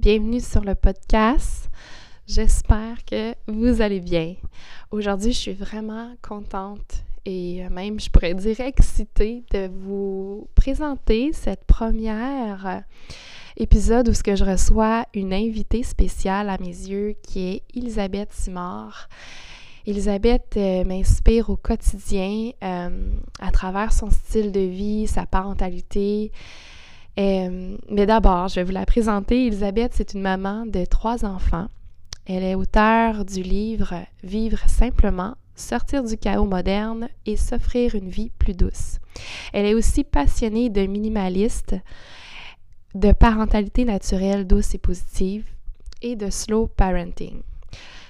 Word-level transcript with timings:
bienvenue 0.00 0.40
sur 0.40 0.62
le 0.62 0.74
podcast. 0.74 1.68
J'espère 2.26 3.04
que 3.04 3.34
vous 3.46 3.82
allez 3.82 4.00
bien. 4.00 4.34
Aujourd'hui, 4.90 5.32
je 5.32 5.38
suis 5.38 5.52
vraiment 5.52 6.14
contente 6.22 7.04
et 7.26 7.68
même, 7.68 8.00
je 8.00 8.08
pourrais 8.08 8.32
dire, 8.32 8.60
excitée 8.60 9.44
de 9.50 9.68
vous 9.68 10.48
présenter 10.54 11.34
cette 11.34 11.66
première 11.66 12.82
épisode 13.58 14.08
où 14.08 14.14
ce 14.14 14.22
que 14.22 14.36
je 14.36 14.44
reçois 14.44 15.04
une 15.12 15.34
invitée 15.34 15.82
spéciale 15.82 16.48
à 16.48 16.56
mes 16.56 16.68
yeux 16.68 17.14
qui 17.22 17.48
est 17.48 17.62
Elisabeth 17.74 18.32
Simard. 18.32 19.10
Elisabeth 19.84 20.54
euh, 20.56 20.82
m'inspire 20.84 21.50
au 21.50 21.56
quotidien 21.56 22.52
euh, 22.64 23.12
à 23.38 23.50
travers 23.50 23.92
son 23.92 24.08
style 24.08 24.50
de 24.50 24.60
vie, 24.60 25.06
sa 25.06 25.26
parentalité, 25.26 26.32
euh, 27.18 27.76
mais 27.90 28.06
d'abord, 28.06 28.48
je 28.48 28.56
vais 28.56 28.64
vous 28.64 28.72
la 28.72 28.86
présenter. 28.86 29.46
Elisabeth, 29.46 29.92
c'est 29.94 30.14
une 30.14 30.22
maman 30.22 30.64
de 30.66 30.84
trois 30.84 31.24
enfants. 31.24 31.68
Elle 32.26 32.44
est 32.44 32.54
auteure 32.54 33.24
du 33.24 33.42
livre 33.42 33.94
Vivre 34.22 34.60
simplement, 34.68 35.34
sortir 35.56 36.04
du 36.04 36.16
chaos 36.16 36.44
moderne 36.44 37.08
et 37.26 37.36
s'offrir 37.36 37.94
une 37.94 38.08
vie 38.08 38.30
plus 38.38 38.54
douce. 38.54 38.98
Elle 39.52 39.66
est 39.66 39.74
aussi 39.74 40.04
passionnée 40.04 40.70
de 40.70 40.82
minimaliste, 40.86 41.74
de 42.94 43.12
parentalité 43.12 43.84
naturelle 43.84 44.46
douce 44.46 44.74
et 44.74 44.78
positive 44.78 45.44
et 46.02 46.16
de 46.16 46.30
slow 46.30 46.66
parenting. 46.66 47.42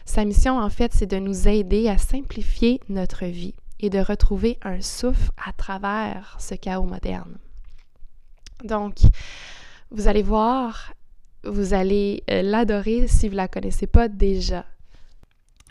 Sa 0.05 0.25
mission, 0.25 0.59
en 0.59 0.71
fait, 0.71 0.93
c'est 0.93 1.07
de 1.07 1.19
nous 1.19 1.49
aider 1.49 1.89
à 1.89 1.99
simplifier 1.99 2.81
notre 2.89 3.27
vie 3.27 3.55
et 3.79 3.91
de 3.91 3.99
retrouver 3.99 4.59
un 4.63 4.81
souffle 4.81 5.31
à 5.47 5.53
travers 5.53 6.37
ce 6.39 6.55
chaos 6.55 6.85
moderne. 6.85 7.39
Donc, 8.65 8.97
vous 9.91 10.09
allez 10.09 10.23
voir, 10.23 10.93
vous 11.45 11.75
allez 11.75 12.23
euh, 12.31 12.43
l'adorer 12.43 13.09
si 13.09 13.29
vous 13.29 13.33
ne 13.33 13.39
la 13.39 13.49
connaissez 13.49 13.87
pas 13.87 14.09
déjà. 14.09 14.65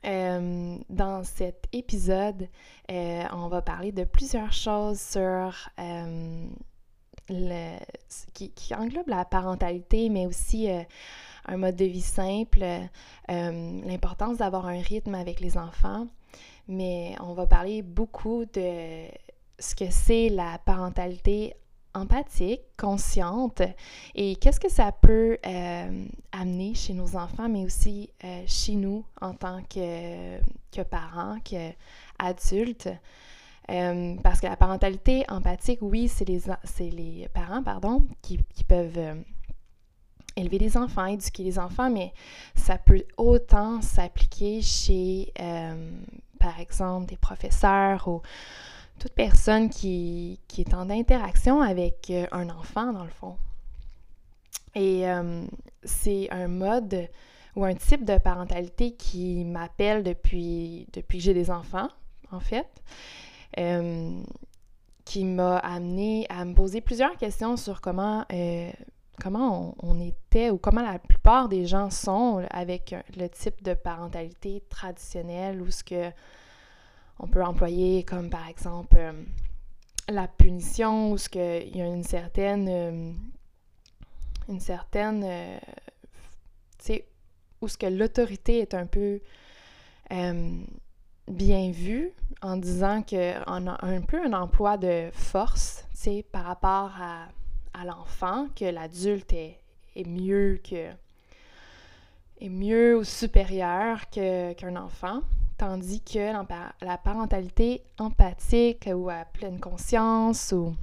Euh, 0.05 0.77
dans 0.89 1.23
cet 1.23 1.65
épisode, 1.73 2.47
euh, 2.89 3.23
on 3.33 3.47
va 3.49 3.61
parler 3.61 3.91
de 3.91 4.05
plusieurs 4.05 4.53
choses 4.53 4.99
sur 4.99 5.69
qui, 8.33 8.51
qui, 8.51 8.73
englobe 8.73 9.07
la 9.07 9.25
parentalité, 9.25 10.09
mais 10.09 10.25
aussi 10.25 10.67
un 11.45 11.57
mode 11.57 11.75
de 11.75 11.85
vie 11.85 12.01
simple, 12.01 12.65
l'importance 13.27 14.37
d'avoir 14.37 14.65
un 14.65 14.81
rythme 14.81 15.13
avec 15.13 15.39
les 15.39 15.57
enfants. 15.57 16.07
Mais 16.67 17.15
on 17.19 17.33
va 17.33 17.45
parler 17.45 17.83
beaucoup 17.83 18.45
de 18.45 19.05
ce 19.59 19.75
que 19.75 19.91
c'est 19.91 20.29
la 20.29 20.57
parentalité 20.59 21.55
empathique, 21.93 22.61
consciente 22.77 23.61
et 24.15 24.35
qu'est-ce 24.35 24.59
que 24.59 24.69
ça 24.69 24.91
peut 24.91 25.37
euh, 25.45 26.05
amener 26.31 26.73
chez 26.73 26.93
nos 26.93 27.15
enfants, 27.15 27.49
mais 27.49 27.63
aussi 27.65 28.09
euh, 28.23 28.43
chez 28.45 28.75
nous 28.75 29.03
en 29.21 29.33
tant 29.33 29.61
que, 29.63 30.39
que 30.71 30.81
parents, 30.81 31.37
qu'adultes. 31.43 32.89
Euh, 33.71 34.15
parce 34.23 34.39
que 34.39 34.47
la 34.47 34.55
parentalité 34.55 35.25
empathique, 35.29 35.79
oui, 35.81 36.07
c'est 36.07 36.27
les, 36.27 36.41
les 36.91 37.27
parents 37.29 37.63
pardon, 37.63 38.07
qui, 38.21 38.39
qui 38.53 38.63
peuvent 38.63 39.17
élever 40.35 40.57
des 40.57 40.77
enfants, 40.77 41.05
éduquer 41.05 41.43
les 41.43 41.59
enfants, 41.59 41.89
mais 41.89 42.13
ça 42.55 42.77
peut 42.77 43.03
autant 43.17 43.81
s'appliquer 43.81 44.61
chez, 44.61 45.33
par 46.39 46.59
exemple, 46.59 47.07
des 47.07 47.17
professeurs 47.17 48.07
ou 48.07 48.21
toute 48.99 49.13
personne 49.13 49.69
qui, 49.69 50.39
est 50.57 50.73
en 50.73 50.89
interaction 50.89 51.61
avec 51.61 52.09
euh, 52.09 52.27
un 52.31 52.49
enfant, 52.49 52.93
dans 52.93 53.03
le 53.03 53.09
fond. 53.09 53.37
Et 54.75 55.09
euh, 55.09 55.45
c'est 55.83 56.29
un 56.31 56.47
mode 56.47 57.07
ou 57.55 57.65
un 57.65 57.73
type 57.73 58.05
de 58.05 58.17
parentalité 58.17 58.91
qui 58.91 59.43
m'appelle 59.45 60.03
depuis, 60.03 60.87
que 60.93 61.17
j'ai 61.17 61.33
des 61.33 61.49
enfants, 61.49 61.87
en 62.31 62.39
fait, 62.39 62.67
euh, 63.57 64.21
qui 65.05 65.25
m'a 65.25 65.57
amené 65.57 66.27
à 66.29 66.45
me 66.45 66.53
poser 66.53 66.81
plusieurs 66.81 67.17
questions 67.17 67.57
sur 67.57 67.81
comment, 67.81 68.25
comment 69.19 69.75
on, 69.81 69.95
on, 69.95 69.99
était 69.99 70.51
ou 70.51 70.57
comment 70.59 70.83
la 70.83 70.99
plupart 70.99 71.49
des 71.49 71.65
gens 71.65 71.89
sont 71.89 72.45
avec 72.51 72.93
le 73.17 73.27
type 73.27 73.63
de 73.63 73.73
parentalité 73.73 74.61
traditionnelle 74.69 75.61
ou 75.61 75.71
ce 75.71 75.83
que 75.83 76.11
on 77.19 77.27
peut 77.27 77.43
employer 77.43 78.03
comme 78.03 78.29
par 78.29 78.47
exemple 78.47 78.95
euh, 78.97 79.11
la 80.07 80.27
punition 80.27 81.11
ou 81.11 81.17
ce 81.17 81.29
qu'il 81.29 81.75
y 81.75 81.81
a 81.81 81.85
une 81.85 82.03
certaine 82.03 82.67
euh, 82.69 83.11
euh, 86.89 86.99
où 87.61 87.67
que 87.67 87.85
l'autorité 87.85 88.59
est 88.59 88.73
un 88.73 88.85
peu 88.85 89.19
bien 91.27 91.71
vue 91.71 92.11
en 92.41 92.57
disant 92.57 93.03
qu'on 93.03 93.67
a 93.67 93.85
un 93.85 94.01
peu 94.01 94.25
un 94.25 94.33
emploi 94.33 94.77
de 94.77 95.09
force 95.13 95.85
tu 96.01 96.23
par 96.23 96.45
rapport 96.45 96.91
à, 96.99 97.27
l'enfant 97.85 98.47
que 98.55 98.65
l'adulte 98.65 99.31
est, 99.31 99.59
mieux 100.05 100.59
que 100.63 100.89
est 102.41 102.49
mieux 102.49 102.97
ou 102.97 103.03
supérieur 103.03 104.09
qu'un 104.09 104.75
enfant 104.75 105.21
Tandis 105.59 105.99
que 105.99 106.31
la 106.85 106.97
parentalité 106.97 107.83
empathique 107.97 108.87
ou 108.93 109.09
à 109.09 109.25
pleine 109.25 109.59
conscience, 109.59 110.53
ou 110.53 110.73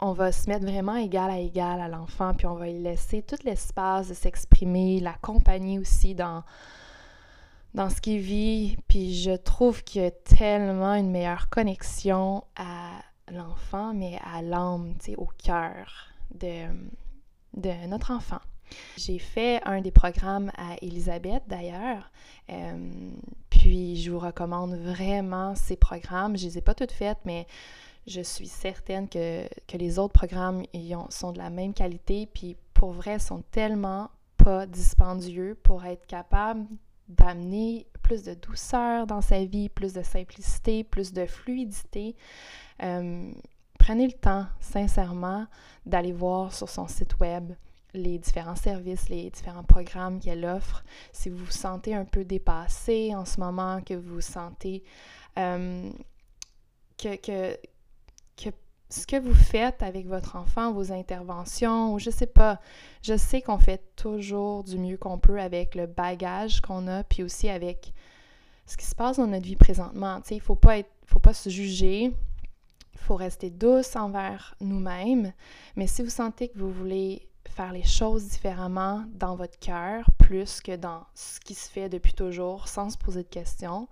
on 0.00 0.12
va 0.12 0.32
se 0.32 0.50
mettre 0.50 0.66
vraiment 0.66 0.96
égal 0.96 1.30
à 1.30 1.38
égal 1.38 1.80
à 1.80 1.86
l'enfant, 1.86 2.34
puis 2.34 2.48
on 2.48 2.56
va 2.56 2.66
lui 2.66 2.80
laisser 2.80 3.22
tout 3.22 3.38
l'espace 3.44 4.08
de 4.08 4.14
s'exprimer, 4.14 4.98
l'accompagner 4.98 5.78
aussi 5.78 6.16
dans, 6.16 6.42
dans 7.74 7.90
ce 7.90 8.00
qu'il 8.00 8.18
vit. 8.18 8.76
Puis 8.88 9.14
je 9.14 9.36
trouve 9.36 9.84
qu'il 9.84 10.02
y 10.02 10.06
a 10.06 10.10
tellement 10.10 10.94
une 10.94 11.12
meilleure 11.12 11.48
connexion 11.48 12.42
à 12.56 12.90
l'enfant, 13.30 13.94
mais 13.94 14.18
à 14.34 14.42
l'âme, 14.42 14.94
au 15.16 15.28
cœur 15.38 16.08
de, 16.34 16.66
de 17.56 17.86
notre 17.86 18.10
enfant. 18.10 18.40
J'ai 18.96 19.18
fait 19.18 19.60
un 19.64 19.80
des 19.80 19.90
programmes 19.90 20.50
à 20.56 20.76
Elisabeth 20.82 21.44
d'ailleurs. 21.46 22.10
Euh, 22.50 23.10
puis 23.64 23.96
je 23.96 24.10
vous 24.10 24.18
recommande 24.18 24.74
vraiment 24.74 25.54
ces 25.54 25.74
programmes. 25.74 26.36
Je 26.36 26.44
les 26.44 26.58
ai 26.58 26.60
pas 26.60 26.74
toutes 26.74 26.92
faites, 26.92 27.20
mais 27.24 27.46
je 28.06 28.20
suis 28.20 28.46
certaine 28.46 29.08
que, 29.08 29.48
les 29.72 29.98
autres 29.98 30.12
programmes 30.12 30.64
sont 31.08 31.32
de 31.32 31.38
la 31.38 31.48
même 31.48 31.72
qualité. 31.72 32.28
Puis 32.34 32.58
pour 32.74 32.92
vrai, 32.92 33.18
sont 33.18 33.42
tellement 33.52 34.10
pas 34.36 34.66
dispendieux 34.66 35.56
pour 35.62 35.86
être 35.86 36.04
capable 36.06 36.66
d'amener 37.08 37.86
plus 38.02 38.22
de 38.24 38.34
douceur 38.34 39.06
dans 39.06 39.22
sa 39.22 39.42
vie, 39.46 39.70
plus 39.70 39.94
de 39.94 40.02
simplicité, 40.02 40.84
plus 40.84 41.14
de 41.14 41.24
fluidité. 41.24 42.16
Euh, 42.82 43.32
prenez 43.78 44.06
le 44.06 44.12
temps, 44.12 44.44
sincèrement, 44.60 45.46
d'aller 45.86 46.12
voir 46.12 46.52
sur 46.52 46.68
son 46.68 46.86
site 46.86 47.18
web 47.18 47.54
les 47.94 48.18
différents 48.18 48.56
services, 48.56 49.08
les 49.08 49.30
différents 49.30 49.62
programmes 49.62 50.20
qu'elle 50.20 50.44
offre. 50.44 50.84
Si 51.12 51.30
vous 51.30 51.44
vous 51.44 51.50
sentez 51.50 51.94
un 51.94 52.04
peu 52.04 52.24
dépassé 52.24 53.14
en 53.14 53.24
ce 53.24 53.40
moment, 53.40 53.80
que 53.80 53.94
vous 53.94 54.14
vous 54.14 54.20
sentez 54.20 54.82
euh, 55.38 55.90
que, 56.98 57.16
que, 57.16 57.56
ce 58.90 59.06
que 59.06 59.18
vous 59.18 59.34
faites 59.34 59.82
avec 59.82 60.06
votre 60.06 60.36
enfant, 60.36 60.72
vos 60.72 60.92
interventions, 60.92 61.94
ou 61.94 61.98
je 61.98 62.10
sais 62.10 62.26
pas. 62.26 62.60
Je 63.02 63.16
sais 63.16 63.42
qu'on 63.42 63.58
fait 63.58 63.82
toujours 63.96 64.62
du 64.62 64.78
mieux 64.78 64.96
qu'on 64.96 65.18
peut 65.18 65.40
avec 65.40 65.74
le 65.74 65.86
bagage 65.86 66.60
qu'on 66.60 66.86
a, 66.86 67.02
puis 67.02 67.22
aussi 67.22 67.48
avec 67.48 67.92
ce 68.66 68.76
qui 68.76 68.86
se 68.86 68.94
passe 68.94 69.16
dans 69.16 69.26
notre 69.26 69.46
vie 69.46 69.56
présentement. 69.56 70.20
Tu 70.20 70.28
sais, 70.28 70.34
il 70.36 70.40
faut 70.40 70.54
pas 70.54 70.78
être, 70.78 70.90
faut 71.06 71.18
pas 71.18 71.34
se 71.34 71.48
juger. 71.48 72.12
Il 72.92 73.00
faut 73.00 73.16
rester 73.16 73.50
douce 73.50 73.96
envers 73.96 74.54
nous-mêmes. 74.60 75.32
Mais 75.76 75.86
si 75.86 76.02
vous 76.02 76.10
sentez 76.10 76.48
que 76.48 76.58
vous 76.58 76.70
voulez 76.70 77.28
faire 77.54 77.72
les 77.72 77.84
choses 77.84 78.28
différemment 78.28 79.04
dans 79.14 79.36
votre 79.36 79.58
cœur, 79.58 80.04
plus 80.18 80.60
que 80.60 80.76
dans 80.76 81.04
ce 81.14 81.40
qui 81.40 81.54
se 81.54 81.70
fait 81.70 81.88
depuis 81.88 82.12
toujours, 82.12 82.68
sans 82.68 82.90
se 82.90 82.98
poser 82.98 83.22
de 83.22 83.28
questions, 83.28 83.88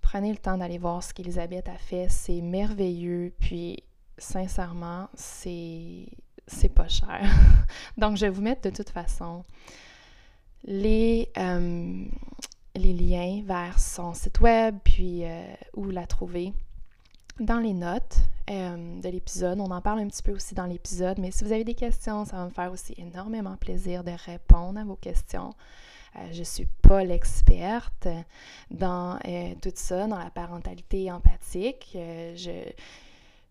prenez 0.00 0.30
le 0.30 0.38
temps 0.38 0.56
d'aller 0.56 0.78
voir 0.78 1.02
ce 1.02 1.12
qu'Elisabeth 1.12 1.68
a 1.68 1.76
fait. 1.76 2.08
C'est 2.08 2.40
merveilleux. 2.40 3.32
Puis 3.40 3.82
sincèrement, 4.16 5.08
c'est 5.14 6.06
c'est 6.46 6.68
pas 6.70 6.88
cher. 6.88 7.20
Donc, 7.98 8.16
je 8.16 8.26
vais 8.26 8.30
vous 8.30 8.42
mettre 8.42 8.62
de 8.62 8.70
toute 8.70 8.90
façon 8.90 9.44
les, 10.64 11.30
euh, 11.36 12.04
les 12.74 12.92
liens 12.92 13.42
vers 13.44 13.78
son 13.78 14.14
site 14.14 14.40
web, 14.40 14.78
puis 14.82 15.24
euh, 15.24 15.44
où 15.74 15.90
la 15.90 16.06
trouver 16.06 16.52
dans 17.38 17.58
les 17.58 17.74
notes 17.74 18.18
euh, 18.50 19.00
de 19.00 19.08
l'épisode. 19.08 19.60
On 19.60 19.70
en 19.70 19.80
parle 19.80 20.00
un 20.00 20.08
petit 20.08 20.22
peu 20.22 20.32
aussi 20.32 20.54
dans 20.54 20.66
l'épisode, 20.66 21.18
mais 21.18 21.30
si 21.30 21.44
vous 21.44 21.52
avez 21.52 21.64
des 21.64 21.74
questions, 21.74 22.24
ça 22.24 22.36
va 22.36 22.44
me 22.44 22.50
faire 22.50 22.72
aussi 22.72 22.94
énormément 22.96 23.56
plaisir 23.56 24.04
de 24.04 24.12
répondre 24.26 24.78
à 24.78 24.84
vos 24.84 24.96
questions. 24.96 25.54
je 26.32 26.38
ne 26.40 26.44
suis 26.44 26.68
pas 26.82 27.04
l'experte 27.04 28.08
dans 28.70 29.18
tout 29.62 29.72
ça, 29.74 30.06
dans 30.06 30.18
la 30.18 30.30
parentalité 30.30 31.10
empathique. 31.12 31.90
je 31.94 32.72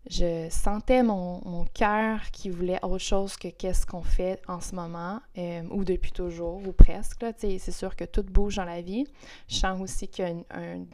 je 0.08 0.48
sentais 0.50 1.02
mon, 1.02 1.66
cœur 1.74 2.30
qui 2.32 2.48
voulait 2.48 2.78
autre 2.82 2.98
chose 2.98 3.36
que 3.36 3.48
qu'est-ce 3.48 3.84
qu'on 3.84 4.02
fait 4.02 4.40
en 4.48 4.60
ce 4.60 4.74
moment, 4.74 5.20
euh, 5.36 5.62
ou 5.70 5.84
depuis 5.84 6.12
toujours, 6.12 6.66
ou 6.66 6.72
presque. 6.72 7.24
C'est 7.36 7.70
sûr 7.70 7.94
que 7.94 8.04
tout 8.04 8.22
bouge 8.22 8.56
dans 8.56 8.64
la 8.64 8.80
vie. 8.80 9.06
Je 9.48 9.56
sens 9.56 9.80
aussi 9.80 10.08
qu'il 10.08 10.24
y 10.24 10.28
a 10.28 10.30
une, 10.30 10.86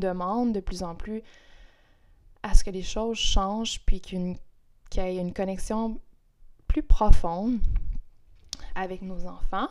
demande 0.00 0.52
de 0.52 0.60
plus 0.60 0.82
en 0.82 0.94
plus 0.94 1.22
à 2.46 2.54
ce 2.54 2.62
que 2.62 2.70
les 2.70 2.82
choses 2.82 3.18
changent, 3.18 3.80
puis 3.84 4.00
qu'il 4.00 4.36
y 4.96 5.00
ait 5.00 5.16
une 5.16 5.32
connexion 5.32 5.98
plus 6.68 6.82
profonde 6.82 7.58
avec 8.74 9.02
nos 9.02 9.26
enfants. 9.26 9.68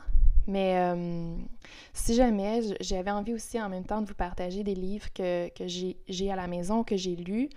Mais 0.48 0.78
euh, 0.78 1.36
si 1.94 2.14
jamais 2.14 2.62
j'avais 2.82 3.12
envie 3.12 3.34
aussi 3.34 3.60
en 3.62 3.70
même 3.70 3.86
temps 3.86 4.02
de 4.02 4.08
vous 4.08 4.14
partager 4.16 4.64
des 4.64 4.76
livres 4.76 5.08
que, 5.14 5.50
j'ai 5.68 6.32
à 6.32 6.36
la 6.36 6.48
maison, 6.48 6.84
que 6.84 6.98
j'ai 6.98 7.16
lus, 7.16 7.50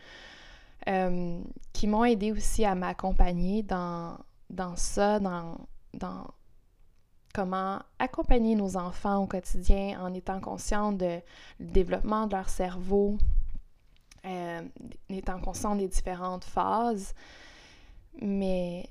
euh, 0.89 1.41
qui 1.73 1.87
m'ont 1.87 2.05
aidé 2.05 2.33
aussi 2.33 2.65
à 2.65 2.75
m'accompagner 2.75 3.63
dans, 3.63 4.17
ça, 4.77 5.19
dans, 5.19 5.59
comment 7.35 7.81
accompagner 7.99 8.55
nos 8.55 8.77
enfants 8.77 9.23
au 9.25 9.27
quotidien 9.27 10.01
en 10.01 10.15
étant 10.15 10.41
conscient 10.41 10.93
de 10.93 11.19
développement 11.61 12.27
de 12.27 12.37
leur 12.37 12.49
cerveau, 12.49 13.19
euh, 14.29 14.63
étant 15.09 15.41
conscient 15.41 15.75
des 15.75 15.89
différentes 15.89 16.45
phases, 16.45 17.15
mais 18.21 18.89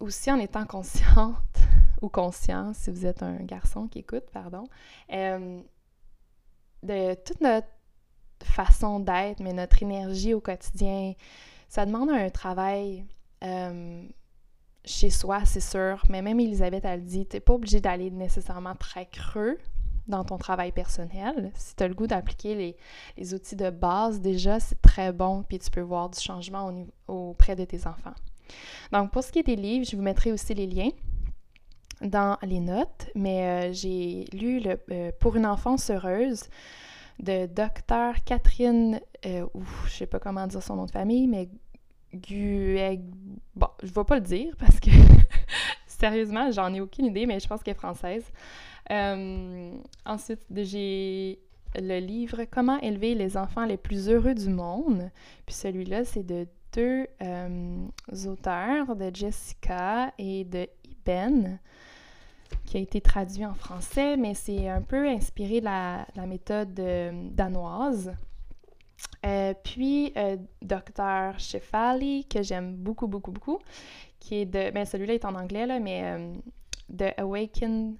aussi 0.00 0.30
en 0.32 0.38
étant 0.38 0.64
consciente 0.64 1.36
ou 2.02 2.08
conscient, 2.08 2.72
si 2.72 2.90
vous 2.90 3.06
êtes 3.06 3.22
un 3.22 3.36
garçon 3.36 3.86
qui 3.86 4.00
écoute, 4.00 4.24
pardon, 4.32 4.64
euh, 5.12 5.60
de 6.82 7.14
toute 7.14 7.40
notre 7.40 7.68
façon 8.42 8.98
d'être, 8.98 9.40
mais 9.40 9.52
notre 9.52 9.82
énergie 9.82 10.34
au 10.34 10.40
quotidien, 10.40 11.14
ça 11.68 11.86
demande 11.86 12.10
un 12.10 12.28
travail 12.30 13.06
euh, 13.44 14.02
chez 14.84 15.10
soi, 15.10 15.44
c'est 15.44 15.60
sûr. 15.60 16.02
Mais 16.08 16.22
même 16.22 16.40
Elisabeth, 16.40 16.84
elle 16.84 17.04
dit, 17.04 17.26
t'es 17.26 17.40
pas 17.40 17.54
obligé 17.54 17.80
d'aller 17.80 18.10
nécessairement 18.10 18.74
très 18.74 19.06
creux 19.06 19.58
dans 20.06 20.24
ton 20.24 20.38
travail 20.38 20.72
personnel. 20.72 21.50
Si 21.54 21.76
tu 21.76 21.82
as 21.82 21.88
le 21.88 21.94
goût 21.94 22.06
d'appliquer 22.06 22.76
les, 23.16 23.34
outils 23.34 23.56
de 23.56 23.70
base, 23.70 24.20
déjà, 24.20 24.60
c'est 24.60 24.80
très 24.80 25.12
bon, 25.12 25.42
puis 25.42 25.58
tu 25.58 25.70
peux 25.70 25.80
voir 25.80 26.10
du 26.10 26.20
changement 26.20 26.72
auprès 27.08 27.56
de 27.56 27.64
tes 27.64 27.86
enfants. 27.86 28.14
Donc, 28.92 29.10
pour 29.12 29.22
ce 29.22 29.32
qui 29.32 29.38
est 29.38 29.44
des 29.44 29.56
livres, 29.56 29.86
je 29.88 29.96
vous 29.96 30.02
mettrai 30.02 30.32
aussi 30.32 30.54
les 30.54 30.66
liens 30.66 30.90
dans 32.00 32.36
les 32.42 32.60
notes, 32.60 33.10
mais 33.14 33.70
euh, 33.70 33.72
j'ai 33.72 34.26
lu 34.32 34.60
le, 34.60 34.80
euh, 34.90 35.12
Pour 35.20 35.36
une 35.36 35.46
enfance 35.46 35.90
heureuse 35.90 36.44
de 37.20 37.46
docteur 37.46 38.14
Catherine, 38.24 39.00
euh, 39.24 39.46
je 39.86 39.90
sais 39.90 40.06
pas 40.06 40.18
comment 40.18 40.46
dire 40.46 40.62
son 40.62 40.76
nom 40.76 40.86
de 40.86 40.90
famille, 40.90 41.28
mais 41.28 41.48
Gueg... 42.12 43.02
Bon, 43.54 43.68
je 43.82 43.92
vais 43.92 44.04
pas 44.04 44.16
le 44.16 44.22
dire 44.22 44.54
parce 44.58 44.80
que 44.80 44.90
sérieusement, 45.86 46.50
j'en 46.50 46.72
ai 46.74 46.80
aucune 46.80 47.06
idée, 47.06 47.26
mais 47.26 47.38
je 47.38 47.46
pense 47.46 47.62
qu'elle 47.62 47.74
est 47.74 47.78
française. 47.78 48.24
Euh, 48.90 49.76
ensuite, 50.04 50.42
j'ai 50.50 51.38
le 51.76 51.98
livre 51.98 52.44
Comment 52.50 52.78
élever 52.80 53.14
les 53.14 53.36
enfants 53.36 53.64
les 53.64 53.76
plus 53.76 54.08
heureux 54.08 54.34
du 54.34 54.48
monde. 54.48 55.10
Puis 55.46 55.54
celui-là, 55.54 56.04
c'est 56.04 56.24
de 56.24 56.46
deux 56.72 57.06
euh, 57.22 57.86
auteurs, 58.26 58.96
de 58.96 59.10
Jessica 59.14 60.12
et 60.18 60.44
de 60.44 60.66
Iben 60.84 61.58
qui 62.66 62.76
a 62.76 62.80
été 62.80 63.00
traduit 63.00 63.44
en 63.44 63.54
français, 63.54 64.16
mais 64.16 64.34
c'est 64.34 64.68
un 64.68 64.82
peu 64.82 65.08
inspiré 65.08 65.60
de 65.60 65.64
la, 65.64 66.06
méthode 66.26 66.78
euh, 66.80 67.10
danoise. 67.30 68.12
Puis, 69.64 70.12
euh, 70.16 70.36
Dr. 70.60 71.38
Shefali, 71.38 72.26
que 72.26 72.42
j'aime 72.42 72.74
beaucoup, 72.76 73.06
beaucoup, 73.06 73.32
beaucoup, 73.32 73.58
qui 74.20 74.36
est 74.36 74.46
de. 74.46 74.70
Ben, 74.70 74.84
celui-là 74.84 75.14
est 75.14 75.24
en 75.24 75.34
anglais, 75.34 75.66
là, 75.66 75.80
mais 75.80 76.32
The 76.96 77.18
Awakened 77.18 77.96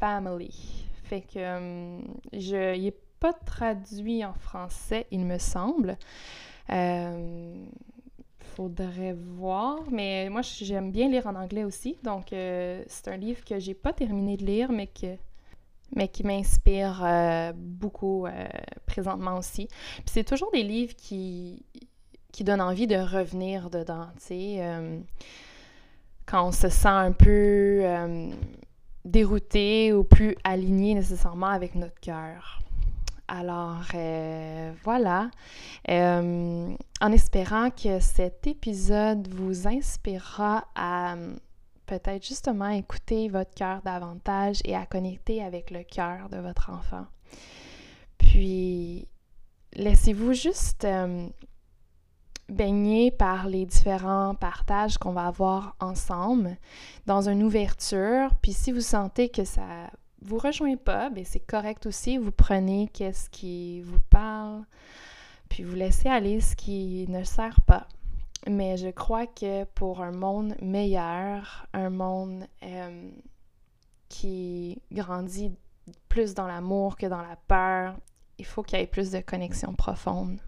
Family. 0.00 0.86
Fait 1.04 1.20
que 1.20 2.00
je. 2.32 2.74
Il 2.76 2.84
n'est 2.84 2.94
pas 3.20 3.32
traduit 3.32 4.24
en 4.24 4.34
français, 4.34 5.06
il 5.10 5.20
me 5.20 5.38
semble 5.38 5.96
faudrait 8.50 9.14
voir, 9.14 9.78
mais 9.90 10.28
moi 10.28 10.42
j'aime 10.42 10.90
bien 10.90 11.08
lire 11.08 11.26
en 11.26 11.34
anglais 11.34 11.64
aussi, 11.64 11.96
donc 12.02 12.32
euh, 12.32 12.82
c'est 12.88 13.08
un 13.08 13.16
livre 13.16 13.44
que 13.44 13.58
j'ai 13.58 13.74
pas 13.74 13.92
terminé 13.92 14.36
de 14.36 14.44
lire, 14.44 14.70
mais 14.72 14.86
que 14.86 15.16
mais 15.96 16.06
qui 16.06 16.24
m'inspire 16.24 17.02
euh, 17.02 17.52
beaucoup 17.54 18.26
euh, 18.26 18.46
présentement 18.86 19.38
aussi. 19.38 19.66
Puis 19.66 20.04
c'est 20.06 20.24
toujours 20.24 20.50
des 20.52 20.62
livres 20.62 20.94
qui 20.96 21.64
qui 22.32 22.44
donnent 22.44 22.60
envie 22.60 22.86
de 22.86 22.96
revenir 22.96 23.70
dedans, 23.70 24.06
tu 24.18 24.26
sais, 24.26 25.00
quand 26.26 26.46
on 26.46 26.52
se 26.52 26.68
sent 26.68 26.86
un 26.86 27.10
peu 27.10 27.82
dérouté 29.04 29.92
ou 29.92 30.04
plus 30.04 30.36
aligné 30.44 30.94
nécessairement 30.94 31.48
avec 31.48 31.74
notre 31.74 31.98
cœur. 32.00 32.60
Alors 33.28 33.84
euh, 33.94 34.72
voilà, 34.82 35.30
euh, 35.88 36.74
en 37.00 37.12
espérant 37.12 37.70
que 37.70 38.00
cet 38.00 38.48
épisode 38.48 39.28
vous 39.28 39.68
inspirera 39.68 40.66
à 40.74 41.14
euh, 41.14 41.36
peut-être 41.86 42.26
justement 42.26 42.68
écouter 42.70 43.28
votre 43.28 43.54
cœur 43.54 43.82
davantage 43.82 44.58
et 44.64 44.74
à 44.74 44.84
connecter 44.84 45.44
avec 45.44 45.70
le 45.70 45.84
cœur 45.84 46.28
de 46.28 46.38
votre 46.38 46.70
enfant. 46.70 47.06
Puis, 48.18 49.06
laissez-vous 49.74 50.32
juste 50.32 50.84
baigner 52.50 53.10
par 53.10 53.48
les 53.48 53.66
différents 53.66 54.34
partages 54.34 54.98
qu'on 54.98 55.12
va 55.12 55.26
avoir 55.26 55.76
ensemble 55.80 56.56
dans 57.06 57.28
une 57.28 57.42
ouverture. 57.42 58.30
Puis 58.42 58.52
si 58.52 58.72
vous 58.72 58.80
sentez 58.80 59.28
que 59.28 59.44
ça 59.44 59.90
vous 60.22 60.38
rejoignez 60.38 60.76
pas, 60.76 61.10
ben 61.10 61.24
c'est 61.24 61.40
correct 61.40 61.86
aussi. 61.86 62.18
Vous 62.18 62.32
prenez 62.32 62.88
qu'est-ce 62.92 63.30
qui 63.30 63.80
vous 63.80 64.00
parle, 64.10 64.64
puis 65.48 65.62
vous 65.62 65.74
laissez 65.74 66.08
aller 66.08 66.40
ce 66.40 66.54
qui 66.56 67.06
ne 67.08 67.24
sert 67.24 67.60
pas. 67.62 67.86
Mais 68.46 68.76
je 68.76 68.88
crois 68.88 69.26
que 69.26 69.64
pour 69.64 70.02
un 70.02 70.12
monde 70.12 70.54
meilleur, 70.62 71.66
un 71.72 71.90
monde 71.90 72.46
euh, 72.62 73.10
qui 74.08 74.80
grandit 74.92 75.52
plus 76.08 76.34
dans 76.34 76.46
l'amour 76.46 76.96
que 76.96 77.06
dans 77.06 77.22
la 77.22 77.36
peur, 77.48 77.96
il 78.38 78.46
faut 78.46 78.62
qu'il 78.62 78.78
y 78.78 78.82
ait 78.82 78.86
plus 78.86 79.10
de 79.10 79.20
connexion 79.20 79.74
profonde. 79.74 80.38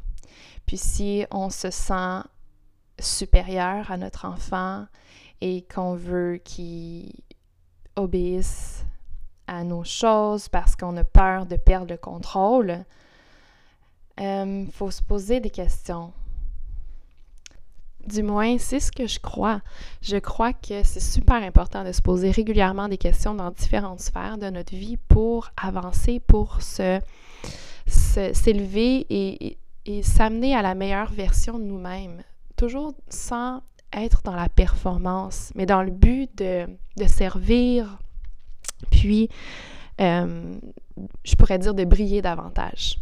Puis 0.67 0.77
si 0.77 1.25
on 1.31 1.51
se 1.51 1.71
sent 1.71 2.21
supérieur 2.99 3.91
à 3.91 3.97
notre 3.97 4.27
enfant 4.27 4.87
et 5.41 5.63
qu'on 5.63 5.95
veut 5.95 6.41
qu'il 6.45 7.13
obéisse 7.97 8.85
à 9.47 9.65
nos 9.65 9.85
choses 9.85 10.49
parce 10.49 10.77
qu'on 10.77 10.97
a 10.97 11.05
peur 11.05 11.47
de 11.47 11.57
perdre 11.57 11.91
le 11.91 11.97
contrôle, 11.97 12.85
il 14.19 14.25
euh, 14.25 14.67
faut 14.73 14.91
se 14.91 15.03
poser 15.03 15.41
des 15.41 15.51
questions. 15.51 16.13
Du 18.07 18.23
moins, 18.23 18.59
c'est 18.59 18.81
ce 18.81 18.91
que 18.91 19.07
je 19.07 19.21
crois. 19.21 19.61
Je 20.01 20.17
crois 20.17 20.53
que 20.53 20.83
c'est 20.83 21.01
super 21.01 21.37
important 21.37 21.85
de 21.85 21.93
se 21.93 22.03
poser 22.03 22.31
régulièrement 22.31 22.89
des 22.89 22.99
questions 22.99 23.35
dans 23.35 23.51
différentes 23.51 24.01
sphères 24.01 24.39
de 24.39 24.51
notre 24.51 24.75
vie 24.75 24.97
pour 24.97 25.51
avancer, 25.57 26.19
pour 26.19 26.63
se, 26.63 27.01
s'élever 27.87 29.07
et, 29.09 29.47
et 29.47 29.59
s'amener 30.03 30.55
à 30.55 30.63
la 30.63 30.75
meilleure 30.75 31.13
version 31.13 31.59
de 31.59 31.65
nous-mêmes 31.65 32.23
toujours 32.57 32.95
sans 33.09 33.63
être 33.93 34.23
dans 34.23 34.37
la 34.37 34.49
performance, 34.49 35.53
mais 35.55 35.67
dans 35.67 35.83
le 35.83 35.91
but 35.91 36.31
de, 36.39 36.67
de 36.97 37.07
servir, 37.07 37.99
puis 38.91 39.29
euh, 40.01 40.55
je 41.25 41.35
pourrais 41.35 41.59
dire 41.59 41.75
de 41.75 41.85
briller 41.85 42.23
davantage. 42.23 42.99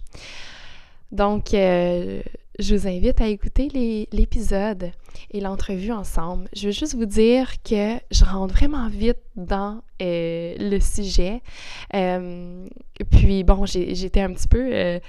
Donc, 1.12 1.54
euh, 1.54 2.22
je 2.58 2.75
vous 2.75 2.87
invite 2.87 3.20
à 3.20 3.28
écouter 3.28 3.68
l'épisode 4.12 4.92
et 5.30 5.40
l'entrevue 5.40 5.92
ensemble. 5.92 6.49
Je 6.54 6.66
veux 6.66 6.72
juste 6.72 6.94
vous 6.94 7.06
dire 7.06 7.62
que 7.62 7.99
je 8.10 8.25
rentre 8.25 8.54
vraiment 8.54 8.88
vite 8.88 9.18
dans 9.37 9.82
euh, 10.02 10.54
le 10.58 10.78
sujet. 10.80 11.42
puis, 13.10 13.44
bon, 13.44 13.66
j'étais 13.66 14.20
un 14.20 14.32
petit 14.32 14.49
peu 14.49 15.00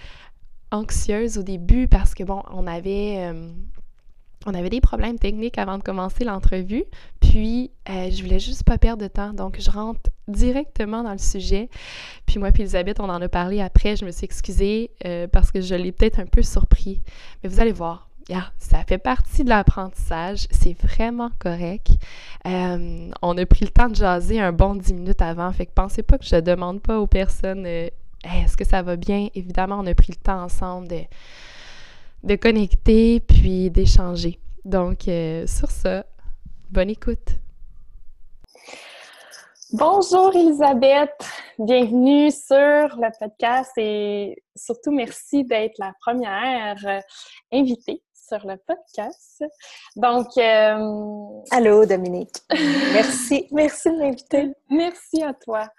anxieuse 0.71 1.37
au 1.37 1.43
début 1.43 1.87
parce 1.87 2.13
que, 2.13 2.23
bon, 2.23 2.41
on 2.51 2.65
avait 2.67 3.33
on 4.45 4.53
avait 4.53 4.69
des 4.69 4.81
problèmes 4.81 5.19
techniques 5.19 5.57
avant 5.57 5.77
de 5.77 5.83
commencer 5.83 6.23
l'entrevue, 6.23 6.83
puis 7.19 7.71
euh, 7.89 8.09
je 8.09 8.23
voulais 8.23 8.39
juste 8.39 8.63
pas 8.63 8.77
perdre 8.77 9.03
de 9.03 9.07
temps, 9.07 9.33
donc 9.33 9.57
je 9.59 9.69
rentre 9.69 10.09
directement 10.27 11.03
dans 11.03 11.11
le 11.11 11.19
sujet. 11.19 11.69
Puis 12.25 12.39
moi 12.39 12.51
puis 12.51 12.63
Elisabeth, 12.63 12.99
on 12.99 13.09
en 13.09 13.21
a 13.21 13.29
parlé 13.29 13.61
après, 13.61 13.95
je 13.95 14.05
me 14.05 14.11
suis 14.11 14.25
excusée 14.25 14.91
euh, 15.05 15.27
parce 15.27 15.51
que 15.51 15.61
je 15.61 15.75
l'ai 15.75 15.91
peut-être 15.91 16.19
un 16.19 16.25
peu 16.25 16.41
surpris. 16.41 17.01
Mais 17.43 17.49
vous 17.49 17.59
allez 17.59 17.71
voir, 17.71 18.09
ça 18.57 18.83
fait 18.87 18.97
partie 18.97 19.43
de 19.43 19.49
l'apprentissage, 19.49 20.47
c'est 20.51 20.73
vraiment 20.73 21.29
correct. 21.37 21.91
Euh, 22.47 23.09
on 23.21 23.37
a 23.37 23.45
pris 23.45 23.65
le 23.65 23.71
temps 23.71 23.89
de 23.89 23.95
jaser 23.95 24.39
un 24.39 24.53
bon 24.53 24.75
10 24.75 24.93
minutes 24.93 25.21
avant, 25.21 25.51
fait 25.51 25.67
que 25.67 25.71
pensez 25.75 26.01
pas 26.01 26.17
que 26.17 26.25
je 26.25 26.37
demande 26.37 26.81
pas 26.81 26.99
aux 26.99 27.07
personnes 27.07 27.67
est-ce 28.23 28.57
que 28.57 28.65
ça 28.65 28.81
va 28.81 28.95
bien? 28.95 29.29
Évidemment, 29.35 29.79
on 29.79 29.87
a 29.87 29.95
pris 29.95 30.11
le 30.11 30.21
temps 30.21 30.43
ensemble 30.43 30.87
de 30.87 31.01
de 32.23 32.35
connecter 32.35 33.19
puis 33.19 33.69
d'échanger. 33.71 34.39
Donc, 34.63 35.07
euh, 35.07 35.47
sur 35.47 35.71
ça, 35.71 36.05
bonne 36.69 36.89
écoute. 36.89 37.37
Bonjour 39.73 40.35
Elisabeth, 40.35 41.15
bienvenue 41.57 42.29
sur 42.29 42.53
le 42.53 43.17
podcast 43.17 43.71
et 43.77 44.43
surtout 44.53 44.91
merci 44.91 45.45
d'être 45.45 45.77
la 45.79 45.93
première 46.01 46.75
euh, 46.85 46.99
invitée 47.53 48.03
sur 48.13 48.45
le 48.45 48.57
podcast. 48.57 49.45
Donc, 49.95 50.27
euh, 50.37 51.41
allô 51.51 51.85
Dominique, 51.85 52.35
merci, 52.93 53.47
merci 53.51 53.89
de 53.89 53.97
m'inviter. 53.97 54.51
Merci 54.69 55.23
à 55.23 55.33
toi. 55.33 55.69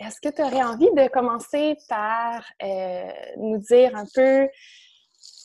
Est-ce 0.00 0.20
que 0.20 0.34
tu 0.34 0.42
aurais 0.42 0.62
envie 0.62 0.90
de 0.90 1.08
commencer 1.08 1.76
par 1.88 2.44
euh, 2.62 3.12
nous 3.36 3.58
dire 3.58 3.94
un 3.94 4.06
peu 4.12 4.48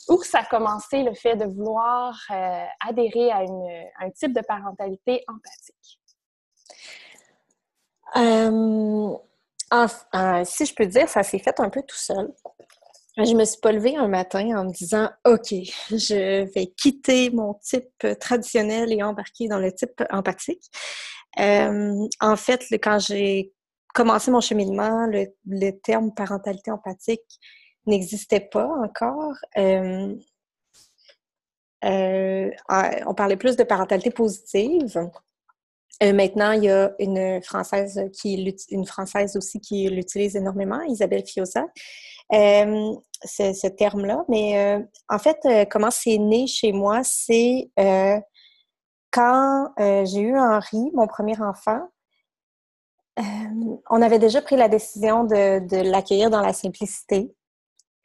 où 0.09 0.23
ça 0.23 0.39
a 0.39 0.45
commencé 0.45 1.03
le 1.03 1.13
fait 1.13 1.35
de 1.35 1.45
vouloir 1.45 2.17
euh, 2.31 2.65
adhérer 2.87 3.31
à, 3.31 3.41
un 3.41 4.09
type 4.09 4.33
de 4.33 4.41
parentalité 4.41 5.23
empathique? 5.27 5.99
Euh, 8.15 9.15
si 10.45 10.65
je 10.65 10.73
peux 10.73 10.87
dire, 10.87 11.07
ça 11.07 11.21
s'est 11.21 11.37
fait 11.37 11.59
un 11.59 11.69
peu 11.69 11.83
tout 11.83 11.95
seul. 11.95 12.33
Je 13.17 13.33
me 13.35 13.45
suis 13.45 13.59
pas 13.59 13.71
levée 13.71 13.97
un 13.97 14.07
matin 14.07 14.57
en 14.57 14.63
me 14.63 14.71
disant 14.71 15.11
OK, 15.25 15.53
je 15.91 16.51
vais 16.53 16.67
quitter 16.67 17.29
mon 17.29 17.53
type 17.55 18.07
traditionnel 18.19 18.91
et 18.91 19.03
embarquer 19.03 19.47
dans 19.47 19.59
le 19.59 19.71
type 19.71 20.01
empathique. 20.09 20.71
en 21.37 22.35
fait, 22.35 22.63
quand 22.81 22.97
j'ai 22.97 23.53
commencé 23.99 24.31
mon 24.31 24.39
cheminement, 24.39 25.07
le, 25.07 25.71
terme 25.71 26.13
parentalité 26.13 26.71
empathique 26.71 27.37
n'existait 27.85 28.39
pas 28.39 28.65
encore. 28.65 29.35
Euh, 29.57 30.15
euh, 31.83 32.49
on 33.05 33.13
parlait 33.13 33.35
plus 33.35 33.57
de 33.57 33.63
parentalité 33.63 34.09
positive. 34.09 35.09
Euh, 36.01 36.13
maintenant, 36.13 36.53
il 36.53 36.63
y 36.63 36.69
a 36.69 36.93
une 36.99 37.43
française 37.43 38.01
qui 38.13 38.55
une 38.69 38.85
française 38.85 39.35
aussi 39.35 39.59
qui 39.59 39.89
l'utilise 39.89 40.37
énormément, 40.37 40.81
Isabelle 40.83 41.25
Fiosa. 41.25 41.65
ce, 42.31 43.51
ce 43.51 43.67
terme-là. 43.67 44.23
Mais 44.29 44.81
en 45.09 45.19
fait, 45.19 45.39
comment 45.69 45.91
c'est 45.91 46.17
né 46.17 46.47
chez 46.47 46.71
moi, 46.71 47.01
c'est 47.03 47.69
quand 49.11 49.73
j'ai 49.77 50.21
eu 50.21 50.37
Henri, 50.39 50.89
mon 50.93 51.07
premier 51.07 51.37
enfant, 51.41 51.81
euh, 53.19 53.23
on 53.89 54.01
avait 54.01 54.19
déjà 54.19 54.41
pris 54.41 54.55
la 54.55 54.69
décision 54.69 55.23
de, 55.23 55.89
l'accueillir 55.89 56.29
dans 56.29 56.41
la 56.41 56.53
simplicité 56.53 57.33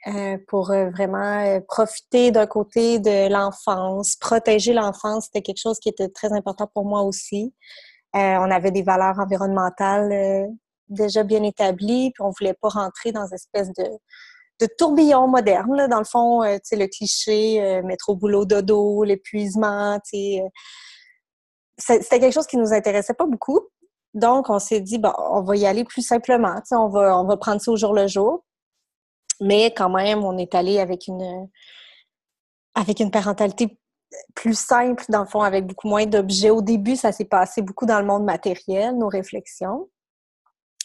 euh, 0.06 0.38
pour 0.48 0.70
euh, 0.70 0.90
vraiment 0.90 1.60
profiter 1.68 2.30
d'un 2.30 2.46
côté 2.46 2.98
de 2.98 3.30
l'enfance, 3.30 4.16
protéger 4.16 4.72
l'enfance, 4.72 5.26
c'était 5.26 5.42
quelque 5.42 5.60
chose 5.60 5.78
qui 5.78 5.88
était 5.88 6.08
très 6.08 6.32
important 6.32 6.68
pour 6.72 6.84
moi 6.84 7.02
aussi. 7.02 7.54
on 8.14 8.50
avait 8.50 8.70
des 8.70 8.82
valeurs 8.82 9.18
environnementales 9.18 10.48
déjà 10.88 11.22
bien 11.22 11.42
établies, 11.42 12.10
puis 12.12 12.22
on 12.22 12.30
voulait 12.38 12.54
pas 12.54 12.68
rentrer 12.68 13.12
dans 13.12 13.26
une 13.26 13.34
espèce 13.34 13.70
de, 13.72 14.66
tourbillon 14.78 15.28
moderne. 15.28 15.88
Dans 15.88 15.98
le 15.98 16.04
fond, 16.04 16.42
tu 16.66 16.76
le 16.76 16.86
cliché, 16.86 17.82
mettre 17.82 18.10
au 18.10 18.16
boulot 18.16 18.44
dodo, 18.44 19.04
l'épuisement, 19.04 19.98
tu. 20.00 20.40
C'était 21.76 22.20
quelque 22.20 22.32
chose 22.32 22.46
qui 22.46 22.56
nous 22.56 22.72
intéressait 22.72 23.14
pas 23.14 23.26
beaucoup. 23.26 23.60
Donc, 24.14 24.48
on 24.48 24.58
s'est 24.58 24.80
dit, 24.80 24.98
bon, 24.98 25.12
on 25.18 25.42
va 25.42 25.56
y 25.56 25.66
aller 25.66 25.84
plus 25.84 26.02
simplement. 26.02 26.54
On 26.70 26.88
va, 26.88 27.18
on 27.18 27.24
va 27.24 27.36
prendre 27.36 27.60
ça 27.60 27.70
au 27.72 27.76
jour 27.76 27.92
le 27.92 28.06
jour. 28.06 28.44
Mais 29.40 29.72
quand 29.74 29.90
même, 29.90 30.24
on 30.24 30.38
est 30.38 30.54
allé 30.54 30.78
avec 30.78 31.08
une, 31.08 31.48
avec 32.74 33.00
une 33.00 33.10
parentalité 33.10 33.78
plus 34.34 34.56
simple, 34.56 35.04
dans 35.08 35.22
le 35.22 35.26
fond, 35.26 35.40
avec 35.40 35.66
beaucoup 35.66 35.88
moins 35.88 36.06
d'objets. 36.06 36.50
Au 36.50 36.62
début, 36.62 36.96
ça 36.96 37.10
s'est 37.10 37.24
passé 37.24 37.62
beaucoup 37.62 37.86
dans 37.86 37.98
le 37.98 38.06
monde 38.06 38.24
matériel, 38.24 38.96
nos 38.96 39.08
réflexions. 39.08 39.88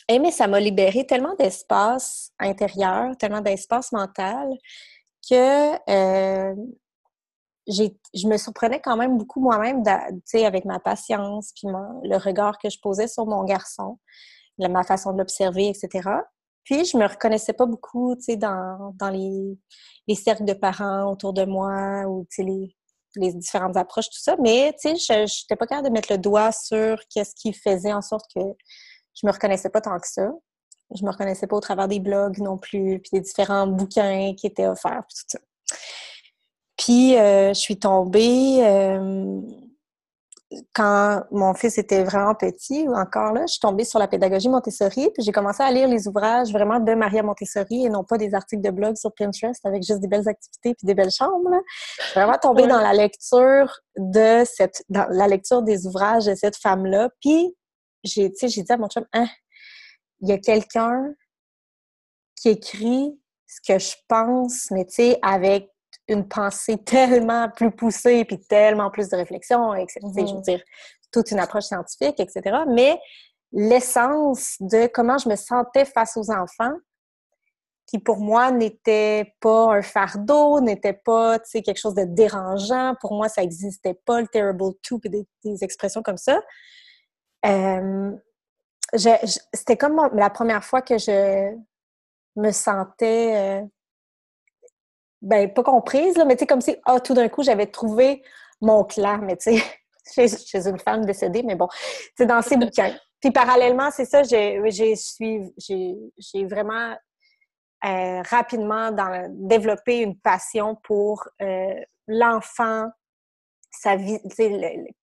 Et 0.08 0.18
mais 0.18 0.32
ça 0.32 0.48
m'a 0.48 0.60
libéré 0.60 1.06
tellement 1.06 1.36
d'espace 1.36 2.32
intérieur, 2.40 3.16
tellement 3.18 3.42
d'espace 3.42 3.92
mental 3.92 4.50
que 5.30 5.76
euh, 5.92 6.56
je 7.70 8.28
me 8.28 8.38
surprenais 8.38 8.82
quand 8.82 8.98
même 8.98 9.18
beaucoup 9.18 9.40
moi-même, 9.40 9.84
avec 10.34 10.66
ma 10.66 10.80
patience, 10.80 11.52
puis 11.56 11.68
le 11.68 12.18
regard 12.18 12.58
que 12.58 12.70
je 12.70 12.80
posais 12.82 13.08
sur 13.08 13.26
mon 13.26 13.44
garçon, 13.44 14.00
ma 14.58 14.84
façon 14.84 15.14
de 15.14 15.20
l'observer, 15.20 15.70
etc. 15.70 16.10
Puis, 16.64 16.86
je 16.86 16.98
me 16.98 17.08
reconnaissais 17.08 17.54
pas 17.54 17.66
beaucoup, 17.66 18.16
dans, 18.38 18.94
dans 19.00 19.10
les, 19.10 19.58
les, 20.08 20.16
cercles 20.16 20.46
de 20.46 20.54
parents 20.54 21.12
autour 21.12 21.34
de 21.34 21.46
moi 21.46 22.04
ou, 22.08 22.28
les, 22.38 22.76
les, 23.16 23.34
différentes 23.34 23.78
approches, 23.78 24.10
tout 24.10 24.20
ça. 24.20 24.36
Mais, 24.40 24.76
tu 24.80 24.96
sais, 24.98 25.26
je 25.28 25.44
n'étais 25.44 25.56
pas 25.56 25.66
capable 25.66 25.88
de 25.88 25.94
mettre 25.94 26.12
le 26.12 26.18
doigt 26.18 26.52
sur 26.52 27.00
qu'est-ce 27.10 27.34
qui 27.36 27.54
faisait 27.54 27.94
en 27.94 28.02
sorte 28.02 28.26
que 28.36 28.42
je 29.16 29.26
me 29.26 29.32
reconnaissais 29.32 29.70
pas 29.70 29.82
tant 29.82 29.98
que 30.00 30.08
ça. 30.08 30.30
Je 30.96 31.04
me 31.04 31.12
reconnaissais 31.12 31.48
pas 31.48 31.56
au 31.56 31.60
travers 31.60 31.88
des 31.88 32.00
blogs 32.00 32.40
non 32.40 32.58
plus, 32.58 33.00
puis 33.00 33.10
des 33.14 33.22
différents 33.22 33.68
bouquins 33.68 34.34
qui 34.36 34.48
étaient 34.48 34.68
offerts, 34.68 35.04
tout 35.10 35.24
ça. 35.28 35.40
Puis, 36.80 37.18
euh, 37.18 37.50
je 37.50 37.60
suis 37.60 37.78
tombée 37.78 38.66
euh, 38.66 39.42
quand 40.74 41.24
mon 41.30 41.54
fils 41.54 41.78
était 41.78 42.06
vraiment 42.06 42.34
petit, 42.36 42.88
ou 42.88 42.96
encore 42.96 43.34
là, 43.34 43.42
je 43.42 43.52
suis 43.52 43.60
tombée 43.60 43.84
sur 43.84 44.00
la 44.00 44.08
pédagogie 44.08 44.48
Montessori, 44.48 45.10
puis 45.14 45.22
j'ai 45.22 45.34
commencé 45.34 45.62
à 45.62 45.70
lire 45.72 45.90
les 45.90 46.08
ouvrages 46.08 46.54
vraiment 46.54 46.80
de 46.80 46.94
Maria 46.94 47.22
Montessori 47.22 47.86
et 47.86 47.90
non 47.90 48.06
pas 48.06 48.18
des 48.18 48.34
articles 48.34 48.62
de 48.62 48.72
blog 48.72 48.96
sur 48.96 49.14
Pinterest 49.14 49.64
avec 49.66 49.84
juste 49.84 50.00
des 50.00 50.08
belles 50.08 50.28
activités 50.30 50.74
puis 50.74 50.88
des 50.88 50.96
belles 50.96 51.12
chambres. 51.12 51.52
Je 51.98 52.04
suis 52.04 52.20
vraiment 52.20 52.38
tombée 52.38 52.66
dans 52.66 52.80
la 52.80 52.94
lecture 52.94 53.82
de 53.98 54.44
cette, 54.46 54.82
dans 54.88 55.06
la 55.10 55.28
lecture 55.28 55.62
des 55.62 55.86
ouvrages 55.86 56.28
de 56.28 56.36
cette 56.36 56.56
femme-là. 56.56 57.10
Puis, 57.20 57.54
j'ai, 58.06 58.32
j'ai 58.42 58.64
dit 58.64 58.72
à 58.72 58.78
mon 58.78 58.88
chum, 58.88 59.06
hein, 59.12 59.28
il 60.22 60.30
y 60.30 60.32
a 60.32 60.38
quelqu'un 60.38 61.14
qui 62.38 62.50
écrit 62.50 63.20
ce 63.48 63.60
que 63.68 63.80
je 63.80 63.96
pense, 64.08 64.72
mais 64.72 64.86
tu 64.86 64.94
sais, 64.94 65.20
avec 65.22 65.70
une 66.10 66.28
pensée 66.28 66.78
tellement 66.78 67.50
plus 67.50 67.72
poussée, 67.72 68.26
puis 68.26 68.40
tellement 68.40 68.90
plus 68.90 69.10
de 69.10 69.16
réflexion, 69.16 69.74
etc. 69.76 70.00
Je 70.04 70.08
veux 70.08 70.24
mm-hmm. 70.24 70.42
dire, 70.42 70.62
toute 71.12 71.32
une 71.32 71.40
approche 71.40 71.66
scientifique, 71.66 72.20
etc. 72.20 72.58
Mais 72.68 73.00
l'essence 73.52 74.56
de 74.60 74.88
comment 74.88 75.18
je 75.18 75.30
me 75.30 75.36
sentais 75.36 75.86
face 75.86 76.18
aux 76.18 76.32
enfants, 76.32 76.74
qui 77.88 77.98
pour 77.98 78.18
moi 78.18 78.52
n'était 78.52 79.34
pas 79.40 79.74
un 79.74 79.82
fardeau, 79.82 80.60
n'était 80.60 80.94
pas 80.94 81.40
quelque 81.40 81.80
chose 81.80 81.96
de 81.96 82.04
dérangeant. 82.04 82.94
Pour 83.02 83.14
moi, 83.16 83.30
ça 83.30 83.42
n'existait 83.42 83.96
pas, 84.06 84.22
le 84.22 84.28
terrible 84.28 84.76
two, 84.84 85.00
des, 85.06 85.26
des 85.44 85.64
expressions 85.64 86.04
comme 86.04 86.18
ça. 86.18 86.40
Euh, 87.48 88.12
c'était 88.96 89.78
comme 89.78 90.10
la 90.14 90.30
première 90.30 90.64
fois 90.64 90.82
que 90.82 90.98
je 90.98 91.56
me 92.36 92.52
sentais 92.52 93.62
euh, 93.64 93.68
ben, 95.22 95.54
pas 95.54 95.64
comprise, 95.64 96.18
là, 96.18 96.26
mais 96.26 96.36
tu 96.36 96.42
sais, 96.42 96.48
comme 96.48 96.62
si, 96.62 96.76
ah, 96.86 97.00
tout 97.00 97.14
d'un 97.14 97.30
coup, 97.30 97.44
j'avais 97.44 97.68
trouvé 97.68 98.24
mon 98.62 98.84
clan, 98.84 99.20
mais 99.22 99.38
tu 99.38 99.58
sais, 99.58 100.38
chez, 100.38 100.68
une 100.68 100.80
femme 100.80 101.06
décédée, 101.06 101.44
mais 101.44 101.56
bon, 101.56 101.68
c'est 102.18 102.26
dans 102.26 102.42
ces 102.42 102.58
bouquins. 102.58 102.96
Puis 103.22 103.32
parallèlement, 103.32 103.92
c'est 103.92 104.06
ça, 104.06 104.24
j'ai 104.24 104.60
vraiment 106.46 106.96
euh, 107.86 108.22
rapidement 108.30 108.92
dans, 108.92 109.28
développé 109.30 110.00
une 110.00 110.18
passion 110.18 110.76
pour 110.84 111.28
euh, 111.42 111.76
l'enfant, 112.08 112.90
sa 113.72 113.96
vie, 113.96 114.20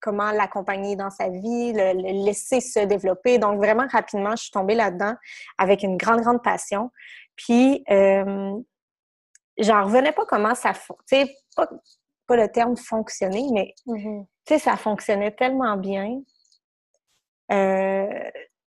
comment 0.00 0.32
l'accompagner 0.32 0.96
dans 0.96 1.11
sa 1.11 1.28
vie, 1.28 1.73
le, 1.73 2.25
laisser 2.25 2.61
se 2.61 2.80
développer. 2.80 3.38
Donc, 3.38 3.58
vraiment 3.58 3.87
rapidement, 3.90 4.32
je 4.32 4.44
suis 4.44 4.50
tombée 4.50 4.75
là-dedans 4.75 5.14
avec 5.56 5.82
une 5.82 5.96
grande, 5.96 6.20
grande 6.20 6.42
passion. 6.42 6.90
Puis, 7.37 7.85
euh, 7.90 8.54
j'en 9.58 9.84
revenais 9.84 10.12
pas 10.12 10.26
comment 10.26 10.54
ça... 10.54 10.72
Sais, 11.06 11.34
pas, 11.56 11.68
pas, 12.26 12.36
le 12.36 12.48
terme 12.48 12.76
fonctionner, 12.76 13.46
mais, 13.52 13.75
mm-hmm. 13.86 14.25
tu 14.44 14.54
sais, 14.54 14.58
ça 14.58 14.76
fonctionnait 14.76 15.30
tellement 15.32 15.76
bien. 15.76 16.20
Euh, 17.52 18.30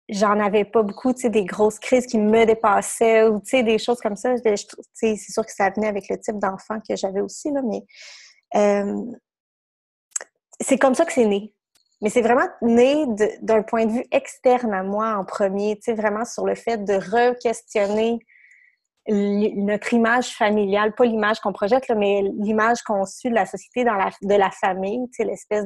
j'en 0.09 0.39
avais 0.39 0.65
pas 0.65 0.83
beaucoup, 0.83 1.13
tu 1.13 1.21
sais, 1.21 1.29
des 1.29 1.45
grosses 1.45 1.79
crises 1.79 2.07
qui 2.07 2.17
me 2.17 2.45
dépassaient 2.45 3.23
ou, 3.27 3.39
tu 3.39 3.49
sais, 3.49 3.63
des 3.63 3.77
choses 3.77 3.99
comme 3.99 4.15
ça. 4.15 4.35
C'est 4.93 5.15
sûr 5.15 5.45
que 5.45 5.51
ça 5.51 5.69
venait 5.69 5.87
avec 5.87 6.09
le 6.09 6.19
type 6.19 6.39
d'enfant 6.39 6.79
que 6.87 6.95
j'avais 6.95 7.21
aussi, 7.21 7.51
là, 7.51 7.61
mais 7.63 7.83
euh, 8.55 9.01
c'est 10.61 10.77
comme 10.77 10.95
ça 10.95 11.05
que 11.05 11.13
c'est 11.13 11.25
né. 11.25 11.53
Mais 12.01 12.09
c'est 12.09 12.21
vraiment 12.21 12.47
né 12.61 13.05
d'un 13.41 13.63
point 13.63 13.85
de 13.85 13.91
vue 13.93 14.05
externe 14.11 14.73
à 14.73 14.83
moi 14.83 15.15
en 15.15 15.23
premier, 15.23 15.77
tu 15.77 15.83
sais, 15.83 15.93
vraiment 15.93 16.25
sur 16.25 16.45
le 16.45 16.55
fait 16.55 16.83
de 16.83 16.95
re-questionner 16.95 18.19
notre 19.07 19.93
image 19.93 20.29
familiale, 20.29 20.93
pas 20.95 21.05
l'image 21.05 21.39
qu'on 21.39 21.53
projette, 21.53 21.89
mais 21.89 22.21
l'image 22.39 22.81
conçue 22.83 23.29
de 23.29 23.35
la 23.35 23.45
société 23.45 23.83
dans 23.83 23.95
la, 23.95 24.09
de 24.21 24.35
la 24.35 24.49
famille, 24.51 25.07
l'espèce 25.19 25.65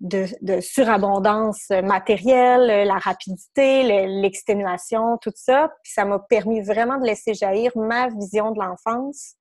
de, 0.00 0.60
surabondance 0.60 1.70
matérielle, 1.82 2.86
la 2.86 2.98
rapidité, 2.98 3.82
l'exténuation, 4.06 5.18
tout 5.20 5.32
ça. 5.34 5.72
Puis 5.82 5.92
ça 5.92 6.04
m'a 6.04 6.20
permis 6.20 6.60
vraiment 6.60 6.98
de 6.98 7.06
laisser 7.06 7.34
jaillir 7.34 7.72
ma 7.76 8.08
vision 8.08 8.52
de 8.52 8.60
l'enfance. 8.60 9.34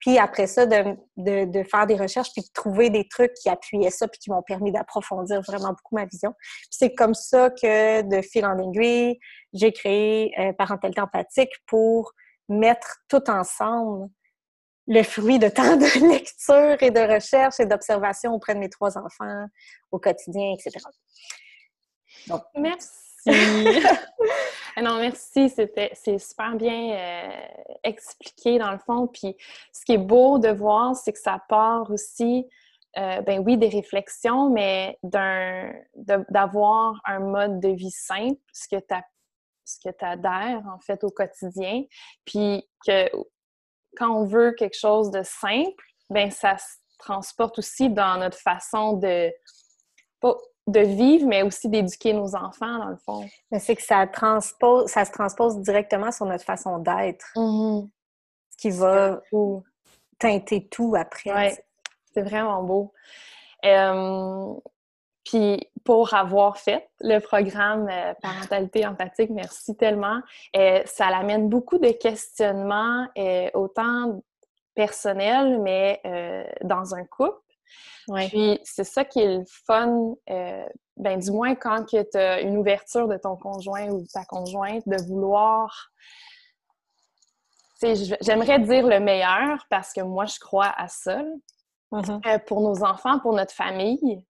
Puis 0.00 0.18
après 0.18 0.48
ça, 0.48 0.66
de, 0.66 0.96
de, 1.16 1.62
faire 1.62 1.86
des 1.86 1.94
recherches, 1.94 2.32
puis 2.32 2.42
de 2.42 2.52
trouver 2.52 2.90
des 2.90 3.06
trucs 3.06 3.34
qui 3.34 3.48
appuyaient 3.48 3.90
ça, 3.90 4.08
puis 4.08 4.18
qui 4.18 4.30
m'ont 4.32 4.42
permis 4.42 4.72
d'approfondir 4.72 5.40
vraiment 5.42 5.68
beaucoup 5.68 5.94
ma 5.94 6.06
vision. 6.06 6.34
Puis 6.40 6.70
c'est 6.72 6.92
comme 6.92 7.14
ça 7.14 7.50
que, 7.50 8.02
de 8.02 8.20
fil 8.20 8.44
en 8.44 8.58
aiguille, 8.58 9.20
j'ai 9.52 9.70
créé 9.70 10.32
euh, 10.40 10.52
Parentalité 10.54 11.00
empathique 11.00 11.52
pour 11.68 12.12
mettre 12.48 12.98
tout 13.08 13.30
ensemble 13.30 14.08
le 14.86 15.02
fruit 15.02 15.38
de 15.38 15.48
tant 15.48 15.76
de 15.76 16.08
lecture 16.12 16.76
et 16.80 16.90
de 16.90 17.14
recherche 17.14 17.60
et 17.60 17.66
d'observation 17.66 18.34
auprès 18.34 18.54
de 18.54 18.60
mes 18.60 18.68
trois 18.68 18.98
enfants 18.98 19.46
au 19.90 19.98
quotidien, 19.98 20.54
etc. 20.54 20.84
Donc, 22.28 22.42
merci. 22.54 22.88
non, 24.82 24.98
merci. 24.98 25.48
C'était, 25.48 25.90
c'est 25.94 26.18
super 26.18 26.56
bien 26.56 26.92
euh, 26.92 27.30
expliqué 27.84 28.58
dans 28.58 28.72
le 28.72 28.78
fond. 28.78 29.06
Puis, 29.06 29.36
ce 29.72 29.84
qui 29.84 29.92
est 29.92 29.98
beau 29.98 30.38
de 30.38 30.48
voir, 30.48 30.96
c'est 30.96 31.12
que 31.12 31.20
ça 31.20 31.40
part 31.48 31.90
aussi, 31.90 32.46
euh, 32.98 33.20
ben 33.22 33.42
oui, 33.44 33.56
des 33.56 33.68
réflexions, 33.68 34.50
mais 34.50 34.98
d'un, 35.02 35.72
d'avoir 35.94 37.00
un 37.04 37.20
mode 37.20 37.60
de 37.60 37.68
vie 37.68 37.90
simple, 37.90 38.40
ce 38.52 38.68
que 38.68 38.80
tu 38.80 38.94
ce 39.64 39.78
que 39.84 39.94
tu 39.94 40.04
adhères 40.04 40.62
en 40.66 40.80
fait 40.80 41.02
au 41.04 41.10
quotidien, 41.10 41.84
puis 42.24 42.68
que 42.86 43.08
quand 43.96 44.10
on 44.10 44.24
veut 44.24 44.52
quelque 44.52 44.78
chose 44.78 45.10
de 45.10 45.22
simple, 45.22 45.84
ben 46.10 46.30
ça 46.30 46.56
se 46.58 46.76
transporte 46.98 47.58
aussi 47.58 47.90
dans 47.90 48.18
notre 48.18 48.38
façon 48.38 48.94
de 48.94 49.30
de 50.68 50.80
vivre, 50.80 51.26
mais 51.26 51.42
aussi 51.42 51.68
d'éduquer 51.68 52.12
nos 52.12 52.36
enfants, 52.36 52.78
dans 52.78 52.88
le 52.88 52.96
fond. 52.96 53.28
C'est 53.58 53.74
que 53.74 53.82
ça 53.82 54.06
transpose, 54.06 54.88
ça 54.88 55.04
se 55.04 55.10
transpose 55.10 55.58
directement 55.60 56.12
sur 56.12 56.24
notre 56.26 56.44
façon 56.44 56.78
d'être. 56.78 57.26
Mm-hmm. 57.34 57.88
Ce 58.50 58.56
qui 58.58 58.70
va 58.70 59.20
teinter 60.18 60.68
tout 60.68 60.94
après. 60.96 61.32
Oui, 61.34 61.54
c'est 62.14 62.22
vraiment 62.22 62.62
beau. 62.62 62.92
Puis 65.24 65.60
pour 65.84 66.14
avoir 66.14 66.58
fait 66.58 66.88
le 67.00 67.18
programme 67.18 67.88
euh, 67.90 68.14
Parentalité 68.20 68.86
empathique, 68.86 69.30
merci 69.30 69.76
tellement. 69.76 70.20
Euh, 70.56 70.82
ça 70.84 71.10
l'amène 71.10 71.48
beaucoup 71.48 71.78
de 71.78 71.90
questionnements, 71.90 73.06
euh, 73.18 73.50
autant 73.54 74.22
personnels, 74.74 75.60
mais 75.60 76.00
dans 76.62 76.94
un 76.94 77.04
couple. 77.04 77.36
Puis 78.30 78.58
c'est 78.64 78.84
ça 78.84 79.04
qui 79.04 79.20
est 79.20 79.36
le 79.36 79.44
fun, 79.66 80.14
ben, 80.96 81.18
du 81.18 81.30
moins 81.30 81.54
quand 81.54 81.84
tu 81.84 81.98
as 82.16 82.40
une 82.40 82.56
ouverture 82.56 83.06
de 83.06 83.18
ton 83.18 83.36
conjoint 83.36 83.88
ou 83.88 84.00
de 84.00 84.08
ta 84.10 84.24
conjointe, 84.24 84.82
de 84.88 84.96
vouloir 85.02 85.92
j'aimerais 88.20 88.60
dire 88.60 88.86
le 88.86 88.98
meilleur 88.98 89.66
parce 89.68 89.92
que 89.92 90.00
moi, 90.00 90.24
je 90.24 90.38
crois 90.38 90.72
à 90.76 90.88
ça. 90.88 91.22
Mm-hmm. 91.92 92.44
pour 92.44 92.62
nos 92.62 92.82
enfants, 92.84 93.18
pour 93.18 93.34
notre 93.34 93.52
famille, 93.52 94.24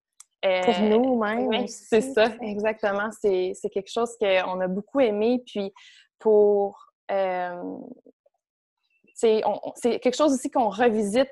euh, 0.44 0.88
nous 0.88 1.18
même. 1.18 1.46
Oui, 1.46 1.68
c'est 1.68 2.00
ça, 2.00 2.26
exactement. 2.40 3.10
C'est 3.20 3.54
quelque 3.72 3.90
chose 3.90 4.16
qu'on 4.18 4.60
a 4.60 4.68
beaucoup 4.68 5.00
aimé. 5.00 5.42
Puis 5.46 5.72
pour. 6.18 6.78
Euh, 7.10 7.78
c'est 9.14 9.42
quelque 10.00 10.16
chose 10.16 10.32
aussi 10.32 10.50
qu'on 10.50 10.68
revisite 10.68 11.28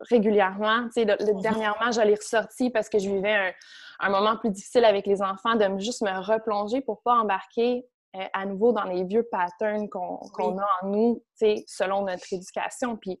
régulièrement. 0.00 0.86
Tu 0.86 1.02
sais, 1.02 1.04
mhm. 1.04 1.40
dernièrement, 1.40 1.92
j'allais 1.92 2.14
ressortir 2.14 2.70
parce 2.72 2.88
que 2.88 2.98
je 2.98 3.08
vivais 3.08 3.32
un, 3.32 3.52
un, 4.00 4.10
moment 4.10 4.36
plus 4.36 4.50
difficile 4.50 4.84
avec 4.84 5.06
les 5.06 5.22
enfants, 5.22 5.54
de 5.54 5.78
juste 5.78 6.02
me 6.02 6.10
replonger 6.20 6.80
pour 6.80 7.02
pas 7.02 7.14
embarquer 7.14 7.86
euh, 8.16 8.24
à 8.32 8.44
nouveau 8.44 8.72
dans 8.72 8.84
les 8.84 9.04
vieux 9.04 9.22
patterns 9.30 9.88
qu'on 9.88 10.58
a 10.58 10.66
en 10.82 10.88
nous, 10.88 11.22
tu 11.38 11.46
sais, 11.46 11.64
selon 11.68 12.04
notre 12.04 12.32
éducation. 12.32 12.96
Puis 12.96 13.20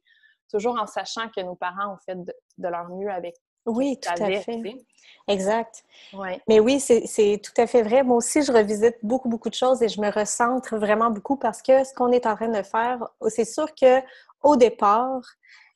toujours 0.50 0.80
en 0.80 0.86
sachant 0.86 1.28
que 1.28 1.40
nos 1.42 1.54
parents 1.54 1.94
ont 1.94 1.98
fait 2.04 2.16
de 2.16 2.68
leur 2.68 2.88
mieux 2.88 3.08
avec 3.08 3.36
oui, 3.70 3.98
tout 4.00 4.22
à 4.22 4.40
fait. 4.40 4.62
Exact. 5.28 5.84
Mais 6.48 6.60
oui, 6.60 6.80
c'est 6.80 7.40
tout 7.42 7.60
à 7.60 7.66
fait 7.66 7.82
vrai. 7.82 8.02
Moi 8.02 8.16
aussi, 8.16 8.42
je 8.42 8.52
revisite 8.52 8.96
beaucoup, 9.02 9.28
beaucoup 9.28 9.50
de 9.50 9.54
choses 9.54 9.82
et 9.82 9.88
je 9.88 10.00
me 10.00 10.10
recentre 10.10 10.76
vraiment 10.76 11.10
beaucoup 11.10 11.36
parce 11.36 11.62
que 11.62 11.84
ce 11.84 11.94
qu'on 11.94 12.10
est 12.10 12.26
en 12.26 12.34
train 12.34 12.48
de 12.48 12.62
faire, 12.62 12.98
c'est 13.28 13.44
sûr 13.44 13.72
que 13.74 14.00
au 14.42 14.56
départ, 14.56 15.20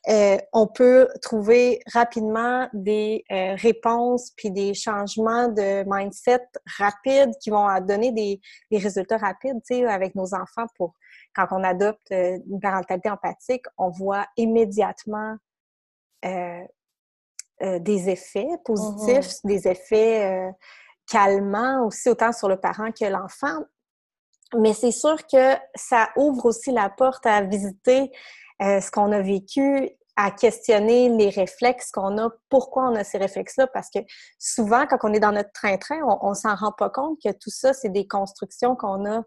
euh, 0.09 0.37
on 0.53 0.67
peut 0.67 1.09
trouver 1.23 1.81
rapidement 1.93 2.69
des 2.75 3.25
euh, 3.33 3.55
réponses 3.55 4.33
puis 4.37 4.51
des 4.51 4.75
changements 4.75 5.49
de 5.49 5.83
mindset 5.87 6.47
rapides 6.79 7.33
qui 7.41 7.49
vont 7.49 7.67
donner 7.81 8.13
des, 8.13 8.39
des 8.71 8.79
résultats 8.79 9.17
rapides, 9.17 9.63
tu 9.67 9.77
sais, 9.77 9.87
avec 9.87 10.15
nos 10.15 10.35
enfants 10.35 10.67
pour 10.77 10.95
quand 11.35 11.47
on 11.51 11.65
adopte 11.65 12.13
euh, 12.13 12.39
une 12.49 12.61
parentalité 12.61 13.09
empathique, 13.11 13.65
on 13.79 13.91
voit 13.91 14.27
immédiatement 14.37 15.37
euh, 16.25 16.63
des 17.61 18.09
effets 18.11 18.49
positifs, 18.65 19.31
mm-hmm. 19.31 19.47
des 19.47 19.69
effets 19.69 20.25
euh, 20.27 20.51
calmants 21.11 21.87
aussi, 21.87 22.09
autant 22.09 22.33
sur 22.33 22.49
le 22.49 22.57
parent 22.57 22.91
que 22.91 23.05
l'enfant. 23.05 23.65
Mais 24.59 24.73
c'est 24.73 24.93
sûr 24.93 25.17
que 25.27 25.55
ça 25.75 26.11
ouvre 26.17 26.47
aussi 26.47 26.71
la 26.71 26.89
porte 26.89 27.27
à 27.27 27.43
visiter 27.43 28.11
euh, 28.63 28.81
ce 28.81 28.91
qu'on 28.91 29.11
a 29.13 29.21
vécu 29.21 29.91
à 30.17 30.31
questionner 30.31 31.09
les 31.09 31.29
réflexes 31.29 31.91
qu'on 31.91 32.19
a, 32.19 32.31
pourquoi 32.49 32.85
on 32.85 32.95
a 32.95 33.05
ces 33.05 33.19
réflexes-là, 33.19 33.67
parce 33.69 33.89
que 33.91 33.99
souvent, 34.39 34.87
quand 34.87 34.99
on 35.03 35.13
est 35.13 35.21
dans 35.21 35.33
notre 35.33 35.53
train-train, 35.53 36.01
on, 36.07 36.31
on 36.31 36.35
s'en 36.35 36.55
rend 36.55 36.73
pas 36.73 36.91
compte 36.91 37.19
que 37.23 37.33
tout 37.33 37.51
ça, 37.51 37.73
c'est 37.73 37.89
des 37.89 38.07
constructions 38.07 38.77
qu'on 38.77 39.05
a, 39.07 39.23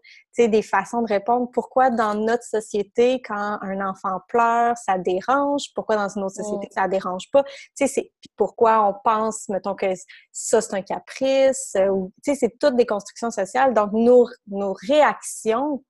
des 0.46 0.62
façons 0.62 1.02
de 1.02 1.08
répondre. 1.08 1.48
Pourquoi 1.52 1.90
dans 1.90 2.14
notre 2.14 2.44
société, 2.44 3.20
quand 3.22 3.58
un 3.60 3.84
enfant 3.84 4.20
pleure, 4.28 4.76
ça 4.76 4.96
dérange? 4.96 5.72
Pourquoi 5.74 5.96
dans 5.96 6.08
une 6.08 6.22
autre 6.22 6.36
société, 6.36 6.68
ça 6.70 6.86
dérange 6.86 7.28
pas? 7.32 7.42
Tu 7.42 7.50
sais, 7.74 7.86
c'est 7.88 8.12
pourquoi 8.36 8.86
on 8.86 8.94
pense, 9.02 9.48
mettons, 9.48 9.74
que 9.74 9.86
ça, 10.30 10.60
c'est 10.60 10.74
un 10.74 10.82
caprice, 10.82 11.76
ou, 11.90 12.12
tu 12.22 12.32
sais, 12.32 12.38
c'est 12.38 12.58
toutes 12.60 12.76
des 12.76 12.86
constructions 12.86 13.32
sociales. 13.32 13.74
Donc, 13.74 13.90
nos, 13.92 14.28
nos 14.46 14.76
réactions 14.86 15.82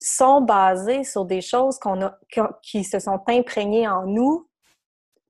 sont 0.00 0.40
basés 0.40 1.04
sur 1.04 1.24
des 1.24 1.40
choses 1.40 1.78
qu'on 1.78 2.02
a, 2.02 2.18
qui 2.62 2.84
se 2.84 2.98
sont 2.98 3.20
imprégnées 3.28 3.86
en 3.86 4.06
nous 4.06 4.46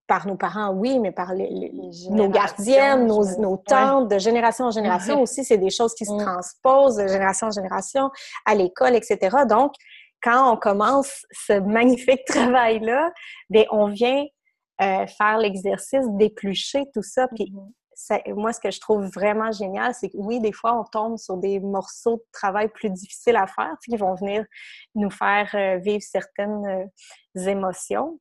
par 0.06 0.26
nos 0.26 0.36
parents, 0.36 0.70
oui, 0.70 0.98
mais 0.98 1.12
par 1.12 1.34
les, 1.34 1.70
nos 2.10 2.28
gardiennes, 2.28 3.06
nos, 3.06 3.24
nos 3.38 3.56
tantes, 3.56 4.08
de 4.08 4.18
génération 4.18 4.64
en 4.64 4.70
génération 4.72 5.22
aussi, 5.22 5.44
c'est 5.44 5.56
des 5.56 5.70
choses 5.70 5.94
qui 5.94 6.04
se 6.04 6.12
transposent 6.12 6.96
de 6.96 7.06
génération 7.06 7.46
en 7.46 7.52
génération 7.52 8.10
à 8.44 8.56
l'école, 8.56 8.96
etc. 8.96 9.44
Donc, 9.48 9.72
quand 10.20 10.52
on 10.52 10.56
commence 10.56 11.24
ce 11.30 11.60
magnifique 11.60 12.24
travail-là, 12.26 13.12
bien, 13.50 13.64
on 13.70 13.86
vient 13.86 14.24
euh, 14.82 15.06
faire 15.06 15.38
l'exercice 15.38 16.04
d'éplucher 16.08 16.86
tout 16.92 17.02
ça, 17.02 17.28
puis 17.28 17.52
moi, 18.28 18.52
ce 18.52 18.60
que 18.60 18.70
je 18.70 18.80
trouve 18.80 19.04
vraiment 19.06 19.52
génial, 19.52 19.94
c'est 19.94 20.08
que 20.08 20.16
oui, 20.16 20.40
des 20.40 20.52
fois, 20.52 20.78
on 20.78 20.84
tombe 20.84 21.18
sur 21.18 21.36
des 21.36 21.60
morceaux 21.60 22.16
de 22.16 22.24
travail 22.32 22.68
plus 22.68 22.90
difficiles 22.90 23.36
à 23.36 23.46
faire, 23.46 23.74
qui 23.84 23.96
vont 23.96 24.14
venir 24.14 24.44
nous 24.94 25.10
faire 25.10 25.50
euh, 25.54 25.78
vivre 25.78 26.02
certaines 26.02 26.66
euh, 27.36 27.46
émotions 27.46 28.18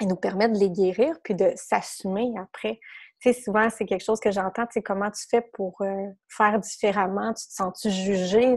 et 0.00 0.06
nous 0.06 0.16
permettre 0.16 0.54
de 0.54 0.58
les 0.58 0.70
guérir, 0.70 1.16
puis 1.22 1.34
de 1.34 1.52
s'assumer 1.56 2.32
après. 2.40 2.80
Tu 3.20 3.32
sais, 3.32 3.42
souvent, 3.42 3.68
c'est 3.68 3.84
quelque 3.84 4.04
chose 4.04 4.20
que 4.20 4.30
j'entends, 4.30 4.66
tu 4.66 4.80
comment 4.80 5.10
tu 5.10 5.24
fais 5.28 5.42
pour 5.52 5.76
euh, 5.82 6.06
faire 6.28 6.58
différemment? 6.58 7.34
Tu 7.34 7.46
te 7.46 7.52
sens-tu 7.52 7.90
jugé? 7.90 8.56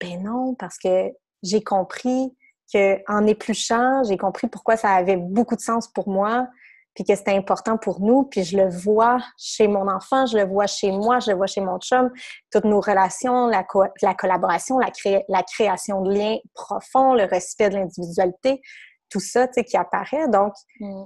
Ben 0.00 0.22
non, 0.22 0.54
parce 0.54 0.78
que 0.78 1.10
j'ai 1.42 1.62
compris 1.62 2.34
qu'en 2.72 3.26
épluchant, 3.26 4.02
j'ai 4.04 4.16
compris 4.16 4.48
pourquoi 4.48 4.76
ça 4.76 4.92
avait 4.92 5.16
beaucoup 5.16 5.56
de 5.56 5.60
sens 5.60 5.88
pour 5.88 6.08
moi, 6.08 6.48
puis 6.94 7.04
que 7.04 7.14
c'était 7.14 7.36
important 7.36 7.78
pour 7.78 8.00
nous, 8.00 8.24
puis 8.24 8.44
je 8.44 8.56
le 8.56 8.68
vois 8.68 9.18
chez 9.38 9.68
mon 9.68 9.88
enfant, 9.88 10.26
je 10.26 10.36
le 10.36 10.44
vois 10.44 10.66
chez 10.66 10.90
moi, 10.90 11.20
je 11.20 11.30
le 11.30 11.36
vois 11.36 11.46
chez 11.46 11.60
mon 11.60 11.78
chum, 11.78 12.10
toutes 12.50 12.64
nos 12.64 12.80
relations, 12.80 13.46
la, 13.46 13.64
la 14.02 14.14
collaboration, 14.14 14.78
la, 14.78 14.90
la 15.28 15.42
création 15.42 16.02
de 16.02 16.12
liens 16.12 16.38
profonds, 16.54 17.14
le 17.14 17.24
respect 17.24 17.70
de 17.70 17.76
l'individualité, 17.76 18.60
tout 19.08 19.20
ça, 19.20 19.46
tu 19.46 19.54
sais, 19.54 19.64
qui 19.64 19.76
apparaît. 19.76 20.28
Donc, 20.28 20.52
mm. 20.80 21.04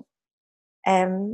euh, 0.88 1.28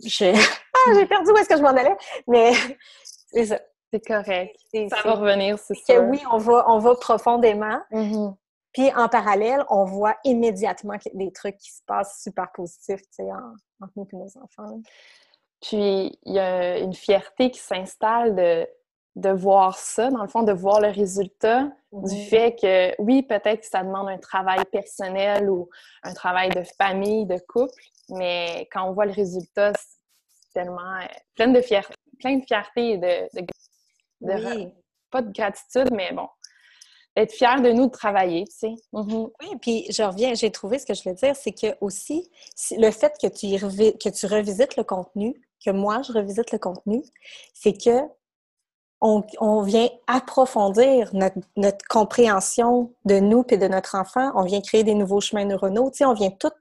ah, 0.04 0.92
j'ai 0.94 1.06
perdu 1.06 1.30
où 1.30 1.36
est-ce 1.36 1.48
que 1.48 1.56
je 1.56 1.62
m'en 1.62 1.68
allais, 1.68 1.96
mais 2.26 2.52
c'est 3.04 3.46
ça. 3.46 3.60
C'est 3.92 4.06
correct. 4.06 4.56
Ça 4.72 5.02
va 5.04 5.14
revenir, 5.16 5.58
c'est 5.58 5.74
ça. 5.74 6.00
oui, 6.00 6.18
on 6.32 6.38
va, 6.38 6.64
on 6.66 6.78
va 6.78 6.94
profondément. 6.94 7.78
Mm-hmm. 7.90 8.34
Puis 8.72 8.90
en 8.94 9.08
parallèle, 9.08 9.64
on 9.68 9.84
voit 9.84 10.16
immédiatement 10.24 10.96
des 11.12 11.30
trucs 11.30 11.58
qui 11.58 11.70
se 11.70 11.82
passent 11.86 12.22
super 12.22 12.50
positifs, 12.52 13.02
tu 13.02 13.08
sais, 13.10 13.28
entre 13.82 13.92
nous 13.96 14.08
et 14.12 14.16
nos 14.16 14.38
enfants. 14.42 14.80
Puis 15.60 16.18
il 16.24 16.32
y 16.32 16.38
a 16.38 16.78
une 16.78 16.94
fierté 16.94 17.50
qui 17.50 17.60
s'installe 17.60 18.34
de, 18.34 18.66
de 19.16 19.30
voir 19.30 19.76
ça, 19.78 20.10
dans 20.10 20.22
le 20.22 20.28
fond, 20.28 20.42
de 20.42 20.52
voir 20.52 20.80
le 20.80 20.88
résultat 20.88 21.70
du 21.92 22.16
fait 22.24 22.56
que, 22.60 23.00
oui, 23.02 23.22
peut-être 23.22 23.60
que 23.60 23.66
ça 23.66 23.82
demande 23.82 24.08
un 24.08 24.18
travail 24.18 24.64
personnel 24.70 25.50
ou 25.50 25.68
un 26.02 26.14
travail 26.14 26.48
de 26.50 26.62
famille, 26.78 27.26
de 27.26 27.38
couple, 27.46 27.82
mais 28.08 28.68
quand 28.72 28.88
on 28.88 28.92
voit 28.92 29.06
le 29.06 29.12
résultat, 29.12 29.72
c'est 29.74 30.52
tellement 30.54 30.96
euh, 31.00 31.06
plein 31.34 31.48
de 31.48 31.60
fierté, 31.60 31.94
plein 32.18 32.38
de 32.38 32.44
fierté 32.44 32.92
et 32.92 32.98
de, 32.98 33.40
de, 34.20 34.72
pas 35.10 35.20
de 35.20 35.32
gratitude, 35.32 35.92
mais 35.92 36.12
bon, 36.12 36.28
être 37.16 37.32
fier 37.32 37.60
de 37.60 37.70
nous 37.70 37.86
de 37.86 37.90
travailler, 37.90 38.44
tu 38.44 38.56
sais. 38.56 38.74
Mm-hmm. 38.92 39.30
Oui, 39.42 39.48
puis 39.60 39.86
je 39.90 40.02
reviens, 40.02 40.34
j'ai 40.34 40.50
trouvé 40.50 40.78
ce 40.78 40.86
que 40.86 40.94
je 40.94 41.08
veux 41.08 41.14
dire, 41.14 41.36
c'est 41.36 41.52
que 41.52 41.76
aussi, 41.80 42.30
le 42.72 42.90
fait 42.90 43.14
que 43.20 43.26
tu, 43.26 43.58
que 43.58 44.08
tu 44.08 44.26
revisites 44.26 44.76
le 44.76 44.84
contenu, 44.84 45.34
que 45.64 45.70
moi 45.70 46.02
je 46.02 46.12
revisite 46.12 46.52
le 46.52 46.58
contenu, 46.58 47.02
c'est 47.54 47.72
que 47.72 48.00
on, 49.02 49.62
vient 49.62 49.88
approfondir 50.06 51.10
notre, 51.12 51.84
compréhension 51.88 52.94
de 53.04 53.18
nous 53.18 53.44
et 53.48 53.56
de 53.56 53.66
notre 53.66 53.96
enfant, 53.96 54.30
on 54.36 54.44
vient 54.44 54.60
créer 54.60 54.84
des 54.84 54.94
nouveaux 54.94 55.20
chemins 55.20 55.44
neuronaux, 55.44 55.90
tu 55.90 55.98
sais, 55.98 56.04
on 56.04 56.14
vient 56.14 56.30
tout 56.30 56.52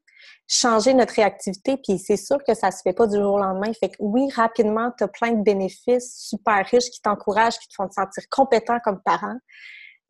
changer 0.47 0.93
notre 0.93 1.13
réactivité, 1.13 1.77
puis 1.77 1.99
c'est 1.99 2.17
sûr 2.17 2.37
que 2.45 2.53
ça 2.53 2.71
se 2.71 2.81
fait 2.81 2.93
pas 2.93 3.07
du 3.07 3.15
jour 3.15 3.35
au 3.35 3.37
lendemain. 3.37 3.71
Fait 3.73 3.89
que 3.89 3.95
oui, 3.99 4.29
rapidement, 4.31 4.91
tu 4.97 5.03
as 5.03 5.07
plein 5.07 5.31
de 5.31 5.43
bénéfices 5.43 6.27
super 6.27 6.65
riches 6.65 6.89
qui 6.89 6.99
t'encouragent, 6.99 7.57
qui 7.59 7.67
te 7.67 7.75
font 7.75 7.87
te 7.87 7.93
sentir 7.93 8.23
compétent 8.29 8.79
comme 8.83 8.99
parent. 9.01 9.37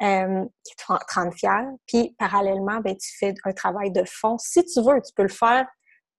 Euh, 0.01 0.45
qui 0.63 0.75
te 0.75 0.83
rendre 1.13 1.33
fier. 1.33 1.63
Puis, 1.85 2.15
parallèlement, 2.17 2.79
ben, 2.79 2.97
tu 2.97 3.15
fais 3.19 3.35
un 3.45 3.53
travail 3.53 3.91
de 3.91 4.03
fond. 4.03 4.35
Si 4.39 4.65
tu 4.65 4.81
veux, 4.81 4.99
tu 4.99 5.13
peux 5.15 5.21
le 5.21 5.29
faire 5.29 5.67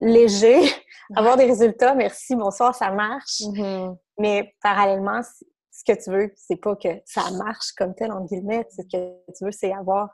léger, 0.00 0.60
avoir 1.16 1.36
des 1.36 1.46
résultats, 1.46 1.92
merci, 1.92 2.36
bonsoir, 2.36 2.76
ça 2.76 2.92
marche. 2.92 3.40
Mm-hmm. 3.40 3.96
Mais 4.20 4.54
parallèlement, 4.62 5.20
ce 5.24 5.82
que 5.84 6.00
tu 6.00 6.10
veux, 6.12 6.32
c'est 6.36 6.60
pas 6.60 6.76
que 6.76 6.90
ça 7.04 7.28
marche 7.32 7.72
comme 7.76 7.92
tel, 7.96 8.12
en 8.12 8.24
guillemets. 8.24 8.64
Ce 8.70 8.82
que 8.82 9.32
tu 9.36 9.44
veux, 9.44 9.50
c'est 9.50 9.72
avoir 9.72 10.10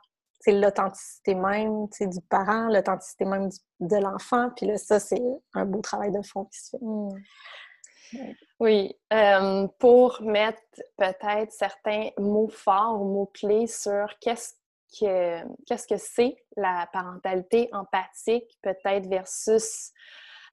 l'authenticité 0.47 1.35
même 1.35 1.87
du 2.01 2.21
parent, 2.27 2.69
l'authenticité 2.69 3.25
même 3.25 3.49
de 3.81 3.97
l'enfant. 3.97 4.49
Puis 4.55 4.65
là, 4.65 4.77
ça, 4.77 4.99
c'est 4.99 5.21
un 5.53 5.65
beau 5.65 5.81
travail 5.81 6.11
de 6.11 6.21
fond 6.23 6.45
qui 6.45 6.59
se 6.59 6.69
fait. 6.71 6.83
Mm. 6.83 8.33
Oui, 8.59 8.93
euh, 9.13 9.67
pour 9.79 10.21
mettre 10.21 10.61
peut-être 10.97 11.51
certains 11.51 12.09
mots 12.17 12.49
forts 12.49 13.01
ou 13.01 13.05
mots-clés 13.05 13.67
sur 13.67 14.07
qu'est-ce 14.19 14.53
que 14.99 15.41
qu'est-ce 15.65 15.87
que 15.87 15.97
c'est 15.97 16.35
la 16.57 16.89
parentalité 16.91 17.69
empathique, 17.71 18.57
peut-être 18.61 19.07
versus 19.07 19.91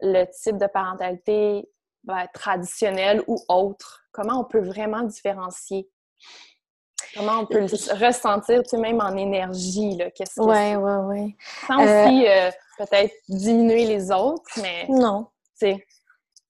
le 0.00 0.24
type 0.26 0.58
de 0.58 0.66
parentalité 0.66 1.68
ben, 2.04 2.26
traditionnelle 2.32 3.22
ou 3.26 3.38
autre. 3.48 4.04
Comment 4.12 4.40
on 4.40 4.44
peut 4.44 4.60
vraiment 4.60 5.02
différencier? 5.02 5.90
Comment 7.14 7.40
on 7.40 7.46
peut 7.46 7.60
le 7.60 8.06
ressentir, 8.06 8.62
tu 8.62 8.70
sais, 8.70 8.78
même 8.78 9.00
en 9.00 9.16
énergie, 9.16 9.96
là, 9.96 10.10
qu'est-ce 10.10 10.34
que 10.34 10.42
Oui, 10.42 10.76
oui, 10.76 11.24
oui. 11.24 11.36
Sans 11.66 11.82
aussi 11.82 12.28
euh, 12.28 12.50
peut-être 12.78 13.14
diminuer 13.28 13.86
les 13.86 14.10
autres, 14.12 14.50
mais... 14.60 14.86
Non. 14.88 15.28
Tu 15.58 15.74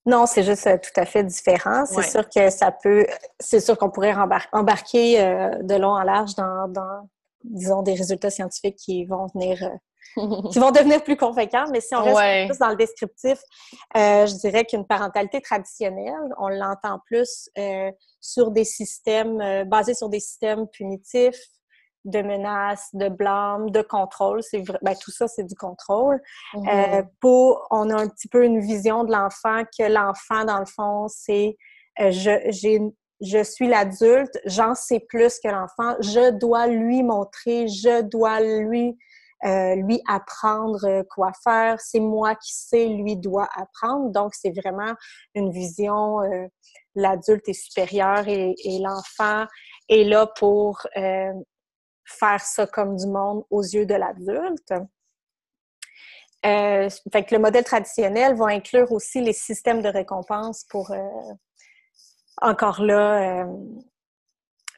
non, 0.06 0.26
c'est 0.26 0.44
juste 0.44 0.68
euh, 0.68 0.78
tout 0.78 1.00
à 1.00 1.04
fait 1.04 1.24
différent. 1.24 1.84
C'est 1.84 2.02
sûr 2.02 2.28
que 2.28 2.48
ça 2.48 2.70
peut, 2.70 3.04
c'est 3.40 3.58
sûr 3.58 3.76
qu'on 3.76 3.90
pourrait 3.90 4.14
embarquer 4.52 5.20
euh, 5.20 5.50
de 5.62 5.74
long 5.74 5.90
en 5.90 6.02
large 6.02 6.36
dans, 6.36 6.70
disons, 7.42 7.82
des 7.82 7.94
résultats 7.94 8.30
scientifiques 8.30 8.76
qui 8.76 9.04
vont 9.04 9.26
venir, 9.34 9.60
euh, 9.64 10.48
qui 10.52 10.60
vont 10.60 10.70
devenir 10.70 11.02
plus 11.02 11.16
convaincants. 11.16 11.64
Mais 11.72 11.80
si 11.80 11.96
on 11.96 12.04
reste 12.04 12.48
plus 12.48 12.58
dans 12.58 12.68
le 12.68 12.76
descriptif, 12.76 13.40
je 13.96 14.38
dirais 14.38 14.64
qu'une 14.64 14.86
parentalité 14.86 15.40
traditionnelle, 15.40 16.14
on 16.38 16.48
l'entend 16.48 17.00
plus 17.06 17.50
sur 18.20 18.52
des 18.52 18.64
systèmes 18.64 19.64
basés 19.64 19.94
sur 19.94 20.08
des 20.08 20.20
systèmes 20.20 20.68
punitifs, 20.68 21.40
de 22.06 22.22
menaces, 22.22 22.88
de 22.94 23.08
blâme, 23.08 23.70
de 23.70 23.82
contrôle. 23.82 24.42
C'est 24.42 24.62
ben, 24.82 24.94
tout 25.00 25.10
ça, 25.10 25.28
c'est 25.28 25.44
du 25.44 25.54
contrôle. 25.54 26.22
Mhm. 26.54 26.68
Euh, 26.68 27.02
pour, 27.20 27.66
on 27.70 27.90
a 27.90 28.00
un 28.00 28.08
petit 28.08 28.28
peu 28.28 28.44
une 28.44 28.60
vision 28.60 29.04
de 29.04 29.12
l'enfant 29.12 29.62
que 29.76 29.84
l'enfant, 29.84 30.44
dans 30.44 30.60
le 30.60 30.66
fond, 30.66 31.08
c'est 31.08 31.56
euh, 32.00 32.10
je, 32.12 32.30
j'ai, 32.50 32.80
je 33.20 33.42
suis 33.42 33.68
l'adulte, 33.68 34.38
j'en 34.44 34.74
sais 34.74 35.00
plus 35.00 35.38
que 35.40 35.48
l'enfant, 35.48 35.96
je 36.00 36.30
dois 36.30 36.68
lui 36.68 37.02
montrer, 37.02 37.66
je 37.66 38.02
dois 38.02 38.40
lui 38.40 38.96
euh, 39.44 39.74
lui 39.74 40.00
apprendre 40.08 41.02
quoi 41.10 41.30
faire. 41.44 41.80
C'est 41.80 42.00
moi 42.00 42.34
qui 42.36 42.54
sais, 42.54 42.86
lui 42.86 43.16
doit 43.16 43.48
apprendre. 43.54 44.10
Donc, 44.10 44.34
c'est 44.34 44.52
vraiment 44.58 44.94
une 45.34 45.50
vision, 45.50 46.20
l'adulte 46.94 47.48
est 47.48 47.52
supérieur 47.52 48.28
et, 48.28 48.54
et 48.64 48.78
l'enfant 48.78 49.46
est 49.88 50.04
là 50.04 50.26
pour 50.38 50.86
faire 52.06 52.40
ça 52.40 52.66
comme 52.66 52.96
du 52.96 53.06
monde 53.06 53.44
aux 53.50 53.62
yeux 53.62 53.84
de 53.84 53.94
l'adulte. 53.94 54.72
Euh, 56.46 56.88
fait 57.12 57.24
que 57.24 57.34
le 57.34 57.40
modèle 57.40 57.64
traditionnel 57.64 58.36
va 58.36 58.46
inclure 58.46 58.92
aussi 58.92 59.20
les 59.20 59.32
systèmes 59.32 59.82
de 59.82 59.88
récompense 59.88 60.64
pour, 60.68 60.92
euh, 60.92 61.02
encore 62.40 62.82
là, 62.82 63.42
euh, 63.42 63.46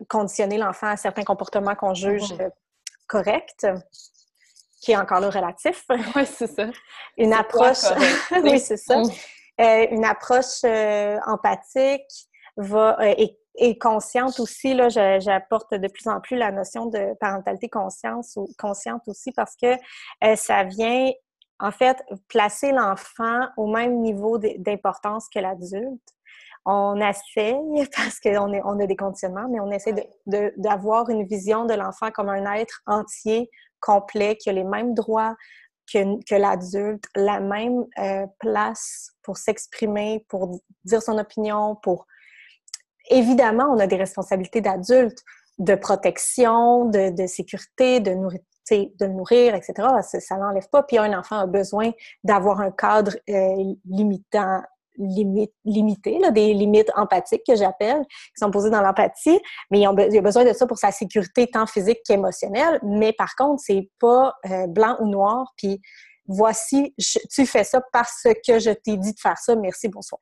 conditionner 0.08 0.56
l'enfant 0.56 0.86
à 0.86 0.96
certains 0.96 1.24
comportements 1.24 1.74
qu'on 1.74 1.92
juge 1.92 2.32
mhm. 2.32 2.50
corrects, 3.06 3.66
qui 4.80 4.92
est 4.92 4.96
encore 4.96 5.20
là 5.20 5.28
relatif. 5.28 5.84
Oui, 6.16 6.24
c'est 6.24 6.46
ça. 6.46 6.66
Une 7.18 7.34
approche, 7.34 7.84
oui, 8.42 8.58
c'est 8.60 8.76
ça. 8.78 9.02
Une 9.58 10.04
approche 10.04 10.64
empathique 11.26 12.28
va, 12.56 12.96
et 13.02 13.38
et 13.58 13.76
consciente 13.76 14.38
aussi, 14.38 14.72
là, 14.72 14.88
j'apporte 14.88 15.74
de 15.74 15.88
plus 15.88 16.08
en 16.08 16.20
plus 16.20 16.36
la 16.36 16.52
notion 16.52 16.86
de 16.86 17.14
parentalité 17.18 17.68
conscience 17.68 18.34
ou 18.36 18.48
consciente 18.56 19.02
aussi 19.08 19.32
parce 19.32 19.56
que 19.56 19.74
euh, 20.24 20.36
ça 20.36 20.62
vient 20.62 21.10
en 21.58 21.72
fait 21.72 22.00
placer 22.28 22.70
l'enfant 22.70 23.48
au 23.56 23.66
même 23.66 24.00
niveau 24.00 24.38
d'importance 24.38 25.28
que 25.28 25.40
l'adulte. 25.40 26.00
On 26.64 27.00
essaye, 27.00 27.88
parce 27.96 28.20
qu'on 28.20 28.52
on 28.64 28.80
a 28.80 28.86
des 28.86 28.96
conditionnements, 28.96 29.48
mais 29.50 29.58
on 29.58 29.72
essaie 29.72 29.94
d'avoir 30.56 31.08
une 31.10 31.24
vision 31.24 31.64
de 31.64 31.74
l'enfant 31.74 32.12
comme 32.12 32.28
un 32.28 32.52
être 32.54 32.82
entier, 32.86 33.50
complet, 33.80 34.36
qui 34.36 34.50
a 34.50 34.52
les 34.52 34.64
mêmes 34.64 34.94
droits 34.94 35.34
que, 35.92 36.22
que 36.24 36.34
l'adulte, 36.36 37.04
la 37.16 37.40
même 37.40 37.84
euh, 37.98 38.26
place 38.38 39.10
pour 39.22 39.36
s'exprimer, 39.36 40.24
pour 40.28 40.60
dire 40.84 41.02
son 41.02 41.18
opinion, 41.18 41.74
pour 41.76 42.06
évidemment, 43.10 43.64
on 43.74 43.78
a 43.78 43.86
des 43.86 43.96
responsabilités 43.96 44.60
d'adultes, 44.60 45.22
de 45.58 45.74
protection, 45.74 46.84
de, 46.86 47.26
sécurité, 47.26 48.00
de 48.00 48.14
de 48.70 49.06
nourrir, 49.06 49.54
etc. 49.54 49.88
Ça, 50.02 50.36
n'enlève 50.36 50.68
pas. 50.70 50.82
Puis 50.82 50.98
un 50.98 51.18
enfant 51.18 51.38
a 51.38 51.46
besoin 51.46 51.90
d'avoir 52.22 52.60
un 52.60 52.70
cadre 52.70 53.16
euh, 53.30 53.74
limitant, 53.86 54.62
limité, 54.98 56.18
des 56.32 56.54
limites 56.54 56.90
empathiques 56.96 57.44
que 57.46 57.56
j'appelle, 57.56 58.04
qui 58.06 58.38
sont 58.40 58.50
posées 58.50 58.70
dans 58.70 58.82
l'empathie, 58.82 59.40
mais 59.70 59.80
il 59.80 59.86
a, 59.86 60.20
besoin 60.20 60.44
de 60.44 60.52
ça 60.52 60.66
pour 60.66 60.78
sa 60.78 60.90
sécurité 60.90 61.46
tant 61.46 61.66
physique 61.66 62.00
qu'émotionnelle. 62.04 62.80
Mais 62.82 63.12
par 63.12 63.34
contre, 63.36 63.62
c'est 63.64 63.88
pas 64.00 64.34
euh, 64.50 64.66
blanc 64.66 64.96
ou 65.00 65.06
noir. 65.06 65.52
Puis 65.56 65.80
voici, 66.28 66.94
tu 67.30 67.46
fais 67.46 67.64
ça 67.64 67.80
parce 67.92 68.22
que 68.46 68.58
je 68.58 68.70
t'ai 68.70 68.96
dit 68.98 69.14
de 69.14 69.18
faire 69.18 69.38
ça, 69.38 69.56
merci, 69.56 69.88
bonsoir. 69.88 70.20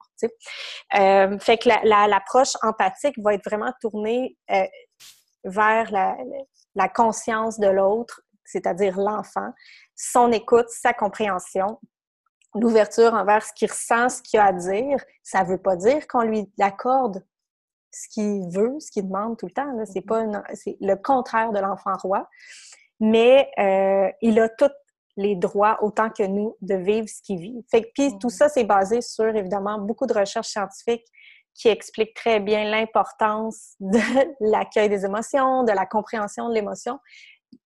Euh, 0.95 1.39
fait 1.41 1.59
que 1.59 1.69
l'approche 2.09 2.53
empathique 2.63 3.19
va 3.19 3.35
être 3.35 3.45
vraiment 3.45 3.73
tournée 3.81 4.39
euh, 4.51 4.65
vers 5.45 5.91
la, 5.91 6.89
conscience 6.89 7.59
de 7.59 7.67
l'autre, 7.67 8.23
c'est-à-dire 8.45 8.99
l'enfant, 8.99 9.51
son 9.97 10.31
écoute, 10.31 10.69
sa 10.69 10.93
compréhension, 10.93 11.81
l'ouverture 12.55 13.13
envers 13.13 13.45
ce 13.45 13.53
qu'il 13.53 13.71
ressent, 13.71 14.09
ce 14.09 14.23
qu'il 14.23 14.39
a 14.39 14.47
à 14.47 14.53
dire. 14.53 14.99
Ça 15.23 15.43
ne 15.43 15.49
veut 15.49 15.61
pas 15.61 15.77
dire 15.77 16.07
qu'on 16.07 16.23
lui 16.23 16.51
accorde 16.61 17.25
ce 17.91 18.09
qu'il 18.09 18.49
veut, 18.51 18.79
ce 18.79 18.91
qu'il 18.91 19.07
demande 19.07 19.37
tout 19.37 19.47
le 19.47 19.53
temps. 19.53 19.73
C'est 19.87 20.07
mm-hmm. 20.07 20.33
pas 20.33 20.55
c'est 20.55 20.77
le 20.81 20.95
contraire 20.95 21.51
de 21.53 21.59
l'enfant 21.59 21.97
roi. 21.97 22.29
mais 23.01 23.51
euh, 23.59 24.11
il 24.23 24.39
a 24.39 24.49
tous 24.51 24.71
les 25.17 25.35
droits 25.35 25.79
autant 25.83 26.11
que 26.11 26.23
nous 26.23 26.57
de 26.61 26.75
vivre 26.75 27.09
ce 27.09 27.23
qu'il 27.23 27.39
vit. 27.39 27.65
Fait 27.71 27.91
puis 27.95 28.19
tout 28.19 28.31
ça, 28.31 28.49
c'est 28.49 28.65
basé 28.65 29.01
sur, 29.01 29.35
évidemment, 29.35 29.79
beaucoup 29.79 30.07
de 30.07 30.15
recherches 30.15 30.49
scientifiques 30.49 31.07
qui 31.55 31.69
expliquent 31.69 32.15
très 32.15 32.39
bien 32.39 32.65
l'importance 32.65 33.77
de 33.81 33.99
l'accueil 34.41 34.89
des 34.89 35.05
émotions, 35.05 35.65
de 35.65 35.73
la 35.73 35.87
compréhension 35.87 36.49
de 36.49 36.55
l'émotion, 36.55 36.99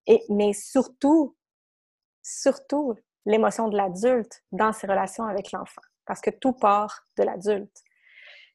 et, 0.07 0.23
mais 0.29 0.53
surtout, 0.53 1.37
surtout 2.23 2.95
l'émotion 3.27 3.69
de 3.69 3.77
l'adulte 3.77 4.43
dans 4.53 4.73
ses 4.73 4.87
relations 4.87 5.25
avec 5.25 5.53
l'enfant, 5.53 5.83
parce 6.07 6.21
que 6.21 6.31
tout 6.31 6.53
part 6.53 7.05
de 7.19 7.25
l'adulte. 7.25 7.83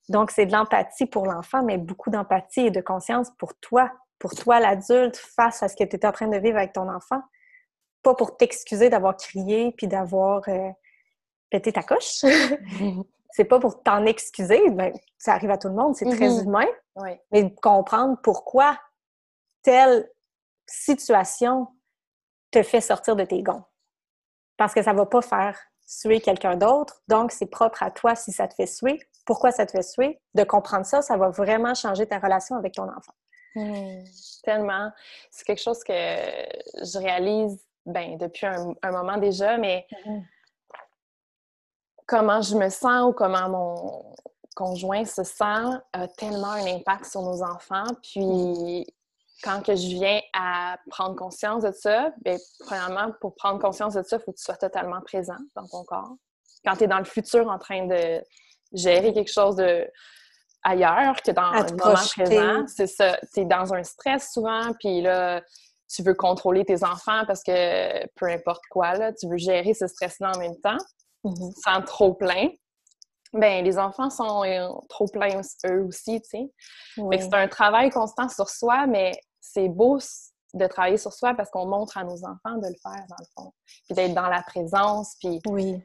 Donc, 0.09 0.31
c'est 0.31 0.45
de 0.45 0.53
l'empathie 0.53 1.07
pour 1.07 1.25
l'enfant, 1.25 1.63
mais 1.63 1.77
beaucoup 1.77 2.09
d'empathie 2.09 2.67
et 2.67 2.71
de 2.71 2.81
conscience 2.81 3.31
pour 3.37 3.55
toi, 3.55 3.91
pour 4.19 4.35
toi 4.35 4.59
l'adulte, 4.59 5.17
face 5.17 5.63
à 5.63 5.67
ce 5.67 5.75
que 5.75 5.83
tu 5.83 5.95
es 5.95 6.05
en 6.05 6.11
train 6.11 6.27
de 6.27 6.37
vivre 6.37 6.57
avec 6.57 6.73
ton 6.73 6.87
enfant. 6.89 7.21
Pas 8.05 8.13
pour 8.13 8.37
t'excuser 8.37 8.91
d'avoir 8.91 9.17
crié 9.17 9.73
puis 9.75 9.87
d'avoir 9.87 10.47
euh, 10.47 10.69
pété 11.49 11.73
ta 11.73 11.81
coche. 11.81 12.23
c'est 13.31 13.45
pas 13.45 13.59
pour 13.59 13.81
t'en 13.81 14.05
excuser, 14.05 14.69
ben, 14.69 14.93
ça 15.17 15.33
arrive 15.33 15.49
à 15.49 15.57
tout 15.57 15.69
le 15.69 15.73
monde, 15.73 15.95
c'est 15.95 16.05
très 16.05 16.29
mm-hmm. 16.29 16.43
humain. 16.43 16.67
Oui. 16.97 17.09
Mais 17.31 17.53
comprendre 17.55 18.17
pourquoi 18.21 18.79
telle 19.63 20.07
situation 20.67 21.67
te 22.51 22.61
fait 22.61 22.81
sortir 22.81 23.15
de 23.15 23.25
tes 23.25 23.41
gonds. 23.41 23.63
Parce 24.57 24.73
que 24.73 24.83
ça 24.83 24.93
va 24.93 25.07
pas 25.07 25.21
faire 25.21 25.59
suer 25.85 26.21
quelqu'un 26.21 26.55
d'autre, 26.55 27.01
donc 27.07 27.31
c'est 27.31 27.47
propre 27.47 27.83
à 27.83 27.91
toi 27.91 28.15
si 28.15 28.31
ça 28.31 28.47
te 28.47 28.53
fait 28.53 28.67
suer. 28.67 28.99
Pourquoi 29.25 29.51
ça 29.51 29.65
te 29.65 29.71
fait 29.71 29.83
suer? 29.83 30.21
De 30.35 30.43
comprendre 30.43 30.85
ça, 30.85 31.01
ça 31.01 31.17
va 31.17 31.29
vraiment 31.29 31.73
changer 31.73 32.07
ta 32.07 32.19
relation 32.19 32.55
avec 32.55 32.75
ton 32.75 32.83
enfant. 32.83 33.13
Hmm, 33.55 34.03
tellement. 34.43 34.91
C'est 35.31 35.45
quelque 35.45 35.61
chose 35.61 35.83
que 35.83 35.93
je 35.93 36.97
réalise 36.99 37.57
ben, 37.85 38.17
depuis 38.17 38.45
un, 38.45 38.91
moment 38.91 39.17
déjà, 39.17 39.57
mais 39.57 39.85
mm-hmm. 39.91 40.23
comment 42.07 42.41
je 42.41 42.55
me 42.55 42.69
sens 42.69 43.09
ou 43.09 43.13
comment 43.13 43.49
mon 43.49 44.15
conjoint 44.55 45.05
se 45.05 45.23
sent 45.23 45.79
a 45.93 46.07
tellement 46.17 46.51
un 46.51 46.65
impact 46.65 47.05
sur 47.05 47.21
nos 47.21 47.43
enfants. 47.43 47.85
Puis 48.01 48.87
quand 49.43 49.61
que 49.61 49.75
je 49.75 49.87
viens 49.87 50.21
à 50.33 50.77
prendre 50.89 51.15
conscience 51.15 51.63
de 51.63 51.71
ça, 51.71 52.11
bien, 52.23 52.37
premièrement, 52.59 53.11
pour 53.19 53.35
prendre 53.35 53.59
conscience 53.59 53.93
de 53.93 54.01
ça, 54.01 54.17
il 54.17 54.23
faut 54.23 54.31
que 54.31 54.37
tu 54.37 54.43
sois 54.43 54.55
totalement 54.55 55.01
présent 55.01 55.37
dans 55.55 55.67
ton 55.67 55.83
corps. 55.83 56.15
Quand 56.65 56.75
tu 56.75 56.85
es 56.85 56.87
dans 56.87 56.99
le 56.99 57.05
futur 57.05 57.47
en 57.47 57.59
train 57.59 57.85
de 57.85 58.23
gérer 58.73 59.13
quelque 59.13 59.31
chose 59.31 59.57
de 59.57 59.87
ailleurs 60.63 61.21
que 61.21 61.31
dans 61.31 61.51
le 61.51 61.75
moment 61.75 61.93
présent, 62.17 62.65
c'est 62.67 62.87
ça. 62.87 63.17
Tu 63.33 63.41
es 63.41 63.45
dans 63.45 63.73
un 63.73 63.83
stress 63.83 64.31
souvent, 64.33 64.73
puis 64.79 65.01
là, 65.01 65.41
tu 65.95 66.03
veux 66.03 66.13
contrôler 66.13 66.65
tes 66.65 66.83
enfants 66.83 67.23
parce 67.25 67.41
que 67.43 68.05
peu 68.15 68.25
importe 68.25 68.63
quoi, 68.69 68.93
là, 68.95 69.13
tu 69.13 69.27
veux 69.27 69.37
gérer 69.37 69.73
ce 69.73 69.87
stress-là 69.87 70.31
en 70.35 70.39
même 70.39 70.59
temps, 70.61 70.77
mm-hmm. 71.23 71.53
sans 71.63 71.81
trop 71.83 72.13
plein. 72.13 72.49
Ben, 73.33 73.63
les 73.63 73.77
enfants 73.77 74.09
sont 74.09 74.43
euh, 74.43 74.67
trop 74.89 75.07
pleins 75.07 75.41
eux 75.67 75.83
aussi, 75.83 76.21
tu 76.21 76.29
sais. 76.29 76.51
C'est 77.19 77.33
un 77.33 77.47
travail 77.47 77.89
constant 77.89 78.29
sur 78.29 78.49
soi, 78.49 78.87
mais 78.87 79.11
c'est 79.41 79.67
beau 79.67 79.99
de 80.53 80.67
travailler 80.67 80.97
sur 80.97 81.11
soi 81.11 81.33
parce 81.33 81.49
qu'on 81.49 81.65
montre 81.65 81.97
à 81.97 82.03
nos 82.03 82.23
enfants 82.25 82.57
de 82.57 82.67
le 82.67 82.75
faire, 82.81 83.05
dans 83.09 83.15
le 83.19 83.25
fond. 83.35 83.53
Puis 83.85 83.95
d'être 83.95 84.13
dans 84.13 84.29
la 84.29 84.41
présence, 84.41 85.15
puis... 85.19 85.41
Oui. 85.47 85.81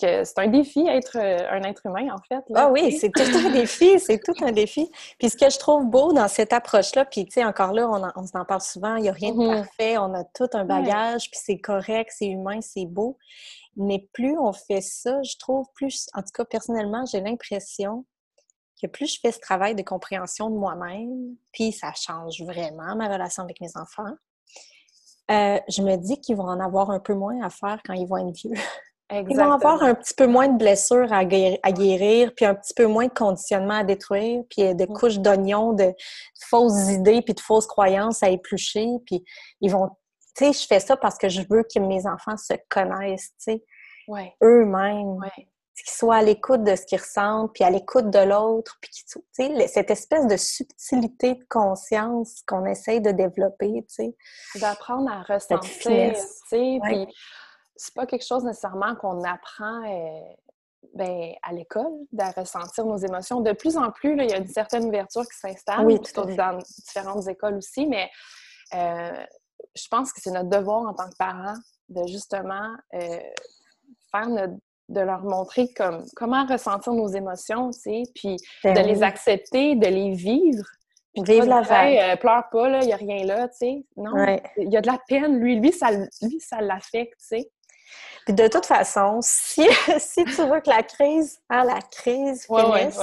Que 0.00 0.24
c'est 0.24 0.38
un 0.38 0.48
défi 0.48 0.86
être 0.88 1.18
euh, 1.18 1.46
un 1.50 1.62
être 1.62 1.84
humain, 1.84 2.08
en 2.12 2.18
fait. 2.26 2.42
ah 2.54 2.70
oui, 2.70 2.92
c'est 2.98 3.10
tout 3.10 3.22
un 3.22 3.50
défi, 3.50 3.98
c'est 4.00 4.18
tout 4.18 4.34
un 4.42 4.52
défi. 4.52 4.90
Puis 5.18 5.30
ce 5.30 5.36
que 5.36 5.50
je 5.50 5.58
trouve 5.58 5.86
beau 5.86 6.12
dans 6.12 6.28
cette 6.28 6.52
approche-là, 6.52 7.04
puis 7.04 7.26
tu 7.26 7.32
sais, 7.32 7.44
encore 7.44 7.72
là, 7.72 7.88
on, 7.88 8.02
en, 8.02 8.26
s'en 8.26 8.44
parle 8.44 8.62
souvent, 8.62 8.96
il 8.96 9.02
n'y 9.02 9.08
a 9.08 9.12
rien 9.12 9.32
de 9.32 9.38
mm-hmm. 9.38 9.64
parfait, 9.64 9.98
on 9.98 10.14
a 10.14 10.24
tout 10.24 10.48
un 10.54 10.64
bagage, 10.64 11.30
puis 11.30 11.40
c'est 11.42 11.58
correct, 11.58 12.12
c'est 12.16 12.26
humain, 12.26 12.60
c'est 12.60 12.86
beau. 12.86 13.18
Mais 13.76 14.08
plus 14.12 14.38
on 14.38 14.52
fait 14.52 14.80
ça, 14.80 15.22
je 15.22 15.36
trouve, 15.38 15.66
plus, 15.74 16.08
en 16.14 16.22
tout 16.22 16.32
cas, 16.34 16.44
personnellement, 16.44 17.04
j'ai 17.06 17.20
l'impression 17.20 18.04
que 18.82 18.88
plus 18.88 19.14
je 19.14 19.20
fais 19.20 19.32
ce 19.32 19.40
travail 19.40 19.74
de 19.74 19.82
compréhension 19.82 20.50
de 20.50 20.56
moi-même, 20.56 21.36
puis 21.52 21.72
ça 21.72 21.92
change 21.94 22.42
vraiment 22.42 22.96
ma 22.96 23.08
relation 23.08 23.42
avec 23.44 23.60
mes 23.60 23.70
enfants, 23.76 24.14
euh, 25.30 25.58
je 25.68 25.82
me 25.82 25.96
dis 25.96 26.20
qu'ils 26.20 26.36
vont 26.36 26.48
en 26.48 26.60
avoir 26.60 26.90
un 26.90 27.00
peu 27.00 27.14
moins 27.14 27.40
à 27.42 27.50
faire 27.50 27.80
quand 27.84 27.94
ils 27.94 28.06
vont 28.06 28.16
être 28.16 28.34
vieux. 28.34 28.52
Ils 29.12 29.36
vont 29.36 29.52
avoir 29.52 29.82
un 29.82 29.94
petit 29.94 30.14
peu 30.14 30.26
moins 30.26 30.48
de 30.48 30.56
blessures 30.56 31.12
à 31.12 31.24
guérir, 31.24 32.32
puis 32.34 32.44
un 32.44 32.54
petit 32.54 32.74
peu 32.74 32.86
moins 32.86 33.06
de 33.06 33.12
conditionnement 33.12 33.74
à 33.74 33.84
détruire, 33.84 34.42
puis 34.48 34.74
de 34.74 34.84
couches 34.86 35.18
d'oignons, 35.18 35.72
de 35.72 35.92
fausses 36.48 36.90
idées, 36.90 37.22
puis 37.22 37.34
de 37.34 37.40
fausses 37.40 37.66
croyances 37.66 38.22
à 38.22 38.30
éplucher. 38.30 38.88
Puis 39.06 39.24
ils 39.60 39.70
vont 39.70 39.90
tu 40.36 40.46
sais, 40.46 40.52
je 40.52 40.66
fais 40.66 40.80
ça 40.80 40.96
parce 40.96 41.18
que 41.18 41.28
je 41.28 41.42
veux 41.50 41.62
que 41.62 41.78
mes 41.78 42.06
enfants 42.06 42.36
se 42.36 42.54
connaissent, 42.68 43.32
tu 43.44 43.52
sais, 43.52 43.64
eux-mêmes. 44.42 45.18
Qu'ils 45.74 45.90
soient 45.90 46.16
à 46.16 46.22
l'écoute 46.22 46.62
de 46.64 46.76
ce 46.76 46.86
qu'ils 46.86 47.00
ressentent, 47.00 47.52
puis 47.54 47.64
à 47.64 47.70
l'écoute 47.70 48.10
de 48.10 48.18
l'autre, 48.18 48.78
puis 48.80 48.90
tu 48.92 49.20
sais, 49.32 49.66
cette 49.68 49.90
espèce 49.90 50.26
de 50.26 50.36
subtilité 50.36 51.34
de 51.34 51.44
conscience 51.48 52.42
qu'on 52.46 52.66
essaye 52.66 53.00
de 53.00 53.10
développer, 53.10 53.84
tu 53.88 53.94
sais. 53.94 54.16
D'apprendre 54.60 55.10
à 55.10 55.22
ressentir, 55.22 56.12
tu 56.12 56.20
sais, 56.48 56.78
puis 56.82 57.06
c'est 57.82 57.94
pas 57.94 58.06
quelque 58.06 58.24
chose 58.24 58.44
nécessairement 58.44 58.94
qu'on 58.94 59.24
apprend 59.24 59.82
euh, 59.84 60.20
ben, 60.94 61.32
à 61.42 61.52
l'école, 61.52 61.92
de 62.12 62.40
ressentir 62.40 62.86
nos 62.86 62.96
émotions. 62.96 63.40
De 63.40 63.52
plus 63.52 63.76
en 63.76 63.90
plus, 63.90 64.14
là, 64.14 64.22
il 64.22 64.30
y 64.30 64.34
a 64.34 64.36
une 64.36 64.46
certaine 64.46 64.84
ouverture 64.84 65.22
qui 65.22 65.36
s'installe 65.36 65.84
oui, 65.84 65.98
dans 66.36 66.58
différentes 66.58 67.26
écoles 67.26 67.56
aussi, 67.56 67.86
mais 67.86 68.08
euh, 68.74 69.24
je 69.74 69.88
pense 69.90 70.12
que 70.12 70.20
c'est 70.20 70.30
notre 70.30 70.48
devoir 70.48 70.82
en 70.82 70.94
tant 70.94 71.08
que 71.08 71.16
parents 71.18 71.58
de 71.88 72.06
justement 72.06 72.72
euh, 72.94 73.18
faire 74.12 74.28
de 74.88 75.00
leur 75.00 75.24
montrer 75.24 75.68
comme, 75.74 76.04
comment 76.14 76.46
ressentir 76.46 76.92
nos 76.92 77.08
émotions, 77.08 77.70
tu 77.70 77.80
sais, 77.80 78.02
puis 78.14 78.36
ben 78.62 78.74
de 78.74 78.80
les 78.80 79.02
accepter, 79.02 79.74
de 79.74 79.86
les 79.86 80.12
vivre. 80.12 80.66
Puis 81.14 81.24
Vive 81.24 81.44
la 81.44 81.62
vague. 81.62 81.96
Euh, 81.96 82.16
pleure 82.16 82.44
pas, 82.50 82.80
il 82.80 82.86
n'y 82.86 82.92
a 82.92 82.96
rien 82.96 83.24
là, 83.24 83.48
tu 83.48 83.56
sais. 83.58 83.86
Non, 83.96 84.12
il 84.56 84.72
y 84.72 84.76
a 84.76 84.80
de 84.80 84.86
la 84.86 84.98
peine. 85.06 85.38
Lui, 85.40 85.56
lui, 85.56 85.72
ça, 85.72 85.90
lui, 85.90 86.40
ça 86.40 86.60
l'affecte, 86.60 87.18
tu 87.18 87.38
sais. 87.38 87.50
Puis 88.24 88.34
de 88.34 88.46
toute 88.46 88.66
façon, 88.66 89.18
si, 89.20 89.66
si 89.98 90.24
tu 90.24 90.42
veux 90.42 90.60
que 90.60 90.70
la 90.70 90.82
crise, 90.82 91.40
hein, 91.50 91.64
la 91.64 91.80
crise 91.80 92.46
finisse, 92.46 92.98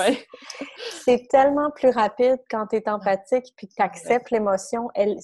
c'est 1.03 1.27
tellement 1.29 1.71
plus 1.71 1.89
rapide 1.89 2.39
quand 2.49 2.67
tu 2.67 2.77
es 2.77 2.89
empathique 2.89 3.53
puis 3.57 3.67
que 3.67 3.73
tu 3.75 3.81
acceptes 3.81 4.31
l'émotion. 4.31 4.89
Elle, 4.95 5.17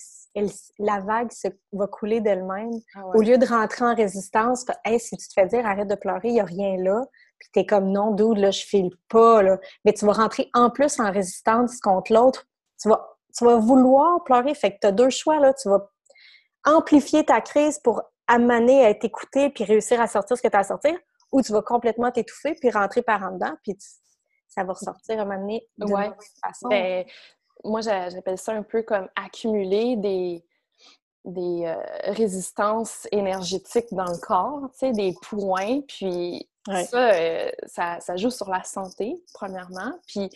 la 0.80 1.00
vague 1.00 1.32
se, 1.32 1.48
va 1.72 1.88
couler 1.88 2.20
d'elle-même. 2.20 2.72
Ah 2.96 3.06
Au 3.14 3.22
lieu 3.22 3.38
de 3.38 3.46
rentrer 3.46 3.86
en 3.86 3.96
résistance, 3.96 4.66
hey, 4.84 5.00
si 5.00 5.16
tu 5.16 5.28
te 5.28 5.34
fais 5.34 5.48
dire 5.48 5.66
arrête 5.66 5.88
de 5.88 5.96
pleurer, 5.96 6.30
il 6.30 6.34
n'y 6.34 6.42
a 6.42 6.46
rien 6.46 6.78
là, 6.78 7.02
puis 7.40 7.50
tu 7.54 7.60
es 7.60 7.66
comme 7.66 7.92
non, 7.92 8.12
dude, 8.12 8.38
là, 8.38 8.52
je 8.52 8.64
file 8.64 8.92
pas, 9.10 9.42
là. 9.42 9.60
Mais 9.86 9.94
tu 9.94 10.06
vas 10.06 10.14
rentrer 10.14 10.50
en 10.54 10.70
plus 10.70 11.00
en 11.00 11.12
résistance 11.12 11.80
contre 11.80 12.14
l'autre. 12.14 12.46
Tu 12.82 12.90
vas, 12.90 13.18
tu 13.38 13.46
vas 13.46 13.58
vouloir 13.58 14.24
pleurer. 14.24 14.54
Fait 14.56 14.72
que 14.72 14.78
tu 14.82 14.88
as 14.88 14.92
deux 14.92 15.10
choix, 15.10 15.40
là. 15.40 15.54
Tu 15.54 15.70
vas 15.70 15.90
amplifier 16.66 17.24
ta 17.24 17.42
crise 17.42 17.80
pour 17.80 18.02
amener 18.28 18.86
à 18.86 18.90
être 18.90 19.06
écouté 19.06 19.50
puis 19.50 19.64
réussir 19.64 20.02
à 20.02 20.08
sortir 20.08 20.38
ce 20.38 20.42
que 20.42 20.48
tu 20.48 20.56
as 20.56 20.60
à 20.60 20.64
sortir, 20.64 20.98
ou 21.32 21.42
tu 21.42 21.52
vas 21.52 21.62
complètement 21.62 22.12
t'étouffer 22.12 22.56
puis 22.56 22.72
rentrer 22.72 23.02
par 23.02 23.24
en 23.24 23.32
dedans, 23.32 23.54
puis 23.64 23.76
ça 24.48 24.64
va 24.64 24.74
ressortir 24.74 25.20
à 25.20 25.22
un 25.24 25.26
moment 25.26 25.40
donné 25.40 25.68
de 25.78 25.86
ouais. 25.86 26.12
façon. 26.44 26.70
Ben, 26.70 27.06
moi, 27.64 27.82
j'appelle 27.82 28.38
ça 28.38 28.54
un 28.54 28.64
peu 28.64 28.84
comme 28.84 29.08
accumuler 29.16 29.96
des, 29.98 30.46
des 31.26 31.66
euh, 31.66 31.76
résistances 32.14 33.08
énergétiques 33.12 33.92
dans 33.92 34.06
le 34.06 34.18
corps, 34.18 34.70
tu 34.72 34.80
sais, 34.80 34.92
des 34.92 35.14
points, 35.22 35.82
puis 35.88 36.48
ça, 36.66 37.14
euh, 37.14 37.50
ça, 37.68 38.00
ça, 38.00 38.16
joue 38.16 38.30
sur 38.30 38.50
la 38.50 38.64
santé, 38.64 39.16
premièrement, 39.34 39.94
puis 40.08 40.30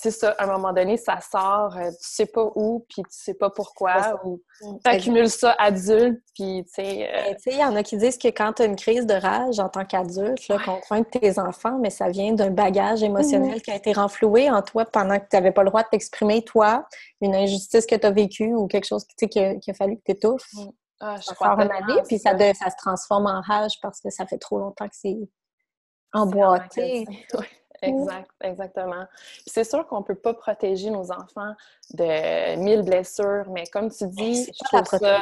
c'est 0.00 0.10
ça, 0.10 0.30
à 0.38 0.44
un 0.44 0.46
moment 0.46 0.72
donné, 0.72 0.96
ça 0.96 1.18
sort, 1.20 1.76
euh, 1.76 1.90
tu 1.90 1.96
sais 2.00 2.26
pas 2.26 2.50
où, 2.54 2.86
puis 2.88 3.02
tu 3.02 3.10
sais 3.10 3.34
pas 3.34 3.50
pourquoi, 3.50 4.20
ou 4.24 4.40
tu 4.60 4.90
accumules 4.90 5.28
ça 5.28 5.54
adulte, 5.58 6.20
puis 6.34 6.64
tu 6.66 6.72
sais... 6.74 7.08
Euh, 7.12 7.34
tu 7.34 7.42
sais, 7.42 7.50
il 7.52 7.58
y 7.58 7.64
en 7.64 7.74
a 7.74 7.82
qui 7.82 7.96
disent 7.96 8.18
que 8.18 8.28
quand 8.28 8.54
tu 8.54 8.62
as 8.62 8.64
une 8.66 8.76
crise 8.76 9.06
de 9.06 9.14
rage 9.14 9.58
en 9.58 9.68
tant 9.68 9.84
qu'adulte, 9.84 10.48
ouais. 10.48 10.56
contre 10.88 11.10
tes 11.10 11.38
enfants, 11.38 11.78
mais 11.80 11.90
ça 11.90 12.08
vient 12.08 12.32
d'un 12.32 12.50
bagage 12.50 13.02
émotionnel 13.02 13.56
mmh. 13.56 13.60
qui 13.60 13.70
a 13.70 13.76
été 13.76 13.92
renfloué 13.92 14.50
en 14.50 14.62
toi 14.62 14.84
pendant 14.84 15.18
que 15.18 15.26
tu 15.28 15.36
n'avais 15.36 15.52
pas 15.52 15.62
le 15.62 15.70
droit 15.70 15.82
de 15.82 15.88
t'exprimer, 15.88 16.42
toi, 16.44 16.86
une 17.20 17.34
injustice 17.34 17.86
que 17.86 17.96
tu 17.96 18.06
as 18.06 18.10
vécue 18.10 18.54
ou 18.54 18.66
quelque 18.66 18.86
chose 18.86 19.04
qui, 19.04 19.28
qui, 19.28 19.40
a, 19.40 19.56
qui 19.56 19.70
a 19.70 19.74
fallu 19.74 19.96
que 19.96 20.02
tu 20.04 20.12
étouffes. 20.12 20.52
Mmh. 20.54 20.68
Ah, 21.00 21.16
je 21.16 21.32
crois 21.32 21.56
puis 22.06 22.18
ça, 22.18 22.36
ça 22.36 22.70
se 22.70 22.76
transforme 22.76 23.26
en 23.26 23.40
rage 23.40 23.74
parce 23.80 24.00
que 24.00 24.10
ça 24.10 24.26
fait 24.26 24.38
trop 24.38 24.58
longtemps 24.58 24.88
que 24.88 24.96
c'est 24.96 25.16
emboîté. 26.12 27.06
Exact, 27.82 28.30
exactement. 28.40 29.04
c'est 29.46 29.64
sûr 29.64 29.86
qu'on 29.86 30.00
ne 30.00 30.04
peut 30.04 30.14
pas 30.14 30.34
protéger 30.34 30.90
nos 30.90 31.12
enfants 31.12 31.54
de 31.90 32.56
mille 32.56 32.82
blessures, 32.82 33.44
mais 33.50 33.66
comme 33.66 33.90
tu 33.90 34.06
dis, 34.08 34.44
je 34.44 34.64
trouve 34.64 34.84
ça. 34.84 35.20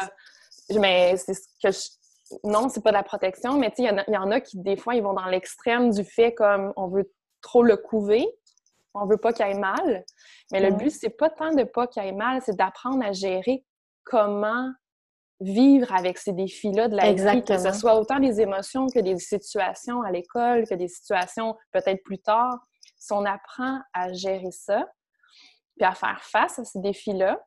Mais 0.79 1.17
c'est 1.17 1.35
ce 1.35 1.47
que 1.63 1.71
je... 1.71 2.39
Non, 2.43 2.69
c'est 2.69 2.83
pas 2.83 2.91
de 2.91 2.97
la 2.97 3.05
protection, 3.05 3.57
mais 3.57 3.71
tu 3.71 3.85
sais, 3.85 3.95
il 4.09 4.15
y, 4.15 4.17
en 4.17 4.31
a 4.33 4.41
qui, 4.41 4.59
des 4.59 4.77
fois, 4.77 4.97
ils 4.97 5.03
vont 5.03 5.13
dans 5.13 5.27
l'extrême 5.27 5.91
du 5.91 6.05
fait 6.05 6.35
comme 6.35 6.73
on 6.77 6.89
veut 6.89 7.13
trop 7.41 7.63
le 7.63 7.77
couver, 7.77 8.27
on 8.95 9.07
veut 9.07 9.17
pas 9.17 9.33
qu'il 9.33 9.45
aille 9.45 9.59
mal. 9.59 10.05
Mais 10.51 10.61
le 10.61 10.73
but, 10.73 10.91
c'est 10.91 11.11
pas 11.11 11.31
tant 11.31 11.53
de 11.55 11.63
pas 11.63 11.87
qu'il 11.87 12.03
aille 12.03 12.17
mal, 12.17 12.41
c'est 12.45 12.57
d'apprendre 12.57 13.05
à 13.05 13.13
gérer 13.13 13.65
comment 14.03 14.73
vivre 15.41 15.93
avec 15.93 16.19
ces 16.19 16.33
défis-là 16.33 16.89
de 16.89 16.97
la 16.97 17.13
vie, 17.13 17.45
que 17.45 17.59
ce 17.59 17.73
soit 17.73 17.99
autant 17.99 18.19
des 18.19 18.41
émotions 18.41 18.87
que 18.87 19.01
des 19.01 19.19
situations 19.19 20.03
à 20.03 20.11
l'école, 20.11 20.67
que 20.67 20.75
des 20.75 20.89
situations 20.89 21.57
peut-être 21.73 22.03
plus 22.05 22.19
tard. 22.19 22.59
Si 22.99 23.13
on 23.13 23.25
apprend 23.25 23.81
à 23.93 24.13
gérer 24.13 24.51
ça, 24.51 24.87
puis 25.77 25.85
à 25.85 25.95
faire 25.95 26.23
face 26.23 26.59
à 26.59 26.65
ces 26.65 26.81
défis-là, 26.81 27.39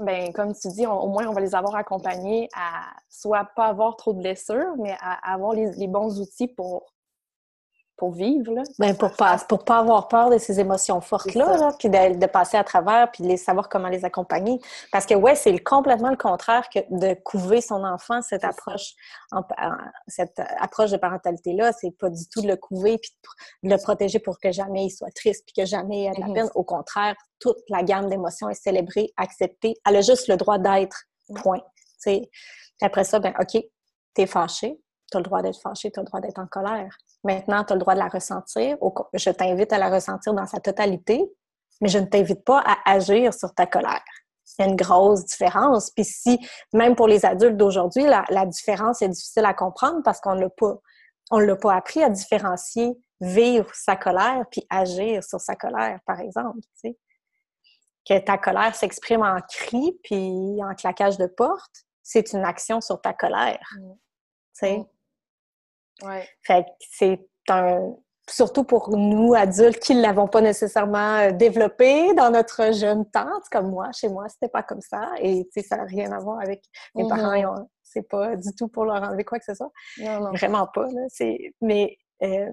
ben 0.00 0.32
comme 0.32 0.54
tu 0.54 0.68
dis, 0.68 0.86
au 0.86 1.08
moins 1.08 1.26
on 1.26 1.32
va 1.32 1.40
les 1.40 1.54
avoir 1.54 1.76
accompagnés 1.76 2.48
à 2.54 2.90
soit 3.08 3.48
pas 3.54 3.66
avoir 3.66 3.96
trop 3.96 4.12
de 4.12 4.18
blessures, 4.18 4.74
mais 4.78 4.96
à, 5.00 5.32
avoir 5.32 5.52
les, 5.52 5.86
bons 5.86 6.20
outils 6.20 6.48
pour 6.48 6.93
pour 8.04 8.12
vivre. 8.12 8.52
Là. 8.52 8.62
Ben, 8.78 8.94
pour 8.94 9.12
pas 9.12 9.38
pour 9.48 9.64
pas 9.64 9.78
avoir 9.78 10.08
peur 10.08 10.28
de 10.28 10.36
ces 10.36 10.60
émotions 10.60 11.00
fortes-là, 11.00 11.70
puis 11.78 11.88
de, 11.88 12.26
passer 12.26 12.58
à 12.58 12.64
travers, 12.64 13.10
puis 13.10 13.24
de 13.24 13.34
savoir 13.36 13.70
comment 13.70 13.88
les 13.88 14.04
accompagner. 14.04 14.60
Parce 14.92 15.06
que, 15.06 15.14
ouais, 15.14 15.34
c'est 15.34 15.56
complètement 15.58 16.10
le 16.10 16.18
contraire 16.18 16.68
que 16.68 16.80
de 16.90 17.14
couver 17.14 17.62
son 17.62 17.82
enfant, 17.82 18.20
cette 18.20 18.44
approche, 18.44 18.92
cette 20.06 20.38
approche 20.60 20.90
de 20.90 20.98
parentalité-là. 20.98 21.72
C'est 21.72 21.92
pas 21.92 22.10
du 22.10 22.28
tout 22.28 22.42
de 22.42 22.48
le 22.48 22.56
couver, 22.56 22.98
puis 22.98 23.10
de 23.62 23.70
le 23.70 23.78
protéger 23.78 24.18
pour 24.18 24.38
que 24.38 24.52
jamais 24.52 24.84
il 24.84 24.90
soit 24.90 25.14
triste, 25.14 25.44
puis 25.46 25.62
que 25.62 25.66
jamais 25.66 26.02
il 26.02 26.06
ait 26.08 26.10
de 26.10 26.20
la 26.20 26.26
mm-hmm. 26.26 26.34
peine. 26.34 26.50
Au 26.54 26.64
contraire, 26.64 27.14
toute 27.40 27.56
la 27.70 27.82
gamme 27.82 28.10
d'émotions 28.10 28.50
est 28.50 28.62
célébrée, 28.62 29.12
acceptée. 29.16 29.76
Elle 29.88 29.96
a 29.96 30.00
juste 30.02 30.28
le 30.28 30.36
droit 30.36 30.58
d'être, 30.58 31.04
point. 31.36 31.62
Puis 32.02 32.28
après 32.82 33.04
ça, 33.04 33.18
ben 33.18 33.32
OK, 33.40 33.62
t'es 34.12 34.26
fâché, 34.26 34.78
tu 35.10 35.16
as 35.16 35.20
le 35.20 35.24
droit 35.24 35.40
d'être 35.40 35.58
fâché, 35.58 35.90
tu 35.90 35.98
as 35.98 36.02
le 36.02 36.06
droit 36.06 36.20
d'être 36.20 36.38
en 36.38 36.46
colère. 36.46 36.98
Maintenant, 37.24 37.64
tu 37.64 37.72
as 37.72 37.76
le 37.76 37.80
droit 37.80 37.94
de 37.94 37.98
la 37.98 38.08
ressentir. 38.08 38.76
Je 39.14 39.30
t'invite 39.30 39.72
à 39.72 39.78
la 39.78 39.88
ressentir 39.88 40.34
dans 40.34 40.46
sa 40.46 40.60
totalité, 40.60 41.24
mais 41.80 41.88
je 41.88 41.98
ne 41.98 42.04
t'invite 42.04 42.44
pas 42.44 42.62
à 42.64 42.92
agir 42.92 43.32
sur 43.32 43.52
ta 43.54 43.66
colère. 43.66 44.04
Il 44.58 44.62
y 44.62 44.68
a 44.68 44.70
une 44.70 44.76
grosse 44.76 45.24
différence. 45.24 45.90
Puis 45.90 46.04
si, 46.04 46.38
même 46.74 46.94
pour 46.94 47.08
les 47.08 47.24
adultes 47.24 47.56
d'aujourd'hui, 47.56 48.04
la, 48.04 48.46
différence 48.46 49.00
est 49.00 49.08
difficile 49.08 49.46
à 49.46 49.54
comprendre 49.54 50.02
parce 50.04 50.20
qu'on 50.20 50.34
ne 50.34 50.48
pas, 50.48 50.78
on 51.30 51.38
l'a 51.38 51.56
pas 51.56 51.74
appris 51.74 52.02
à 52.02 52.10
différencier 52.10 52.92
vivre 53.20 53.70
sa 53.74 53.96
colère 53.96 54.44
puis 54.50 54.66
agir 54.68 55.24
sur 55.24 55.40
sa 55.40 55.56
colère, 55.56 55.98
par 56.06 56.20
exemple. 56.20 56.58
Que 58.06 58.18
ta 58.18 58.36
colère 58.36 58.74
s'exprime 58.74 59.22
en 59.22 59.40
cri 59.48 59.98
puis 60.04 60.62
en 60.62 60.74
claquage 60.74 61.16
de 61.16 61.26
porte, 61.26 61.86
c'est 62.02 62.34
une 62.34 62.44
action 62.44 62.82
sur 62.82 63.00
ta 63.00 63.14
colère. 63.14 63.66
Mm. 64.60 64.84
Ouais. 66.02 66.28
Fait 66.42 66.64
que 66.64 66.68
c'est 66.90 67.20
un. 67.48 67.94
Surtout 68.26 68.64
pour 68.64 68.96
nous, 68.96 69.34
adultes, 69.34 69.80
qui 69.80 69.94
ne 69.94 70.00
l'avons 70.00 70.26
pas 70.26 70.40
nécessairement 70.40 71.18
euh, 71.18 71.32
développé 71.32 72.14
dans 72.14 72.30
notre 72.30 72.72
jeune 72.72 73.04
tante, 73.10 73.44
comme 73.52 73.70
moi. 73.70 73.92
Chez 73.92 74.08
moi, 74.08 74.26
c'était 74.30 74.48
pas 74.48 74.62
comme 74.62 74.80
ça. 74.80 75.10
Et, 75.18 75.44
tu 75.52 75.60
sais, 75.60 75.68
ça 75.68 75.76
n'a 75.76 75.84
rien 75.84 76.10
à 76.10 76.20
voir 76.20 76.40
avec 76.40 76.64
mes 76.94 77.06
parents. 77.06 77.34
Mm-hmm. 77.34 77.66
C'est 77.82 78.08
pas 78.08 78.34
du 78.34 78.54
tout 78.54 78.68
pour 78.68 78.86
leur 78.86 79.02
enlever 79.02 79.24
quoi 79.24 79.38
que 79.38 79.44
ce 79.44 79.54
soit. 79.54 79.70
Non, 79.98 80.20
non. 80.20 80.32
Vraiment 80.32 80.66
pas, 80.66 80.86
là. 80.86 81.02
Mais 81.60 81.98
euh, 82.22 82.50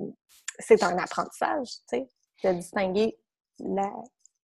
c'est 0.60 0.84
un 0.84 0.98
apprentissage, 0.98 1.68
tu 1.90 2.00
sais, 2.00 2.08
de 2.44 2.54
distinguer 2.54 3.18
la, 3.60 3.90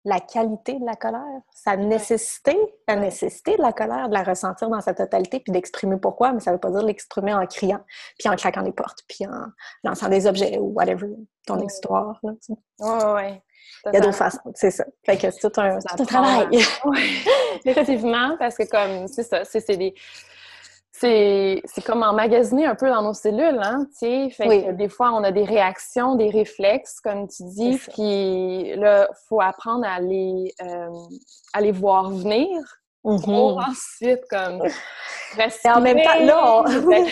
la 0.06 0.20
qualité 0.20 0.80
de 0.80 0.86
la 0.86 0.96
colère, 0.96 1.42
sa 1.52 1.76
nécessité, 1.76 2.56
la 2.88 2.96
nécessité 2.96 3.58
de 3.58 3.62
la 3.62 3.74
colère, 3.74 4.08
de 4.08 4.14
la 4.14 4.24
ressentir 4.24 4.70
dans 4.70 4.80
sa 4.80 4.94
totalité, 4.94 5.40
puis 5.40 5.52
d'exprimer 5.52 5.98
pourquoi, 5.98 6.32
mais 6.32 6.40
ça 6.40 6.52
ne 6.52 6.56
veut 6.56 6.60
pas 6.60 6.70
dire 6.70 6.84
l'exprimer 6.84 7.34
en 7.34 7.46
criant, 7.48 7.82
puis 8.20 8.30
en 8.30 8.36
claquant 8.36 8.62
les 8.62 8.72
portes, 8.72 9.00
puis 9.08 9.26
en 9.26 9.48
lançant 9.84 10.08
des 10.08 10.28
objets 10.28 10.60
ou 10.60 10.74
whatever, 10.74 11.10
ton 11.48 11.60
histoire. 11.60 12.20
Là, 12.22 12.34
tu 12.46 12.54
ouais, 12.86 13.42
Il 13.88 13.94
y 13.94 13.98
a 13.98 14.00
d'autres 14.00 14.16
façons, 14.16 14.40
c'est 14.54 14.70
ça. 14.70 14.86
Fait 15.04 15.18
que 15.18 15.32
c'est 15.32 15.50
tout 15.50 15.60
un, 15.60 15.80
travail. 16.06 16.48
Effectivement, 17.66 18.38
parce 18.38 18.56
que 18.56 18.70
comme, 18.70 19.08
c'est 19.08 19.24
ça, 19.24 19.44
c'est 19.44 19.76
des 19.76 19.96
c'est 20.98 21.84
comme 21.86 22.04
emmagasiner 22.04 22.66
un 22.66 22.76
peu 22.76 22.90
dans 22.90 23.02
nos 23.02 23.14
cellules, 23.14 23.60
hein, 23.62 23.86
tu 23.92 23.98
sais. 23.98 24.30
Fait 24.30 24.48
que 24.48 24.72
des 24.72 24.88
fois, 24.88 25.12
on 25.12 25.24
a 25.24 25.32
des 25.32 25.44
réactions, 25.44 26.16
des 26.16 26.30
réflexes, 26.30 27.02
comme 27.02 27.28
tu 27.28 27.44
dis, 27.44 27.78
puis 27.94 28.76
là, 28.76 29.08
il 29.10 29.16
faut 29.28 29.42
apprendre 29.42 29.86
à 29.86 30.00
les, 30.00 30.54
euh, 30.62 30.90
à 31.54 31.62
les 31.62 31.72
voir 31.72 32.10
venir 32.10 32.50
pour 33.02 33.20
mm-hmm. 33.20 33.70
ensuite, 33.70 34.22
comme, 34.30 34.62
respirer. 35.36 35.74
Et 35.74 35.78
en 35.78 35.82
même 35.82 36.02
temps, 36.02 36.20
là, 36.20 36.64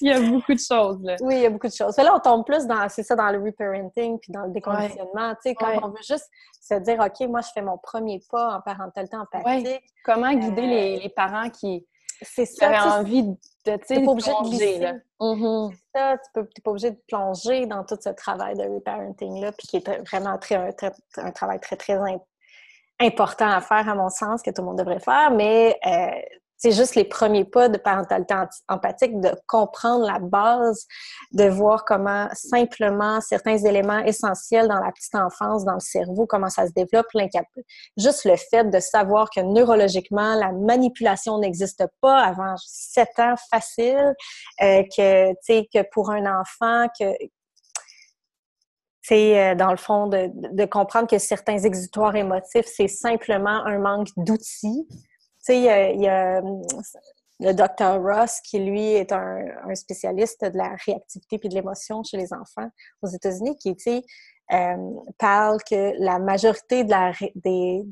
il 0.00 0.08
y 0.08 0.12
a 0.12 0.20
beaucoup 0.20 0.54
de 0.54 0.60
choses, 0.60 1.02
là. 1.02 1.16
Oui, 1.20 1.36
il 1.36 1.42
y 1.42 1.46
a 1.46 1.50
beaucoup 1.50 1.66
de 1.66 1.72
choses. 1.72 1.96
là, 1.96 2.14
on 2.14 2.20
tombe 2.20 2.46
plus 2.46 2.66
dans, 2.66 2.88
c'est 2.88 3.02
ça, 3.02 3.14
dans 3.14 3.30
le 3.30 3.38
reparenting 3.42 4.18
puis 4.20 4.32
dans 4.32 4.44
le 4.44 4.52
déconditionnement, 4.52 5.34
tu 5.34 5.50
sais, 5.50 5.54
quand 5.54 5.72
on 5.82 5.88
veut 5.88 6.02
juste 6.06 6.30
se 6.62 6.74
dire, 6.74 6.98
OK, 7.00 7.28
moi, 7.28 7.40
je 7.40 7.48
fais 7.52 7.62
mon 7.62 7.78
premier 7.78 8.22
pas 8.30 8.56
en 8.56 8.60
parentalité 8.60 9.16
empathique. 9.16 9.82
Comment 10.04 10.32
guider 10.32 10.62
les, 10.62 10.96
euh, 10.96 11.00
les 11.02 11.08
parents 11.10 11.50
qui 11.50 11.84
c'est 12.22 12.46
ça. 12.46 12.70
Tu 12.70 12.88
envie 12.88 13.22
de, 13.22 13.36
tu 13.64 13.78
sais, 13.86 14.02
pas 14.02 14.10
obligé 14.10 14.30
de 14.30 14.48
glisser. 14.48 14.92
Mm-hmm. 15.20 15.72
C'est 15.72 15.98
ça, 15.98 16.16
tu 16.34 16.40
n'es 16.40 16.62
pas 16.62 16.70
obligé 16.70 16.90
de 16.90 17.00
plonger 17.06 17.66
dans 17.66 17.84
tout 17.84 17.98
ce 18.00 18.10
travail 18.10 18.54
de 18.56 18.62
reparenting-là, 18.62 19.52
puis 19.52 19.68
qui 19.68 19.76
est 19.76 20.08
vraiment 20.08 20.38
très, 20.38 20.56
un, 20.56 20.70
un, 21.16 21.30
travail 21.32 21.60
très, 21.60 21.76
très 21.76 21.98
important 23.00 23.48
à 23.48 23.60
faire, 23.60 23.88
à 23.88 23.94
mon 23.94 24.08
sens, 24.08 24.42
que 24.42 24.50
tout 24.50 24.62
le 24.62 24.66
monde 24.66 24.78
devrait 24.78 25.00
faire, 25.00 25.30
mais 25.30 25.78
euh, 25.86 26.36
c'est 26.58 26.72
juste 26.72 26.96
les 26.96 27.04
premiers 27.04 27.44
pas 27.44 27.68
de 27.68 27.78
parentalité 27.78 28.34
empathique, 28.68 29.20
de 29.20 29.30
comprendre 29.46 30.04
la 30.04 30.18
base, 30.18 30.86
de 31.32 31.48
voir 31.48 31.84
comment 31.84 32.28
simplement 32.34 33.20
certains 33.20 33.56
éléments 33.56 34.00
essentiels 34.00 34.68
dans 34.68 34.80
la 34.80 34.90
petite 34.92 35.14
enfance, 35.14 35.64
dans 35.64 35.74
le 35.74 35.80
cerveau, 35.80 36.26
comment 36.26 36.50
ça 36.50 36.66
se 36.66 36.72
développe, 36.72 37.06
juste 37.96 38.24
le 38.24 38.36
fait 38.36 38.64
de 38.64 38.80
savoir 38.80 39.30
que 39.30 39.40
neurologiquement, 39.40 40.34
la 40.34 40.52
manipulation 40.52 41.38
n'existe 41.38 41.84
pas 42.00 42.18
avant 42.18 42.54
7 42.56 43.08
ans 43.18 43.34
facile, 43.50 44.14
euh, 44.62 44.82
que, 44.96 45.32
que 45.32 45.88
pour 45.92 46.10
un 46.10 46.40
enfant, 46.40 46.86
que, 46.98 47.04
c'est 49.08 49.52
euh, 49.52 49.54
dans 49.54 49.70
le 49.70 49.78
fond 49.78 50.06
de, 50.06 50.64
comprendre 50.66 51.08
que 51.08 51.18
certains 51.18 51.58
exutoires 51.58 52.14
émotifs, 52.14 52.66
c'est 52.66 52.88
simplement 52.88 53.64
un 53.64 53.78
manque 53.78 54.08
d'outils 54.18 54.86
il 55.54 56.00
y 56.00 56.08
a, 56.08 56.40
hum, 56.40 56.62
le 57.40 57.52
docteur 57.52 58.02
Ross, 58.02 58.40
qui 58.40 58.58
lui 58.58 58.92
est 58.92 59.12
un, 59.12 59.44
spécialiste 59.74 60.44
de 60.44 60.58
la 60.58 60.74
réactivité 60.84 61.38
et 61.42 61.48
de 61.48 61.54
l'émotion 61.54 62.02
chez 62.02 62.16
les 62.16 62.32
enfants 62.32 62.68
aux 63.02 63.08
États-Unis, 63.08 63.56
qui 63.56 63.76
euh, 64.52 64.76
parle 65.18 65.58
que 65.62 65.92
la 66.02 66.18
majorité 66.18 66.84
de 66.84 66.90
la, 66.90 67.12
des, 67.34 67.82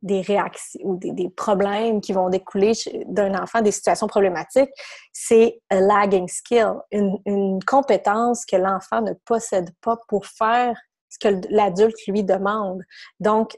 des, 0.00 0.20
réactions 0.22 0.80
ou 0.84 0.96
des, 0.96 1.28
problèmes 1.30 2.00
qui 2.00 2.12
vont 2.12 2.30
découler 2.30 2.72
d'un 3.06 3.34
enfant, 3.34 3.60
des 3.60 3.72
situations 3.72 4.06
problématiques, 4.06 4.70
c'est 5.12 5.60
un 5.70 5.80
lagging 5.80 6.28
skill, 6.28 6.74
une, 6.92 7.18
une 7.26 7.62
compétence 7.64 8.46
que 8.46 8.56
l'enfant 8.56 9.02
ne 9.02 9.12
possède 9.24 9.70
pas 9.82 9.98
pour 10.08 10.26
faire 10.26 10.78
ce 11.08 11.18
que 11.18 11.40
l'adulte 11.50 12.06
lui 12.06 12.24
demande. 12.24 12.82
Donc, 13.20 13.56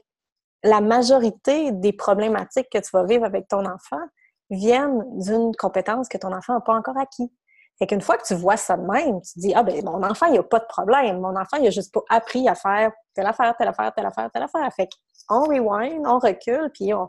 la 0.63 0.81
majorité 0.81 1.71
des 1.71 1.93
problématiques 1.93 2.67
que 2.71 2.79
tu 2.79 2.89
vas 2.93 3.03
vivre 3.03 3.25
avec 3.25 3.47
ton 3.47 3.65
enfant 3.65 4.01
viennent 4.49 5.03
d'une 5.19 5.55
compétence 5.55 6.07
que 6.07 6.17
ton 6.17 6.33
enfant 6.33 6.53
n'a 6.53 6.61
pas 6.61 6.73
encore 6.73 6.97
acquis. 6.97 7.31
Fait 7.77 7.85
qu'une 7.85 8.01
fois 8.01 8.17
que 8.17 8.25
tu 8.25 8.33
vois 8.33 8.57
ça 8.57 8.75
de 8.75 8.81
même, 8.81 9.21
tu 9.21 9.33
te 9.33 9.39
dis, 9.39 9.53
ah 9.53 9.61
ben 9.61 9.83
mon 9.85 10.01
enfant, 10.03 10.25
il 10.27 10.39
a 10.39 10.43
pas 10.43 10.59
de 10.59 10.65
problème. 10.65 11.19
Mon 11.19 11.35
enfant, 11.35 11.57
il 11.57 11.67
a 11.67 11.69
juste 11.69 11.93
pas 11.93 12.01
appris 12.09 12.47
à 12.49 12.55
faire 12.55 12.91
telle 13.13 13.27
affaire, 13.27 13.55
telle 13.55 13.67
affaire, 13.67 13.93
telle 13.93 14.05
affaire, 14.05 14.31
telle 14.31 14.43
affaire. 14.43 14.73
Fait 14.73 14.89
qu'on 15.27 15.41
rewind, 15.41 16.07
on 16.07 16.17
recule, 16.17 16.71
puis 16.73 16.91
on, 16.93 17.07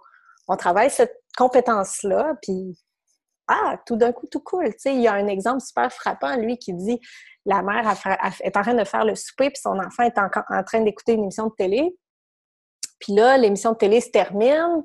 travaille 0.56 0.90
cette 0.90 1.22
compétence-là, 1.36 2.34
puis 2.42 2.78
ah, 3.48 3.76
tout 3.86 3.96
d'un 3.96 4.12
coup, 4.12 4.26
tout 4.30 4.40
cool. 4.40 4.70
Il 4.84 5.00
y 5.00 5.08
a 5.08 5.14
un 5.14 5.26
exemple 5.26 5.60
super 5.60 5.90
frappant, 5.90 6.36
lui, 6.36 6.58
qui 6.58 6.74
dit, 6.74 7.00
la 7.46 7.62
mère 7.62 7.90
est 8.42 8.56
en 8.56 8.62
train 8.62 8.74
de 8.74 8.84
faire 8.84 9.06
le 9.06 9.14
souper, 9.14 9.48
puis 9.48 9.60
son 9.62 9.78
enfant 9.78 10.02
est 10.02 10.18
en 10.18 10.28
train 10.28 10.80
d'écouter 10.80 11.14
une 11.14 11.22
émission 11.22 11.46
de 11.46 11.54
télé, 11.56 11.96
puis 12.98 13.14
là, 13.14 13.36
l'émission 13.38 13.72
de 13.72 13.76
télé 13.76 14.00
se 14.00 14.10
termine, 14.10 14.84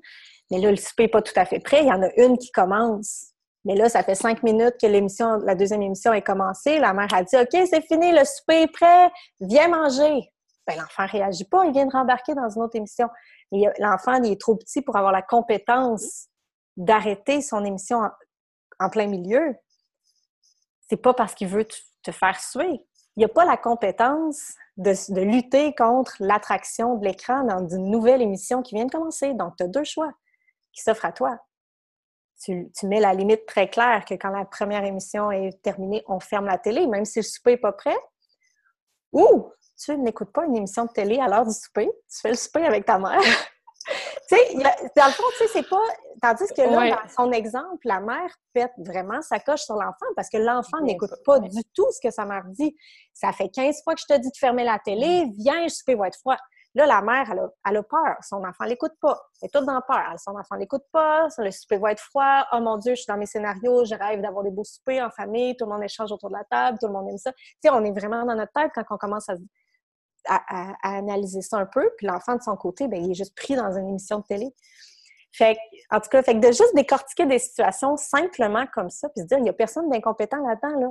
mais 0.52 0.60
là, 0.60 0.71
le 0.71 0.78
souper 0.78 1.04
n'est 1.04 1.10
pas 1.10 1.21
tout 1.21 1.34
à 1.36 1.45
fait 1.45 1.60
prêt. 1.60 1.82
Il 1.82 1.88
y 1.88 1.91
en 1.91 2.02
a 2.02 2.10
une 2.17 2.38
qui 2.38 2.52
commence. 2.52 3.34
Mais 3.65 3.76
là, 3.76 3.88
ça 3.89 4.04
fait 4.04 4.15
cinq 4.15 4.43
minutes 4.43 4.76
que 4.80 4.88
l'émission, 4.88 5.38
la 5.38 5.56
deuxième 5.56 5.82
émission 5.82 6.13
est 6.13 6.21
commencée. 6.21 6.80
La 6.80 6.93
mère 6.93 7.13
a 7.13 7.23
dit 7.23 7.36
OK, 7.36 7.67
c'est 7.69 7.86
fini, 7.86 8.11
le 8.11 8.26
souper 8.26 8.64
est 8.64 8.72
prêt, 8.72 9.09
viens 9.39 9.70
manger. 9.70 10.30
Ben, 10.68 10.78
l'enfant 10.78 11.03
ne 11.03 11.09
réagit 11.09 11.45
pas, 11.45 11.66
il 11.66 11.74
vient 11.74 11.86
de 11.86 11.91
rembarquer 11.91 12.34
dans 12.36 12.49
une 12.49 12.61
autre 12.61 12.76
émission. 12.76 13.09
L'enfant, 13.80 14.22
est 14.24 14.39
trop 14.39 14.55
petit 14.55 14.82
pour 14.82 14.95
avoir 14.95 15.11
la 15.11 15.22
compétence 15.22 16.28
d'arrêter 16.76 17.41
son 17.41 17.64
émission 17.64 18.01
en, 18.80 18.89
plein 18.89 19.07
milieu. 19.07 19.55
C'est 20.89 20.97
pas 20.97 21.14
parce 21.14 21.36
qu'il 21.36 21.47
veut 21.47 21.66
te 22.03 22.11
faire 22.11 22.39
suer. 22.39 22.82
Il 23.16 23.20
n'y 23.20 23.26
a 23.26 23.30
pas 23.30 23.45
la 23.45 23.57
compétence 23.57 24.55
de, 24.78 25.22
lutter 25.22 25.76
contre 25.76 26.16
l'attraction 26.20 26.95
de 26.95 27.05
l'écran 27.05 27.43
dans 27.43 27.68
une 27.68 27.91
nouvelle 27.91 28.22
émission 28.22 28.64
qui 28.64 28.76
vient 28.76 28.86
de 28.86 28.91
commencer. 28.91 29.34
Donc, 29.34 29.55
tu 29.57 29.64
as 29.64 29.68
deux 29.68 29.84
choix 29.84 30.11
qui 30.72 30.82
s'offrent 30.82 31.05
à 31.05 31.11
toi. 31.11 31.39
Tu, 32.43 32.68
mets 32.84 32.99
la 32.99 33.14
limite 33.14 33.45
très 33.45 33.70
claire 33.70 34.03
que 34.03 34.16
quand 34.16 34.32
la 34.32 34.45
première 34.45 34.84
émission 34.84 35.32
est 35.32 35.61
terminée, 35.61 36.03
on 36.07 36.20
ferme 36.20 36.47
la 36.47 36.57
télé, 36.57 36.88
même 36.88 37.05
si 37.05 37.20
le 37.20 37.24
souper 37.24 37.51
n'est 37.51 37.57
pas 37.57 37.72
prêt. 37.72 37.97
Ou 39.14 39.51
tu 39.78 39.97
n'écoutes 39.97 40.32
pas 40.32 40.45
une 40.45 40.57
émission 40.57 40.86
de 40.86 40.91
télé 40.91 41.20
à 41.20 41.28
l'heure 41.28 41.45
du 41.45 41.53
souper, 41.53 41.89
tu 42.09 42.20
fais 42.20 42.30
le 42.30 42.36
souper 42.36 42.66
avec 42.66 42.86
ta 42.86 42.97
mère. 42.97 43.22
Tu 44.36 44.62
sais, 44.62 44.92
dans 44.96 45.06
le 45.06 45.12
fond, 45.12 45.24
tu 45.38 45.38
sais, 45.38 45.48
c'est 45.54 45.70
pas. 45.70 45.82
Tandis 46.22 46.54
que 46.56 46.62
là, 46.62 47.02
dans 47.04 47.10
son 47.10 47.32
exemple, 47.32 47.86
la 47.86 48.00
mère 48.00 48.34
pète 48.54 48.72
vraiment 48.78 49.22
sa 49.22 49.40
coche 49.40 49.62
sur 49.62 49.76
l'enfant 49.76 50.06
parce 50.16 50.30
que 50.30 50.38
l'enfant 50.38 50.80
n'écoute 50.82 51.12
pas 51.26 51.40
du 51.40 51.62
tout 51.74 51.88
ce 51.92 52.00
que 52.08 52.14
sa 52.14 52.26
mère 52.26 52.44
dit. 52.48 52.76
Ça 53.14 53.32
fait 53.34 53.50
15 53.50 53.84
fois 53.84 53.96
que 53.96 54.02
je 54.02 54.14
te 54.14 54.20
dis 54.20 54.30
de 54.30 54.38
fermer 54.38 54.64
la 54.64 54.80
télé, 54.80 55.26
mm. 55.26 55.32
viens, 55.38 55.68
je 55.68 55.74
souper 55.74 55.96
va 55.96 56.08
être 56.08 56.18
froid. 56.18 56.38
Là, 56.76 56.88
la 56.88 57.02
mère, 57.04 57.30
elle 57.32 57.40
a, 57.40 57.50
elle 57.70 57.78
a 57.78 57.84
peur. 57.84 58.16
Son 58.22 58.44
enfant 58.44 58.66
l'écoute 58.66 58.94
pas. 59.00 59.22
Elle 59.42 59.48
est 59.48 59.50
toute 59.54 59.66
dans 59.66 59.80
peur. 59.82 60.16
Son 60.18 60.32
enfant 60.32 60.56
l'écoute 60.56 60.84
pas. 60.92 61.28
Le 61.38 61.52
souper 61.52 61.78
va 61.78 61.92
être 61.92 62.00
froid. 62.00 62.48
Oh 62.52 62.60
mon 62.62 62.78
Dieu, 62.78 62.96
je 62.96 63.02
suis 63.02 63.08
dans 63.08 63.18
mes 63.18 63.28
scénarios. 63.28 63.86
Je 63.86 63.94
rêve 63.94 64.22
d'avoir 64.22 64.44
des 64.44 64.50
beaux 64.50 64.64
soupers 64.64 65.06
en 65.06 65.12
famille. 65.12 65.56
Tout 65.56 65.66
le 65.66 65.72
monde 65.72 65.84
échange 65.84 66.12
autour 66.12 66.30
de 66.30 66.36
la 66.36 66.44
table. 66.46 66.80
Tout 66.82 66.88
le 66.88 66.94
monde 66.94 67.10
aime 67.10 67.18
ça. 67.20 67.32
Tu 67.32 67.44
sais, 67.64 67.70
on 67.70 67.84
est 67.84 67.92
vraiment 67.92 68.26
dans 68.26 68.34
notre 68.34 68.52
tête 68.54 68.72
quand 68.74 68.84
on 68.90 68.98
commence 68.98 69.30
à, 69.30 69.36
à, 70.28 70.74
analyser 70.84 71.41
ça 71.41 71.57
un 71.57 71.65
peu. 71.65 71.89
Puis 71.97 72.07
l'enfant, 72.07 72.36
de 72.36 72.41
son 72.41 72.55
côté, 72.55 72.88
bien, 72.88 72.99
il 72.99 73.11
est 73.11 73.15
juste 73.15 73.36
pris 73.36 73.55
dans 73.55 73.71
une 73.78 73.89
émission 73.89 74.19
de 74.19 74.24
télé. 74.24 74.53
Fait 75.32 75.57
en 75.89 75.99
tout 75.99 76.09
cas, 76.09 76.21
fait 76.21 76.36
que 76.36 76.39
de 76.39 76.51
juste 76.51 76.76
décortiquer 76.76 77.26
des 77.26 77.39
situations 77.39 77.97
simplement 77.97 78.65
comme 78.67 78.89
ça, 78.89 79.09
puis 79.09 79.21
se 79.21 79.28
dire, 79.28 79.39
il 79.39 79.43
n'y 79.43 79.49
a 79.49 79.53
personne 79.53 79.89
d'incompétent 79.89 80.45
là-dedans, 80.45 80.80
là. 80.80 80.88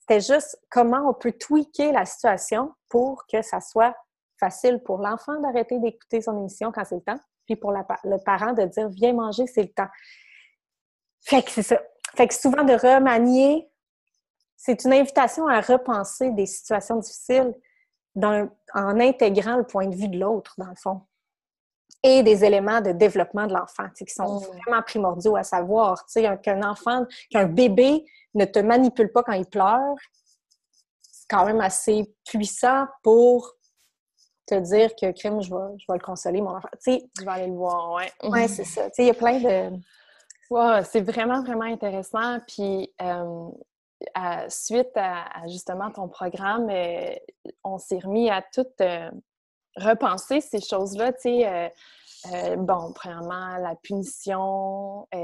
C'était 0.00 0.20
juste 0.20 0.58
comment 0.70 1.06
on 1.06 1.12
peut 1.12 1.32
tweaker 1.32 1.92
la 1.92 2.06
situation 2.06 2.72
pour 2.88 3.26
que 3.26 3.42
ça 3.42 3.60
soit 3.60 3.94
facile 4.40 4.82
pour 4.82 4.98
l'enfant 4.98 5.38
d'arrêter 5.40 5.78
d'écouter 5.80 6.22
son 6.22 6.38
émission 6.38 6.72
quand 6.72 6.84
c'est 6.86 6.94
le 6.94 7.02
temps, 7.02 7.20
puis 7.44 7.56
pour 7.56 7.72
le 7.72 8.24
parent 8.24 8.54
de 8.54 8.64
dire, 8.64 8.88
viens 8.88 9.12
manger, 9.12 9.46
c'est 9.46 9.62
le 9.62 9.72
temps. 9.72 9.88
Fait 11.20 11.42
que 11.42 11.50
c'est 11.50 11.62
ça. 11.62 11.78
Fait 12.16 12.26
que 12.26 12.34
souvent 12.34 12.64
de 12.64 12.72
remanier, 12.72 13.70
c'est 14.56 14.84
une 14.84 14.92
invitation 14.92 15.46
à 15.46 15.60
repenser 15.60 16.30
des 16.30 16.46
situations 16.46 16.96
difficiles 16.96 17.54
en 18.16 19.00
intégrant 19.00 19.56
le 19.56 19.64
point 19.64 19.86
de 19.86 19.94
vue 19.94 20.08
de 20.08 20.18
l'autre, 20.18 20.54
dans 20.58 20.68
le 20.68 20.76
fond. 20.76 21.02
Et 22.02 22.22
des 22.22 22.44
éléments 22.44 22.80
de 22.80 22.92
développement 22.92 23.46
de 23.46 23.54
l'enfant 23.54 23.88
qui 23.96 24.06
sont 24.06 24.40
mm. 24.40 24.58
vraiment 24.58 24.82
primordiaux 24.82 25.36
à 25.36 25.42
savoir. 25.42 26.04
Qu'un 26.42 26.62
enfant, 26.62 27.04
qu'un 27.30 27.46
bébé 27.46 28.04
ne 28.34 28.44
te 28.44 28.58
manipule 28.58 29.10
pas 29.12 29.22
quand 29.22 29.32
il 29.32 29.46
pleure, 29.46 29.96
c'est 31.00 31.26
quand 31.28 31.44
même 31.44 31.60
assez 31.60 32.14
puissant 32.24 32.86
pour 33.02 33.54
te 34.46 34.54
dire 34.54 34.90
que 34.96 35.12
crime, 35.12 35.42
je 35.42 35.50
vais, 35.50 35.78
je 35.78 35.84
vais 35.88 35.98
le 35.98 36.04
consoler, 36.04 36.40
mon 36.40 36.56
enfant. 36.56 36.68
Tu 36.82 36.98
je 37.18 37.24
vais 37.24 37.30
aller 37.30 37.46
le 37.46 37.54
voir, 37.54 37.92
ouais. 37.92 38.10
Ouais, 38.22 38.48
c'est 38.48 38.64
ça. 38.64 38.84
Tu 38.90 38.94
sais, 38.94 39.02
il 39.04 39.06
y 39.06 39.10
a 39.10 39.14
plein 39.14 39.38
de. 39.38 39.76
Ouais, 40.50 40.82
c'est 40.84 41.02
vraiment, 41.02 41.42
vraiment 41.42 41.64
intéressant. 41.64 42.38
Puis, 42.46 42.92
euh, 43.02 43.48
suite 44.48 44.96
à, 44.96 45.46
justement 45.48 45.90
ton 45.90 46.08
programme, 46.08 46.68
euh, 46.70 47.14
on 47.64 47.78
s'est 47.78 47.98
remis 47.98 48.30
à 48.30 48.42
tout 48.42 48.66
euh, 48.80 49.10
repenser 49.76 50.40
ces 50.40 50.60
choses-là, 50.60 51.12
tu 51.12 51.20
sais. 51.22 51.72
Euh, 52.32 52.56
bon, 52.56 52.92
premièrement, 52.94 53.56
la 53.58 53.76
punition, 53.76 55.06
tu 55.12 55.18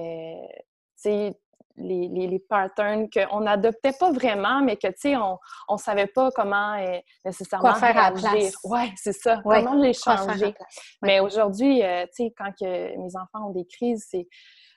sais, 0.96 1.34
les, 1.76 2.08
les, 2.08 2.38
patterns 2.38 3.08
qu'on 3.10 3.40
n'adoptait 3.40 3.94
pas 3.98 4.12
vraiment, 4.12 4.60
mais 4.60 4.76
que, 4.76 4.86
tu 4.86 4.94
sais, 4.98 5.16
on 5.16 5.38
ne 5.72 5.76
savait 5.76 6.06
pas 6.06 6.30
comment 6.30 6.76
nécessairement 7.24 7.70
Quoi 7.70 7.80
faire 7.80 7.98
à 7.98 8.10
la 8.10 8.16
place. 8.16 8.54
Oui, 8.62 8.92
c'est 8.94 9.12
ça. 9.12 9.40
Comment 9.42 9.74
les 9.74 9.92
changer. 9.92 10.54
Mais 11.02 11.18
aujourd'hui, 11.18 11.80
tu 11.80 12.26
sais, 12.26 12.34
quand 12.38 12.52
que 12.52 12.96
mes 12.96 13.16
enfants 13.16 13.48
ont 13.48 13.52
des 13.52 13.66
crises, 13.66 14.06
c'est 14.08 14.28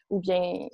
ou 0.09 0.19
bien 0.19 0.67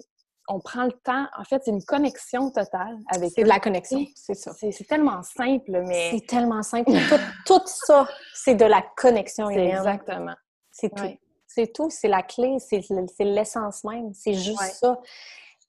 on 0.48 0.60
prend 0.60 0.84
le 0.84 0.92
temps. 0.92 1.26
En 1.38 1.44
fait, 1.44 1.62
c'est 1.64 1.72
une 1.72 1.84
connexion 1.84 2.52
totale 2.52 2.98
avec. 3.08 3.32
C'est 3.36 3.44
de 3.44 3.48
la 3.48 3.60
connexion, 3.60 4.06
c'est 4.16 4.34
ça. 4.34 4.54
C'est 4.54 4.88
tellement 4.88 5.24
simple, 5.24 5.84
mais. 5.86 6.12
C'est 6.12 6.28
tellement 6.28 6.64
simple. 6.64 6.92
tout, 7.46 7.62
ça, 7.66 8.08
c'est 8.34 8.56
de 8.56 8.66
la 8.66 8.82
connexion 8.98 9.50
humaine. 9.50 9.78
Exactement. 9.78 10.36
C'est 10.72 10.94
tout. 10.94 11.18
C'est 11.48 11.74
tout. 11.74 11.90
C'est 11.90 12.08
la 12.08 12.24
clé. 12.24 12.58
C'est 12.60 12.82
l'essence 13.20 13.84
même. 13.84 14.14
C'est 14.14 14.34
juste 14.34 14.80
ça. 14.80 15.00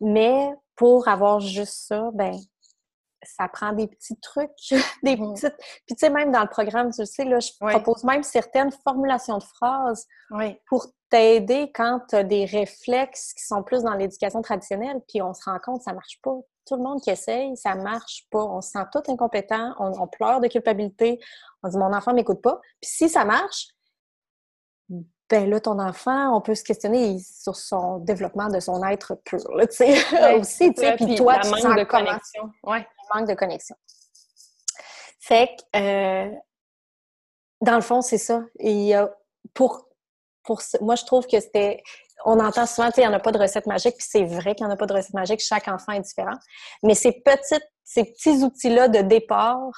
Mais 0.00 0.50
pour 0.76 1.08
avoir 1.08 1.40
juste 1.40 1.86
ça, 1.86 2.10
ben 2.14 2.36
ça 3.22 3.48
prend 3.48 3.72
des 3.72 3.86
petits 3.86 4.18
trucs, 4.20 4.50
des 5.02 5.16
mm-hmm. 5.16 5.34
petites. 5.34 5.56
Puis 5.86 5.96
tu 5.96 6.06
sais, 6.06 6.10
même 6.10 6.30
dans 6.30 6.42
le 6.42 6.48
programme, 6.48 6.90
tu 6.92 7.04
sais, 7.06 7.24
là, 7.24 7.40
je 7.40 7.50
propose 7.58 8.04
même 8.04 8.22
certaines 8.22 8.72
formulations 8.84 9.38
de 9.38 9.44
phrases 9.44 10.06
pour 10.66 10.86
t'aider 11.14 11.70
quand 11.72 12.00
tu 12.08 12.16
as 12.16 12.24
des 12.24 12.44
réflexes 12.44 13.34
qui 13.34 13.44
sont 13.44 13.62
plus 13.62 13.84
dans 13.84 13.94
l'éducation 13.94 14.42
traditionnelle, 14.42 15.00
puis 15.06 15.22
on 15.22 15.32
se 15.32 15.44
rend 15.44 15.60
compte 15.60 15.78
que 15.78 15.84
ça 15.84 15.92
marche 15.92 16.18
pas. 16.20 16.36
Tout 16.66 16.74
le 16.74 16.82
monde 16.82 17.00
qui 17.00 17.10
essaye, 17.10 17.56
ça 17.56 17.76
marche 17.76 18.26
pas. 18.32 18.42
On 18.42 18.60
se 18.60 18.70
sent 18.70 18.84
tout 18.90 19.02
incompétent, 19.06 19.74
on, 19.78 20.08
pleure 20.08 20.40
de 20.40 20.48
culpabilité, 20.48 21.20
on 21.62 21.68
dit 21.68 21.78
mon 21.78 21.92
enfant 21.92 22.14
m'écoute 22.14 22.42
pas. 22.42 22.60
Puis 22.80 22.90
si 22.90 23.08
ça 23.08 23.24
marche, 23.24 23.68
ben 25.30 25.48
là, 25.48 25.60
ton 25.60 25.78
enfant, 25.78 26.36
on 26.36 26.40
peut 26.40 26.56
se 26.56 26.64
questionner 26.64 27.16
sur 27.20 27.54
son 27.54 27.98
développement 27.98 28.48
de 28.48 28.58
son 28.58 28.84
être 28.84 29.14
pur, 29.24 29.38
tu 29.38 29.66
sais, 29.70 30.34
aussi, 30.34 30.74
tu 30.74 30.80
sais, 30.80 30.96
puis 30.96 31.14
toi, 31.14 31.38
tu 31.38 31.48
manque 31.50 31.78
de 31.78 31.84
connexion. 31.84 32.50
Ouais. 32.64 32.84
manque 33.14 33.28
de 33.28 33.34
connexion. 33.34 33.76
Fait 35.20 35.56
que, 35.72 35.78
euh, 35.78 36.34
dans 37.60 37.76
le 37.76 37.82
fond, 37.82 38.02
c'est 38.02 38.18
ça. 38.18 38.42
Et 38.58 38.94
pour 39.54 39.93
moi, 40.80 40.94
je 40.94 41.04
trouve 41.04 41.26
que 41.26 41.40
c'était. 41.40 41.82
On 42.24 42.40
entend 42.40 42.66
souvent, 42.66 42.88
tu 42.88 42.94
sais, 42.94 43.02
il 43.02 43.08
n'y 43.08 43.14
en 43.14 43.16
a 43.16 43.20
pas 43.20 43.32
de 43.32 43.38
recette 43.38 43.66
magique, 43.66 43.96
puis 43.96 44.06
c'est 44.08 44.24
vrai 44.24 44.54
qu'il 44.54 44.64
n'y 44.66 44.72
en 44.72 44.74
a 44.74 44.78
pas 44.78 44.86
de 44.86 44.94
recette 44.94 45.14
magique, 45.14 45.40
chaque 45.40 45.68
enfant 45.68 45.92
est 45.92 46.00
différent. 46.00 46.36
Mais 46.82 46.94
ces 46.94 47.12
petits 47.12 48.44
outils-là 48.44 48.88
de 48.88 49.00
départ 49.00 49.72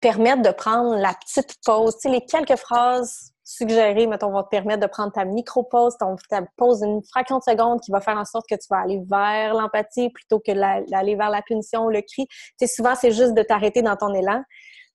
permettent 0.00 0.42
de 0.42 0.50
prendre 0.50 0.96
la 0.96 1.14
petite 1.14 1.56
pause. 1.64 1.94
Tu 1.94 2.02
sais, 2.02 2.08
les 2.08 2.24
quelques 2.24 2.56
phrases 2.56 3.32
suggérées, 3.44 4.06
mettons, 4.06 4.30
vont 4.30 4.42
te 4.42 4.48
permettre 4.48 4.80
de 4.80 4.86
prendre 4.86 5.12
ta 5.12 5.24
micro-pause, 5.24 5.96
ta 5.98 6.42
pause 6.56 6.80
d'une 6.80 7.02
fraction 7.04 7.38
de 7.38 7.42
seconde 7.42 7.80
qui 7.80 7.90
va 7.90 8.00
faire 8.00 8.16
en 8.16 8.24
sorte 8.24 8.46
que 8.48 8.54
tu 8.54 8.66
vas 8.70 8.78
aller 8.78 9.00
vers 9.08 9.54
l'empathie 9.54 10.10
plutôt 10.10 10.40
que 10.40 10.52
d'aller 10.90 11.14
vers 11.14 11.30
la 11.30 11.42
punition 11.42 11.84
ou 11.84 11.90
le 11.90 12.00
cri. 12.00 12.26
Tu 12.26 12.34
sais, 12.60 12.66
souvent, 12.66 12.94
c'est 12.94 13.12
juste 13.12 13.34
de 13.34 13.42
t'arrêter 13.42 13.82
dans 13.82 13.96
ton 13.96 14.12
élan. 14.14 14.42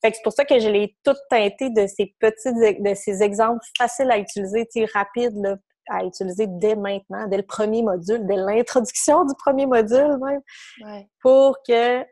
Fait 0.02 0.12
que 0.12 0.18
c'est 0.18 0.24
pour 0.24 0.34
ça 0.34 0.46
que 0.46 0.60
je 0.60 0.70
l'ai 0.70 0.96
tout 1.04 1.16
teinté 1.30 1.70
de 1.70 1.86
ces 1.88 2.16
petits, 2.20 2.54
de 2.54 2.94
ces 2.94 3.22
exemples 3.22 3.66
faciles 3.78 4.10
à 4.12 4.18
utiliser, 4.18 4.68
rapides, 4.94 5.60
à 5.90 6.06
utiliser 6.06 6.48
dès 6.48 6.76
maintenant, 6.76 7.28
dès 7.28 7.38
le 7.38 7.46
premier 7.46 7.84
module, 7.84 8.26
dès 8.26 8.36
l'introduction 8.36 9.26
du 9.26 9.34
premier 9.36 9.66
module 9.66 10.18
même, 10.18 11.04
pour 11.22 11.58
que 11.68 12.04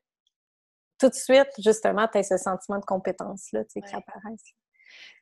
tout 0.99 1.09
de 1.09 1.13
suite, 1.13 1.49
justement, 1.59 2.07
tu 2.07 2.17
aies 2.17 2.23
ce 2.23 2.37
sentiment 2.37 2.79
de 2.79 2.85
compétence-là, 2.85 3.63
qui 3.65 3.79
apparaisse. 3.79 4.43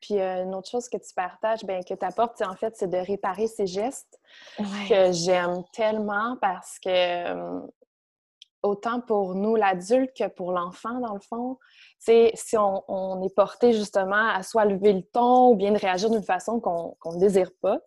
Puis 0.02 0.20
euh, 0.20 0.44
une 0.44 0.56
autre 0.56 0.70
chose 0.70 0.88
que 0.88 0.98
tu 0.98 1.14
partages, 1.16 1.64
ben, 1.66 1.84
que 1.84 1.94
tu 1.94 2.06
apportes, 2.06 2.42
en 2.42 2.56
fait, 2.56 2.76
c'est 2.78 2.90
de 2.90 2.98
réparer 2.98 3.48
ces 3.48 3.68
gestes 3.68 4.20
que 4.58 5.12
j'aime 5.12 5.64
tellement 5.74 6.38
parce 6.40 6.80
que 6.80 6.90
euh, 6.90 7.60
autant 8.66 9.02
pour 9.02 9.36
nous, 9.36 9.56
l'adulte, 9.56 10.12
que 10.16 10.28
pour 10.28 10.52
l'enfant, 10.52 11.00
dans 11.00 11.14
le 11.14 11.20
fond. 11.20 11.58
c'est 12.00 12.32
si 12.34 12.58
on, 12.58 13.22
est 13.24 13.34
porté 13.36 13.74
justement 13.74 14.30
à 14.30 14.44
soit 14.44 14.66
lever 14.66 14.94
le 14.94 15.04
ton 15.04 15.52
ou 15.52 15.56
bien 15.56 15.72
de 15.72 15.78
réagir 15.78 16.10
d'une 16.10 16.24
façon 16.24 16.60
qu'on 16.60 16.96
ne 17.14 17.20
désire 17.20 17.52
pas, 17.62 17.80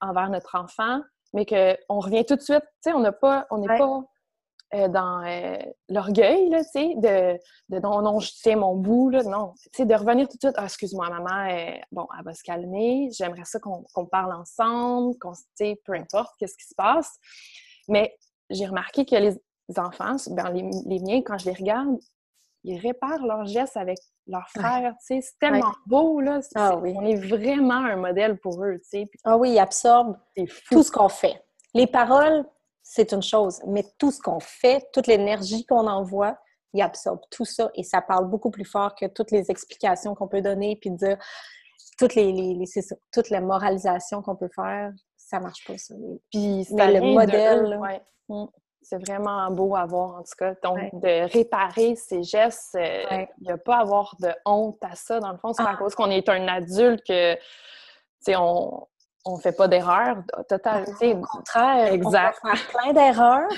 envers 0.00 0.30
notre 0.30 0.56
enfant, 0.56 1.00
mais 1.32 1.46
qu'on 1.46 2.00
revient 2.00 2.24
tout 2.24 2.36
de 2.36 2.42
suite, 2.42 2.64
on 2.86 3.00
n'a 3.00 3.12
pas, 3.12 3.46
on 3.50 3.58
n'est 3.58 3.78
pas 3.78 4.04
euh, 4.74 4.88
dans 4.88 5.24
euh, 5.24 5.56
l'orgueil, 5.88 6.50
tu 6.50 6.64
sais, 6.72 6.94
de, 6.96 7.38
de, 7.68 7.80
non, 7.80 8.02
non, 8.02 8.18
je 8.18 8.32
tiens 8.42 8.56
mon 8.56 8.74
bout, 8.74 9.10
là, 9.10 9.22
non. 9.22 9.54
Tu 9.72 9.86
de 9.86 9.94
revenir 9.94 10.28
tout 10.28 10.36
de 10.36 10.40
suite, 10.40 10.54
ah, 10.56 10.64
excuse-moi, 10.64 11.08
maman, 11.10 11.48
euh, 11.48 11.78
bon, 11.92 12.08
elle 12.18 12.24
va 12.24 12.34
se 12.34 12.42
calmer, 12.42 13.08
j'aimerais 13.12 13.44
ça 13.44 13.60
qu'on 13.60 14.06
parle 14.06 14.32
ensemble, 14.32 15.16
qu'on, 15.18 15.32
tu 15.56 15.76
peu 15.84 15.92
importe, 15.92 16.34
qu'est-ce 16.38 16.56
qui 16.56 16.66
se 16.66 16.74
passe. 16.74 17.18
Mais 17.88 18.16
j'ai 18.50 18.66
remarqué 18.66 19.04
que 19.04 19.14
les, 19.14 19.36
enfants, 19.76 20.16
ben, 20.30 20.52
les, 20.52 21.00
miens, 21.00 21.22
quand 21.22 21.38
je 21.38 21.46
les 21.46 21.54
regarde, 21.54 21.98
ils 22.64 22.78
réparent 22.78 23.24
leurs 23.24 23.46
gestes 23.46 23.76
avec 23.76 23.98
leurs 24.26 24.48
frères, 24.48 24.94
c'est 25.00 25.20
tellement 25.38 25.74
beau, 25.86 26.20
là. 26.20 26.40
Ah 26.54 26.78
on 26.78 27.04
est 27.04 27.16
vraiment 27.16 27.74
un 27.74 27.96
modèle 27.96 28.38
pour 28.38 28.64
eux. 28.64 28.80
Ah 29.24 29.36
oui, 29.36 29.52
ils 29.52 29.58
absorbent 29.58 30.18
tout 30.70 30.82
ce 30.82 30.90
qu'on 30.90 31.10
fait. 31.10 31.42
Les 31.74 31.86
paroles, 31.86 32.44
c'est 32.82 33.12
une 33.12 33.22
chose, 33.22 33.60
mais 33.66 33.84
tout 33.98 34.10
ce 34.10 34.20
qu'on 34.20 34.40
fait, 34.40 34.86
toute 34.92 35.06
l'énergie 35.06 35.66
qu'on 35.66 35.86
envoie, 35.86 36.38
ils 36.72 36.82
absorbent 36.82 37.24
tout 37.30 37.44
ça 37.44 37.70
et 37.74 37.82
ça 37.82 38.00
parle 38.00 38.28
beaucoup 38.28 38.50
plus 38.50 38.64
fort 38.64 38.94
que 38.94 39.06
toutes 39.06 39.30
les 39.30 39.50
explications 39.50 40.14
qu'on 40.14 40.28
peut 40.28 40.42
donner 40.42 40.76
puis 40.76 40.90
dire 40.90 41.18
toutes 41.98 42.14
les, 42.14 42.32
les, 42.32 42.64
toute 43.12 43.30
la 43.30 43.40
moralisation 43.40 44.22
qu'on 44.22 44.36
peut 44.36 44.50
faire, 44.54 44.92
ça 45.16 45.38
marche 45.40 45.64
pas 45.66 45.78
ça. 45.78 45.94
Puis 46.32 46.66
c'est 46.68 46.92
le 46.92 47.14
modèle. 47.14 47.80
Mm. 48.28 48.44
C'est 48.84 49.04
vraiment 49.04 49.50
beau 49.50 49.74
à 49.74 49.86
voir, 49.86 50.16
en 50.16 50.22
tout 50.22 50.36
cas. 50.38 50.54
Donc, 50.62 50.78
de 50.92 51.30
réparer 51.32 51.96
ces 51.96 52.22
gestes, 52.22 52.76
euh, 52.76 53.26
il 53.40 53.44
n'y 53.46 53.50
a 53.50 53.58
pas 53.58 53.76
à 53.76 53.80
avoir 53.80 54.14
de 54.20 54.28
honte 54.44 54.78
à 54.82 54.94
ça. 54.94 55.20
Dans 55.20 55.32
le 55.32 55.38
fond, 55.38 55.52
c'est 55.52 55.62
à 55.62 55.70
ah. 55.72 55.76
cause 55.76 55.94
qu'on 55.94 56.10
est 56.10 56.28
un 56.28 56.46
adulte 56.46 57.02
que, 57.06 57.34
tu 57.34 57.40
sais, 58.20 58.36
on 58.36 58.86
ne 59.26 59.38
fait 59.38 59.56
pas 59.56 59.68
d'erreurs 59.68 60.18
total. 60.48 60.84
Au 61.00 61.20
contraire, 61.22 61.92
exact. 61.92 62.38
on 62.44 62.48
faire 62.48 62.68
plein 62.68 62.92
d'erreurs. 62.92 63.50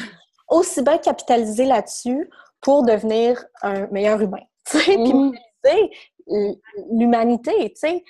Aussi 0.48 0.80
bien 0.82 0.98
capitaliser 0.98 1.64
là-dessus 1.64 2.30
pour 2.60 2.84
devenir 2.84 3.44
un 3.62 3.86
meilleur 3.88 4.20
humain. 4.20 4.44
Puis 4.70 4.96
mm. 5.12 5.32
l'humanité, 6.92 7.70
tu 7.70 7.76
sais 7.76 8.04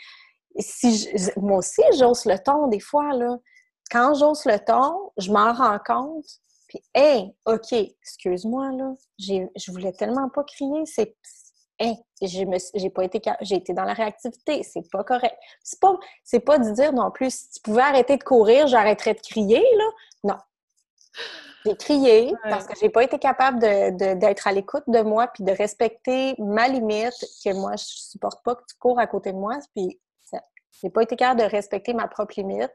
si 0.59 1.09
moi 1.37 1.59
aussi, 1.59 1.83
j'ose 1.99 2.25
le 2.25 2.39
ton 2.39 2.69
des 2.69 2.81
fois, 2.81 3.13
là. 3.13 3.37
Quand 3.91 4.15
j'ose 4.15 4.45
le 4.47 4.59
ton, 4.59 5.13
je 5.17 5.31
m'en 5.31 5.53
rends 5.53 5.79
compte. 5.79 6.27
Puis, 6.69 6.83
hey, 6.95 7.33
OK, 7.45 7.73
excuse-moi, 7.73 8.73
là. 8.73 8.95
Je 9.19 9.71
voulais 9.71 9.93
tellement 9.93 10.29
pas 10.29 10.45
crier. 10.45 10.85
C'est. 10.87 11.17
Hey, 11.79 11.97
j'ai 12.23 12.91
pas 12.91 13.05
été 13.05 13.21
j'ai 13.43 13.57
été 13.57 13.75
dans 13.75 13.85
la 13.85 13.93
réactivité, 13.93 14.63
c'est 14.63 14.91
pas 14.91 15.05
correct. 15.05 15.37
C'est 15.63 15.79
pas 15.79 15.95
c'est 16.25 16.41
pas 16.41 16.59
de 16.59 16.71
dire 16.71 16.95
non 16.95 17.11
plus 17.11 17.31
si 17.31 17.51
tu 17.51 17.61
pouvais 17.61 17.83
arrêter 17.83 18.17
de 18.17 18.25
courir, 18.25 18.67
j'arrêterais 18.67 19.13
de 19.13 19.21
crier 19.21 19.63
là. 19.77 19.85
Non. 20.25 20.37
J'ai 21.67 21.77
crié 21.77 22.33
parce 22.45 22.67
que 22.67 22.73
j'ai 22.81 22.89
pas 22.89 23.05
été 23.05 23.19
capable 23.19 23.59
d'être 23.59 24.47
à 24.47 24.53
l'écoute 24.53 24.85
de 24.87 25.03
moi 25.03 25.27
puis 25.27 25.45
de 25.45 25.53
respecter 25.53 26.35
ma 26.39 26.69
limite 26.69 27.27
que 27.45 27.53
moi 27.53 27.73
je 27.77 27.85
supporte 27.85 28.43
pas 28.43 28.55
que 28.55 28.63
tu 28.67 28.77
cours 28.79 28.99
à 28.99 29.07
côté 29.07 29.33
de 29.33 29.37
moi 29.37 29.59
puis 29.75 30.01
j'ai 30.83 30.91
pas 30.91 31.03
été 31.03 31.17
capable 31.17 31.41
de 31.41 31.47
respecter 31.47 31.93
ma 31.93 32.09
propre 32.09 32.35
limite 32.37 32.73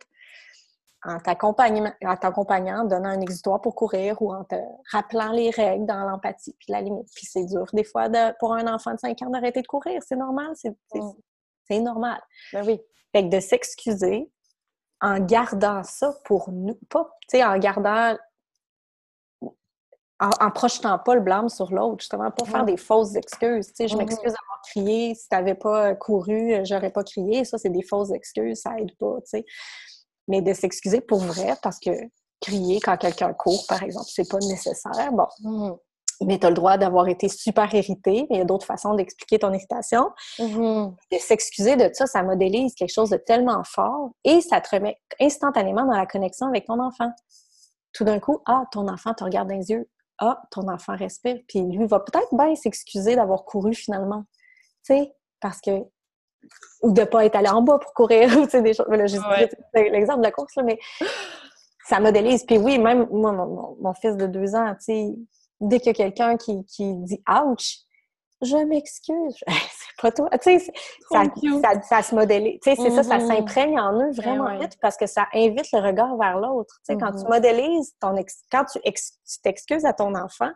en 1.03 1.19
t'accompagnant, 1.19 2.81
en 2.81 2.85
donnant 2.85 3.09
un 3.09 3.21
exutoire 3.21 3.59
pour 3.59 3.75
courir 3.75 4.21
ou 4.21 4.33
en 4.33 4.43
te 4.43 4.55
rappelant 4.91 5.31
les 5.31 5.49
règles 5.49 5.85
dans 5.85 6.03
l'empathie 6.03 6.55
puis 6.59 6.71
la 6.71 6.81
limite. 6.81 7.07
Puis 7.15 7.25
c'est 7.25 7.45
dur 7.45 7.65
des 7.73 7.83
fois 7.83 8.07
pour 8.39 8.53
un 8.53 8.71
enfant 8.71 8.93
de 8.93 8.99
5 8.99 9.21
ans 9.23 9.29
d'arrêter 9.29 9.61
de 9.61 9.67
courir. 9.67 10.01
C'est 10.05 10.15
normal, 10.15 10.51
c'est, 10.55 10.75
mm. 10.93 11.83
normal. 11.83 12.21
Ben 12.53 12.65
oui. 12.65 12.79
Fait 13.11 13.23
que 13.23 13.35
de 13.35 13.39
s'excuser 13.39 14.31
en 15.01 15.19
gardant 15.19 15.83
ça 15.83 16.13
pour 16.25 16.51
nous, 16.51 16.77
pas, 16.89 17.09
tu 17.23 17.37
sais, 17.37 17.43
en 17.43 17.57
gardant 17.57 18.15
en, 20.21 20.51
projetant 20.51 20.99
pas 20.99 21.15
le 21.15 21.21
blâme 21.21 21.49
sur 21.49 21.71
l'autre, 21.73 22.01
justement, 22.01 22.29
pas 22.29 22.45
faire 22.45 22.63
des 22.63 22.77
fausses 22.77 23.15
excuses. 23.15 23.67
Tu 23.69 23.73
sais, 23.75 23.87
je 23.87 23.97
m'excuse 23.97 24.31
d'avoir 24.31 24.61
crié, 24.63 25.15
si 25.15 25.27
tu 25.27 25.35
n'avais 25.35 25.55
pas 25.55 25.95
couru, 25.95 26.63
j'aurais 26.63 26.91
pas 26.91 27.03
crié. 27.03 27.43
Ça, 27.43 27.57
c'est 27.57 27.69
des 27.69 27.81
fausses 27.81 28.11
excuses, 28.11 28.61
ça 28.61 28.77
aide 28.77 28.95
pas, 28.97 29.15
tu 29.21 29.29
sais. 29.29 29.45
Mais 30.31 30.41
de 30.41 30.53
s'excuser 30.53 31.01
pour 31.01 31.19
vrai, 31.19 31.55
parce 31.61 31.77
que 31.77 31.91
crier 32.39 32.79
quand 32.79 32.95
quelqu'un 32.95 33.33
court, 33.33 33.65
par 33.67 33.83
exemple, 33.83 34.07
c'est 34.09 34.29
pas 34.29 34.39
nécessaire. 34.39 35.11
Bon. 35.11 35.27
Mm-hmm. 35.43 35.77
Mais 36.23 36.39
tu 36.39 36.45
as 36.45 36.49
le 36.49 36.55
droit 36.55 36.77
d'avoir 36.77 37.07
été 37.09 37.27
super 37.27 37.73
irrité, 37.73 38.27
mais 38.29 38.35
il 38.35 38.37
y 38.37 38.41
a 38.41 38.45
d'autres 38.45 38.65
façons 38.65 38.93
d'expliquer 38.93 39.39
ton 39.39 39.51
irritation. 39.51 40.09
Mm-hmm. 40.39 40.95
De 41.11 41.17
s'excuser 41.17 41.75
de 41.75 41.89
ça, 41.93 42.05
ça 42.05 42.23
modélise 42.23 42.73
quelque 42.75 42.93
chose 42.93 43.09
de 43.09 43.17
tellement 43.17 43.61
fort 43.65 44.11
et 44.23 44.39
ça 44.39 44.61
te 44.61 44.73
remet 44.73 44.97
instantanément 45.19 45.83
dans 45.83 45.97
la 45.97 46.05
connexion 46.05 46.47
avec 46.47 46.65
ton 46.65 46.79
enfant. 46.79 47.11
Tout 47.93 48.05
d'un 48.05 48.19
coup, 48.19 48.39
ah, 48.45 48.63
ton 48.71 48.87
enfant 48.87 49.13
te 49.13 49.25
regarde 49.25 49.49
dans 49.49 49.57
les 49.57 49.69
yeux. 49.69 49.89
Ah, 50.19 50.41
ton 50.51 50.67
enfant 50.69 50.95
respire. 50.95 51.39
Puis 51.47 51.61
lui 51.61 51.87
va 51.87 51.99
peut-être 51.99 52.33
bien 52.33 52.55
s'excuser 52.55 53.17
d'avoir 53.17 53.43
couru 53.43 53.73
finalement. 53.73 54.23
Tu 54.85 54.95
sais, 54.95 55.13
parce 55.41 55.59
que. 55.59 55.71
Ou 56.81 56.91
de 56.91 57.01
ne 57.01 57.05
pas 57.05 57.25
être 57.25 57.35
allé 57.35 57.49
en 57.49 57.61
bas 57.61 57.77
pour 57.77 57.93
courir. 57.93 58.29
sais, 58.49 58.61
des 58.61 58.73
choses. 58.73 58.87
Là, 58.89 59.05
j'ai 59.05 59.19
l'exemple 59.73 60.19
de 60.19 60.25
la 60.25 60.31
course, 60.31 60.55
là, 60.55 60.63
mais 60.63 60.79
ça 61.87 61.99
modélise. 61.99 62.43
Puis 62.43 62.57
oui, 62.57 62.79
même 62.79 63.07
moi, 63.11 63.31
mon, 63.31 63.93
fils 63.93 64.17
de 64.17 64.27
deux 64.27 64.55
ans, 64.55 64.73
tu 64.75 64.85
sais, 64.85 65.13
dès 65.59 65.79
qu'il 65.79 65.87
y 65.87 65.91
a 65.91 65.93
quelqu'un 65.93 66.37
qui, 66.37 66.65
qui 66.65 66.93
dit 66.95 67.21
ouch, 67.29 67.79
je 68.41 68.57
m'excuse. 68.57 69.35
c'est 69.47 70.01
pas 70.01 70.11
toi. 70.11 70.29
Tu 70.39 70.59
sais, 70.59 70.71
ça, 71.11 71.23
ça, 71.81 72.01
se 72.01 72.15
modélise. 72.15 72.59
Tu 72.63 72.71
sais, 72.71 72.81
c'est 72.81 72.89
ça, 72.89 73.03
ça 73.03 73.17
mm-hmm. 73.17 73.27
s'imprègne 73.27 73.79
en 73.79 74.01
eux 74.01 74.11
vraiment 74.11 74.57
vite 74.57 74.77
parce 74.81 74.97
que 74.97 75.05
ça 75.05 75.27
invite 75.33 75.71
le 75.71 75.79
regard 75.79 76.17
vers 76.17 76.39
l'autre. 76.39 76.73
Tu 76.85 76.93
sais, 76.93 76.99
quand 76.99 77.11
tu 77.11 77.17
mm-hmm. 77.17 77.29
modélises 77.29 77.93
ton 77.99 78.15
quand 78.51 78.65
tu 78.65 78.79
t'excuses 79.43 79.85
à 79.85 79.93
ton 79.93 80.15
enfant, 80.15 80.49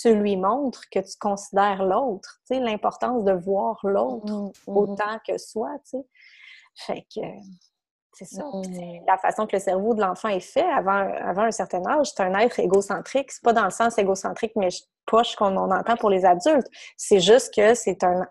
tu 0.00 0.14
lui 0.14 0.36
montres 0.36 0.88
que 0.90 1.00
tu 1.00 1.18
considères 1.18 1.84
l'autre. 1.84 2.40
Tu 2.46 2.56
sais, 2.56 2.60
l'importance 2.60 3.24
de 3.24 3.32
voir 3.32 3.78
l'autre 3.82 4.26
mm-hmm. 4.26 4.52
autant 4.66 5.18
que 5.26 5.38
soi, 5.38 5.70
tu 5.84 5.98
sais. 5.98 6.06
Fait 6.86 7.06
que 7.14 7.20
c'est 8.12 8.24
ça. 8.24 8.44
Mmh. 8.44 9.04
La 9.06 9.16
façon 9.18 9.46
que 9.46 9.56
le 9.56 9.60
cerveau 9.60 9.94
de 9.94 10.00
l'enfant 10.00 10.28
est 10.28 10.40
fait 10.40 10.68
avant, 10.68 11.10
avant 11.22 11.42
un 11.42 11.50
certain 11.50 11.84
âge, 11.86 12.08
c'est 12.14 12.22
un 12.22 12.34
être 12.38 12.58
égocentrique. 12.58 13.30
C'est 13.32 13.42
pas 13.42 13.52
dans 13.52 13.64
le 13.64 13.70
sens 13.70 13.98
égocentrique, 13.98 14.52
mais 14.56 14.68
poche 15.06 15.36
qu'on 15.36 15.56
entend 15.56 15.96
pour 15.96 16.10
les 16.10 16.24
adultes. 16.24 16.66
C'est 16.96 17.20
juste 17.20 17.54
que 17.54 17.74
c'est 17.74 18.02
un, 18.04 18.26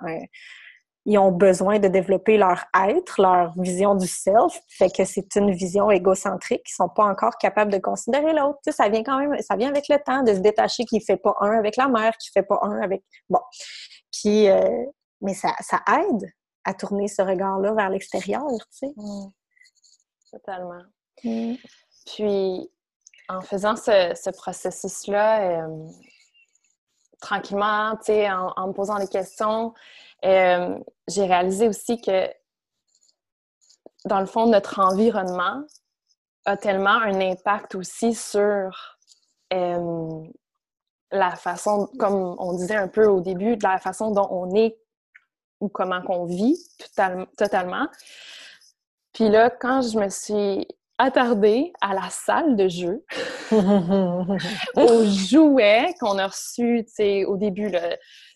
Ils 1.10 1.18
ont 1.18 1.32
besoin 1.32 1.80
de 1.80 1.88
développer 1.88 2.38
leur 2.38 2.66
être, 2.88 3.20
leur 3.20 3.52
vision 3.60 3.96
du 3.96 4.06
self, 4.06 4.62
fait 4.68 4.92
que 4.96 5.06
c'est 5.06 5.36
une 5.36 5.50
vision 5.52 5.90
égocentrique. 5.90 6.62
Ils 6.70 6.76
sont 6.76 6.88
pas 6.88 7.06
encore 7.06 7.36
capables 7.40 7.72
de 7.72 7.80
considérer 7.80 8.32
l'autre. 8.32 8.60
Tu 8.64 8.72
sais, 8.72 8.78
ça 8.78 8.90
vient 8.90 9.02
quand 9.02 9.18
même, 9.18 9.36
ça 9.42 9.56
vient 9.56 9.70
avec 9.70 9.88
le 9.90 9.98
temps 10.06 10.22
de 10.22 10.36
se 10.36 10.40
détacher 10.40 10.86
qu'il 10.86 11.02
fait 11.02 11.18
pas 11.18 11.36
un 11.42 11.58
avec 11.58 11.78
la 11.78 11.88
mère, 11.88 12.16
qu'il 12.18 12.32
fait 12.32 12.44
pas 12.44 12.60
un 12.62 12.80
avec. 12.80 13.04
Bon. 13.28 13.40
Puis, 14.12 14.50
euh, 14.50 14.86
mais 15.22 15.34
ça, 15.34 15.56
ça 15.62 15.82
aide 15.88 16.32
à 16.64 16.76
tourner 16.76 17.08
ce 17.08 17.24
regard-là 17.24 17.74
vers 17.74 17.90
l'extérieur, 17.90 18.46
tu 18.48 18.88
sais. 18.88 18.94
Mmh. 18.96 19.32
Totalement. 20.32 20.84
Mm. 21.24 21.56
Puis, 22.06 22.72
en 23.30 23.42
faisant 23.42 23.76
ce, 23.76 24.30
processus-là, 24.32 25.64
euh, 25.64 25.88
tranquillement, 27.20 27.96
tu 27.98 28.06
sais, 28.06 28.32
en, 28.32 28.68
me 28.68 28.74
posant 28.74 29.00
des 29.00 29.08
questions, 29.08 29.74
euh, 30.26 30.78
j'ai 31.08 31.26
réalisé 31.26 31.68
aussi 31.68 32.02
que, 32.02 32.28
dans 34.06 34.20
le 34.20 34.26
fond, 34.26 34.48
notre 34.48 34.80
environnement 34.80 35.64
a 36.46 36.58
tellement 36.58 37.02
un 37.02 37.20
impact 37.20 37.76
aussi 37.76 38.14
sur 38.14 38.98
euh, 39.54 40.24
la 41.12 41.36
façon, 41.36 41.90
comme 42.00 42.36
on 42.40 42.54
disait 42.54 42.76
un 42.76 42.88
peu 42.88 43.06
au 43.08 43.22
début, 43.22 43.58
de 43.58 43.64
la 43.64 43.78
façon 43.78 44.12
dont 44.12 44.28
on 44.30 44.54
est 44.56 44.78
ou 45.60 45.68
comment 45.68 46.02
qu'on 46.02 46.26
vit 46.26 46.58
totalement. 47.38 47.88
Puis 49.14 49.30
là, 49.30 49.50
quand 49.50 49.82
je 49.82 50.00
me 50.00 50.10
suis 50.10 50.68
attardée 51.00 51.72
à 51.82 51.94
la 51.94 52.10
salle 52.10 52.56
de 52.56 52.68
jeu, 52.68 53.04
aux 53.52 55.06
jouets 55.06 55.96
qu'on 56.00 56.20
a 56.20 56.28
reçus, 56.28 56.86
au 57.26 57.38
début, 57.38 57.72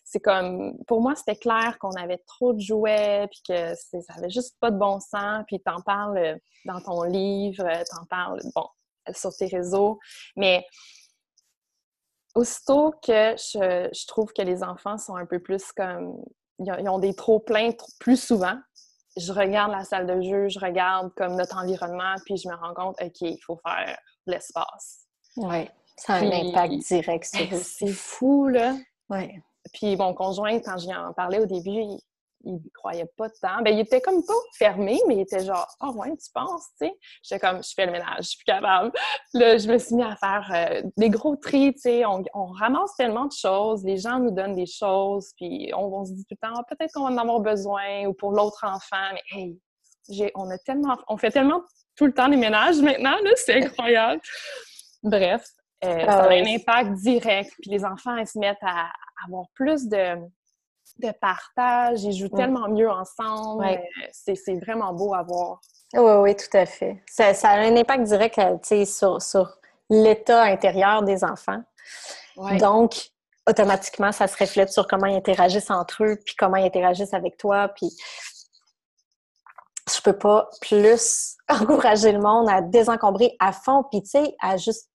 c'est 0.03 0.21
comme, 0.21 0.77
pour 0.87 1.01
moi, 1.01 1.13
c'était 1.15 1.35
clair 1.35 1.77
qu'on 1.79 1.91
avait 1.91 2.21
trop 2.25 2.53
de 2.53 2.61
jouets, 2.61 3.27
puis 3.29 3.41
que 3.47 3.75
ça 3.75 4.13
avait 4.17 4.29
juste 4.29 4.55
pas 4.61 4.71
de 4.71 4.77
bon 4.77 4.99
sens, 4.99 5.43
puis 5.45 5.59
t'en 5.59 5.81
parles 5.81 6.39
dans 6.65 6.79
ton 6.79 7.03
livre, 7.03 7.69
t'en 7.91 8.05
parles, 8.09 8.39
bon, 8.55 8.65
sur 9.13 9.35
tes 9.35 9.47
réseaux, 9.47 9.99
mais 10.37 10.65
aussitôt 12.35 12.91
que 12.91 13.35
je, 13.35 14.07
trouve 14.07 14.31
que 14.33 14.41
les 14.41 14.63
enfants 14.63 14.97
sont 14.97 15.15
un 15.15 15.25
peu 15.25 15.39
plus 15.39 15.71
comme, 15.73 16.15
ils 16.59 16.89
ont 16.89 16.99
des 16.99 17.13
trop 17.13 17.39
pleins 17.39 17.71
plus 17.99 18.17
souvent, 18.17 18.57
je 19.17 19.31
regarde 19.31 19.71
la 19.71 19.83
salle 19.83 20.07
de 20.07 20.21
jeu, 20.21 20.47
je 20.49 20.59
regarde 20.59 21.11
comme 21.15 21.35
notre 21.35 21.57
environnement, 21.57 22.15
puis 22.25 22.37
je 22.37 22.47
me 22.47 22.55
rends 22.55 22.73
compte, 22.73 22.95
OK, 23.01 23.21
il 23.21 23.39
faut 23.45 23.59
faire 23.65 23.97
l'espace. 24.25 25.05
Oui, 25.37 25.69
ça 25.97 26.15
a 26.15 26.17
un 26.19 26.31
impact 26.31 26.73
direct 26.87 27.25
sur 27.25 27.57
C'est 27.63 27.91
fou, 27.91 28.47
là. 28.47 28.75
Oui. 29.09 29.39
Puis 29.73 29.95
mon 29.95 30.13
conjoint, 30.13 30.59
quand 30.59 30.77
j'y 30.77 30.93
en 30.93 31.13
parlais 31.13 31.39
au 31.39 31.45
début, 31.45 31.69
il, 31.69 31.99
il 32.43 32.61
croyait 32.73 33.09
pas 33.17 33.29
tant. 33.29 33.61
Ben, 33.61 33.73
il 33.73 33.79
était 33.79 34.01
comme 34.01 34.23
pas 34.23 34.33
fermé, 34.57 34.99
mais 35.07 35.15
il 35.15 35.21
était 35.21 35.43
genre, 35.43 35.67
ah 35.79 35.87
oh, 35.89 35.99
ouais, 35.99 36.09
tu 36.11 36.29
penses, 36.33 36.67
tu 36.79 36.87
sais? 36.87 36.99
J'étais 37.23 37.39
comme, 37.39 37.63
je 37.63 37.71
fais 37.73 37.85
le 37.85 37.91
ménage, 37.91 38.17
je 38.19 38.27
suis 38.29 38.37
plus 38.37 38.45
capable. 38.45 38.91
Là, 39.33 39.57
je 39.57 39.67
me 39.67 39.77
suis 39.77 39.95
mis 39.95 40.03
à 40.03 40.15
faire 40.15 40.51
euh, 40.53 40.89
des 40.97 41.09
gros 41.09 41.35
tris, 41.35 41.73
tu 41.73 41.81
sais. 41.81 42.03
On, 42.05 42.45
ramasse 42.53 42.95
tellement 42.97 43.25
de 43.25 43.31
choses, 43.31 43.83
les 43.83 43.97
gens 43.97 44.19
nous 44.19 44.31
donnent 44.31 44.55
des 44.55 44.65
choses, 44.65 45.31
puis 45.37 45.71
on, 45.73 46.05
se 46.05 46.11
dit 46.11 46.25
tout 46.25 46.35
le 46.41 46.47
temps, 46.47 46.55
ah, 46.57 46.63
peut-être 46.69 46.91
qu'on 46.93 47.07
va 47.07 47.09
en 47.09 47.17
avoir 47.17 47.39
besoin, 47.39 48.05
ou 48.05 48.13
pour 48.13 48.31
l'autre 48.31 48.63
enfant, 48.63 49.13
mais 49.13 49.21
hey, 49.31 50.31
on 50.35 50.49
a 50.49 50.57
tellement, 50.59 50.97
on 51.07 51.17
fait 51.17 51.31
tellement 51.31 51.61
tout 51.95 52.05
le 52.05 52.13
temps 52.13 52.27
des 52.27 52.37
ménages 52.37 52.79
maintenant, 52.79 53.15
là, 53.23 53.31
c'est 53.35 53.55
incroyable. 53.63 54.21
Bref, 55.01 55.45
euh, 55.83 56.05
ça 56.05 56.23
a 56.23 56.29
un 56.29 56.45
impact 56.45 56.93
direct, 56.93 57.51
puis 57.61 57.71
les 57.71 57.83
enfants, 57.85 58.17
ils 58.17 58.27
se 58.27 58.37
mettent 58.37 58.57
à 58.61 58.89
avoir 59.25 59.45
plus 59.55 59.87
de 59.87 60.17
de 60.99 61.11
partage, 61.11 62.03
ils 62.03 62.13
jouent 62.13 62.29
tellement 62.29 62.67
mieux 62.69 62.89
ensemble. 62.89 63.65
Euh, 63.65 63.77
c'est 64.11 64.55
vraiment 64.59 64.93
beau 64.93 65.13
à 65.13 65.23
voir. 65.23 65.59
Oui, 65.93 66.13
oui, 66.21 66.35
tout 66.35 66.57
à 66.57 66.65
fait. 66.65 67.03
Ça, 67.07 67.31
a 67.43 67.57
un 67.57 67.75
impact 67.75 68.03
direct 68.03 68.39
euh, 68.39 68.85
sur, 68.85 69.21
sur 69.21 69.57
l'état 69.89 70.43
intérieur 70.43 71.03
des 71.03 71.23
enfants. 71.23 71.61
Donc, 72.59 72.95
automatiquement, 73.47 74.11
ça 74.11 74.27
se 74.27 74.37
reflète 74.37 74.71
sur 74.71 74.87
comment 74.87 75.07
ils 75.07 75.15
interagissent 75.15 75.71
entre 75.71 76.03
eux, 76.03 76.17
puis 76.25 76.35
comment 76.35 76.57
ils 76.57 76.65
interagissent 76.65 77.13
avec 77.13 77.37
toi. 77.37 77.67
Puis, 77.69 77.91
je 79.93 80.01
peux 80.01 80.17
pas 80.17 80.49
plus 80.61 81.35
encourager 81.49 82.11
le 82.11 82.19
monde 82.19 82.49
à 82.49 82.61
désencombrer 82.61 83.35
à 83.39 83.51
fond, 83.51 83.83
puis 83.91 84.01
tu 84.01 84.09
sais, 84.09 84.35
à 84.41 84.57
juste 84.57 84.89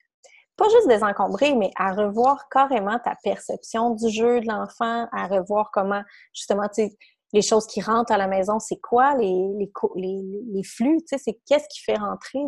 pas 0.58 0.68
juste 0.68 0.88
désencombrer, 0.88 1.54
mais 1.54 1.70
à 1.76 1.92
revoir 1.92 2.48
carrément 2.50 2.98
ta 2.98 3.14
perception 3.22 3.90
du 3.90 4.10
jeu 4.10 4.40
de 4.40 4.48
l'enfant, 4.48 5.06
à 5.12 5.26
revoir 5.26 5.70
comment, 5.72 6.02
justement, 6.34 6.68
tu 6.68 6.90
les 7.34 7.42
choses 7.42 7.66
qui 7.66 7.82
rentrent 7.82 8.12
à 8.12 8.16
la 8.16 8.26
maison, 8.26 8.58
c'est 8.58 8.80
quoi 8.80 9.14
les, 9.14 9.34
les, 9.58 10.22
les, 10.50 10.62
flux, 10.64 10.96
tu 11.00 11.08
sais, 11.08 11.18
c'est 11.18 11.38
qu'est-ce 11.46 11.68
qui 11.68 11.82
fait 11.82 11.98
rentrer 11.98 12.38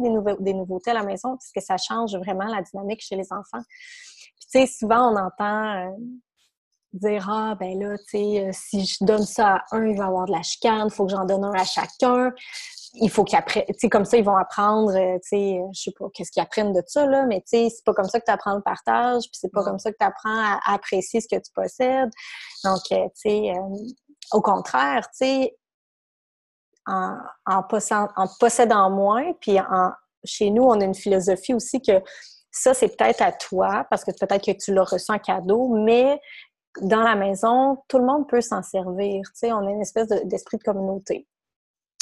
des 0.40 0.54
nouveautés 0.54 0.90
à 0.90 0.94
la 0.94 1.02
maison, 1.02 1.32
parce 1.32 1.52
que 1.54 1.61
ça 1.61 1.76
change 1.76 2.16
vraiment 2.16 2.46
la 2.46 2.62
dynamique 2.62 3.02
chez 3.02 3.14
les 3.14 3.30
enfants. 3.30 3.62
Puis, 4.36 4.46
tu 4.50 4.61
sais, 4.61 4.66
souvent, 4.66 5.12
on 5.12 5.16
entend, 5.16 5.86
euh, 5.86 5.90
dire 6.92 7.28
ah 7.30 7.54
ben 7.54 7.78
là 7.78 7.96
tu 7.98 8.04
sais 8.06 8.46
euh, 8.46 8.50
si 8.52 8.84
je 8.84 9.04
donne 9.04 9.24
ça 9.24 9.56
à 9.70 9.76
un 9.76 9.86
il 9.86 9.96
va 9.96 10.06
avoir 10.06 10.26
de 10.26 10.32
la 10.32 10.42
chicane 10.42 10.88
il 10.88 10.92
faut 10.92 11.06
que 11.06 11.12
j'en 11.12 11.24
donne 11.24 11.44
un 11.44 11.52
à 11.52 11.64
chacun 11.64 12.32
il 12.95 13.11
faut 13.11 13.24
qu'ils 13.24 13.38
apprennent 13.38 13.64
tu 13.66 13.74
sais 13.78 13.88
comme 13.88 14.05
ça 14.05 14.16
ils 14.16 14.24
vont 14.24 14.36
apprendre 14.36 14.91
euh, 14.95 15.18
tu 15.22 15.28
sais 15.28 15.61
je 15.72 15.80
sais 15.80 15.93
pas 15.97 16.07
qu'est-ce 16.12 16.32
qu'ils 16.32 16.43
apprennent 16.43 16.72
de 16.72 16.82
ça 16.86 17.07
là 17.07 17.24
mais 17.26 17.41
tu 17.41 17.59
sais 17.59 17.68
c'est 17.70 17.84
pas 17.84 17.95
comme 17.95 18.09
ça 18.09 18.18
que 18.18 18.24
tu 18.24 18.32
apprends 18.32 18.55
le 18.55 18.62
partage 18.62 19.22
puis 19.22 19.38
c'est 19.41 19.53
pas 19.53 19.62
comme 19.62 19.78
ça 19.78 19.93
que 19.93 19.97
tu 19.99 20.07
apprends 20.07 20.28
à, 20.28 20.59
apprécier 20.66 21.20
ce 21.20 21.28
que 21.28 21.41
tu 21.41 21.53
possèdes 21.55 22.11
donc 22.64 22.80
tu 22.88 22.97
sais 23.14 23.53
au 24.32 24.41
contraire 24.41 25.03
tu 25.11 25.26
sais 25.26 25.57
en, 26.86 27.16
en, 27.47 27.62
en 28.16 28.26
possédant 28.41 28.91
moins 28.91 29.32
puis 29.41 29.61
en 29.61 29.91
chez 30.24 30.51
nous 30.51 30.64
on 30.64 30.80
a 30.80 30.84
une 30.84 30.95
philosophie 30.95 31.55
aussi 31.55 31.80
que 31.80 32.03
ça, 32.51 32.74
c'est 32.74 32.97
peut-être 32.97 33.22
à 33.22 33.32
toi, 33.32 33.86
parce 33.91 34.05
que 34.05 34.11
peut-être 34.11 34.45
que 34.45 34.53
tu 34.53 34.74
l'as 34.74 34.84
reçu 34.84 35.11
en 35.11 35.18
cadeau, 35.18 35.68
mais 35.68 36.20
dans 36.82 37.03
la 37.03 37.14
maison, 37.14 37.78
tout 37.88 37.99
le 37.99 38.05
monde 38.05 38.28
peut 38.28 38.41
s'en 38.41 38.62
servir. 38.62 39.22
Tu 39.26 39.30
sais, 39.34 39.53
on 39.53 39.66
a 39.66 39.70
une 39.70 39.82
espèce 39.82 40.09
d'esprit 40.24 40.59
de, 40.59 40.62
communauté. 40.62 41.26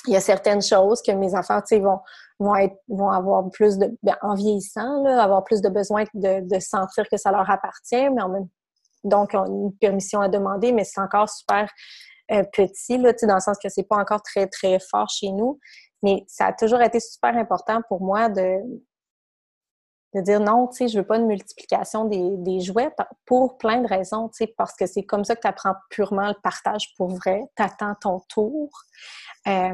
Il 0.09 0.12
y 0.12 0.16
a 0.16 0.20
certaines 0.20 0.62
choses 0.62 1.00
que 1.02 1.12
mes 1.12 1.34
enfants, 1.34 1.61
vont, 1.70 2.00
vont, 2.38 2.54
vont 2.88 3.11
avoir 3.11 3.48
plus 3.50 3.78
de... 3.78 3.96
Ben, 4.02 4.16
en 4.22 4.34
vieillissant, 4.34 5.04
avoir 5.04 5.44
plus 5.44 5.61
de 5.61 5.68
besoin 5.68 6.04
de, 6.14 6.59
sentir 6.61 7.04
que 7.11 7.16
ça 7.16 7.30
leur 7.30 7.48
appartient, 7.48 8.11
mais 8.11 8.22
en 8.22 8.28
même 8.28 8.48
donc, 9.04 9.30
on 9.34 9.42
a 9.42 9.46
une 9.46 9.76
permission 9.78 10.20
à 10.20 10.28
demander, 10.28 10.72
mais 10.72 10.84
c'est 10.84 11.00
encore 11.00 11.28
super 11.28 11.70
euh, 12.32 12.42
petit, 12.52 12.98
là, 12.98 13.12
dans 13.22 13.34
le 13.34 13.40
sens 13.40 13.56
que 13.62 13.68
c'est 13.68 13.84
pas 13.84 13.96
encore 13.96 14.22
très, 14.22 14.46
très 14.46 14.78
fort 14.90 15.09
chez 15.09 15.30
nous. 15.30 15.59
Mais 16.02 16.24
ça 16.28 16.46
a 16.46 16.52
toujours 16.52 16.80
été 16.80 17.00
super 17.00 17.36
important 17.36 17.80
pour 17.88 18.00
moi 18.00 18.28
de, 18.28 18.56
de 20.14 20.20
dire 20.22 20.40
non, 20.40 20.68
tu 20.68 20.76
sais, 20.76 20.88
je 20.88 20.98
veux 20.98 21.06
pas 21.06 21.16
une 21.16 21.26
multiplication 21.26 22.06
des, 22.06 22.61
jouets 22.61 22.90
pour 23.26 23.59
plein 23.59 23.82
de 23.82 23.86
raisons, 23.86 24.28
tu 24.28 24.44
sais, 24.44 24.54
parce 24.56 24.74
que 24.74 24.86
c'est 24.86 25.02
comme 25.02 25.24
ça 25.24 25.36
que 25.36 25.42
tu 25.42 25.46
apprends 25.46 25.74
purement 25.90 26.28
le 26.28 26.34
partage 26.42 26.94
pour 26.96 27.09
vrai. 27.14 27.42
Tu 27.56 27.62
attends 27.62 27.94
ton 28.00 28.20
tour. 28.28 28.70
Euh, 29.46 29.70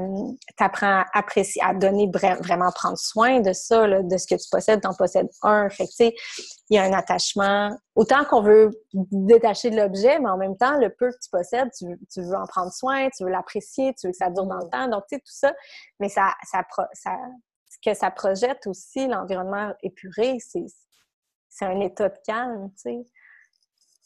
tu 0.57 0.65
apprends 0.65 1.01
à 1.01 1.05
apprécier, 1.15 1.63
à 1.65 1.73
donner, 1.73 2.11
vraiment 2.13 2.71
prendre 2.73 2.99
soin 2.99 3.41
de 3.41 3.53
ça, 3.53 3.87
de 3.87 4.17
ce 4.17 4.27
que 4.27 4.35
tu 4.35 4.49
possèdes, 4.51 4.83
tu 4.83 4.89
en 4.89 4.95
possèdes 4.95 5.29
un. 5.43 5.69
Fait 5.71 5.87
tu 5.87 5.93
sais, 5.93 6.15
il 6.69 6.77
y 6.77 6.79
a 6.79 6.83
un 6.83 6.93
attachement. 6.93 7.77
Autant 7.95 8.25
qu'on 8.25 8.43
veut 8.43 8.71
détacher 8.93 9.71
de 9.71 9.77
l'objet, 9.77 10.19
mais 10.19 10.29
en 10.29 10.37
même 10.37 10.57
temps, 10.57 10.79
le 10.79 10.91
peu 10.91 11.11
que 11.11 11.19
tu 11.23 11.31
possèdes, 11.31 11.71
tu, 11.77 11.87
tu 12.13 12.23
veux 12.23 12.35
en 12.35 12.47
prendre 12.47 12.73
soin, 12.73 13.09
tu 13.17 13.25
veux 13.25 13.31
l'apprécier, 13.31 13.95
tu 13.95 14.09
veux 14.09 14.13
que 14.13 14.19
ça 14.19 14.31
dure 14.31 14.47
dans 14.47 14.59
le 14.59 14.69
temps. 14.71 14.89
Donc, 14.89 15.05
tu 15.09 15.17
sais, 15.17 15.21
tout 15.21 15.33
ça, 15.33 15.53
mais 16.01 16.09
ça, 16.09 16.35
ça, 16.45 16.63
ça, 16.93 17.17
que 17.85 17.95
ça 17.95 18.11
projette 18.11 18.67
aussi 18.67 19.07
l'environnement 19.07 19.73
épuré, 19.83 20.39
c'est 20.41 21.65
un 21.65 21.81
état 21.81 22.09
de 22.09 22.19
calme, 22.27 22.71
tu 22.71 22.83
sais. 22.83 23.07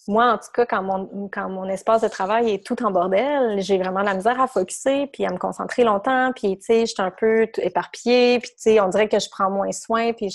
Moi, 0.07 0.33
en 0.33 0.39
tout 0.39 0.49
cas, 0.55 0.65
quand 0.65 0.83
mon, 0.83 1.29
quand 1.29 1.51
mon 1.51 1.69
espace 1.69 2.01
de 2.01 2.09
travail 2.09 2.51
est 2.55 2.65
tout 2.65 2.83
en 2.83 2.91
bordel, 2.91 3.61
j'ai 3.61 3.77
vraiment 3.77 4.01
la 4.01 4.15
misère 4.15 4.41
à 4.41 4.47
focuser, 4.47 5.07
puis 5.09 5.27
à 5.27 5.31
me 5.31 5.37
concentrer 5.37 5.85
longtemps, 5.85 6.33
puis, 6.35 6.59
tu 6.59 6.65
sais, 6.65 6.81
je 6.81 6.95
suis 6.95 7.03
un 7.03 7.11
peu 7.11 7.47
éparpillée, 7.59 8.39
puis, 8.41 8.49
tu 8.51 8.57
sais, 8.57 8.81
on 8.81 8.89
dirait 8.89 9.09
que 9.09 9.19
je 9.19 9.29
prends 9.31 9.51
moins 9.51 9.71
soin, 9.73 10.15
puis 10.15 10.31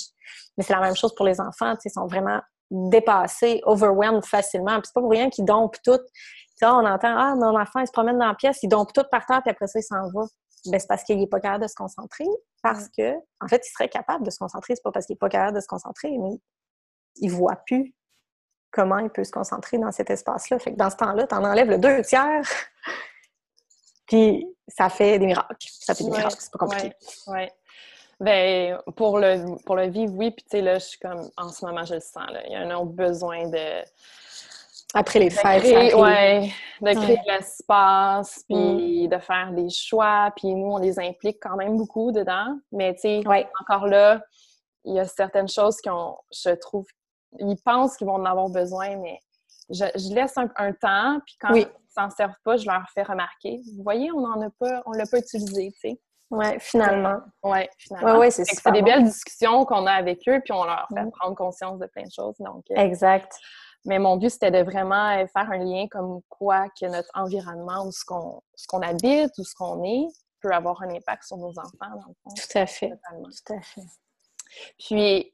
mais 0.58 0.64
c'est 0.64 0.74
la 0.74 0.82
même 0.82 0.96
chose 0.96 1.16
pour 1.16 1.26
les 1.26 1.42
enfants, 1.42 1.74
tu 1.76 1.82
sais, 1.82 1.90
ils 1.90 1.94
sont 1.94 2.06
vraiment 2.06 2.40
dépassés, 2.70 3.62
overwhelmed 3.66 4.24
facilement, 4.26 4.74
puis 4.80 4.84
c'est 4.86 4.94
pas 4.94 5.02
pour 5.02 5.12
rien 5.12 5.30
qu'ils 5.30 5.46
dompent 5.46 5.78
tout. 5.84 5.98
Tu 5.98 6.58
sais, 6.58 6.66
on 6.68 6.86
entend 6.86 7.16
«Ah, 7.18 7.36
mon 7.36 7.60
enfant, 7.60 7.84
se 7.86 7.92
promène 7.92 8.20
dans 8.20 8.28
la 8.28 8.36
pièce, 8.36 8.60
il 8.62 8.70
dompe 8.70 8.94
tout 8.94 9.04
par 9.10 9.26
terre, 9.26 9.42
puis 9.42 9.52
après 9.52 9.68
ça, 9.68 9.80
il 9.80 9.84
s'en 9.84 10.10
va.» 10.14 10.26
Ben, 10.66 10.80
c'est 10.80 10.88
parce 10.88 11.04
qu'il 11.04 11.18
n'est 11.18 11.28
pas 11.28 11.40
capable 11.40 11.64
de 11.64 11.70
se 11.70 11.76
concentrer, 11.76 12.28
parce 12.62 12.88
que, 12.90 13.16
en 13.42 13.48
fait, 13.48 13.62
il 13.66 13.72
serait 13.72 13.90
capable 13.90 14.26
de 14.26 14.32
se 14.32 14.40
concentrer. 14.40 14.76
C'est 14.76 14.84
pas 14.84 14.92
parce 14.92 15.06
qu'il 15.06 15.16
n'est 15.16 15.20
pas 15.20 15.30
capable 15.30 15.58
de 15.58 15.62
se 15.62 15.68
concentrer, 15.68 16.18
mais 16.18 16.40
il 17.18 17.32
voit 17.32 17.58
plus 17.66 17.94
comment 18.72 18.98
il 19.00 19.10
peut 19.10 19.24
se 19.24 19.32
concentrer 19.32 19.78
dans 19.78 19.92
cet 19.92 20.10
espace-là. 20.10 20.60
Fait 20.60 20.72
que 20.72 20.78
dans 20.78 20.90
ce 20.90 20.96
temps-là, 20.98 21.28
tu 21.28 21.36
en 21.36 21.44
enlèves 21.44 21.70
le 21.70 21.78
deux 21.78 22.02
tiers, 22.02 22.50
puis 24.08 24.46
ça 24.68 24.90
fait 24.90 25.20
des 25.20 25.28
miracles. 25.28 25.56
Ça 25.60 25.94
fait 25.94 26.04
des 26.06 26.10
miracles, 26.10 26.38
c'est 26.40 26.52
pas 26.52 26.60
compliqué. 26.60 26.94
Oui, 27.28 27.48
Ben, 28.20 28.80
pour 28.96 29.20
le, 29.20 29.62
pour 29.64 29.76
le 29.76 29.88
vivre, 29.88 30.14
oui. 30.16 30.32
Puis, 30.32 30.44
tu 30.44 30.58
sais, 30.58 30.62
là, 30.62 30.80
je 30.80 30.86
suis 30.86 31.00
comme, 31.00 31.30
en 31.38 31.50
ce 31.50 31.66
moment, 31.66 31.84
je 31.86 31.96
le 31.96 32.00
sens, 32.00 32.30
là. 32.32 32.42
Il 32.48 32.54
y 32.54 32.56
a 32.56 32.62
un 32.62 32.76
autre 32.76 32.94
besoin 32.94 33.48
de 33.48 33.84
après 34.94 35.20
les 35.20 35.30
fêtes. 35.30 35.64
Oui, 35.64 36.54
de 36.82 36.94
créer 36.94 37.20
l'espace, 37.28 38.44
puis 38.48 39.08
de 39.08 39.18
faire 39.20 39.52
des 39.52 39.70
choix. 39.70 40.32
Puis 40.36 40.54
nous, 40.54 40.68
on 40.68 40.78
les 40.78 41.00
implique 41.00 41.38
quand 41.42 41.56
même 41.56 41.78
beaucoup 41.78 42.12
dedans. 42.12 42.58
Mais 42.72 42.94
tu 42.96 43.02
sais, 43.02 43.24
encore 43.62 43.88
là, 43.88 44.22
il 44.86 44.96
y 44.96 45.00
a 45.00 45.06
certaines 45.06 45.48
choses 45.48 45.78
qu'on, 45.82 46.16
je 46.32 46.52
trouve, 46.56 46.86
ils 47.40 47.58
pensent 47.64 47.98
qu'ils 47.98 48.08
vont 48.08 48.16
en 48.16 48.26
avoir 48.26 48.50
besoin, 48.50 48.98
mais 48.98 49.20
je, 49.70 50.14
laisse 50.14 50.38
un, 50.38 50.74
temps, 50.74 51.20
puis 51.26 51.36
quand 51.40 51.54
ils 51.54 51.68
s'en 51.90 52.10
servent 52.10 52.40
pas, 52.44 52.58
je 52.58 52.66
leur 52.66 52.84
fais 52.94 53.04
remarquer. 53.04 53.62
Vous 53.76 53.84
voyez, 53.84 54.12
on 54.12 54.22
n'en 54.22 54.42
a 54.42 54.50
pas, 54.60 54.84
on 54.86 54.92
l'a 54.92 55.06
pas 55.06 55.20
utilisé, 55.20 55.72
tu 55.72 55.90
sais. 55.90 56.02
Oui, 56.30 56.46
finalement. 56.60 57.20
Oui, 57.44 57.60
finalement. 57.78 58.18
Ouais, 58.18 58.32
c'est 58.32 58.72
des 58.72 58.82
belles 58.82 59.04
discussions 59.04 59.66
qu'on 59.66 59.86
a 59.86 59.92
avec 59.92 60.28
eux, 60.28 60.42
puis 60.44 60.52
on 60.52 60.64
leur 60.64 60.88
fait 60.94 61.04
mm. 61.04 61.12
prendre 61.12 61.36
conscience 61.36 61.80
de 61.80 61.86
plein 61.86 62.04
de 62.04 62.12
choses. 62.12 62.36
Donc, 62.40 62.64
euh, 62.72 62.76
exact. 62.76 63.38
Mais 63.86 64.00
mon 64.00 64.18
but, 64.18 64.30
c'était 64.30 64.52
de 64.52 64.64
vraiment 64.64 65.10
euh, 65.10 65.28
faire 65.28 65.52
un 65.52 65.58
lien 65.58 65.88
comme 65.92 66.22
quoi 66.30 66.70
que 66.70 66.86
notre 66.86 67.10
environnement 67.14 67.86
ou 67.86 67.92
ce 67.92 68.06
qu'on 68.06 68.42
ce 68.56 68.66
qu'on 68.68 68.82
habite 68.82 69.32
ou 69.38 69.44
ce 69.44 69.54
qu'on 69.56 69.84
est 69.84 70.08
peut 70.42 70.52
avoir 70.52 70.82
un 70.84 70.90
impact 70.90 71.24
sur 71.24 71.38
nos 71.38 71.52
enfants, 71.52 71.72
dans 71.82 72.08
le 72.08 72.14
fond. 72.24 72.30
Tout 72.36 72.58
à 72.58 72.66
fait. 72.66 72.90
Tout 72.90 73.54
à 73.54 73.62
fait. 73.62 73.82
Puis, 74.78 75.34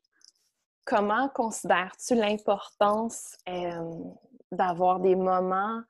comment 0.85 1.29
considères-tu 1.29 2.15
l'importance 2.15 3.35
euh, 3.47 3.93
d'avoir 4.51 4.99
des 4.99 5.15
moments, 5.15 5.81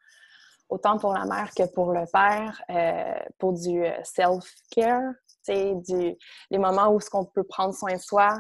autant 0.70 0.98
pour 0.98 1.14
la 1.14 1.26
mère 1.26 1.52
que 1.56 1.64
pour 1.74 1.92
le 1.92 2.06
père, 2.12 2.62
euh, 2.70 3.30
pour 3.38 3.54
du 3.54 3.84
self-care, 4.04 5.14
du, 5.48 6.16
les 6.52 6.58
moments 6.58 6.90
où 6.94 7.00
ce 7.00 7.10
qu'on 7.10 7.26
peut 7.26 7.44
prendre 7.44 7.74
soin 7.74 7.94
de 7.94 8.02
soi, 8.02 8.38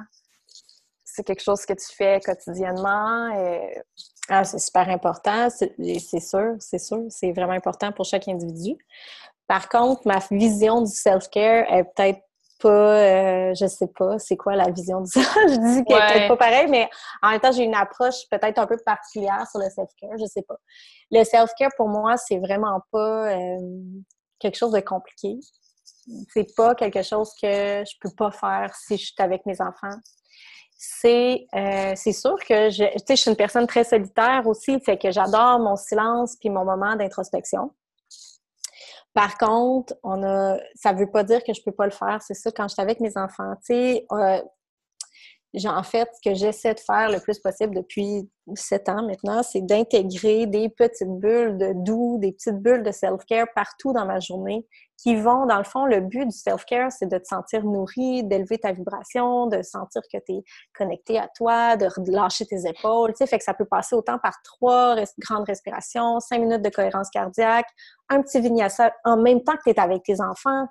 c'est 1.03 1.23
quelque 1.23 1.41
chose 1.41 1.65
que 1.65 1.73
tu 1.73 1.95
fais 1.95 2.19
quotidiennement? 2.19 3.29
Et... 3.35 3.81
Ah, 4.29 4.43
c'est 4.43 4.59
super 4.59 4.87
important, 4.89 5.49
c'est 5.49 6.19
sûr, 6.19 6.55
c'est 6.59 6.77
sûr. 6.77 7.03
C'est 7.09 7.31
vraiment 7.31 7.53
important 7.53 7.91
pour 7.91 8.05
chaque 8.05 8.27
individu. 8.27 8.77
Par 9.47 9.67
contre, 9.67 10.01
ma 10.05 10.19
vision 10.29 10.83
du 10.83 10.91
self-care 10.91 11.65
est 11.73 11.83
peut-être 11.95 12.21
pas, 12.59 12.69
euh, 12.69 13.53
je 13.55 13.65
sais 13.65 13.87
pas, 13.87 14.19
c'est 14.19 14.37
quoi 14.37 14.55
la 14.55 14.69
vision 14.69 15.01
du 15.01 15.09
je 15.15 15.73
dis 15.73 15.83
qu'elle 15.85 15.97
est 15.97 16.13
peut-être 16.13 16.27
pas 16.27 16.37
pareil, 16.37 16.67
mais 16.69 16.87
en 17.23 17.31
même 17.31 17.39
temps, 17.39 17.51
j'ai 17.51 17.63
une 17.63 17.73
approche 17.73 18.27
peut-être 18.29 18.59
un 18.59 18.67
peu 18.67 18.77
particulière 18.85 19.47
sur 19.49 19.59
le 19.59 19.69
self-care, 19.69 20.17
je 20.19 20.25
sais 20.25 20.43
pas. 20.43 20.57
Le 21.09 21.23
self-care, 21.23 21.71
pour 21.77 21.87
moi, 21.87 22.17
c'est 22.17 22.37
vraiment 22.37 22.81
pas 22.91 23.31
euh, 23.31 23.57
quelque 24.39 24.57
chose 24.57 24.73
de 24.73 24.81
compliqué. 24.81 25.39
C'est 26.33 26.55
pas 26.55 26.75
quelque 26.75 27.01
chose 27.01 27.31
que 27.41 27.83
je 27.83 27.93
peux 28.01 28.13
pas 28.15 28.31
faire 28.31 28.75
si 28.75 28.97
je 28.97 29.05
suis 29.05 29.15
avec 29.17 29.45
mes 29.45 29.59
enfants 29.61 29.97
c'est 30.81 31.45
euh, 31.53 31.93
sûr 31.93 32.37
que 32.47 32.69
je, 32.69 32.85
je 33.09 33.15
suis 33.15 33.29
une 33.29 33.35
personne 33.35 33.67
très 33.67 33.83
solitaire 33.83 34.47
aussi, 34.47 34.79
fait 34.79 34.97
que 34.97 35.11
j'adore 35.11 35.59
mon 35.59 35.75
silence 35.75 36.37
puis 36.39 36.49
mon 36.49 36.63
moment 36.63 36.95
d'introspection. 36.95 37.73
Par 39.13 39.37
contre, 39.37 39.93
on 40.03 40.23
a, 40.23 40.57
ça 40.75 40.93
veut 40.93 41.11
pas 41.11 41.23
dire 41.25 41.43
que 41.43 41.53
je 41.53 41.61
peux 41.61 41.73
pas 41.73 41.83
le 41.83 41.91
faire. 41.91 42.21
C'est 42.21 42.33
ça, 42.33 42.49
quand 42.51 42.69
je 42.69 42.75
suis 42.75 42.81
avec 42.81 43.01
mes 43.01 43.17
enfants, 43.17 43.55
tu 43.57 43.73
sais, 43.73 44.05
euh, 44.13 44.41
en 45.65 45.83
fait, 45.83 46.09
ce 46.13 46.29
que 46.29 46.35
j'essaie 46.35 46.73
de 46.73 46.79
faire 46.79 47.09
le 47.09 47.19
plus 47.19 47.39
possible 47.39 47.75
depuis 47.75 48.29
sept 48.55 48.89
ans 48.89 49.03
maintenant, 49.03 49.43
c'est 49.43 49.61
d'intégrer 49.61 50.45
des 50.45 50.69
petites 50.69 51.09
bulles 51.09 51.57
de 51.57 51.73
doux, 51.73 52.17
des 52.19 52.31
petites 52.31 52.57
bulles 52.57 52.83
de 52.83 52.91
self-care 52.91 53.47
partout 53.55 53.93
dans 53.93 54.05
ma 54.05 54.19
journée 54.19 54.65
qui 55.01 55.15
vont, 55.15 55.45
dans 55.45 55.57
le 55.57 55.63
fond, 55.63 55.85
le 55.85 56.01
but 56.01 56.25
du 56.25 56.37
self-care, 56.37 56.91
c'est 56.91 57.09
de 57.09 57.17
te 57.17 57.25
sentir 57.25 57.63
nourri, 57.63 58.23
d'élever 58.25 58.57
ta 58.57 58.73
vibration, 58.73 59.47
de 59.47 59.61
sentir 59.61 60.01
que 60.11 60.17
tu 60.25 60.33
es 60.33 60.43
connecté 60.77 61.17
à 61.17 61.29
toi, 61.35 61.77
de 61.77 61.87
lâcher 62.11 62.45
tes 62.45 62.67
épaules, 62.67 63.11
tu 63.11 63.17
sais, 63.19 63.27
fait 63.27 63.37
que 63.37 63.43
ça 63.45 63.53
peut 63.53 63.65
passer 63.65 63.95
autant 63.95 64.19
par 64.19 64.33
trois 64.43 64.95
grandes 65.19 65.45
respirations, 65.45 66.19
cinq 66.19 66.41
minutes 66.41 66.61
de 66.61 66.69
cohérence 66.69 67.09
cardiaque, 67.11 67.67
un 68.09 68.21
petit 68.21 68.41
vinyasa 68.41 68.93
en 69.05 69.17
même 69.17 69.41
temps 69.41 69.55
que 69.55 69.63
tu 69.63 69.69
es 69.69 69.79
avec 69.79 70.03
tes 70.03 70.19
enfants. 70.19 70.67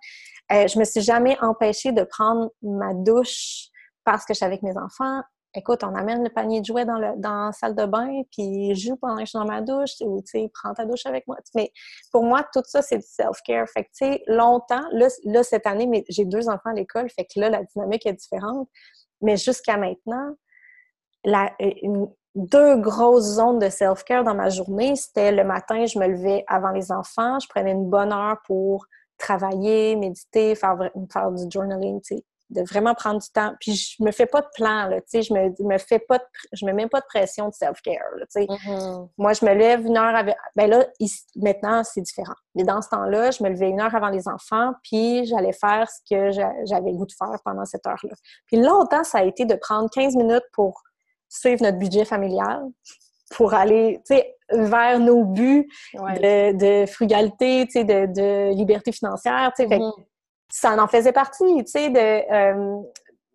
Euh, 0.53 0.67
je 0.67 0.79
me 0.79 0.85
suis 0.85 1.01
jamais 1.01 1.39
empêchée 1.41 1.93
de 1.93 2.03
prendre 2.03 2.51
ma 2.63 2.93
douche 2.93 3.71
parce 4.09 4.25
que 4.25 4.33
je 4.33 4.39
suis 4.39 4.47
avec 4.47 4.63
mes 4.63 4.75
enfants. 4.79 5.21
Écoute, 5.55 5.85
on 5.85 5.95
amène 5.95 6.25
le 6.25 6.31
panier 6.31 6.63
de 6.63 6.65
jouets 6.65 6.87
dans, 6.87 6.97
la 6.97 7.53
salle 7.53 7.75
de 7.75 7.85
bain, 7.85 8.23
puis 8.33 8.75
joue 8.75 8.97
pendant 8.97 9.17
que 9.17 9.21
je 9.21 9.27
suis 9.27 9.39
dans 9.39 9.45
ma 9.45 9.61
douche, 9.61 9.97
ou 10.01 10.23
tu 10.23 10.31
sais, 10.31 10.51
prends 10.55 10.73
ta 10.73 10.87
douche 10.87 11.05
avec 11.05 11.27
moi. 11.27 11.37
Mais 11.55 11.71
pour 12.11 12.25
moi, 12.25 12.43
tout 12.55 12.63
ça, 12.65 12.81
c'est 12.81 12.97
du 12.97 13.07
self-care. 13.07 13.69
Fait 13.69 13.85
que, 13.85 13.89
tu 13.89 14.07
sais, 14.07 14.23
longtemps, 14.27 14.83
là, 14.93 15.09
là, 15.25 15.43
cette 15.43 15.67
année, 15.67 16.07
j'ai 16.09 16.25
deux 16.25 16.49
enfants 16.49 16.71
à 16.71 16.73
l'école, 16.73 17.11
fait 17.11 17.25
que 17.25 17.39
là, 17.39 17.51
la 17.51 17.63
dynamique 17.65 18.07
est 18.07 18.15
différente. 18.15 18.67
Mais 19.21 19.37
jusqu'à 19.37 19.77
maintenant, 19.77 20.35
deux 22.35 22.77
grosses 22.79 23.35
zones 23.35 23.59
de 23.59 23.69
self-care 23.69 24.25
dans 24.25 24.35
ma 24.35 24.49
journée, 24.49 24.97
c'était 24.97 25.33
le 25.33 25.45
matin, 25.45 25.85
je 25.85 25.99
me 25.99 26.07
levais 26.07 26.45
avant 26.47 26.71
les 26.71 26.91
enfants, 26.93 27.39
je 27.41 27.49
prenais 27.49 27.73
une 27.73 27.91
bonne 27.91 28.15
heure 28.15 28.39
pour 28.47 28.87
travailler, 29.19 29.97
méditer, 29.97 30.55
faire, 30.55 30.79
faire 31.13 31.31
du 31.31 31.45
journaling, 31.51 32.01
tu 32.01 32.17
sais, 32.17 32.25
de 32.51 32.63
vraiment 32.63 32.95
prendre 32.95 33.21
du 33.21 33.29
temps. 33.29 33.53
Puis 33.61 33.75
je 33.75 34.03
me 34.03 34.11
fais 34.11 34.27
pas 34.27 34.41
de 34.41 34.49
plan, 34.55 34.87
là, 34.87 35.01
tu 35.01 35.07
sais, 35.09 35.23
je 35.23 35.35
me, 35.35 35.53
me 35.61 35.79
fais 35.79 35.99
pas 35.99 36.19
de, 36.19 36.25
je 36.53 36.65
me 36.65 36.73
mets 36.73 36.87
pas 36.87 37.01
de 37.01 37.07
pression 37.07 37.49
de 37.49 37.55
self-care, 37.55 37.95
tu 38.21 38.27
sais. 38.31 38.45
Mm-hmm. 38.47 39.09
Moi, 39.19 39.33
je 39.35 39.45
me 39.45 39.53
lève 39.53 39.85
une 39.85 39.97
heure 39.97 40.15
avant, 40.15 40.35
ben 40.57 40.71
là, 40.71 40.87
maintenant, 41.37 41.83
c'est 41.85 42.01
différent. 42.01 42.35
Mais 42.55 42.65
dans 42.65 42.81
ce 42.81 42.89
temps-là, 42.89 43.31
je 43.31 43.43
me 43.43 43.51
levais 43.51 43.69
une 43.69 43.81
heure 43.81 43.95
avant 43.95 44.09
les 44.09 44.29
enfants, 44.29 44.73
puis 44.83 45.27
j'allais 45.27 45.53
faire 45.53 45.89
ce 45.91 46.01
que 46.09 46.31
j'avais 46.65 46.91
le 46.91 46.97
goût 46.97 47.07
de 47.07 47.13
faire 47.13 47.39
pendant 47.45 47.65
cette 47.65 47.87
heure-là. 47.87 48.15
Puis 48.47 48.57
longtemps, 48.57 49.05
ça 49.05 49.19
a 49.19 49.25
été 49.25 49.45
de 49.45 49.55
prendre 49.55 49.91
15 49.91 50.17
minutes 50.17 50.47
pour 50.53 50.83
suivre 51.29 51.63
notre 51.63 51.79
budget 51.79 52.05
familial, 52.05 52.63
pour 53.37 53.53
aller, 53.53 54.01
tu 54.07 54.17
sais, 54.17 54.35
vers 54.51 54.99
nos 54.99 55.25
buts 55.25 55.69
de, 55.95 56.87
frugalité, 56.87 57.67
tu 57.67 57.73
sais, 57.73 57.85
de, 57.85 58.07
de, 58.07 58.55
liberté 58.55 58.93
financière, 58.93 59.53
tu 59.55 59.69
sais. 59.69 59.79
Ça 60.51 60.75
en 60.83 60.89
faisait 60.89 61.13
partie, 61.13 61.65
tu 61.65 61.71
sais, 61.71 61.91
de, 61.91 61.99
euh, 61.99 62.83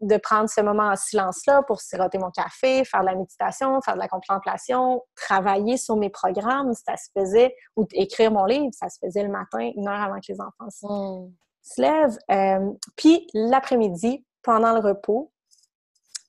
de 0.02 0.18
prendre 0.18 0.50
ce 0.50 0.62
moment 0.62 0.90
en 0.90 0.96
silence-là 0.96 1.64
pour 1.64 1.82
siroter 1.82 2.18
mon 2.18 2.32
café, 2.32 2.84
faire 2.84 3.02
de 3.02 3.06
la 3.06 3.16
méditation, 3.16 3.80
faire 3.82 3.96
de 3.96 4.00
la 4.00 4.08
contemplation, 4.08 5.02
travailler 5.16 5.78
sur 5.78 5.96
mes 5.96 6.10
programmes, 6.10 6.74
ça 6.74 6.98
se 6.98 7.10
faisait, 7.18 7.56
ou 7.76 7.88
écrire 7.94 8.32
mon 8.32 8.46
livre, 8.46 8.72
ça 8.74 8.90
se 8.90 8.98
faisait 9.04 9.24
le 9.24 9.30
matin, 9.30 9.72
une 9.76 9.88
heure 9.88 10.02
avant 10.02 10.20
que 10.20 10.32
les 10.32 10.42
enfants 10.42 10.70
se, 10.70 10.86
hmm. 10.86 11.32
lèvent. 11.78 12.18
Euh, 12.32 12.72
puis 12.96 13.28
l'après-midi, 13.34 14.26
pendant 14.42 14.74
le 14.74 14.80
repos, 14.80 15.32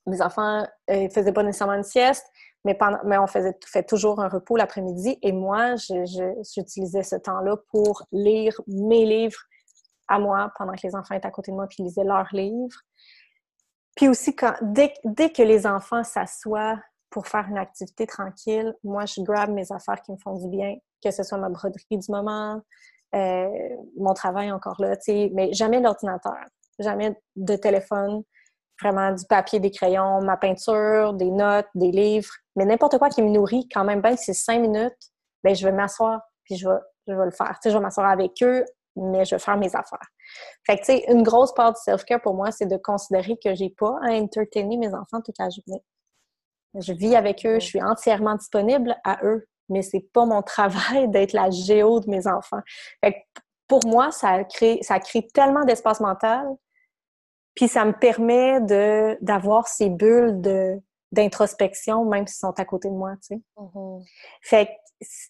mes 0.06 0.20
enfants 0.20 0.66
ne 0.88 1.06
euh, 1.06 1.08
faisaient 1.08 1.32
pas 1.32 1.42
nécessairement 1.42 1.74
une 1.74 1.82
sieste, 1.82 2.26
mais, 2.64 2.74
pendant, 2.74 2.98
mais 3.04 3.18
on 3.18 3.26
faisait 3.26 3.56
fait 3.66 3.82
toujours 3.82 4.20
un 4.20 4.28
repos 4.28 4.56
l'après-midi 4.56 5.18
et 5.22 5.32
moi, 5.32 5.74
j'utilisais 5.76 7.02
ce 7.02 7.16
temps-là 7.16 7.56
pour 7.70 8.04
lire 8.12 8.58
mes 8.66 9.04
livres, 9.04 9.40
à 10.08 10.18
moi 10.18 10.52
pendant 10.58 10.72
que 10.72 10.86
les 10.86 10.94
enfants 10.94 11.14
étaient 11.14 11.26
à 11.26 11.30
côté 11.30 11.50
de 11.50 11.56
moi 11.56 11.66
puis 11.66 11.82
lisaient 11.82 12.04
leurs 12.04 12.28
livres. 12.32 12.80
Puis 13.96 14.08
aussi, 14.08 14.34
dès, 14.60 14.92
dès 15.04 15.30
que 15.30 15.42
les 15.42 15.66
enfants 15.66 16.02
s'assoient 16.02 16.78
pour 17.10 17.28
faire 17.28 17.46
une 17.48 17.58
activité 17.58 18.06
tranquille, 18.06 18.74
moi, 18.82 19.06
je 19.06 19.20
grab 19.20 19.50
mes 19.50 19.70
affaires 19.70 20.00
qui 20.02 20.12
me 20.12 20.16
font 20.16 20.34
du 20.34 20.48
bien, 20.48 20.76
que 21.02 21.10
ce 21.10 21.22
soit 21.22 21.38
ma 21.38 21.48
broderie 21.48 21.84
du 21.90 22.10
moment, 22.10 22.60
euh, 23.14 23.48
mon 23.96 24.14
travail 24.14 24.50
encore 24.50 24.80
là, 24.80 24.96
tu 24.96 25.04
sais, 25.04 25.30
mais 25.32 25.52
jamais 25.52 25.80
l'ordinateur, 25.80 26.34
jamais 26.80 27.16
de 27.36 27.54
téléphone, 27.54 28.24
vraiment 28.82 29.12
du 29.12 29.24
papier, 29.26 29.60
des 29.60 29.70
crayons, 29.70 30.20
ma 30.22 30.36
peinture, 30.36 31.14
des 31.14 31.30
notes, 31.30 31.68
des 31.76 31.92
livres, 31.92 32.32
mais 32.56 32.64
n'importe 32.64 32.98
quoi 32.98 33.10
qui 33.10 33.22
me 33.22 33.30
nourrit, 33.30 33.68
quand 33.68 33.84
même 33.84 34.00
bien, 34.00 34.16
c'est 34.16 34.34
cinq 34.34 34.60
minutes, 34.60 34.96
bien, 35.44 35.54
je 35.54 35.64
vais 35.64 35.72
m'asseoir, 35.72 36.20
puis 36.42 36.56
je 36.56 36.68
vais, 36.68 36.78
je 37.06 37.14
vais 37.14 37.24
le 37.24 37.30
faire. 37.30 37.52
Tu 37.62 37.68
sais, 37.68 37.70
je 37.70 37.76
vais 37.76 37.82
m'asseoir 37.82 38.08
avec 38.08 38.32
eux, 38.42 38.64
mais 38.96 39.24
je 39.24 39.34
vais 39.34 39.40
faire 39.40 39.56
mes 39.56 39.74
affaires. 39.74 40.08
Fait 40.66 40.76
que, 40.76 40.80
tu 40.80 40.86
sais, 40.86 41.04
une 41.08 41.22
grosse 41.22 41.52
part 41.52 41.72
du 41.72 41.80
self-care 41.80 42.20
pour 42.20 42.34
moi, 42.34 42.50
c'est 42.50 42.66
de 42.66 42.76
considérer 42.76 43.36
que 43.42 43.54
j'ai 43.54 43.70
pas 43.70 43.96
à 44.02 44.12
entertainer 44.12 44.76
mes 44.76 44.94
enfants 44.94 45.20
toute 45.24 45.38
la 45.38 45.48
journée. 45.50 45.82
Je 46.80 46.92
vis 46.92 47.14
avec 47.16 47.44
eux, 47.46 47.60
je 47.60 47.66
suis 47.66 47.82
entièrement 47.82 48.34
disponible 48.34 48.96
à 49.04 49.18
eux, 49.24 49.46
mais 49.68 49.82
c'est 49.82 50.06
pas 50.12 50.26
mon 50.26 50.42
travail 50.42 51.08
d'être 51.08 51.32
la 51.32 51.50
géo 51.50 52.00
de 52.00 52.10
mes 52.10 52.26
enfants. 52.26 52.60
Pour 53.66 53.86
moi, 53.86 54.10
ça 54.10 54.44
crée, 54.44 54.78
ça 54.82 54.98
crée 54.98 55.26
tellement 55.32 55.64
d'espace 55.64 56.00
mental, 56.00 56.46
puis 57.54 57.68
ça 57.68 57.84
me 57.84 57.92
permet 57.92 58.60
d'avoir 59.20 59.68
ces 59.68 59.88
bulles 59.88 60.40
de 60.40 60.80
d'introspection, 61.12 62.04
même 62.04 62.26
s'ils 62.26 62.38
sont 62.38 62.58
à 62.58 62.64
côté 62.64 62.88
de 62.88 62.94
moi, 62.94 63.12
tu 63.16 63.36
sais. 63.36 63.40
Mm-hmm. 63.56 64.04
Fait 64.42 64.66
que 64.66 64.72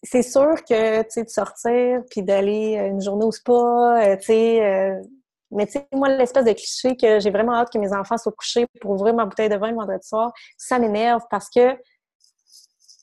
c'est 0.02 0.22
sûr 0.22 0.54
que, 0.68 1.02
tu 1.02 1.10
sais, 1.10 1.24
de 1.24 1.28
sortir, 1.28 2.00
puis 2.10 2.22
d'aller 2.22 2.74
une 2.76 3.00
journée 3.00 3.24
au 3.24 3.32
spa, 3.32 3.52
euh, 3.52 4.16
tu 4.16 4.24
sais... 4.24 4.64
Euh, 4.64 5.00
mais 5.50 5.66
tu 5.66 5.72
sais, 5.72 5.86
moi, 5.92 6.08
l'espèce 6.08 6.44
de 6.44 6.52
cliché 6.52 6.96
que 6.96 7.20
j'ai 7.20 7.30
vraiment 7.30 7.54
hâte 7.54 7.70
que 7.72 7.78
mes 7.78 7.92
enfants 7.92 8.18
soient 8.18 8.32
couchés 8.32 8.66
pour 8.80 8.90
ouvrir 8.92 9.14
ma 9.14 9.24
bouteille 9.24 9.48
de 9.48 9.56
vin 9.56 9.70
le 9.70 9.76
vendredi 9.76 10.06
soir, 10.06 10.32
ça 10.56 10.80
m'énerve 10.80 11.22
parce 11.30 11.48
que 11.48 11.78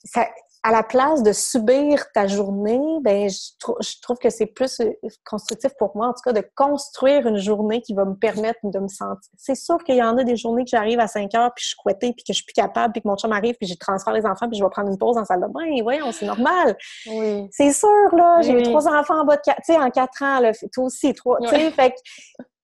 ça, 0.04 0.28
à 0.64 0.70
la 0.70 0.84
place 0.84 1.24
de 1.24 1.32
subir 1.32 2.04
ta 2.12 2.28
journée, 2.28 2.80
ben 3.00 3.28
je, 3.28 4.00
trouve 4.00 4.18
que 4.18 4.30
c'est 4.30 4.46
plus 4.46 4.80
euh, 4.80 4.92
constructif 5.24 5.72
pour 5.76 5.96
moi, 5.96 6.08
en 6.08 6.12
tout 6.12 6.22
cas, 6.24 6.32
de 6.32 6.46
construire 6.54 7.26
une 7.26 7.38
journée 7.38 7.80
qui 7.80 7.94
va 7.94 8.04
me 8.04 8.14
permettre 8.14 8.60
de 8.62 8.78
me 8.78 8.86
sentir. 8.86 9.28
C'est 9.36 9.56
sûr 9.56 9.82
qu'il 9.82 9.96
y 9.96 10.02
en 10.02 10.16
a 10.18 10.24
des 10.24 10.36
journées 10.36 10.62
que 10.62 10.70
j'arrive 10.70 11.00
à 11.00 11.08
5 11.08 11.34
heures, 11.34 11.52
puis 11.54 11.64
je 11.64 11.68
suis 11.68 11.76
couettée, 11.76 12.12
puis 12.12 12.22
que 12.22 12.32
je 12.32 12.34
suis 12.34 12.44
plus 12.44 12.52
capable, 12.52 12.92
puis 12.92 13.02
que 13.02 13.08
mon 13.08 13.16
chum 13.16 13.32
arrive, 13.32 13.56
puis 13.56 13.66
je 13.66 13.74
transfère 13.74 14.12
les 14.12 14.24
enfants, 14.24 14.48
puis 14.48 14.56
je 14.56 14.62
vais 14.62 14.70
prendre 14.70 14.88
une 14.88 14.98
pause 14.98 15.16
dans 15.16 15.22
la 15.22 15.26
salle 15.26 15.40
de 15.40 15.46
bain. 15.46 15.82
Voyons, 15.82 16.12
c'est 16.12 16.26
normal. 16.26 16.76
Oui. 17.08 17.48
C'est 17.50 17.72
sûr, 17.72 18.14
là. 18.14 18.40
J'ai 18.42 18.62
trois 18.62 18.86
enfants 18.86 19.20
en 19.20 19.24
bas 19.24 19.36
de 19.36 19.42
4, 19.42 19.56
tu 19.56 19.72
sais, 19.72 19.78
en 19.78 19.90
4 19.90 20.22
ans, 20.22 20.40
là. 20.40 20.52
Toi 20.72 20.84
aussi, 20.84 21.12
trois. 21.12 21.40
Tu 21.40 21.48
sais, 21.48 21.70
fait 21.72 21.94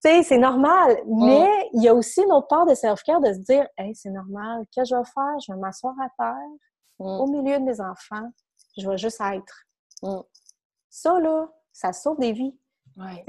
tu 0.01 0.09
sais, 0.09 0.23
c'est 0.23 0.37
normal. 0.37 0.97
Mais 1.05 1.49
il 1.73 1.83
y 1.83 1.89
a 1.89 1.93
aussi 1.93 2.21
une 2.21 2.31
autre 2.31 2.47
part 2.47 2.65
de 2.65 2.73
self-care 2.73 3.19
de 3.19 3.33
se 3.33 3.39
dire, 3.39 3.67
hey, 3.77 3.93
c'est 3.93 4.09
normal. 4.09 4.63
Qu'est-ce 4.71 4.91
que 4.91 4.95
je 4.95 5.01
vais 5.01 5.09
faire? 5.13 5.39
Je 5.45 5.51
vais 5.51 5.59
m'asseoir 5.59 5.93
à 6.01 6.07
terre 6.17 6.68
au 6.99 7.27
mm. 7.27 7.31
milieu 7.31 7.59
de 7.59 7.63
mes 7.63 7.81
enfants, 7.81 8.31
je 8.77 8.89
vais 8.89 8.97
juste 8.97 9.21
être. 9.21 9.65
Mm. 10.03 10.19
Ça, 10.89 11.19
là, 11.19 11.47
ça 11.71 11.93
sauve 11.93 12.19
des 12.19 12.33
vies. 12.33 12.57
Ouais. 12.97 13.23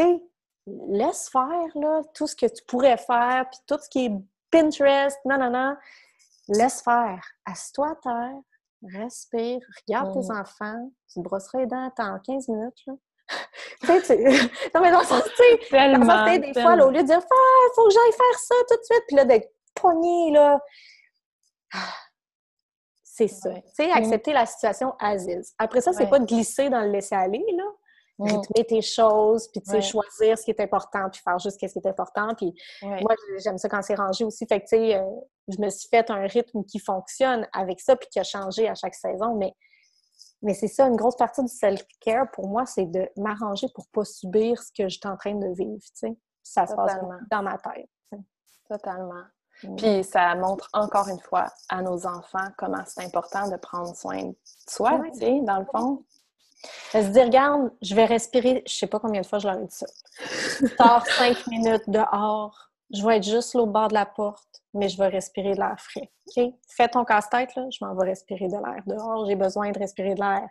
laisse 0.88 1.28
faire 1.28 1.70
là, 1.76 2.02
tout 2.14 2.26
ce 2.26 2.34
que 2.34 2.46
tu 2.46 2.64
pourrais 2.66 2.96
faire, 2.96 3.48
puis 3.50 3.60
tout 3.68 3.78
ce 3.80 3.88
qui 3.88 4.06
est 4.06 4.12
Pinterest, 4.50 5.18
non, 5.24 5.38
non, 5.38 5.50
non. 5.50 5.76
Laisse 6.48 6.82
faire. 6.82 7.24
Assis-toi 7.44 7.90
à 7.90 7.94
terre, 7.96 8.40
respire, 8.82 9.60
regarde 9.86 10.12
tes 10.12 10.28
mm. 10.28 10.38
enfants, 10.38 10.90
tu 11.12 11.20
brosseras 11.20 11.60
les 11.60 11.66
dents 11.66 11.92
en 11.98 12.18
15 12.18 12.48
minutes. 12.48 12.82
Là. 12.86 12.94
tu 13.80 14.00
sais, 14.04 14.18
non, 14.74 14.80
mais 14.80 14.90
dans 14.90 15.04
ça, 15.04 15.20
tu 15.22 15.30
sais, 15.36 16.38
des 16.38 16.52
fois, 16.60 16.76
là, 16.76 16.86
au 16.86 16.90
lieu 16.90 17.02
de 17.02 17.06
dire, 17.06 17.20
ah, 17.20 17.68
faut 17.74 17.84
que 17.84 17.94
j'aille 17.94 18.12
faire 18.12 18.38
ça 18.38 18.54
tout 18.68 18.76
de 18.76 18.84
suite, 18.84 19.04
puis 19.06 19.16
là, 19.16 19.24
d'être 19.24 19.54
pogné, 19.74 20.32
là. 20.32 20.60
C'est 23.20 23.28
ça. 23.28 23.50
Tu 23.52 23.62
sais, 23.74 23.90
accepter 23.90 24.32
la 24.32 24.46
situation 24.46 24.94
Aziz. 24.98 25.54
Après 25.58 25.82
ça, 25.82 25.92
c'est 25.92 26.08
pas 26.08 26.18
de 26.18 26.24
glisser 26.24 26.70
dans 26.70 26.80
le 26.80 26.90
laisser-aller, 26.90 27.44
là. 27.56 27.64
Rythmer 28.18 28.66
tes 28.66 28.82
choses, 28.82 29.48
puis 29.48 29.62
tu 29.62 29.70
sais, 29.70 29.80
choisir 29.80 30.36
ce 30.36 30.44
qui 30.44 30.50
est 30.50 30.60
important, 30.60 31.08
puis 31.10 31.22
faire 31.22 31.38
juste 31.38 31.58
ce 31.58 31.66
qui 31.66 31.78
est 31.78 31.86
important. 31.86 32.34
Puis 32.34 32.54
moi, 32.82 33.14
j'aime 33.38 33.56
ça 33.56 33.68
quand 33.68 33.82
c'est 33.82 33.94
rangé 33.94 34.24
aussi. 34.24 34.46
Fait 34.46 34.60
que, 34.60 34.66
tu 34.66 34.76
sais, 34.76 34.96
euh, 34.96 35.04
je 35.48 35.58
me 35.58 35.70
suis 35.70 35.88
fait 35.88 36.10
un 36.10 36.26
rythme 36.26 36.62
qui 36.64 36.78
fonctionne 36.78 37.46
avec 37.52 37.80
ça, 37.80 37.96
puis 37.96 38.08
qui 38.10 38.18
a 38.20 38.22
changé 38.22 38.68
à 38.68 38.74
chaque 38.74 38.94
saison. 38.94 39.36
Mais, 39.36 39.54
mais 40.42 40.52
c'est 40.52 40.68
ça, 40.68 40.86
une 40.86 40.96
grosse 40.96 41.16
partie 41.16 41.42
du 41.42 41.48
self-care, 41.48 42.30
pour 42.32 42.48
moi, 42.48 42.66
c'est 42.66 42.86
de 42.86 43.08
m'arranger 43.16 43.68
pour 43.74 43.86
pas 43.88 44.04
subir 44.04 44.62
ce 44.62 44.70
que 44.70 44.88
je 44.88 44.98
suis 44.98 45.08
en 45.08 45.16
train 45.16 45.34
de 45.34 45.48
vivre, 45.54 45.80
tu 45.80 45.90
sais. 45.94 46.16
Ça 46.42 46.66
se 46.66 46.74
passe 46.74 46.96
dans 47.30 47.42
ma 47.42 47.56
tête. 47.58 47.88
Totalement. 48.68 49.24
Puis 49.76 50.04
ça 50.04 50.34
montre 50.34 50.68
encore 50.72 51.08
une 51.08 51.20
fois 51.20 51.48
à 51.68 51.82
nos 51.82 52.06
enfants 52.06 52.48
comment 52.56 52.82
c'est 52.86 53.04
important 53.04 53.48
de 53.48 53.56
prendre 53.56 53.94
soin 53.94 54.22
de 54.22 54.36
soi, 54.68 55.00
tu 55.12 55.18
sais, 55.18 55.40
dans 55.42 55.58
le 55.58 55.66
fond. 55.66 56.04
Elle 56.92 57.06
se 57.06 57.10
dit, 57.10 57.22
regarde, 57.22 57.70
je 57.80 57.94
vais 57.94 58.04
respirer, 58.04 58.62
je 58.66 58.74
sais 58.74 58.86
pas 58.86 58.98
combien 58.98 59.22
de 59.22 59.26
fois 59.26 59.38
je 59.38 59.48
leur 59.48 59.58
ai 59.58 59.64
dit 59.64 59.74
ça. 59.74 59.86
Sors 60.78 61.06
cinq 61.06 61.46
minutes 61.46 61.88
dehors, 61.88 62.70
je 62.92 63.06
vais 63.06 63.16
être 63.16 63.24
juste 63.24 63.54
au 63.54 63.66
bord 63.66 63.88
de 63.88 63.94
la 63.94 64.04
porte, 64.04 64.62
mais 64.74 64.88
je 64.88 64.98
vais 64.98 65.08
respirer 65.08 65.54
de 65.54 65.60
l'air 65.60 65.76
frais. 65.78 66.10
OK? 66.26 66.52
Fais 66.68 66.88
ton 66.88 67.04
casse-tête, 67.04 67.54
là, 67.54 67.66
je 67.70 67.84
m'en 67.84 67.94
vais 67.94 68.10
respirer 68.10 68.46
de 68.48 68.56
l'air 68.56 68.82
dehors, 68.86 69.26
j'ai 69.26 69.36
besoin 69.36 69.70
de 69.70 69.78
respirer 69.78 70.14
de 70.14 70.20
l'air. 70.20 70.48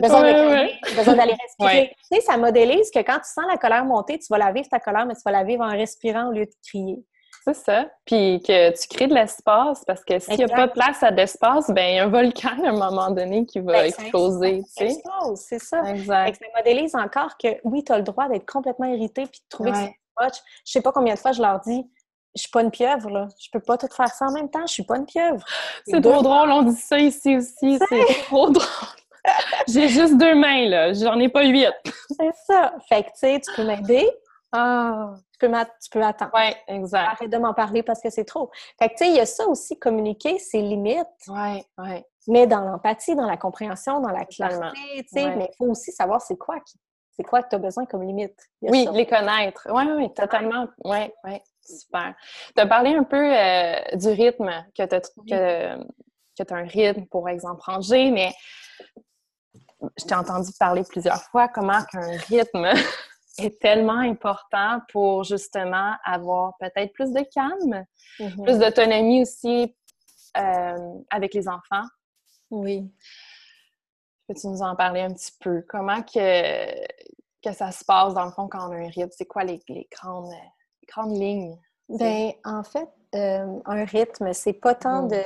besoin, 0.00 0.68
besoin 0.96 1.14
d'aller 1.14 1.36
respirer. 1.42 1.96
Tu 2.10 2.16
sais, 2.16 2.20
ça 2.20 2.36
modélise 2.36 2.90
que 2.90 3.00
quand 3.00 3.18
tu 3.18 3.30
sens 3.32 3.44
la 3.48 3.56
colère 3.56 3.84
monter, 3.84 4.18
tu 4.18 4.26
vas 4.30 4.38
la 4.38 4.52
vivre 4.52 4.68
ta 4.68 4.80
colère, 4.80 5.06
mais 5.06 5.14
tu 5.14 5.22
vas 5.24 5.32
la 5.32 5.44
vivre 5.44 5.64
en 5.64 5.70
respirant 5.70 6.28
au 6.28 6.32
lieu 6.32 6.46
de 6.46 6.54
crier. 6.66 7.04
C'est 7.44 7.54
ça. 7.54 7.86
Puis 8.04 8.40
que 8.46 8.70
tu 8.70 8.88
crées 8.88 9.08
de 9.08 9.14
l'espace 9.14 9.84
parce 9.84 10.04
que 10.04 10.18
s'il 10.18 10.36
n'y 10.36 10.44
a 10.44 10.48
pas 10.48 10.68
de 10.68 10.72
place 10.72 11.02
à 11.02 11.10
d'espace, 11.10 11.70
ben 11.70 11.84
il 11.88 11.96
y 11.96 11.98
a 11.98 12.04
un 12.04 12.08
volcan 12.08 12.62
à 12.64 12.68
un 12.68 12.72
moment 12.72 13.10
donné 13.10 13.44
qui 13.46 13.58
va 13.60 13.72
ben, 13.72 13.86
exploser. 13.86 14.62
C'est 15.34 15.58
ça. 15.58 15.82
Exact. 15.90 16.36
ça 16.36 16.46
modélise 16.56 16.94
encore 16.94 17.36
que 17.36 17.48
oui, 17.64 17.82
tu 17.82 17.92
as 17.92 17.98
le 17.98 18.04
droit 18.04 18.28
d'être 18.28 18.46
complètement 18.50 18.86
irrité 18.86 19.26
puis 19.26 19.40
de 19.40 19.48
trouver 19.48 19.72
que 19.72 19.76
c'est 19.76 19.96
moche. 20.20 20.38
Je 20.64 20.72
sais 20.72 20.82
pas 20.82 20.92
combien 20.92 21.14
de 21.14 21.18
fois 21.18 21.32
je 21.32 21.42
leur 21.42 21.60
dis 21.60 21.84
je 22.34 22.42
suis 22.42 22.50
pas 22.50 22.62
une 22.62 22.70
pieuvre, 22.70 23.10
là. 23.10 23.28
Je 23.38 23.48
peux 23.52 23.60
pas 23.60 23.76
tout 23.76 23.88
faire 23.94 24.08
ça 24.08 24.26
en 24.26 24.32
même 24.32 24.48
temps. 24.48 24.66
Je 24.66 24.72
suis 24.72 24.84
pas 24.84 24.96
une 24.96 25.04
pieuvre. 25.04 25.44
C'est 25.86 26.00
trop 26.00 26.22
drôle, 26.22 26.50
on 26.50 26.62
dit 26.62 26.76
ça 26.76 26.98
ici 26.98 27.36
aussi. 27.36 27.78
C'est 27.88 28.22
trop 28.24 28.48
drôle. 28.48 28.66
J'ai 29.68 29.88
juste 29.88 30.16
deux 30.16 30.34
mains, 30.34 30.66
là. 30.68 30.92
J'en 30.94 31.18
ai 31.20 31.28
pas 31.28 31.44
huit. 31.44 31.68
C'est 32.08 32.32
ça. 32.46 32.72
Fait 32.88 33.02
que, 33.02 33.08
tu 33.08 33.18
sais, 33.18 33.40
tu 33.40 33.52
peux 33.54 33.64
m'aider. 33.64 34.08
Ah 34.52 35.14
tu 35.40 35.90
peux 35.90 36.02
attendre. 36.02 36.30
Oui, 36.34 36.54
exact. 36.68 37.08
Arrête 37.08 37.30
de 37.30 37.38
m'en 37.38 37.54
parler 37.54 37.82
parce 37.82 38.00
que 38.00 38.10
c'est 38.10 38.24
trop. 38.24 38.50
Fait 38.78 38.88
que, 38.88 38.92
tu 38.92 39.04
sais, 39.04 39.10
il 39.10 39.16
y 39.16 39.20
a 39.20 39.26
ça 39.26 39.46
aussi, 39.48 39.78
communiquer 39.78 40.38
ses 40.38 40.62
limites. 40.62 41.06
Oui, 41.26 41.64
oui. 41.78 42.04
Mais 42.28 42.46
dans 42.46 42.60
l'empathie, 42.60 43.16
dans 43.16 43.26
la 43.26 43.36
compréhension, 43.36 44.00
dans 44.00 44.10
la 44.10 44.24
clarté, 44.24 44.78
tu 44.98 45.08
sais. 45.08 45.34
Mais 45.36 45.50
il 45.52 45.56
faut 45.56 45.70
aussi 45.70 45.90
savoir 45.90 46.20
c'est 46.20 46.36
quoi 46.36 46.58
c'est 47.14 47.24
quoi 47.24 47.42
que 47.42 47.48
tu 47.50 47.56
as 47.56 47.58
besoin 47.58 47.84
comme 47.84 48.02
limite. 48.02 48.38
Oui, 48.62 48.88
les 48.92 49.06
connaître. 49.06 49.68
Oui, 49.70 49.84
oui, 49.96 50.14
totalement. 50.14 50.66
Oui, 50.84 51.10
oui, 51.24 51.38
super. 51.62 52.14
Tu 52.56 52.62
as 52.62 52.66
parlé 52.66 52.94
un 52.94 53.04
peu 53.04 53.16
euh, 53.16 53.96
du 53.96 54.08
rythme, 54.08 54.50
que 54.76 54.82
tu 54.84 54.94
as, 54.94 55.00
que, 56.38 56.54
un 56.54 56.64
rythme, 56.64 57.04
pour 57.06 57.28
exemple, 57.28 57.60
ranger, 57.66 58.10
mais 58.10 58.32
je 59.98 60.04
t'ai 60.04 60.14
entendu 60.14 60.50
parler 60.58 60.84
plusieurs 60.88 61.22
fois 61.24 61.48
comment 61.48 61.82
qu'un 61.84 62.16
rythme 62.28 62.72
est 63.38 63.60
tellement 63.60 63.98
important 63.98 64.80
pour 64.90 65.24
justement 65.24 65.94
avoir 66.04 66.54
peut-être 66.58 66.92
plus 66.92 67.12
de 67.12 67.22
calme, 67.34 67.84
mm-hmm. 68.18 68.42
plus 68.44 68.58
d'autonomie 68.58 69.22
aussi 69.22 69.74
euh, 70.36 70.94
avec 71.10 71.34
les 71.34 71.48
enfants. 71.48 71.84
Oui. 72.50 72.90
Peux-tu 74.28 74.46
nous 74.46 74.62
en 74.62 74.76
parler 74.76 75.00
un 75.00 75.12
petit 75.12 75.32
peu? 75.40 75.64
Comment 75.68 76.02
que, 76.02 76.86
que 77.42 77.52
ça 77.52 77.72
se 77.72 77.84
passe 77.84 78.14
dans 78.14 78.24
le 78.24 78.30
fond 78.30 78.48
quand 78.48 78.68
on 78.68 78.72
a 78.72 78.76
un 78.76 78.88
rythme? 78.88 79.10
C'est 79.12 79.26
quoi 79.26 79.44
les, 79.44 79.60
les, 79.68 79.88
grandes, 79.90 80.32
grandes 80.88 81.16
lignes? 81.16 81.58
Ben, 81.88 82.32
en 82.44 82.62
fait, 82.62 82.88
euh, 83.14 83.58
un 83.66 83.84
rythme, 83.84 84.32
c'est 84.32 84.52
pas 84.54 84.74
tant 84.74 85.02
mm. 85.02 85.08
de 85.08 85.22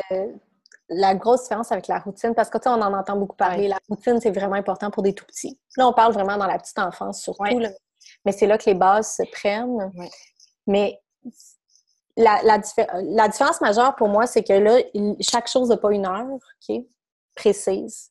la 0.88 1.14
grosse 1.14 1.42
différence 1.42 1.72
avec 1.72 1.88
la 1.88 1.98
routine, 1.98 2.34
parce 2.34 2.48
que 2.48 2.58
tu 2.58 2.64
sais, 2.64 2.70
on 2.70 2.80
en 2.80 2.94
entend 2.94 3.16
beaucoup 3.16 3.36
parler. 3.36 3.68
La 3.68 3.78
routine, 3.88 4.20
c'est 4.20 4.30
vraiment 4.30 4.54
important 4.54 4.90
pour 4.90 5.02
des 5.02 5.14
tout 5.14 5.24
petits. 5.24 5.58
Là, 5.76 5.88
on 5.88 5.92
parle 5.92 6.12
vraiment 6.12 6.36
dans 6.36 6.46
la 6.46 6.58
petite 6.58 6.78
enfance 6.78 7.22
surtout, 7.22 7.60
mais 8.26 8.32
c'est 8.32 8.46
là 8.46 8.58
que 8.58 8.66
les 8.66 8.74
bases 8.74 9.14
se 9.16 9.22
prennent. 9.30 9.90
Mais 10.66 11.00
la, 12.16 12.42
la, 12.42 12.58
différence 13.28 13.60
majeure 13.60 13.94
pour 13.94 14.08
moi, 14.08 14.26
c'est 14.26 14.42
que 14.42 14.52
là, 14.52 14.78
chaque 15.20 15.48
chose 15.48 15.68
n'a 15.68 15.76
pas 15.76 15.92
une 15.92 16.06
heure 16.06 16.38
qui 16.60 16.86
précise. 17.36 18.10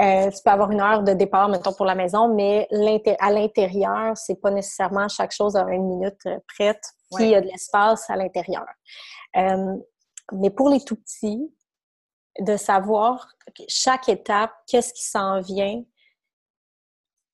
Euh, 0.00 0.30
tu 0.30 0.38
peux 0.42 0.50
avoir 0.50 0.70
une 0.70 0.80
heure 0.80 1.02
de 1.02 1.12
départ, 1.12 1.48
mettons, 1.48 1.74
pour 1.74 1.84
la 1.84 1.94
maison, 1.94 2.34
mais 2.34 2.66
à 3.20 3.30
l'intérieur, 3.30 4.16
c'est 4.16 4.40
pas 4.40 4.50
nécessairement 4.50 5.08
chaque 5.08 5.32
chose 5.32 5.56
à 5.56 5.62
une 5.70 5.86
minute 5.86 6.26
euh, 6.26 6.38
prête, 6.48 6.82
puis 7.14 7.24
il 7.24 7.30
y 7.30 7.34
a 7.34 7.40
de 7.40 7.46
l'espace 7.46 8.08
à 8.08 8.16
l'intérieur. 8.16 8.66
Euh, 9.36 9.76
mais 10.32 10.50
pour 10.50 10.68
les 10.68 10.80
tout 10.80 10.96
petits, 10.96 11.52
de 12.40 12.56
savoir 12.56 13.28
chaque 13.68 14.08
étape, 14.08 14.50
qu'est-ce 14.66 14.92
qui 14.92 15.04
s'en 15.04 15.40
vient, 15.40 15.84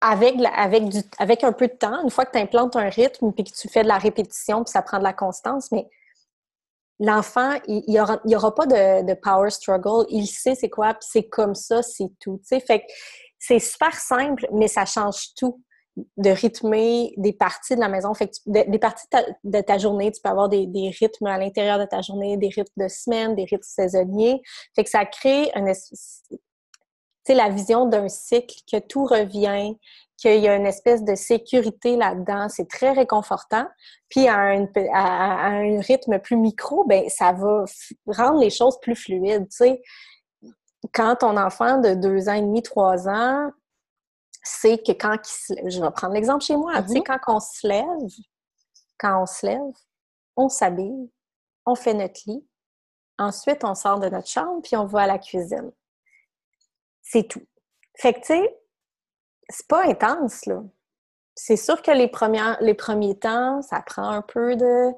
avec, 0.01 0.37
avec, 0.55 0.83
avec 1.19 1.45
un 1.45 1.53
peu 1.53 1.69
de 1.69 1.75
temps, 1.75 2.03
une 2.03 2.11
fois 2.11 2.25
que 2.25 2.33
tu 2.33 2.39
implantes 2.39 2.77
un 2.77 2.89
rythme, 2.89 3.33
puis 3.33 3.45
que 3.45 3.51
tu 3.51 3.69
fais 3.69 3.83
de 3.83 3.89
la 3.89 3.99
répétition, 3.99 4.65
puis 4.65 4.73
ça 4.73 4.83
prend 4.83 4.99
de 4.99 5.05
la 5.05 5.13
constance, 5.13 5.71
mais 5.73 5.89
l'enfant, 7.01 7.59
il 7.67 7.83
n'y 7.87 7.99
aura, 7.99 8.55
pas 8.55 8.67
de, 8.67 9.15
power 9.15 9.51
struggle. 9.51 10.07
Il 10.11 10.27
sait 10.27 10.55
c'est 10.55 10.69
quoi, 10.69 10.95
puis 10.95 11.09
c'est 11.11 11.29
comme 11.29 11.55
ça, 11.55 11.83
c'est 11.83 12.11
tout. 12.21 12.41
Fait 12.45 12.61
que 12.81 12.85
c'est 13.39 13.59
super 13.59 13.95
simple, 13.95 14.47
mais 14.53 14.69
ça 14.69 14.85
change 14.85 15.35
tout 15.37 15.63
de 16.17 16.31
rythmer 16.31 17.13
des 17.17 17.33
parties 17.33 17.75
de 17.75 17.81
la 17.81 17.89
maison. 17.89 18.15
Fait 18.15 18.29
que 18.29 18.35
des 18.47 18.79
parties 18.79 19.07
de 19.45 19.61
ta, 19.61 19.79
journée, 19.79 20.13
tu 20.13 20.21
peux 20.23 20.31
avoir 20.31 20.49
des, 20.49 20.69
rythmes 20.99 21.27
à 21.27 21.39
l'intérieur 21.39 21.79
de 21.79 21.85
ta 21.85 22.01
journée, 22.01 22.37
des 22.37 22.49
rythmes 22.49 22.83
de 22.83 22.89
semaine, 22.89 23.35
des 23.35 23.45
rythmes 23.45 23.63
saisonniers. 23.63 24.41
Fait 24.77 24.85
que 24.85 24.91
ça 24.91 25.05
crée 25.05 25.51
un, 25.55 25.65
la 27.29 27.49
vision 27.49 27.87
d'un 27.87 28.09
cycle, 28.09 28.61
que 28.71 28.79
tout 28.79 29.05
revient, 29.05 29.77
qu'il 30.17 30.41
y 30.41 30.49
a 30.49 30.57
une 30.57 30.67
espèce 30.67 31.03
de 31.03 31.15
sécurité 31.15 31.97
là-dedans, 31.97 32.49
c'est 32.49 32.69
très 32.69 32.93
réconfortant. 32.93 33.67
Puis 34.09 34.29
à 34.29 34.39
un, 34.39 35.81
rythme 35.81 36.19
plus 36.19 36.37
micro, 36.37 36.85
ben 36.85 37.09
ça 37.09 37.33
va 37.33 37.65
rendre 38.07 38.41
les 38.41 38.51
choses 38.51 38.79
plus 38.81 38.97
fluides. 38.97 39.47
Sais, 39.51 39.81
quand 40.93 41.17
ton 41.17 41.37
enfant 41.37 41.79
de 41.79 41.95
deux 41.95 42.29
ans 42.29 42.35
et 42.35 42.43
demi, 42.43 42.63
trois 42.63 43.09
ans, 43.09 43.51
c'est 44.43 44.79
que 44.79 44.93
quand 44.93 45.15
il 45.15 45.31
se 45.31 45.55
lève, 45.55 45.71
je 45.71 45.81
vais 45.81 45.91
prendre 45.91 46.15
l'exemple 46.15 46.45
chez 46.45 46.57
moi, 46.57 46.83
tu 46.83 46.89
sais, 46.89 46.95
mm-hmm. 46.95 47.19
quand 47.25 47.37
on 47.37 47.41
se 47.41 47.67
lève, 47.67 48.11
quand 48.99 49.23
on 49.23 49.27
se 49.27 49.47
lève, 49.47 49.73
on 50.37 50.49
s'habille, 50.49 51.11
on 51.67 51.75
fait 51.75 51.95
notre 51.95 52.21
lit, 52.27 52.47
ensuite 53.19 53.65
on 53.65 53.75
sort 53.75 54.01
de 54.01 54.09
notre 54.09 54.29
chambre, 54.29 54.61
puis 54.63 54.77
on 54.77 54.87
va 54.87 55.03
à 55.03 55.07
la 55.07 55.19
cuisine. 55.19 55.71
C'est 57.13 57.27
tout. 57.27 57.43
Fait 57.97 58.15
que, 58.15 58.21
tu 58.21 58.27
sais, 58.27 58.61
c'est 59.49 59.67
pas 59.67 59.85
intense, 59.85 60.47
là. 60.47 60.63
C'est 61.35 61.57
sûr 61.57 61.83
que 61.83 61.91
les, 61.91 62.09
premiers 62.09 63.19
temps, 63.19 63.63
ça 63.63 63.83
prend 63.83 64.09
un 64.11 64.23
peu 64.23 64.55
de 64.57 64.91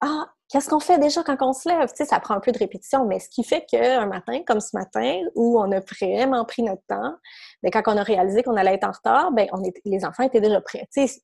Ah, 0.00 0.30
qu'est-ce 0.48 0.68
qu'on 0.68 0.78
fait 0.78 0.98
déjà 0.98 1.22
quand 1.24 1.36
on 1.40 1.52
se 1.52 1.68
lève? 1.68 1.88
Tu 1.88 1.96
sais, 1.96 2.04
ça 2.04 2.20
prend 2.20 2.34
un 2.34 2.40
peu 2.40 2.52
de 2.52 2.58
répétition, 2.58 3.04
mais 3.06 3.18
ce 3.18 3.28
qui 3.30 3.42
fait 3.42 3.64
qu'un 3.66 4.06
matin, 4.06 4.42
comme 4.46 4.60
ce 4.60 4.76
matin, 4.76 5.22
où 5.34 5.58
on 5.58 5.72
a 5.72 5.80
vraiment 5.80 6.44
pris 6.44 6.62
notre 6.62 6.84
temps, 6.86 7.14
mais 7.62 7.70
ben, 7.70 7.82
quand 7.82 7.94
on 7.94 7.96
a 7.96 8.02
réalisé 8.04 8.42
qu'on 8.44 8.56
allait 8.56 8.74
être 8.74 8.86
en 8.86 8.92
retard, 8.92 9.32
ben, 9.32 9.48
on 9.52 9.62
les 9.84 10.04
enfants 10.04 10.22
étaient 10.22 10.40
déjà 10.40 10.60
prêts. 10.60 10.86
Tu 10.92 11.08
sais, 11.08 11.20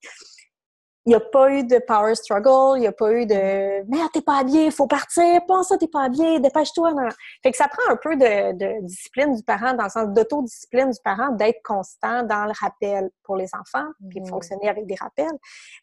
il 1.04 1.08
n'y 1.08 1.14
a 1.16 1.20
pas 1.20 1.50
eu 1.50 1.64
de 1.64 1.78
power 1.78 2.14
struggle, 2.14 2.76
il 2.76 2.80
n'y 2.80 2.86
a 2.86 2.92
pas 2.92 3.12
eu 3.12 3.26
de 3.26 3.84
Merde, 3.90 4.10
t'es 4.12 4.22
pas 4.22 4.38
habillé, 4.38 4.66
il 4.66 4.72
faut 4.72 4.86
partir, 4.86 5.24
pense 5.48 5.68
ça, 5.68 5.76
t'es 5.76 5.88
pas 5.88 6.04
habillé, 6.04 6.38
dépêche-toi. 6.38 6.92
Fait 7.42 7.50
que 7.50 7.56
ça 7.56 7.66
prend 7.66 7.92
un 7.92 7.96
peu 7.96 8.16
de, 8.16 8.80
discipline 8.86 9.34
du 9.34 9.42
parent, 9.42 9.74
dans 9.74 9.84
le 9.84 9.90
sens 9.90 10.08
d'autodiscipline 10.10 10.90
du 10.90 10.98
parent, 11.02 11.30
d'être 11.32 11.60
constant 11.64 12.22
dans 12.22 12.44
le 12.44 12.52
rappel 12.60 13.10
pour 13.24 13.36
les 13.36 13.48
enfants, 13.52 13.88
puis 14.10 14.20
de 14.20 14.26
mmh. 14.26 14.28
fonctionner 14.28 14.68
avec 14.68 14.86
des 14.86 14.94
rappels. 14.94 15.36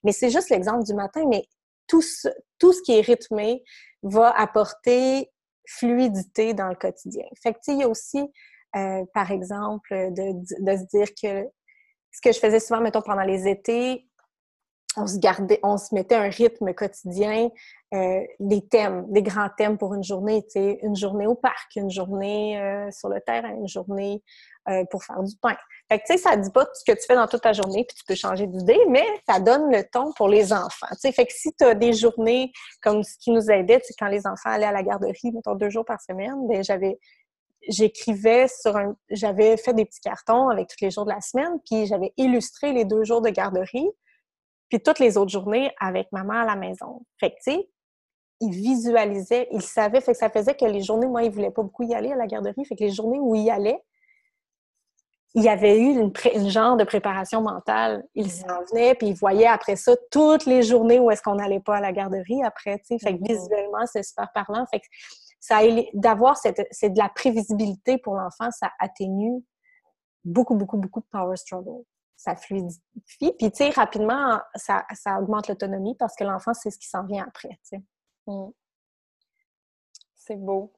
Mais 0.03 0.13
c'est 0.13 0.29
juste 0.29 0.49
l'exemple 0.49 0.85
du 0.85 0.93
matin, 0.93 1.25
mais 1.27 1.43
tout 1.87 2.01
ce, 2.01 2.29
tout 2.57 2.71
ce 2.71 2.81
qui 2.81 2.97
est 2.97 3.01
rythmé 3.01 3.61
va 4.03 4.29
apporter 4.29 5.29
fluidité 5.67 6.53
dans 6.53 6.69
le 6.69 6.75
quotidien. 6.75 7.25
Fait 7.43 7.53
que, 7.53 7.59
il 7.67 7.79
y 7.79 7.83
a 7.83 7.89
aussi, 7.89 8.21
euh, 8.77 9.03
par 9.13 9.31
exemple, 9.31 9.89
de, 9.91 10.31
de 10.63 10.77
se 10.77 10.97
dire 10.97 11.07
que 11.21 11.45
ce 12.11 12.21
que 12.21 12.31
je 12.31 12.39
faisais 12.39 12.59
souvent, 12.59 12.81
mettons, 12.81 13.01
pendant 13.01 13.23
les 13.23 13.47
étés, 13.47 14.08
on 14.99 15.07
se 15.07 15.17
gardait, 15.17 15.59
on 15.63 15.77
se 15.77 15.93
mettait 15.93 16.15
un 16.15 16.29
rythme 16.29 16.73
quotidien, 16.73 17.49
euh, 17.93 18.21
des 18.39 18.61
thèmes, 18.67 19.05
des 19.09 19.23
grands 19.23 19.49
thèmes 19.57 19.77
pour 19.77 19.93
une 19.93 20.03
journée, 20.03 20.45
une 20.55 20.95
journée 20.95 21.25
au 21.25 21.35
parc, 21.35 21.75
une 21.75 21.89
journée 21.89 22.59
euh, 22.59 22.91
sur 22.91 23.09
le 23.09 23.19
terrain, 23.21 23.49
une 23.49 23.67
journée 23.67 24.21
euh, 24.67 24.83
pour 24.91 25.03
faire 25.03 25.23
du 25.23 25.35
pain. 25.41 25.55
Fait 25.89 25.99
que, 25.99 26.03
tu 26.05 26.13
sais, 26.13 26.17
ça 26.19 26.35
dit 26.37 26.51
pas 26.51 26.67
ce 26.73 26.83
que 26.83 26.95
tu 26.95 27.05
fais 27.07 27.15
dans 27.15 27.27
toute 27.27 27.41
ta 27.41 27.53
journée, 27.53 27.85
puis 27.85 27.95
tu 27.97 28.03
peux 28.05 28.15
changer 28.15 28.45
d'idée, 28.45 28.79
mais 28.89 29.05
ça 29.27 29.39
donne 29.39 29.71
le 29.71 29.83
ton 29.83 30.11
pour 30.13 30.27
les 30.27 30.53
enfants, 30.53 30.87
tu 30.91 30.97
sais. 30.99 31.11
Fait 31.11 31.25
que 31.25 31.33
si 31.33 31.51
tu 31.53 31.63
as 31.63 31.73
des 31.73 31.93
journées 31.93 32.51
comme 32.81 33.01
ce 33.03 33.17
qui 33.17 33.31
nous 33.31 33.49
aidait, 33.49 33.79
tu 33.79 33.93
quand 33.97 34.07
les 34.07 34.27
enfants 34.27 34.51
allaient 34.51 34.67
à 34.67 34.71
la 34.71 34.83
garderie, 34.83 35.31
mettons 35.33 35.55
deux 35.55 35.69
jours 35.69 35.85
par 35.85 36.01
semaine, 36.01 36.47
ben 36.47 36.63
j'avais 36.63 36.99
j'écrivais 37.67 38.47
sur 38.47 38.77
un 38.77 38.95
j'avais 39.09 39.57
fait 39.57 39.73
des 39.73 39.85
petits 39.85 39.99
cartons 39.99 40.49
avec 40.49 40.67
tous 40.67 40.77
les 40.81 40.91
jours 40.91 41.05
de 41.05 41.11
la 41.11 41.21
semaine, 41.21 41.59
puis 41.65 41.87
j'avais 41.87 42.13
illustré 42.17 42.73
les 42.73 42.85
deux 42.85 43.03
jours 43.03 43.21
de 43.21 43.29
garderie 43.29 43.89
puis 44.69 44.81
toutes 44.81 44.99
les 44.99 45.17
autres 45.17 45.31
journées 45.31 45.71
avec 45.79 46.11
maman 46.11 46.33
à 46.33 46.45
la 46.45 46.55
maison. 46.55 47.01
Fait 47.19 47.31
que, 47.31 47.35
tu 47.43 47.51
sais, 47.51 47.69
il 48.41 48.51
visualisait, 48.51 49.47
il 49.51 49.61
savait, 49.61 50.01
fait 50.01 50.13
que 50.13 50.17
ça 50.17 50.29
faisait 50.29 50.55
que 50.55 50.65
les 50.65 50.81
journées, 50.81 51.07
moi, 51.07 51.23
il 51.23 51.31
voulait 51.31 51.51
pas 51.51 51.63
beaucoup 51.63 51.83
y 51.83 51.93
aller 51.93 52.11
à 52.11 52.15
la 52.15 52.27
garderie, 52.27 52.63
fait 52.65 52.75
que 52.75 52.83
les 52.83 52.91
journées 52.91 53.19
où 53.19 53.35
il 53.35 53.43
y 53.43 53.51
allait, 53.51 53.83
il 55.35 55.43
y 55.43 55.49
avait 55.49 55.79
eu 55.79 55.99
une, 55.99 56.49
genre 56.49 56.75
de 56.75 56.83
préparation 56.83 57.41
mentale. 57.41 58.03
Il 58.15 58.31
s'en 58.31 58.63
venait, 58.71 58.95
puis 58.95 59.09
il 59.09 59.13
voyait 59.13 59.45
après 59.45 59.75
ça 59.75 59.95
toutes 60.09 60.45
les 60.45 60.63
journées 60.63 60.99
où 60.99 61.11
est-ce 61.11 61.21
qu'on 61.21 61.35
n'allait 61.35 61.59
pas 61.59 61.77
à 61.77 61.81
la 61.81 61.91
garderie 61.91 62.43
après, 62.43 62.79
tu 62.79 62.85
sais. 62.85 62.99
Fait 62.99 63.15
que 63.15 63.23
visuellement, 63.23 63.85
c'est 63.85 64.01
super 64.01 64.31
parlant. 64.33 64.65
Fait 64.71 64.79
que 64.79 64.85
ça 65.39 65.59
d'avoir 65.93 66.35
cette, 66.37 66.67
c'est 66.71 66.89
de 66.89 66.97
la 66.97 67.09
prévisibilité 67.09 67.99
pour 67.99 68.15
l'enfant, 68.15 68.49
ça 68.51 68.71
atténue 68.79 69.43
beaucoup, 70.25 70.55
beaucoup, 70.55 70.77
beaucoup 70.77 70.99
de 70.99 71.07
power 71.11 71.37
struggle 71.37 71.83
ça 72.19 72.35
fluidifie. 72.35 72.81
Puis, 73.07 73.49
tu 73.49 73.49
sais, 73.53 73.69
rapidement, 73.69 74.41
ça, 74.55 74.83
augmente 75.19 75.47
l'autonomie 75.47 75.95
parce 75.95 76.15
que 76.17 76.25
l'enfant, 76.25 76.53
c'est 76.53 76.69
ce 76.69 76.77
qui 76.77 76.87
s'en 76.87 77.05
vient 77.05 77.25
après, 77.25 77.57
tu 77.63 77.77
sais. 77.77 77.83
Mm. 78.27 78.49
C'est 80.15 80.35
beau. 80.35 80.73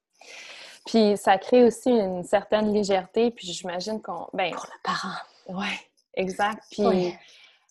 Puis, 0.85 1.17
ça 1.17 1.39
crée 1.39 1.63
aussi 1.63 1.89
une 1.89 2.23
certaine 2.23 2.71
légèreté, 2.71 3.31
puis 3.31 3.47
j'imagine 3.47 3.99
qu'on... 4.03 4.27
Ben, 4.33 4.51
Pour 4.51 4.67
le 4.67 4.81
parent. 4.83 5.17
Oui, 5.47 5.67
exact. 6.13 6.63
Puis, 6.69 7.17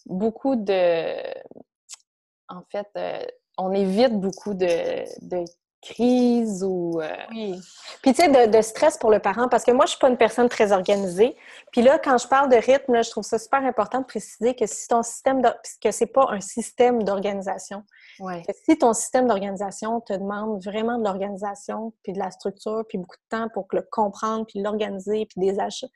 beaucoup 0.04 0.56
de... 0.56 1.14
En 2.48 2.64
fait, 2.72 2.88
euh, 2.96 3.24
on 3.56 3.72
évite 3.72 4.18
beaucoup 4.18 4.54
de, 4.54 5.04
de 5.28 5.44
crise 5.82 6.62
ou... 6.62 7.00
Euh, 7.00 7.08
oui. 7.30 7.60
Puis 8.02 8.12
tu 8.12 8.22
sais, 8.22 8.48
de, 8.48 8.62
stress 8.62 8.98
pour 8.98 9.10
le 9.10 9.18
parent, 9.18 9.48
parce 9.48 9.64
que 9.64 9.70
moi, 9.70 9.86
je 9.86 9.90
suis 9.90 9.98
pas 9.98 10.08
une 10.08 10.16
personne 10.16 10.48
très 10.48 10.72
organisée. 10.72 11.36
Puis 11.72 11.82
là, 11.82 11.98
quand 11.98 12.18
je 12.18 12.28
parle 12.28 12.50
de 12.50 12.56
rythme, 12.56 13.02
je 13.02 13.10
trouve 13.10 13.24
ça 13.24 13.38
super 13.38 13.64
important 13.64 14.00
de 14.00 14.04
préciser 14.04 14.54
que 14.54 14.66
si 14.66 14.88
ton 14.88 15.02
système... 15.02 15.40
De... 15.40 15.48
que 15.82 15.90
c'est 15.90 16.06
pas 16.06 16.26
un 16.30 16.40
système 16.40 17.02
d'organisation. 17.02 17.84
Ouais. 18.18 18.42
Si 18.66 18.78
ton 18.78 18.92
système 18.92 19.26
d'organisation 19.26 20.00
te 20.00 20.12
demande 20.12 20.62
vraiment 20.62 20.98
de 20.98 21.04
l'organisation, 21.04 21.92
puis 22.02 22.12
de 22.12 22.18
la 22.18 22.30
structure, 22.30 22.84
puis 22.88 22.98
beaucoup 22.98 23.16
de 23.16 23.36
temps 23.38 23.48
pour 23.48 23.66
le 23.72 23.86
comprendre, 23.90 24.46
puis 24.46 24.60
l'organiser, 24.60 25.26
puis 25.26 25.40
des 25.40 25.58
achats, 25.58 25.88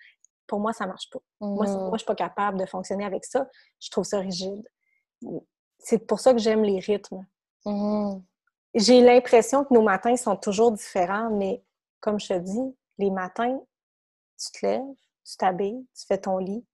pour 0.46 0.60
moi, 0.60 0.72
ça 0.72 0.86
marche 0.86 1.10
pas. 1.10 1.20
Moi, 1.40 1.66
mm-hmm. 1.66 1.78
moi, 1.78 1.92
je 1.94 1.98
suis 1.98 2.06
pas 2.06 2.14
capable 2.14 2.58
de 2.58 2.66
fonctionner 2.66 3.04
avec 3.04 3.24
ça. 3.24 3.46
Je 3.80 3.90
trouve 3.90 4.04
ça 4.04 4.18
rigide. 4.18 4.66
C'est 5.78 6.06
pour 6.06 6.20
ça 6.20 6.32
que 6.32 6.38
j'aime 6.38 6.64
les 6.64 6.80
rythmes. 6.80 7.26
Mm-hmm 7.66 8.22
j'ai 8.74 9.00
l'impression 9.00 9.64
que 9.64 9.72
nos 9.72 9.82
matins 9.82 10.16
sont 10.16 10.36
toujours 10.36 10.72
différents, 10.72 11.30
mais 11.30 11.62
comme 12.00 12.18
je 12.18 12.28
te 12.28 12.38
dis, 12.38 12.76
les 12.98 13.10
matins, 13.10 13.60
tu 14.38 14.60
te 14.60 14.66
lèves, 14.66 14.82
tu 15.24 15.36
t'habilles, 15.36 15.86
tu 15.98 16.06
fais 16.06 16.18
ton 16.18 16.38
lit, 16.38 16.64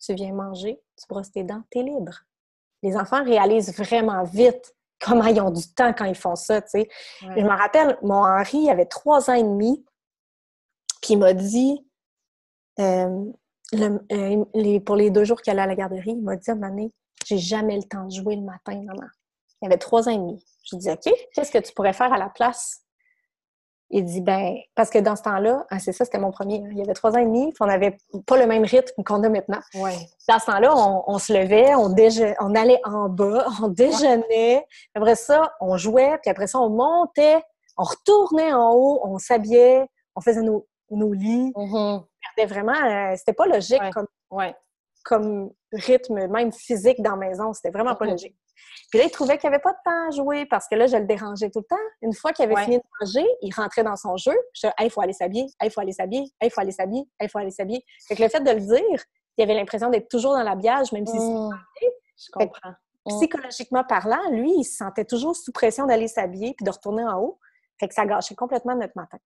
tu 0.00 0.14
viens 0.14 0.32
manger, 0.32 0.80
tu 0.96 1.06
brosses 1.08 1.30
tes 1.30 1.44
dents, 1.44 1.62
tu 1.70 1.78
es 1.78 1.82
libre. 1.82 2.14
Les 2.82 2.96
enfants 2.96 3.22
réalisent 3.22 3.74
vraiment 3.76 4.24
vite 4.24 4.74
comment 5.00 5.26
ils 5.26 5.40
ont 5.40 5.50
du 5.50 5.66
temps 5.74 5.92
quand 5.92 6.06
ils 6.06 6.14
font 6.14 6.36
ça, 6.36 6.60
tu 6.62 6.70
sais. 6.70 6.88
Je 7.20 7.42
me 7.42 7.48
rappelle, 7.48 7.98
mon 8.02 8.24
Henri 8.24 8.58
il 8.58 8.70
avait 8.70 8.86
trois 8.86 9.30
ans 9.30 9.34
et 9.34 9.42
demi, 9.42 9.84
puis 11.02 11.14
il 11.14 11.18
m'a 11.18 11.32
dit, 11.32 11.86
euh, 12.78 13.24
euh, 13.74 14.80
pour 14.80 14.96
les 14.96 15.10
deux 15.10 15.24
jours 15.24 15.40
qu'il 15.40 15.52
allait 15.52 15.62
à 15.62 15.66
la 15.66 15.76
garderie, 15.76 16.12
il 16.12 16.22
m'a 16.22 16.36
dit 16.36 16.50
à 16.50 16.56
j'ai 17.26 17.38
jamais 17.38 17.76
le 17.76 17.82
temps 17.82 18.06
de 18.06 18.10
jouer 18.10 18.36
le 18.36 18.42
matin, 18.42 18.82
maman. 18.82 19.06
Il 19.62 19.66
avait 19.66 19.78
trois 19.78 20.08
ans 20.08 20.12
et 20.12 20.18
demi. 20.18 20.44
Je 20.64 20.76
lui 20.76 20.80
dis, 20.80 20.90
OK, 20.90 21.12
qu'est-ce 21.34 21.50
que 21.50 21.58
tu 21.58 21.72
pourrais 21.72 21.92
faire 21.92 22.12
à 22.12 22.18
la 22.18 22.28
place? 22.28 22.82
Il 23.92 24.04
dit, 24.04 24.20
ben, 24.20 24.56
parce 24.76 24.88
que 24.88 24.98
dans 24.98 25.16
ce 25.16 25.22
temps-là, 25.22 25.66
ah, 25.68 25.80
c'est 25.80 25.92
ça, 25.92 26.04
c'était 26.04 26.20
mon 26.20 26.30
premier. 26.30 26.62
Hein. 26.64 26.68
Il 26.70 26.78
y 26.78 26.82
avait 26.82 26.94
trois 26.94 27.12
ans 27.12 27.18
et 27.18 27.24
demi, 27.24 27.52
on 27.58 27.66
n'avait 27.66 27.96
pas 28.24 28.38
le 28.38 28.46
même 28.46 28.62
rythme 28.62 29.02
qu'on 29.02 29.22
a 29.24 29.28
maintenant. 29.28 29.58
Ouais. 29.74 29.96
Dans 30.28 30.38
ce 30.38 30.46
temps-là, 30.46 30.72
on, 30.76 31.18
se 31.18 31.32
levait, 31.32 31.74
on, 31.74 31.92
on 32.40 32.54
allait 32.54 32.80
en 32.84 33.08
bas, 33.08 33.46
on 33.62 33.68
déjeunait. 33.68 34.64
Après 34.94 35.16
ça, 35.16 35.52
on 35.60 35.76
jouait, 35.76 36.18
puis 36.22 36.30
après 36.30 36.46
ça, 36.46 36.60
on 36.60 36.70
montait, 36.70 37.42
on 37.76 37.82
retournait 37.82 38.52
en 38.52 38.72
haut, 38.72 39.00
on 39.02 39.18
s'habillait, 39.18 39.84
on 40.14 40.20
faisait 40.20 40.42
nos, 40.42 40.68
nos 40.90 41.12
lits. 41.12 41.52
Mm-hmm. 41.56 42.04
C'était 42.28 42.46
vraiment, 42.46 42.72
euh, 42.72 43.16
c'était 43.16 43.32
pas 43.32 43.46
logique 43.46 43.82
comme, 43.92 44.06
comme 45.04 45.50
rythme, 45.72 46.28
même 46.28 46.52
physique 46.52 47.02
dans 47.02 47.16
la 47.16 47.28
maison. 47.28 47.52
C'était 47.52 47.70
vraiment 47.70 47.96
pas 47.96 48.04
mm-hmm. 48.04 48.10
logique. 48.10 48.36
Puis 48.90 48.98
là, 48.98 49.04
il 49.04 49.10
trouvait 49.10 49.38
qu'il 49.38 49.48
n'y 49.48 49.54
avait 49.54 49.62
pas 49.62 49.72
de 49.72 49.78
temps 49.84 50.08
à 50.08 50.10
jouer 50.10 50.46
parce 50.46 50.66
que 50.68 50.74
là, 50.74 50.86
je 50.86 50.96
le 50.96 51.06
dérangeais 51.06 51.50
tout 51.50 51.60
le 51.60 51.64
temps. 51.64 51.82
Une 52.02 52.12
fois 52.12 52.32
qu'il 52.32 52.44
avait 52.44 52.64
fini 52.64 52.78
de 52.78 52.82
manger, 53.00 53.26
il 53.42 53.54
rentrait 53.54 53.84
dans 53.84 53.96
son 53.96 54.16
jeu. 54.16 54.36
Je 54.52 54.62
disais, 54.62 54.74
hey, 54.78 54.86
il 54.86 54.90
faut 54.90 55.00
aller 55.00 55.12
s'habiller, 55.12 55.46
il 55.62 55.70
faut 55.70 55.80
aller 55.80 55.92
s'habiller, 55.92 56.32
il 56.42 56.50
faut 56.50 56.60
aller 56.60 56.72
s'habiller, 56.72 57.08
il 57.20 57.28
faut 57.28 57.38
aller 57.38 57.50
s'habiller. 57.50 57.84
Fait 58.08 58.16
que 58.16 58.22
le 58.22 58.28
fait 58.28 58.40
de 58.40 58.50
le 58.50 58.60
dire, 58.60 59.04
il 59.36 59.42
avait 59.42 59.54
l'impression 59.54 59.90
d'être 59.90 60.08
toujours 60.08 60.32
dans 60.32 60.42
l'habillage, 60.42 60.92
même 60.92 61.06
si 61.06 61.18
mmh. 61.18 61.50
Je 62.16 62.30
comprends. 62.32 62.70
Mmh. 63.06 63.16
Psychologiquement 63.16 63.84
parlant, 63.84 64.30
lui, 64.32 64.52
il 64.58 64.64
se 64.64 64.76
sentait 64.76 65.04
toujours 65.04 65.36
sous 65.36 65.52
pression 65.52 65.86
d'aller 65.86 66.08
s'habiller 66.08 66.54
puis 66.54 66.64
de 66.64 66.70
retourner 66.70 67.04
en 67.04 67.18
haut. 67.20 67.38
Fait 67.78 67.88
que 67.88 67.94
ça 67.94 68.04
gâchait 68.04 68.34
complètement 68.34 68.74
notre 68.74 68.92
matin. 68.96 69.18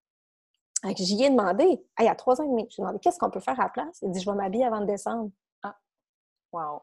J'y 0.97 1.25
ai 1.25 1.31
demandé, 1.31 1.83
hey, 1.99 2.09
à 2.09 2.15
trois 2.15 2.41
ans 2.41 2.45
et 2.45 2.49
demi, 2.49 2.67
je 2.71 2.77
lui 2.77 2.83
ai 2.83 2.83
demandé 2.83 2.99
qu'est-ce 3.01 3.19
qu'on 3.19 3.31
peut 3.31 3.41
faire 3.41 3.59
à 3.59 3.65
la 3.65 3.69
place? 3.71 3.99
Il 4.03 4.11
dit, 4.11 4.21
je 4.21 4.31
vais 4.31 4.37
m'habiller 4.37 4.67
avant 4.67 4.81
de 4.81 4.87
descendre. 4.87 5.31
Ah, 5.63 5.75
wow. 6.53 6.83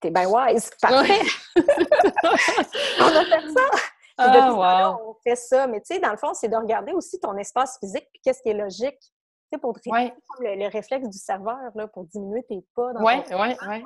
T'es 0.00 0.10
bien 0.10 0.28
wise. 0.28 0.70
Parfait. 0.80 1.20
on 1.56 3.06
a 3.06 3.24
fait 3.24 3.48
ça. 3.50 3.78
Ah, 4.18 4.98
on 5.00 5.14
fait 5.22 5.36
ça. 5.36 5.66
Mais 5.66 5.80
tu 5.80 5.94
sais, 5.94 6.00
dans 6.00 6.10
le 6.10 6.16
fond, 6.16 6.34
c'est 6.34 6.48
de 6.48 6.56
regarder 6.56 6.92
aussi 6.92 7.18
ton 7.20 7.36
espace 7.36 7.78
physique 7.78 8.06
puis 8.12 8.20
qu'est-ce 8.22 8.42
qui 8.42 8.50
est 8.50 8.54
logique. 8.54 8.98
Tu 9.00 9.56
sais, 9.56 9.58
pour 9.58 9.74
le, 10.40 10.70
réflexe 10.70 11.08
du 11.08 11.18
serveur, 11.18 11.70
là, 11.74 11.88
pour 11.88 12.04
diminuer 12.04 12.42
tes 12.44 12.64
pas 12.74 12.92
dans 12.92 13.02
ouais, 13.02 13.22
ton 13.24 13.40
ouais, 13.40 13.56
ouais. 13.68 13.82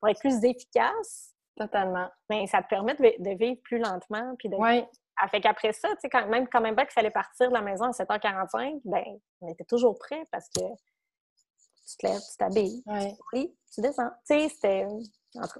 pour 0.00 0.08
être 0.08 0.20
plus 0.20 0.42
efficace. 0.44 1.32
Totalement. 1.56 2.08
Mais 2.28 2.46
ça 2.46 2.62
te 2.62 2.68
permet 2.68 2.94
de, 2.94 3.36
vivre 3.36 3.60
plus 3.62 3.78
lentement. 3.78 4.34
Puis 4.38 4.48
de... 4.48 4.56
Ouais. 4.56 4.88
Ah, 5.18 5.28
fait 5.28 5.40
qu'après 5.40 5.72
ça, 5.72 5.88
tu 5.90 6.00
sais, 6.02 6.08
quand 6.10 6.26
même, 6.28 6.46
quand 6.48 6.60
même 6.60 6.76
pas 6.76 6.84
qu'il 6.84 6.92
fallait 6.92 7.10
partir 7.10 7.48
de 7.48 7.54
la 7.54 7.62
maison 7.62 7.86
à 7.86 7.90
7h45, 7.90 8.82
ben 8.84 9.04
on 9.40 9.48
était 9.48 9.64
toujours 9.64 9.98
prêts 9.98 10.22
parce 10.30 10.48
que 10.48 10.60
tu 11.86 11.96
te 11.96 12.06
lèves, 12.06 12.20
tu 12.20 12.36
t'habilles, 12.36 12.82
tu 13.32 13.48
tu 13.72 13.80
descends. 13.80 14.10
Tu 14.28 14.40
sais, 14.40 14.48
c'était 14.50 14.86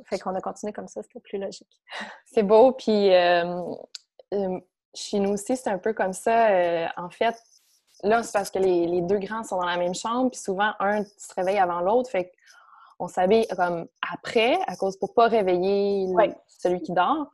fait 0.04 0.18
qu'on 0.18 0.34
a 0.34 0.40
continué 0.40 0.72
comme 0.72 0.88
ça, 0.88 1.02
c'était 1.02 1.20
plus 1.20 1.38
logique. 1.38 1.82
C'est 2.32 2.42
beau, 2.42 2.72
puis 2.72 3.12
euh, 3.12 3.62
euh, 4.34 4.60
chez 4.94 5.18
nous 5.18 5.30
aussi, 5.30 5.56
c'est 5.56 5.70
un 5.70 5.78
peu 5.78 5.92
comme 5.92 6.12
ça. 6.12 6.48
Euh, 6.48 6.86
en 6.96 7.10
fait, 7.10 7.36
là, 8.02 8.22
c'est 8.22 8.32
parce 8.32 8.50
que 8.50 8.58
les, 8.58 9.02
deux 9.02 9.18
grands 9.18 9.44
sont 9.44 9.58
dans 9.58 9.66
la 9.66 9.76
même 9.76 9.94
chambre, 9.94 10.30
puis 10.30 10.40
souvent, 10.40 10.72
un 10.80 11.04
se 11.04 11.34
réveille 11.36 11.58
avant 11.58 11.80
l'autre, 11.80 12.10
fait 12.10 12.32
qu'on 12.98 13.08
s'habille 13.08 13.46
comme 13.48 13.86
après, 14.10 14.58
à 14.66 14.76
cause 14.76 14.96
pour 14.96 15.12
pas 15.12 15.28
réveiller 15.28 16.08
celui 16.48 16.80
qui 16.80 16.92
dort. 16.92 17.30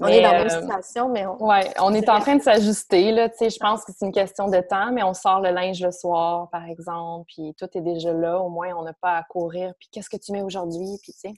On 0.00 0.06
est 0.06 0.22
dans 0.22 0.32
la 0.32 0.38
même 0.38 0.46
euh, 0.46 0.60
situation, 0.60 1.08
mais 1.08 1.26
on... 1.26 1.44
Ouais, 1.44 1.70
on 1.80 1.92
est 1.92 2.08
en 2.08 2.20
train 2.20 2.36
de 2.36 2.42
s'ajuster, 2.42 3.12
là, 3.12 3.28
tu 3.28 3.36
sais, 3.38 3.50
je 3.50 3.58
pense 3.58 3.84
que 3.84 3.92
c'est 3.96 4.06
une 4.06 4.12
question 4.12 4.48
de 4.48 4.60
temps, 4.60 4.92
mais 4.92 5.02
on 5.02 5.14
sort 5.14 5.40
le 5.40 5.50
linge 5.50 5.82
le 5.82 5.92
soir, 5.92 6.48
par 6.50 6.64
exemple, 6.66 7.26
puis 7.28 7.54
tout 7.58 7.68
est 7.74 7.82
déjà 7.82 8.12
là, 8.12 8.38
au 8.38 8.48
moins 8.48 8.72
on 8.74 8.82
n'a 8.82 8.94
pas 8.94 9.16
à 9.16 9.22
courir, 9.22 9.72
puis 9.78 9.88
qu'est-ce 9.92 10.08
que 10.08 10.16
tu 10.16 10.32
mets 10.32 10.42
aujourd'hui, 10.42 10.98
puis 11.02 11.12
tu 11.12 11.20
sais, 11.20 11.34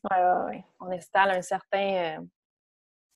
on 0.80 0.90
installe 0.90 1.30
un 1.30 1.42
certain... 1.42 2.18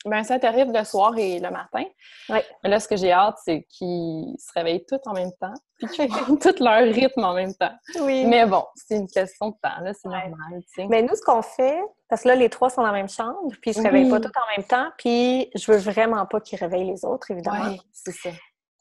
Ben, 0.06 0.22
ça 0.22 0.38
t'arrive 0.38 0.70
le 0.72 0.84
soir 0.84 1.16
et 1.18 1.40
le 1.40 1.50
matin. 1.50 1.84
Ouais. 2.28 2.44
Mais 2.62 2.70
là, 2.70 2.78
ce 2.78 2.86
que 2.86 2.96
j'ai 2.96 3.12
hâte, 3.12 3.36
c'est 3.44 3.66
qu'ils 3.68 4.36
se 4.38 4.52
réveillent 4.54 4.84
tous 4.86 5.00
en 5.06 5.12
même 5.12 5.32
temps, 5.40 5.54
puis 5.78 5.88
qu'ils 5.88 6.12
font 6.12 6.36
tout 6.40 6.54
leur 6.60 6.82
rythme 6.82 7.24
en 7.24 7.34
même 7.34 7.54
temps. 7.54 7.72
Oui. 8.00 8.24
Mais 8.24 8.46
bon, 8.46 8.64
c'est 8.76 8.96
une 8.96 9.08
question 9.08 9.48
de 9.48 9.54
temps, 9.62 9.80
là, 9.82 9.92
c'est 9.92 10.08
normal, 10.08 10.62
tu 10.72 10.82
sais. 10.82 10.86
Mais 10.88 11.02
nous, 11.02 11.14
ce 11.14 11.22
qu'on 11.22 11.42
fait, 11.42 11.80
parce 12.08 12.22
que 12.22 12.28
là, 12.28 12.36
les 12.36 12.48
trois 12.48 12.70
sont 12.70 12.82
dans 12.82 12.86
la 12.86 12.92
même 12.92 13.08
chambre, 13.08 13.50
puis 13.60 13.72
ils 13.72 13.74
se 13.74 13.82
réveillent 13.82 14.10
pas 14.10 14.20
tous 14.20 14.28
en 14.28 14.56
même 14.56 14.66
temps, 14.66 14.88
puis 14.96 15.50
je 15.54 15.72
veux 15.72 15.78
vraiment 15.78 16.24
pas 16.26 16.40
qu'ils 16.40 16.58
réveillent 16.58 16.90
les 16.90 17.04
autres, 17.04 17.30
évidemment. 17.32 17.70
Oui, 17.70 17.80
c'est 17.92 18.12
ça. 18.12 18.30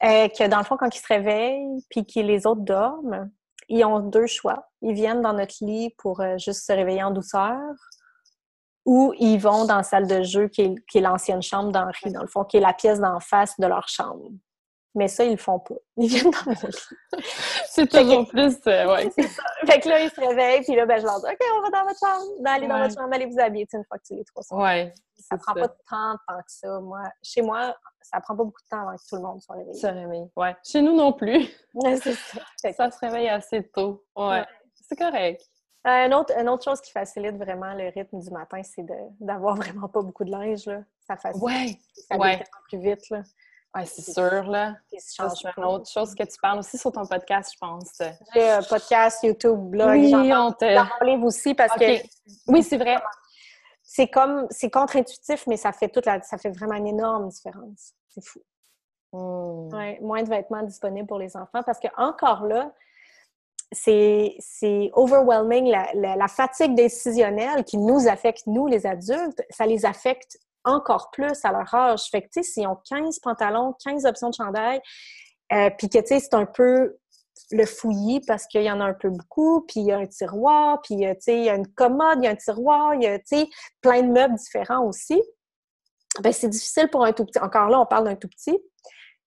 Euh, 0.04 0.28
que 0.28 0.48
dans 0.48 0.60
le 0.60 0.64
fond, 0.64 0.78
quand 0.78 0.94
ils 0.94 1.00
se 1.00 1.08
réveillent, 1.08 1.84
puis 1.90 2.06
que 2.06 2.20
les 2.20 2.46
autres 2.46 2.62
dorment, 2.62 3.32
ils 3.70 3.84
ont 3.86 4.00
deux 4.00 4.28
choix. 4.28 4.68
Ils 4.82 4.94
viennent 4.94 5.22
dans 5.22 5.34
notre 5.34 5.56
lit 5.62 5.94
pour 5.98 6.22
euh, 6.22 6.38
juste 6.38 6.66
se 6.66 6.72
réveiller 6.72 7.04
en 7.04 7.12
douceur, 7.12 7.60
ou 8.86 9.14
ils 9.18 9.38
vont 9.38 9.66
dans 9.66 9.78
la 9.78 9.84
salle 9.84 10.08
de 10.08 10.22
jeu 10.22 10.48
qui 10.48 10.62
est, 10.62 11.00
l'ancienne 11.00 11.42
chambre 11.42 11.72
d'Henri, 11.72 12.12
dans 12.12 12.22
le 12.22 12.28
fond, 12.28 12.44
qui 12.44 12.58
est 12.58 12.62
la 12.62 12.74
pièce 12.74 13.00
d'en 13.00 13.20
face 13.20 13.60
de 13.60 13.66
leur 13.66 13.88
chambre. 13.88 14.30
Mais 14.94 15.10
ça, 15.10 15.26
ils 15.26 15.32
le 15.32 15.38
font 15.38 15.60
pas. 15.60 15.76
Ils 15.98 16.08
viennent 16.08 16.32
dans 16.32 16.52
le 16.52 16.56
C'est 17.68 17.90
toujours 17.90 18.26
plus... 18.30 18.56
Euh, 18.68 18.94
ouais. 18.94 19.10
Ça. 19.28 19.44
Fait 19.66 19.82
que 19.82 19.90
là, 19.90 20.00
ils 20.00 20.10
se 20.10 20.22
réveillent, 20.22 20.62
puis 20.62 20.74
là, 20.74 20.86
ben, 20.86 21.02
je 21.02 21.06
leur 21.06 21.20
dis 21.20 21.26
«OK, 21.30 21.38
on 21.58 21.62
va 21.64 21.70
dans 21.70 21.86
votre 21.86 22.00
chambre. 22.00 22.32
Allez 22.46 22.68
dans 22.68 22.80
votre 22.80 22.94
chambre, 22.96 23.14
allez 23.14 23.26
vous 23.26 23.40
habiller.» 23.40 23.68
une 23.74 23.84
fois 23.84 23.98
que 23.98 24.04
tu 24.08 24.16
les 24.16 24.24
trois 24.24 24.44
sont 24.44 24.58
Ouais. 24.58 24.94
Ça 25.18 25.38
prend 25.38 25.54
pas 25.54 25.68
de 25.68 25.74
temps 25.90 26.16
tant 26.28 26.38
que 26.38 26.44
ça. 26.48 26.80
Moi, 26.80 27.02
chez 27.24 27.42
moi, 27.42 27.76
ça 28.02 28.22
prend 28.22 28.38
pas 28.38 28.44
beaucoup 28.44 28.62
de 28.62 28.68
temps 28.70 28.88
avant 28.88 28.96
que 28.96 29.02
tout 29.10 29.16
le 29.16 29.22
monde 29.22 29.42
soit 29.42 29.56
réveillé. 29.56 29.78
Se 29.78 29.88
réveille, 29.88 30.30
ouais. 30.36 30.56
Chez 30.64 30.82
nous 30.82 30.96
non 30.96 31.12
plus. 31.12 31.46
c'est 31.82 32.14
ça. 32.14 32.40
Ça 32.74 32.92
se 32.92 33.00
réveille 33.00 33.30
assez 33.30 33.68
tôt. 33.70 34.06
Ouais. 34.16 34.46
C'est 34.82 34.96
correct. 34.96 35.42
Euh, 35.86 36.06
une, 36.08 36.14
autre, 36.16 36.34
une 36.38 36.50
autre 36.50 36.64
chose 36.64 36.82
qui 36.82 36.92
facilite 36.92 37.36
vraiment 37.38 37.74
le 37.74 37.90
rythme 37.90 38.20
du 38.20 38.30
matin, 38.32 38.62
c'est 38.64 38.86
d'avoir 39.20 39.56
vraiment 39.56 39.88
pas 39.88 40.02
beaucoup 40.02 40.24
de 40.24 40.32
linge. 40.32 40.66
Là. 40.66 40.82
Ça 41.08 41.16
facilite. 41.16 41.44
Ouais. 41.44 41.80
Ça 42.10 42.18
ouais. 42.18 42.44
plus 42.68 42.80
vite. 42.80 43.10
Là. 43.10 43.22
Ouais, 43.76 43.86
c'est 43.86 44.10
sûr, 44.10 44.44
là. 44.46 44.76
C'est 44.98 45.22
une 45.58 45.64
autre 45.66 45.90
chose 45.90 46.16
que 46.16 46.24
tu 46.24 46.40
parles 46.42 46.60
aussi 46.60 46.78
sur 46.78 46.92
ton 46.92 47.06
podcast, 47.06 47.52
je 47.54 47.60
pense. 47.60 48.02
J'ai 48.34 48.50
un 48.50 48.64
podcast, 48.64 49.22
YouTube, 49.22 49.60
blog. 49.60 49.90
Oui, 49.90 50.14
on 50.34 50.52
te... 50.54 51.04
livre 51.04 51.26
aussi 51.26 51.54
parce 51.54 51.74
que... 51.74 52.02
Oui, 52.48 52.64
c'est 52.64 52.78
vrai. 52.78 52.98
C'est 53.84 54.08
comme... 54.08 54.48
C'est 54.50 54.70
contre-intuitif, 54.70 55.46
mais 55.46 55.58
ça 55.58 55.74
fait 55.74 55.90
toute 55.90 56.06
la... 56.06 56.22
Ça 56.22 56.38
fait 56.38 56.52
vraiment 56.52 56.76
une 56.76 56.88
énorme 56.88 57.28
différence. 57.28 57.94
C'est 58.08 58.24
fou. 58.24 58.40
Hmm. 59.12 59.74
Ouais, 59.74 60.00
moins 60.02 60.24
de 60.24 60.30
vêtements 60.30 60.64
disponibles 60.64 61.08
pour 61.08 61.20
les 61.20 61.36
enfants 61.36 61.62
parce 61.66 61.80
que 61.80 61.88
encore 61.98 62.46
là, 62.46 62.72
c'est 63.72 64.92
overwhelming. 64.94 65.74
La, 65.96 66.28
fatigue 66.28 66.76
décisionnelle 66.76 67.64
qui 67.64 67.78
nous 67.78 68.08
affecte, 68.08 68.48
nous, 68.48 68.68
les 68.68 68.86
adultes, 68.86 69.42
ça 69.50 69.66
les 69.66 69.86
affecte 69.86 70.38
encore 70.64 71.12
plus 71.12 71.44
à 71.44 71.52
leur 71.52 71.74
âge. 71.74 72.04
Fait 72.10 72.22
que, 72.22 72.28
tu 72.28 72.44
sais, 72.44 72.44
s'ils 72.44 72.68
ont 72.68 72.78
15 72.90 73.20
pantalons, 73.20 73.76
15 73.84 74.06
options 74.06 74.30
de 74.30 74.36
chandail, 74.36 74.82
euh, 75.54 75.70
puis 75.78 75.90
que, 75.90 76.00
tu 76.00 76.08
sais, 76.08 76.20
c'est 76.20 76.34
un 76.34 76.46
peu 76.46 76.98
le 77.52 77.66
fouillis 77.66 78.22
parce 78.26 78.48
qu'il 78.48 78.64
y 78.64 78.72
en 78.72 78.82
a 78.82 78.86
un 78.86 78.94
peu 78.94 79.10
beaucoup, 79.10 79.62
puis 79.62 79.82
il 79.82 79.86
y 79.88 79.92
a 79.92 79.98
un 79.98 80.08
tiroir, 80.08 80.82
puis, 80.82 81.06
euh, 81.06 81.14
tu 81.14 81.22
sais, 81.22 81.38
il 81.38 81.44
y 81.44 81.50
a 81.50 81.56
une 81.56 81.68
commode, 81.68 82.20
il 82.20 82.26
y 82.26 82.28
a 82.28 82.32
un 82.32 82.36
tiroir, 82.36 82.96
il 82.96 83.04
y 83.04 83.08
a, 83.08 83.20
tu 83.20 83.38
sais, 83.38 83.48
plein 83.82 84.02
de 84.02 84.12
meubles 84.12 84.36
différents 84.36 84.86
aussi. 84.86 85.22
Ben, 86.22 86.32
c'est 86.32 86.50
difficile 86.50 86.90
pour 86.90 87.04
un 87.04 87.12
tout 87.12 87.26
petit. 87.26 87.40
Encore 87.40 87.70
là, 87.70 87.80
on 87.80 87.86
parle 87.86 88.06
d'un 88.06 88.16
tout 88.16 88.30
petit 88.30 88.58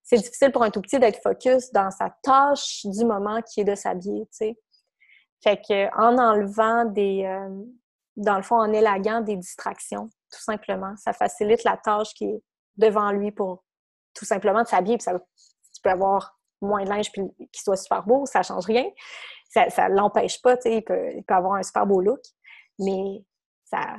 c'est 0.09 0.17
difficile 0.17 0.53
pour 0.53 0.63
un 0.63 0.71
tout 0.71 0.81
petit 0.81 0.99
d'être 0.99 1.21
focus 1.23 1.71
dans 1.71 1.91
sa 1.91 2.09
tâche 2.23 2.81
du 2.87 3.05
moment 3.05 3.43
qui 3.43 3.61
est 3.61 3.65
de 3.65 3.75
s'habiller. 3.75 4.27
Fait 5.43 5.59
que 5.59 5.95
en 5.95 6.17
enlevant 6.17 6.87
des, 6.87 7.25
euh, 7.27 7.63
dans 8.17 8.37
le 8.37 8.43
fond, 8.43 8.57
en 8.57 8.73
élaguant 8.73 9.21
des 9.21 9.37
distractions, 9.37 10.09
tout 10.33 10.41
simplement, 10.41 10.97
ça 10.97 11.13
facilite 11.13 11.63
la 11.65 11.77
tâche 11.77 12.15
qui 12.15 12.25
est 12.25 12.43
devant 12.77 13.13
lui 13.13 13.33
pour 13.33 13.65
tout 14.15 14.25
simplement 14.25 14.63
de 14.63 14.69
s'habiller. 14.69 14.97
Puis 14.97 15.05
ça, 15.05 15.13
tu 15.13 15.83
peux 15.83 15.91
avoir 15.91 16.39
moins 16.63 16.85
de 16.85 16.89
linge 16.89 17.13
puis 17.13 17.23
qu'il 17.39 17.63
soit 17.63 17.77
super 17.77 18.03
beau, 18.03 18.25
ça 18.25 18.43
change 18.43 18.65
rien. 18.65 18.87
Ça, 19.51 19.89
ne 19.91 19.95
l'empêche 19.95 20.41
pas, 20.41 20.57
tu 20.57 20.71
sais, 20.71 20.77
il 20.77 20.83
peut 20.83 21.35
avoir 21.35 21.55
un 21.55 21.63
super 21.63 21.87
beau 21.87 22.01
look, 22.01 22.21
mais 22.79 23.23
ça, 23.65 23.97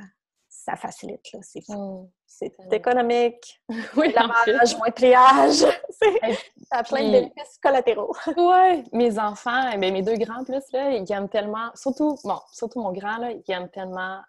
ça 0.70 0.76
facilite, 0.76 1.32
là. 1.32 1.40
C'est 1.42 1.68
mmh. 1.68 2.08
C'est 2.26 2.72
économique. 2.72 3.60
oui, 3.96 4.12
Lavage, 4.12 4.76
moins 4.78 4.88
de 4.88 4.94
pliage. 4.94 5.56
ça 6.70 6.78
a 6.78 6.82
plein 6.84 7.04
de 7.04 7.10
bénéfices 7.10 7.58
collatéraux. 7.62 8.14
oui, 8.36 8.84
mes 8.92 9.18
enfants, 9.18 9.70
ben, 9.76 9.92
mes 9.92 10.02
deux 10.02 10.16
grands 10.16 10.44
plus, 10.44 10.62
là, 10.72 10.92
ils 10.92 11.12
aiment 11.12 11.28
tellement, 11.28 11.70
surtout, 11.74 12.16
bon, 12.24 12.38
surtout 12.52 12.80
mon 12.80 12.92
grand, 12.92 13.18
là, 13.18 13.32
il 13.32 13.52
aime 13.52 13.68
tellement 13.68 14.20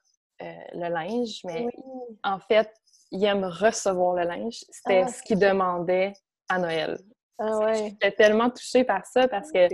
euh, 0.42 0.54
le 0.74 0.90
linge, 0.90 1.42
mais 1.46 1.68
en 2.24 2.40
fait, 2.40 2.70
il 3.12 3.24
aime 3.24 3.46
recevoir 3.46 4.16
le 4.16 4.24
linge. 4.24 4.66
C'était 4.70 5.04
ah, 5.06 5.08
ce 5.08 5.22
qu'il 5.22 5.38
demandait 5.38 6.14
à 6.50 6.58
Noël. 6.58 6.98
Ah 7.38 7.58
ouais. 7.60 7.76
J'étais 7.76 8.12
tellement 8.12 8.50
touchée 8.50 8.84
par 8.84 9.06
ça 9.06 9.28
parce 9.28 9.52
que, 9.52 9.70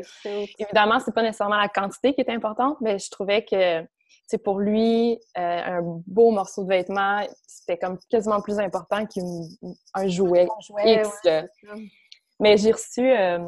évidemment, 0.59 0.99
c'est 0.99 1.13
pas 1.13 1.24
nécessairement 1.24 1.57
la 1.57 1.70
quantité 1.70 2.13
qui 2.13 2.22
est 2.22 2.30
importante, 2.30 2.78
mais 2.82 2.99
je 2.99 3.09
trouvais 3.09 3.43
que 3.43 3.84
c'est 4.28 4.38
pour 4.38 4.59
lui, 4.59 5.13
euh, 5.38 5.39
un 5.39 5.82
beau 6.05 6.32
morceau 6.32 6.63
de 6.63 6.69
vêtement, 6.69 7.25
c'était 7.47 7.78
comme 7.78 7.97
quasiment 8.09 8.41
plus 8.41 8.59
important 8.59 9.05
qu'un 9.05 10.07
jouet, 10.07 10.47
X. 10.84 11.09
Mais 12.39 12.57
j'ai 12.57 12.71
reçu, 12.73 13.09
euh, 13.09 13.39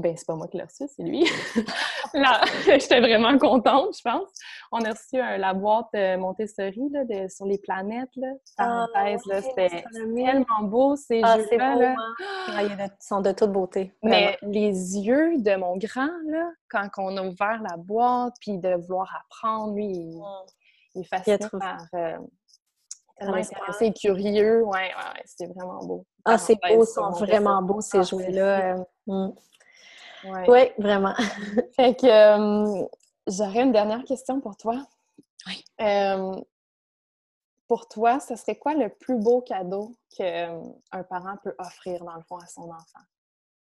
ben, 0.00 0.16
c'est 0.16 0.26
pas 0.26 0.34
moi 0.34 0.48
qui 0.48 0.56
l'ai 0.56 0.62
reçu, 0.64 0.84
c'est 0.94 1.02
lui. 1.02 1.24
Là, 2.14 2.40
j'étais 2.64 3.00
vraiment 3.00 3.36
contente, 3.38 3.96
je 3.96 4.02
pense. 4.02 4.28
On 4.72 4.80
a 4.84 4.90
reçu 4.90 5.16
la 5.16 5.52
boîte 5.54 5.88
euh, 5.94 6.16
Montessori 6.16 6.88
là, 6.90 7.04
de, 7.04 7.28
sur 7.28 7.46
les 7.46 7.58
planètes. 7.58 8.10
Là. 8.16 8.28
Ah, 8.58 8.86
Parenthèse, 8.92 9.22
c'était 9.44 9.84
tellement 9.92 10.62
beau, 10.62 10.96
ces 10.96 11.20
Ah, 11.22 11.36
jeux 11.38 11.46
c'est 11.50 11.56
là. 11.56 11.74
beau? 11.74 12.02
Ah, 12.48 12.62
ils 12.62 12.76
sont 13.00 13.20
de 13.20 13.32
toute 13.32 13.50
beauté. 13.52 13.92
Mais 14.02 14.38
les 14.42 14.98
yeux 14.98 15.38
de 15.38 15.56
mon 15.56 15.76
grand, 15.76 16.08
là, 16.26 16.50
quand 16.70 16.88
on 16.98 17.16
a 17.16 17.22
ouvert 17.22 17.60
la 17.68 17.76
boîte, 17.76 18.34
puis 18.40 18.58
de 18.58 18.74
vouloir 18.76 19.12
apprendre, 19.24 19.74
lui, 19.74 19.86
il, 19.86 20.22
il 20.94 21.00
est 21.02 21.04
fasciné 21.04 21.38
par... 21.58 21.78
euh, 21.94 22.16
tellement 23.18 23.34
Inspirant. 23.34 23.62
intéressé, 23.64 23.92
curieux. 23.92 24.62
Ouais, 24.62 24.72
ouais, 24.72 24.88
ouais, 25.14 25.22
c'était 25.24 25.52
vraiment 25.52 25.84
beau. 25.84 26.04
Ah, 26.24 26.38
c'est 26.38 26.54
beau, 26.54 26.82
ils 26.82 26.86
sont 26.86 27.10
vraiment 27.10 27.62
beaux, 27.62 27.80
ces 27.80 27.98
Ah, 27.98 28.02
jouets-là. 28.02 28.76
mm. 29.06 29.28
Ouais. 30.30 30.44
Oui, 30.48 30.82
vraiment. 30.84 31.14
Fait 31.76 31.94
que 31.98 32.06
euh, 32.06 32.86
j'aurais 33.26 33.62
une 33.62 33.72
dernière 33.72 34.04
question 34.04 34.40
pour 34.40 34.56
toi. 34.56 34.86
Oui. 35.46 35.64
Euh, 35.80 36.34
pour 37.68 37.88
toi, 37.88 38.20
ce 38.20 38.36
serait 38.36 38.56
quoi 38.56 38.74
le 38.74 38.88
plus 38.88 39.16
beau 39.18 39.40
cadeau 39.40 39.94
qu'un 40.16 40.62
parent 41.08 41.36
peut 41.42 41.54
offrir, 41.58 42.04
dans 42.04 42.14
le 42.14 42.22
fond, 42.22 42.36
à 42.38 42.46
son 42.46 42.62
enfant? 42.70 43.00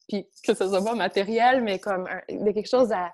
Puis 0.08 0.28
que 0.44 0.54
ce 0.54 0.68
soit 0.68 0.84
pas 0.84 0.94
matériel, 0.96 1.62
mais 1.64 1.80
comme 1.80 2.08
un- 2.08 2.22
quelque 2.54 2.70
chose 2.70 2.92
à, 2.92 3.14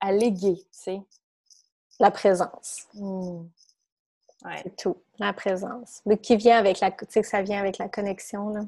à 0.00 0.12
léguer, 0.12 0.56
tu 0.56 0.66
sais? 0.72 1.02
La 2.00 2.10
présence, 2.10 2.88
Hmm. 2.94 3.46
Ouais, 4.44 4.60
c'est 4.62 4.76
tout. 4.76 4.96
La 5.18 5.32
présence. 5.32 6.02
Mais 6.04 6.18
qui 6.18 6.36
vient 6.36 6.58
avec 6.58 6.80
la... 6.80 6.90
Tu 6.90 7.06
sais 7.08 7.22
ça 7.22 7.40
vient 7.40 7.58
avec 7.60 7.78
la 7.78 7.88
connexion, 7.88 8.50
là. 8.50 8.60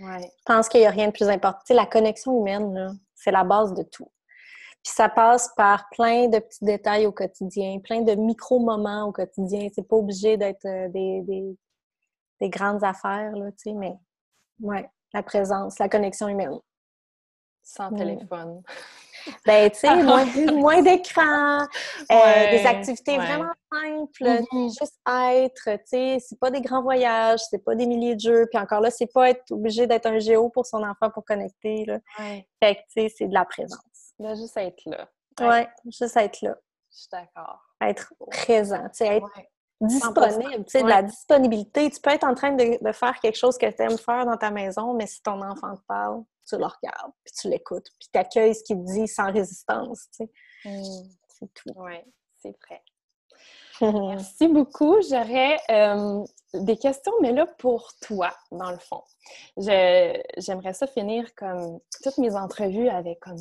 Ouais. 0.00 0.22
Je 0.22 0.44
pense 0.44 0.68
qu'il 0.68 0.80
n'y 0.80 0.86
a 0.86 0.90
rien 0.90 1.08
de 1.08 1.12
plus 1.12 1.28
important. 1.28 1.58
Tu 1.60 1.68
sais, 1.68 1.74
la 1.74 1.86
connexion 1.86 2.38
humaine, 2.38 2.98
c'est 3.14 3.30
la 3.30 3.44
base 3.44 3.74
de 3.74 3.82
tout. 3.82 4.10
Puis 4.84 4.92
ça 4.94 5.08
passe 5.08 5.50
par 5.56 5.88
plein 5.90 6.28
de 6.28 6.38
petits 6.38 6.64
détails 6.64 7.06
au 7.06 7.12
quotidien, 7.12 7.78
plein 7.80 8.02
de 8.02 8.14
micro-moments 8.14 9.04
au 9.08 9.12
quotidien. 9.12 9.68
C'est 9.74 9.86
pas 9.86 9.96
obligé 9.96 10.36
d'être 10.36 10.64
euh, 10.66 10.88
des, 10.88 11.22
des, 11.22 11.56
des 12.40 12.48
grandes 12.48 12.84
affaires, 12.84 13.32
là, 13.32 13.50
tu 13.52 13.70
sais, 13.70 13.72
mais 13.72 13.96
ouais, 14.60 14.88
la 15.12 15.22
présence, 15.22 15.78
la 15.78 15.88
connexion 15.88 16.28
humaine. 16.28 16.58
Sans 17.62 17.92
téléphone. 17.92 18.62
Ben, 19.46 19.70
tu 19.70 19.78
sais, 19.78 20.02
moins, 20.02 20.24
moins 20.54 20.82
d'écran, 20.82 21.60
euh, 22.10 22.50
des 22.50 22.66
activités 22.66 23.18
ouais. 23.18 23.26
vraiment 23.26 23.52
simples, 23.72 24.42
Mhm. 24.52 24.68
juste 24.70 24.98
être, 25.08 25.64
tu 25.64 25.80
sais, 25.86 26.18
c'est 26.20 26.38
pas 26.38 26.50
des 26.50 26.60
grands 26.60 26.82
voyages, 26.82 27.40
c'est 27.50 27.62
pas 27.64 27.74
des 27.74 27.86
milliers 27.86 28.14
de 28.14 28.20
jeux, 28.20 28.46
puis 28.50 28.58
encore 28.58 28.80
là, 28.80 28.90
c'est 28.90 29.12
pas 29.12 29.30
être 29.30 29.50
obligé 29.50 29.86
d'être 29.86 30.06
un 30.06 30.18
géo 30.18 30.48
pour 30.48 30.66
son 30.66 30.82
enfant 30.82 31.10
pour 31.12 31.24
connecter, 31.24 31.84
là. 31.86 31.98
Ouais. 32.18 32.46
Fait 32.62 32.74
que, 32.76 32.80
tu 32.80 33.02
sais, 33.02 33.14
c'est 33.16 33.26
de 33.28 33.34
la 33.34 33.44
présence. 33.44 33.80
De 34.18 34.34
juste 34.34 34.56
être 34.56 34.82
là. 34.86 35.08
Ouais, 35.40 35.68
juste 35.86 36.16
être 36.16 36.42
là, 36.42 36.56
Je 36.90 36.96
suis 36.98 37.08
d'accord. 37.12 37.60
être 37.80 38.12
présent, 38.30 38.82
tu 38.88 39.04
sais, 39.04 39.16
être. 39.16 39.28
Disponible, 39.80 40.64
tu 40.64 40.70
sais, 40.70 40.82
de 40.82 40.88
la 40.88 41.02
disponibilité. 41.02 41.90
Tu 41.90 42.00
peux 42.00 42.10
être 42.10 42.24
en 42.24 42.34
train 42.34 42.52
de, 42.52 42.82
de 42.84 42.92
faire 42.92 43.18
quelque 43.20 43.36
chose 43.36 43.56
que 43.58 43.66
tu 43.70 43.82
aimes 43.82 43.98
faire 43.98 44.26
dans 44.26 44.36
ta 44.36 44.50
maison, 44.50 44.94
mais 44.94 45.06
si 45.06 45.22
ton 45.22 45.40
enfant 45.42 45.76
te 45.76 45.82
parle, 45.86 46.22
tu 46.48 46.56
le 46.56 46.64
regardes, 46.64 47.12
puis 47.24 47.34
tu 47.40 47.48
l'écoutes, 47.48 47.86
puis 47.98 48.08
tu 48.12 48.18
accueilles 48.18 48.54
ce 48.54 48.64
qu'il 48.64 48.78
te 48.78 48.92
dit 48.92 49.06
sans 49.08 49.30
résistance, 49.32 50.06
tu 50.16 50.24
sais. 50.24 50.30
Hmm. 50.64 51.08
C'est 51.28 51.54
tout. 51.54 51.72
Ouais, 51.78 52.04
c'est 52.42 52.56
vrai. 52.66 52.82
Merci 53.80 54.48
beaucoup. 54.48 54.96
J'aurais 55.08 55.56
euh, 55.70 56.24
des 56.54 56.76
questions, 56.76 57.12
mais 57.20 57.30
là 57.32 57.46
pour 57.58 57.92
toi, 58.02 58.34
dans 58.50 58.70
le 58.72 58.78
fond. 58.78 59.02
Je- 59.56 60.20
J'aimerais 60.38 60.74
ça 60.74 60.86
finir 60.88 61.32
comme 61.36 61.78
toutes 62.02 62.18
mes 62.18 62.34
entrevues 62.34 62.88
avec 62.88 63.20
comme 63.20 63.36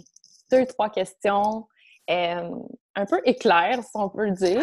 deux, 0.52 0.66
trois 0.68 0.90
questions 0.92 1.68
euh, 2.10 2.50
un 2.96 3.06
peu 3.06 3.22
éclair, 3.26 3.84
si 3.84 3.90
on 3.96 4.10
peut 4.10 4.26
le 4.26 4.32
dire. 4.32 4.62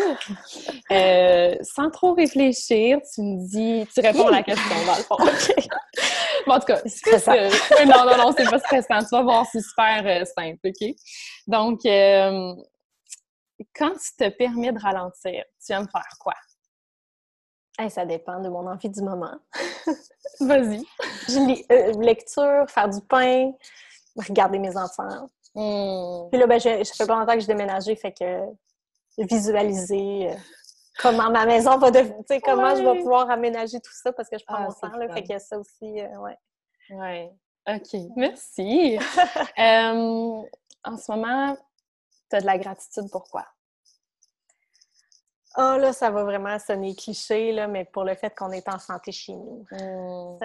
Euh, 0.90 1.54
sans 1.62 1.90
trop 1.90 2.14
réfléchir, 2.14 2.98
tu 3.14 3.22
me 3.22 3.46
dis, 3.46 3.86
tu 3.92 4.00
réponds 4.00 4.28
à 4.28 4.32
la 4.32 4.42
question, 4.42 4.74
dans 4.86 4.96
le 4.96 5.02
fond. 5.02 5.16
Bon, 6.46 6.54
en 6.54 6.60
tout 6.60 6.66
cas, 6.66 6.82
C'est 6.84 7.86
non, 7.86 8.04
non, 8.04 8.18
non, 8.18 8.34
c'est 8.36 8.44
pas 8.44 8.58
stressant. 8.58 8.98
Tu 8.98 9.08
vas 9.12 9.22
voir, 9.22 9.46
c'est 9.50 9.62
super 9.62 10.02
euh, 10.04 10.24
simple, 10.26 10.58
OK? 10.66 10.94
Donc, 11.46 11.80
quand 13.74 13.92
tu 13.92 14.16
te 14.18 14.28
permets 14.28 14.72
de 14.72 14.78
ralentir, 14.78 15.44
tu 15.64 15.72
aimes 15.72 15.88
faire 15.88 16.08
quoi? 16.20 16.34
Hey, 17.78 17.90
ça 17.90 18.04
dépend 18.04 18.40
de 18.40 18.50
mon 18.50 18.66
envie 18.66 18.90
du 18.90 19.00
moment. 19.00 19.34
Vas-y. 20.40 20.84
Je 21.28 21.46
lis, 21.46 21.64
lecture, 21.98 22.66
faire 22.68 22.90
du 22.90 23.00
pain, 23.00 23.52
regarder 24.16 24.58
mes 24.58 24.76
enfants. 24.76 25.30
Hmm. 25.54 26.28
Puis 26.30 26.40
là, 26.40 26.46
ben, 26.46 26.58
je, 26.58 26.82
ça 26.84 26.94
fait 26.94 27.06
pas 27.06 27.18
longtemps 27.18 27.34
que 27.34 27.40
je 27.40 27.46
déménagé, 27.46 27.94
fait 27.96 28.12
que 28.12 28.40
visualiser 29.18 30.30
euh, 30.30 30.34
comment 30.98 31.30
ma 31.30 31.46
maison 31.46 31.78
va 31.78 31.90
devenir, 31.90 32.16
tu 32.18 32.24
sais, 32.34 32.40
comment 32.40 32.74
je 32.74 32.82
vais 32.82 32.98
pouvoir 32.98 33.30
aménager 33.30 33.80
tout 33.80 33.92
ça 33.92 34.12
parce 34.12 34.28
que 34.28 34.38
je 34.38 34.44
prends 34.44 34.56
Ah, 34.56 34.68
mon 34.68 34.72
temps, 34.72 34.96
là, 34.96 35.08
fait 35.12 35.22
que 35.22 35.38
ça 35.38 35.58
aussi, 35.58 36.00
euh, 36.00 36.18
ouais. 36.18 36.38
Ouais. 36.90 37.32
OK. 37.68 38.00
Merci. 38.16 38.98
Euh, 39.58 40.42
en 40.82 40.96
ce 40.98 41.10
moment, 41.12 41.56
tu 42.28 42.36
as 42.36 42.40
de 42.40 42.46
la 42.46 42.58
gratitude 42.58 43.08
pour 43.10 43.24
quoi? 43.30 43.46
Ah 45.54 45.78
là, 45.78 45.92
ça 45.92 46.10
va 46.10 46.24
vraiment 46.24 46.58
sonner 46.58 46.96
cliché, 46.96 47.52
là, 47.52 47.68
mais 47.68 47.84
pour 47.84 48.02
le 48.04 48.16
fait 48.16 48.34
qu'on 48.34 48.50
est 48.50 48.68
en 48.68 48.78
santé 48.80 49.12
chez 49.12 49.32
nous. 49.32 49.64
Hmm. 49.70 50.38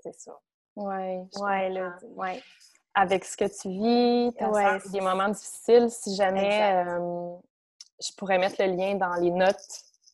C'est 0.00 0.20
ça. 0.20 0.38
Ouais. 0.76 1.24
Ouais, 1.40 1.70
là, 1.70 1.96
ouais. 2.02 2.42
Avec 2.94 3.24
ce 3.24 3.36
que 3.36 3.44
tu 3.44 3.68
vis, 3.68 4.32
Ouais, 4.40 4.78
des 4.92 5.00
moments 5.00 5.28
difficiles, 5.28 5.88
si 5.90 6.14
jamais 6.14 6.84
euh, 6.86 7.34
je 8.00 8.10
pourrais 8.16 8.38
mettre 8.38 8.56
le 8.60 8.72
lien 8.72 8.94
dans 8.94 9.14
les 9.14 9.30
notes 9.30 9.56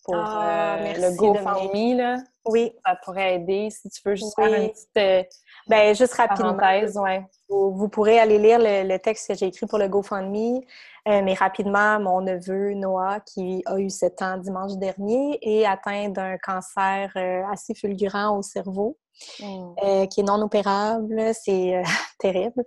pour 0.05 0.16
Ah, 0.16 0.76
euh, 0.78 0.95
le 0.97 1.16
GoFundMe, 1.16 1.97
là, 1.99 2.16
Oui, 2.47 2.72
ça 2.87 2.97
pourrait 3.05 3.35
aider. 3.35 3.68
Si 3.70 3.89
tu 3.91 4.01
veux 4.05 4.14
juste 4.14 4.35
Oui. 4.39 4.51
faire 4.51 4.62
une 4.62 4.70
petite 4.70 4.97
euh, 4.97 5.22
ben 5.66 5.95
juste 5.95 6.14
rapidement. 6.14 6.57
parenthèse, 6.57 6.97
ouais. 6.97 7.26
Vous, 7.51 7.72
vous 7.76 7.89
pourrez 7.89 8.18
aller 8.18 8.39
lire 8.39 8.59
le, 8.59 8.89
le 8.89 8.99
texte 8.99 9.28
que 9.28 9.35
j'ai 9.35 9.47
écrit 9.47 9.66
pour 9.66 9.78
le 9.78 9.89
GoFundMe, 9.89 10.61
euh, 11.09 11.22
mais 11.22 11.35
rapidement, 11.35 12.01
mon 12.01 12.22
neveu 12.22 12.72
Noah, 12.74 13.20
qui 13.20 13.62
a 13.66 13.78
eu 13.78 13.91
7 13.91 14.22
ans 14.22 14.39
dimanche 14.39 14.72
dernier, 14.76 15.39
est 15.43 15.66
atteint 15.66 16.09
d'un 16.09 16.39
cancer 16.39 17.12
euh, 17.16 17.43
assez 17.53 17.74
fulgurant 17.74 18.39
au 18.39 18.43
cerveau, 18.43 18.97
Hmm. 19.41 19.75
euh, 19.85 20.07
qui 20.07 20.21
est 20.21 20.25
non 20.25 20.41
opérable. 20.43 21.33
C'est 21.35 21.77
euh, 21.77 21.83
terrible. 22.18 22.62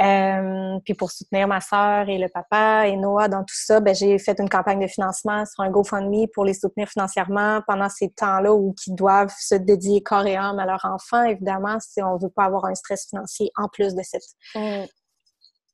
Euh, 0.00 0.78
puis 0.84 0.94
pour 0.94 1.10
soutenir 1.10 1.48
ma 1.48 1.60
sœur 1.60 2.08
et 2.08 2.18
le 2.18 2.28
papa 2.28 2.86
et 2.86 2.96
Noah 2.96 3.26
dans 3.26 3.40
tout 3.40 3.56
ça, 3.56 3.80
ben, 3.80 3.92
j'ai 3.94 4.16
fait 4.20 4.38
une 4.38 4.48
campagne 4.48 4.78
de 4.80 4.86
financement 4.86 5.44
sur 5.44 5.64
un 5.64 5.70
GoFundMe 5.70 6.26
pour 6.32 6.44
les 6.44 6.54
soutenir 6.54 6.88
financièrement 6.88 7.62
pendant 7.66 7.88
ces 7.88 8.08
temps-là 8.10 8.54
où 8.54 8.76
ils 8.86 8.94
doivent 8.94 9.34
se 9.36 9.56
dédier 9.56 10.00
corps 10.04 10.24
et 10.26 10.36
âme 10.36 10.60
à 10.60 10.66
leur 10.66 10.84
enfant. 10.84 11.24
Évidemment, 11.24 11.78
si 11.80 12.00
on 12.00 12.16
veut 12.16 12.30
pas 12.30 12.44
avoir 12.44 12.66
un 12.66 12.76
stress 12.76 13.08
financier 13.10 13.50
en 13.56 13.66
plus 13.68 13.94
de 13.96 14.02
cette 14.04 14.22
Hmm. 14.54 14.84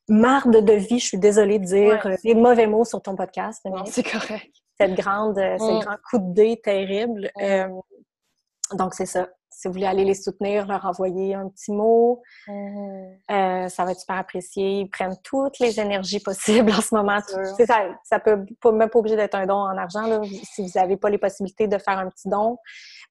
marde 0.09 0.57
de 0.65 0.73
vie, 0.73 0.99
je 1.01 1.07
suis 1.07 1.19
désolée 1.19 1.59
de 1.59 1.65
dire 1.67 2.01
Ouais. 2.07 2.17
des 2.25 2.35
mauvais 2.35 2.67
mots 2.67 2.85
sur 2.87 3.03
ton 3.03 3.17
podcast, 3.17 3.61
Dominique. 3.65 3.93
c'est 3.93 4.03
correct. 4.11 4.51
cette 4.81 4.95
grande, 4.95 5.39
euh, 5.39 5.55
Mm. 5.55 5.59
ce 5.59 5.85
grand 5.85 5.97
coup 6.11 6.19
de 6.19 6.33
dé 6.35 6.61
terrible. 6.65 7.31
Mm. 7.37 7.43
Euh, 7.43 7.69
donc, 8.73 8.95
c'est 8.95 9.07
ça. 9.07 9.29
Si 9.57 9.68
vous 9.68 9.74
voulez 9.74 9.86
aller 9.86 10.05
les 10.05 10.14
soutenir, 10.14 10.66
leur 10.66 10.84
envoyer 10.84 11.34
un 11.34 11.48
petit 11.48 11.72
mot, 11.72 12.22
Hmm. 12.47 13.14
euh, 13.31 13.68
ça 13.68 13.85
va 13.85 13.93
être 13.93 14.01
super 14.01 14.16
apprécié. 14.16 14.81
Ils 14.81 14.90
prennent 14.90 15.16
toutes 15.22 15.59
les 15.59 15.78
énergies 15.81 16.20
possibles 16.20 16.70
en 16.72 16.81
ce 16.81 16.94
moment. 16.94 17.18
Ça, 17.66 17.89
ça 18.02 18.18
peut 18.20 18.44
pas, 18.60 18.72
même 18.72 18.90
pas 18.90 18.98
obligé 18.98 19.16
d'être 19.16 19.35
un 19.35 19.47
don 19.47 19.55
en 19.55 19.76
argent. 19.78 20.06
Là. 20.06 20.20
Si 20.43 20.62
vous 20.62 20.70
n'avez 20.74 20.97
pas 20.97 21.09
les 21.10 21.18
possibilités 21.18 21.68
de 21.68 21.78
faire 21.78 21.98
un 21.98 22.09
petit 22.09 22.28
don, 22.28 22.59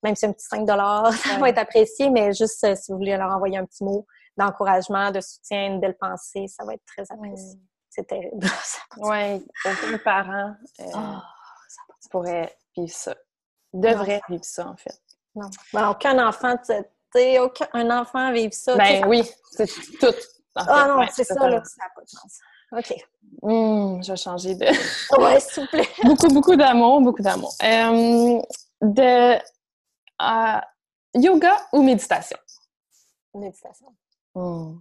même 0.04 0.16
si 0.16 0.26
un 0.26 0.34
petit 0.34 0.46
5 0.46 0.68
ça 0.68 1.40
va 1.40 1.50
être 1.50 1.58
apprécié, 1.58 2.10
mais 2.10 2.34
juste 2.34 2.64
euh, 2.64 2.76
si 2.76 2.92
vous 2.92 2.98
voulez 2.98 3.16
leur 3.18 3.32
envoyer 3.32 3.58
un 3.58 3.66
petit 3.66 3.84
mot 3.84 4.06
d'encouragement, 4.38 5.12
de 5.12 5.22
soutien, 5.22 5.68
une 5.68 5.80
belle 5.80 5.98
pensée, 5.98 6.48
ça 6.48 6.66
va 6.66 6.74
être 6.74 6.86
très 6.86 7.04
apprécié. 7.12 7.60
C'est 7.90 8.08
terrible. 8.08 8.46
Ouais, 8.98 9.42
aucun 9.66 9.98
parent 9.98 10.54
euh, 10.80 10.86
pourrait 12.12 12.56
vivre 12.78 12.92
ça. 12.94 13.16
Devrait 13.74 14.22
vivre 14.30 14.46
ça, 14.46 14.68
en 14.68 14.78
fait. 14.78 15.02
Non. 15.36 15.50
Ben, 15.74 15.90
aucun 15.90 16.26
enfant, 16.26 16.56
tu 16.58 16.74
sais, 17.14 17.40
aucun 17.40 17.68
un 17.74 17.90
enfant 17.90 18.32
vivre 18.32 18.54
ça. 18.54 18.76
Ben 18.76 19.06
oui, 19.08 19.24
c'est 19.52 19.68
tout. 20.00 20.08
en 20.56 20.64
Ah 20.68 20.88
non, 20.88 21.00
Ouais, 21.00 21.08
c'est 21.12 21.24
ça, 21.24 21.50
là, 21.50 21.64
ça 21.64 21.84
n'a 21.84 21.90
pas 21.96 22.02
de 22.02 22.10
sens. 22.10 22.40
OK. 22.72 22.94
Hmm, 23.42 24.02
je 24.02 24.12
vais 24.12 24.18
changer 24.18 24.56
de... 24.56 24.66
Ouais, 25.22 25.40
s'il 25.40 25.64
vous 25.64 25.70
plaît. 25.70 25.90
beaucoup, 26.04 26.28
beaucoup 26.28 26.56
d'amour, 26.56 27.02
beaucoup 27.02 27.22
d'amour. 27.22 27.54
Euh, 27.64 28.42
de 28.82 29.36
euh, 30.22 30.62
yoga 31.16 31.58
ou 31.72 31.82
méditation? 31.84 32.38
Méditation. 33.34 33.88
Hmm. 34.36 34.80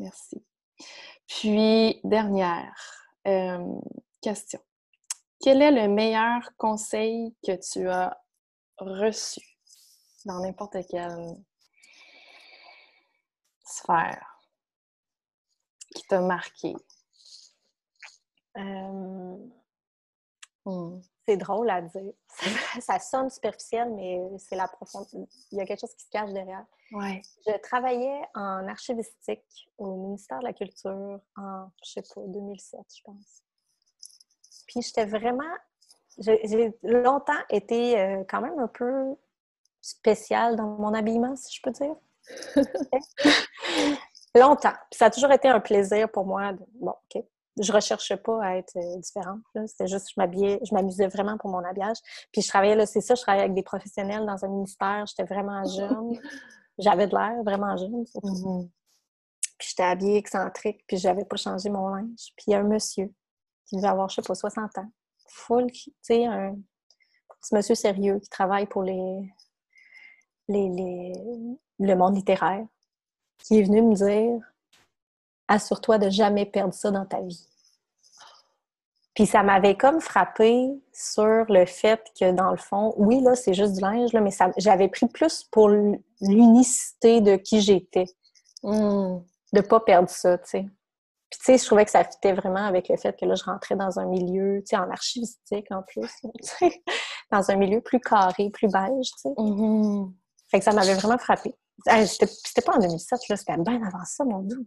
Merci. 0.00 0.44
Puis, 1.26 2.00
dernière 2.04 2.74
euh, 3.26 3.74
question. 4.20 4.60
Quel 5.40 5.62
est 5.62 5.70
le 5.70 5.88
meilleur 5.88 6.50
conseil 6.56 7.34
que 7.46 7.52
tu 7.56 7.88
as 7.88 8.16
reçu 8.78 9.40
dans 10.24 10.40
n'importe 10.40 10.76
quelle 10.88 11.36
sphère? 13.64 14.32
qui 15.92 16.02
t'a 16.04 16.20
marqué? 16.20 16.74
Euh, 18.56 19.36
hmm, 20.64 21.00
c'est 21.26 21.36
drôle 21.36 21.70
à 21.70 21.82
dire. 21.82 22.12
Ça, 22.80 22.98
sonne 22.98 23.30
superficiel, 23.30 23.92
mais 23.94 24.20
c'est 24.38 24.56
la 24.56 24.68
profondeur. 24.68 25.26
Il 25.50 25.58
y 25.58 25.60
a 25.60 25.66
quelque 25.66 25.80
chose 25.80 25.94
qui 25.94 26.04
se 26.04 26.10
cache 26.10 26.32
derrière. 26.32 26.64
Ouais. 26.92 27.22
Je 27.46 27.56
travaillais 27.60 28.22
en 28.34 28.68
archivistique 28.68 29.68
au 29.78 29.96
ministère 29.96 30.40
de 30.40 30.44
la 30.44 30.52
Culture 30.52 31.20
en, 31.36 31.68
je 31.84 31.90
sais 31.90 32.02
pas, 32.14 32.20
2007, 32.26 32.80
je 32.94 33.02
pense. 33.04 33.42
Puis 34.66 34.82
j'étais 34.82 35.06
vraiment. 35.06 35.54
J'ai 36.18 36.72
longtemps 36.82 37.32
été 37.50 37.98
euh, 37.98 38.24
quand 38.28 38.40
même 38.40 38.58
un 38.58 38.68
peu 38.68 39.16
spéciale 39.80 40.56
dans 40.56 40.76
mon 40.78 40.94
habillement, 40.94 41.34
si 41.36 41.56
je 41.56 41.62
peux 41.62 41.70
dire. 41.70 41.94
longtemps. 44.34 44.72
Puis 44.90 44.98
ça 44.98 45.06
a 45.06 45.10
toujours 45.10 45.32
été 45.32 45.48
un 45.48 45.60
plaisir 45.60 46.10
pour 46.10 46.26
moi. 46.26 46.52
Bon, 46.80 46.94
OK 47.10 47.22
je 47.60 47.72
recherchais 47.72 48.16
pas 48.16 48.42
à 48.42 48.56
être 48.56 48.76
euh, 48.76 48.98
différente. 48.98 49.40
C'était 49.66 49.86
juste, 49.86 50.08
je 50.10 50.14
m'habillais, 50.16 50.58
je 50.64 50.74
m'amusais 50.74 51.08
vraiment 51.08 51.36
pour 51.36 51.50
mon 51.50 51.64
habillage. 51.64 51.98
Puis 52.32 52.42
je 52.42 52.48
travaillais, 52.48 52.74
là, 52.74 52.86
c'est 52.86 53.00
ça, 53.00 53.14
je 53.14 53.20
travaillais 53.20 53.44
avec 53.44 53.54
des 53.54 53.62
professionnels 53.62 54.24
dans 54.24 54.44
un 54.44 54.48
ministère. 54.48 55.04
J'étais 55.06 55.24
vraiment 55.24 55.64
jeune. 55.76 56.18
J'avais 56.78 57.06
de 57.06 57.14
l'air 57.14 57.42
vraiment 57.44 57.76
jeune. 57.76 58.04
Mm-hmm. 58.04 58.70
Puis 59.58 59.68
j'étais 59.68 59.82
habillée 59.82 60.16
excentrique, 60.16 60.84
puis 60.86 60.96
j'avais 60.96 61.24
pas 61.24 61.36
changé 61.36 61.68
mon 61.68 61.88
linge. 61.88 62.32
Puis 62.36 62.44
il 62.48 62.50
y 62.52 62.54
a 62.54 62.60
un 62.60 62.64
monsieur 62.64 63.12
qui 63.66 63.76
devait 63.76 63.88
avoir, 63.88 64.08
je 64.08 64.16
sais 64.16 64.22
pas, 64.22 64.34
60 64.34 64.78
ans. 64.78 64.90
Full, 65.34 65.70
tu 65.72 65.92
sais, 66.02 66.26
un 66.26 66.56
petit 67.40 67.54
monsieur 67.54 67.74
sérieux 67.74 68.18
qui 68.20 68.28
travaille 68.28 68.66
pour 68.66 68.82
les, 68.82 69.32
les, 70.48 70.68
les, 70.68 71.12
le 71.78 71.94
monde 71.94 72.16
littéraire, 72.16 72.66
qui 73.38 73.58
est 73.58 73.62
venu 73.62 73.82
me 73.82 73.94
dire 73.94 74.40
assure-toi 75.48 75.98
de 75.98 76.10
jamais 76.10 76.46
perdre 76.46 76.74
ça 76.74 76.90
dans 76.90 77.06
ta 77.06 77.20
vie. 77.20 77.48
Puis 79.14 79.26
ça 79.26 79.42
m'avait 79.42 79.76
comme 79.76 80.00
frappé 80.00 80.70
sur 80.92 81.44
le 81.48 81.66
fait 81.66 82.02
que, 82.18 82.32
dans 82.32 82.50
le 82.50 82.56
fond, 82.56 82.94
oui, 82.96 83.20
là, 83.20 83.34
c'est 83.34 83.52
juste 83.52 83.74
du 83.74 83.80
linge, 83.80 84.12
là, 84.12 84.20
mais 84.20 84.30
j'avais 84.56 84.88
pris 84.88 85.06
plus 85.06 85.44
pour 85.44 85.68
l'unicité 86.20 87.20
de 87.20 87.36
qui 87.36 87.60
j'étais. 87.60 88.06
Hmm. 88.62 89.18
De 89.52 89.60
pas 89.60 89.80
perdre 89.80 90.08
ça, 90.08 90.38
tu 90.38 90.48
sais. 90.48 90.66
Puis, 91.32 91.38
tu 91.38 91.44
sais, 91.46 91.56
je 91.56 91.64
trouvais 91.64 91.86
que 91.86 91.90
ça 91.90 92.04
fitait 92.04 92.34
vraiment 92.34 92.66
avec 92.66 92.90
le 92.90 92.96
fait 92.98 93.18
que 93.18 93.24
là, 93.24 93.34
je 93.34 93.44
rentrais 93.44 93.74
dans 93.74 93.98
un 93.98 94.04
milieu, 94.04 94.58
tu 94.60 94.66
sais, 94.66 94.76
en 94.76 94.90
archivistique 94.90 95.66
en 95.70 95.82
plus, 95.82 96.10
dans 97.32 97.50
un 97.50 97.56
milieu 97.56 97.80
plus 97.80 98.00
carré, 98.00 98.50
plus 98.50 98.68
beige, 98.68 99.06
tu 99.12 99.20
sais. 99.22 99.28
Mm-hmm. 99.30 100.12
Fait 100.50 100.58
que 100.58 100.64
ça 100.66 100.72
m'avait 100.74 100.92
vraiment 100.92 101.16
frappé. 101.16 101.54
C'était 101.86 102.60
pas 102.60 102.76
en 102.76 102.80
2007, 102.80 103.28
là, 103.30 103.36
c'était 103.38 103.56
bien 103.56 103.82
avant 103.82 104.04
ça, 104.04 104.24
mon 104.24 104.40
dieu. 104.40 104.58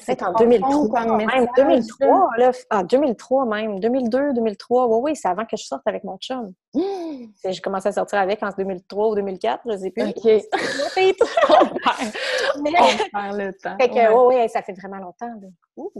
C'est 0.00 0.22
en 0.22 0.32
2003, 0.32 1.16
même 1.16 1.46
2003, 1.56 2.28
là, 2.38 2.52
en 2.70 2.82
2003 2.82 3.46
même, 3.46 3.80
2002, 3.80 4.32
2003, 4.32 4.88
oui, 4.88 5.00
oui, 5.02 5.16
c'est 5.16 5.28
avant 5.28 5.44
que 5.44 5.56
je 5.56 5.64
sorte 5.64 5.82
avec 5.86 6.04
mon 6.04 6.18
chum. 6.18 6.52
Mmh. 6.74 7.26
J'ai 7.50 7.60
commencé 7.60 7.88
à 7.88 7.92
sortir 7.92 8.18
avec 8.18 8.42
en 8.42 8.48
2003 8.48 9.10
ou 9.10 9.14
2004, 9.14 9.62
je 9.70 9.76
sais 9.76 9.90
plus. 9.90 10.02
OK. 10.02 10.16
On 12.56 12.62
perd 12.64 13.36
le 13.36 13.52
temps. 13.52 13.76
Fait 13.80 13.88
que, 13.88 14.26
oui, 14.26 14.48
ça 14.48 14.62
fait 14.62 14.72
vraiment 14.72 14.96
longtemps. 14.96 15.32
Ouh 15.76 15.92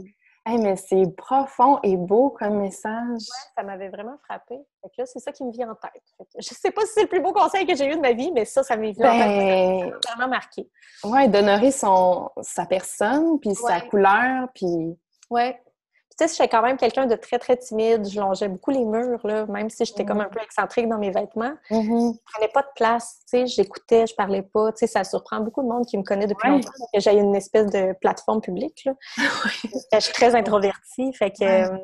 mais 0.47 0.75
c'est 0.75 1.05
profond 1.15 1.79
et 1.83 1.97
beau 1.97 2.29
comme 2.29 2.59
message. 2.59 3.21
Ouais, 3.21 3.51
ça 3.55 3.63
m'avait 3.63 3.89
vraiment 3.89 4.17
frappé. 4.23 4.55
Fait 4.81 4.89
que 4.89 4.93
là, 4.99 5.05
c'est 5.05 5.19
ça 5.19 5.31
qui 5.31 5.43
me 5.43 5.51
vient 5.51 5.71
en 5.71 5.75
tête. 5.75 6.03
je 6.37 6.53
sais 6.53 6.71
pas 6.71 6.81
si 6.81 6.93
c'est 6.93 7.03
le 7.03 7.07
plus 7.07 7.21
beau 7.21 7.33
conseil 7.33 7.65
que 7.65 7.75
j'ai 7.75 7.87
eu 7.87 7.95
de 7.95 8.01
ma 8.01 8.13
vie, 8.13 8.31
mais 8.31 8.45
ça, 8.45 8.63
ça 8.63 8.77
m'est 8.77 8.91
venu 8.91 9.05
en 9.05 9.11
tête. 9.11 9.93
Ça 10.03 10.09
ben, 10.09 10.15
vraiment 10.15 10.29
marqué. 10.29 10.69
Oui, 11.03 11.27
d'honorer 11.29 11.71
son 11.71 12.29
sa 12.41 12.65
personne, 12.65 13.39
puis 13.39 13.55
sa 13.55 13.81
couleur, 13.81 14.49
puis... 14.53 14.97
Ouais 15.31 15.59
sais, 16.17 16.27
j'étais 16.27 16.47
quand 16.47 16.61
même 16.61 16.77
quelqu'un 16.77 17.05
de 17.05 17.15
très, 17.15 17.39
très 17.39 17.57
timide. 17.57 18.07
Je 18.07 18.19
longeais 18.19 18.47
beaucoup 18.47 18.71
les 18.71 18.85
murs, 18.85 19.25
là, 19.25 19.45
même 19.47 19.69
si 19.69 19.85
j'étais 19.85 20.05
comme 20.05 20.21
un 20.21 20.29
peu 20.29 20.39
excentrique 20.41 20.87
dans 20.87 20.97
mes 20.97 21.11
vêtements. 21.11 21.53
Mm-hmm. 21.69 22.13
Je 22.13 22.33
prenais 22.33 22.51
pas 22.53 22.61
de 22.61 22.67
place, 22.75 23.19
tu 23.29 23.39
sais, 23.39 23.47
j'écoutais, 23.47 24.07
je 24.07 24.15
parlais 24.15 24.41
pas. 24.41 24.71
Tu 24.71 24.79
sais, 24.79 24.87
ça 24.87 25.03
surprend 25.03 25.39
beaucoup 25.39 25.61
de 25.61 25.67
monde 25.67 25.85
qui 25.85 25.97
me 25.97 26.03
connaît 26.03 26.27
depuis 26.27 26.49
longtemps 26.49 26.71
que 26.93 26.99
j'ai 26.99 27.13
une 27.13 27.35
espèce 27.35 27.67
de 27.67 27.93
plateforme 27.99 28.41
publique, 28.41 28.83
là. 28.85 28.93
je 29.93 29.99
suis 29.99 30.13
très 30.13 30.35
introvertie, 30.35 31.13
fait 31.13 31.31
que 31.31 31.43
euh, 31.43 31.77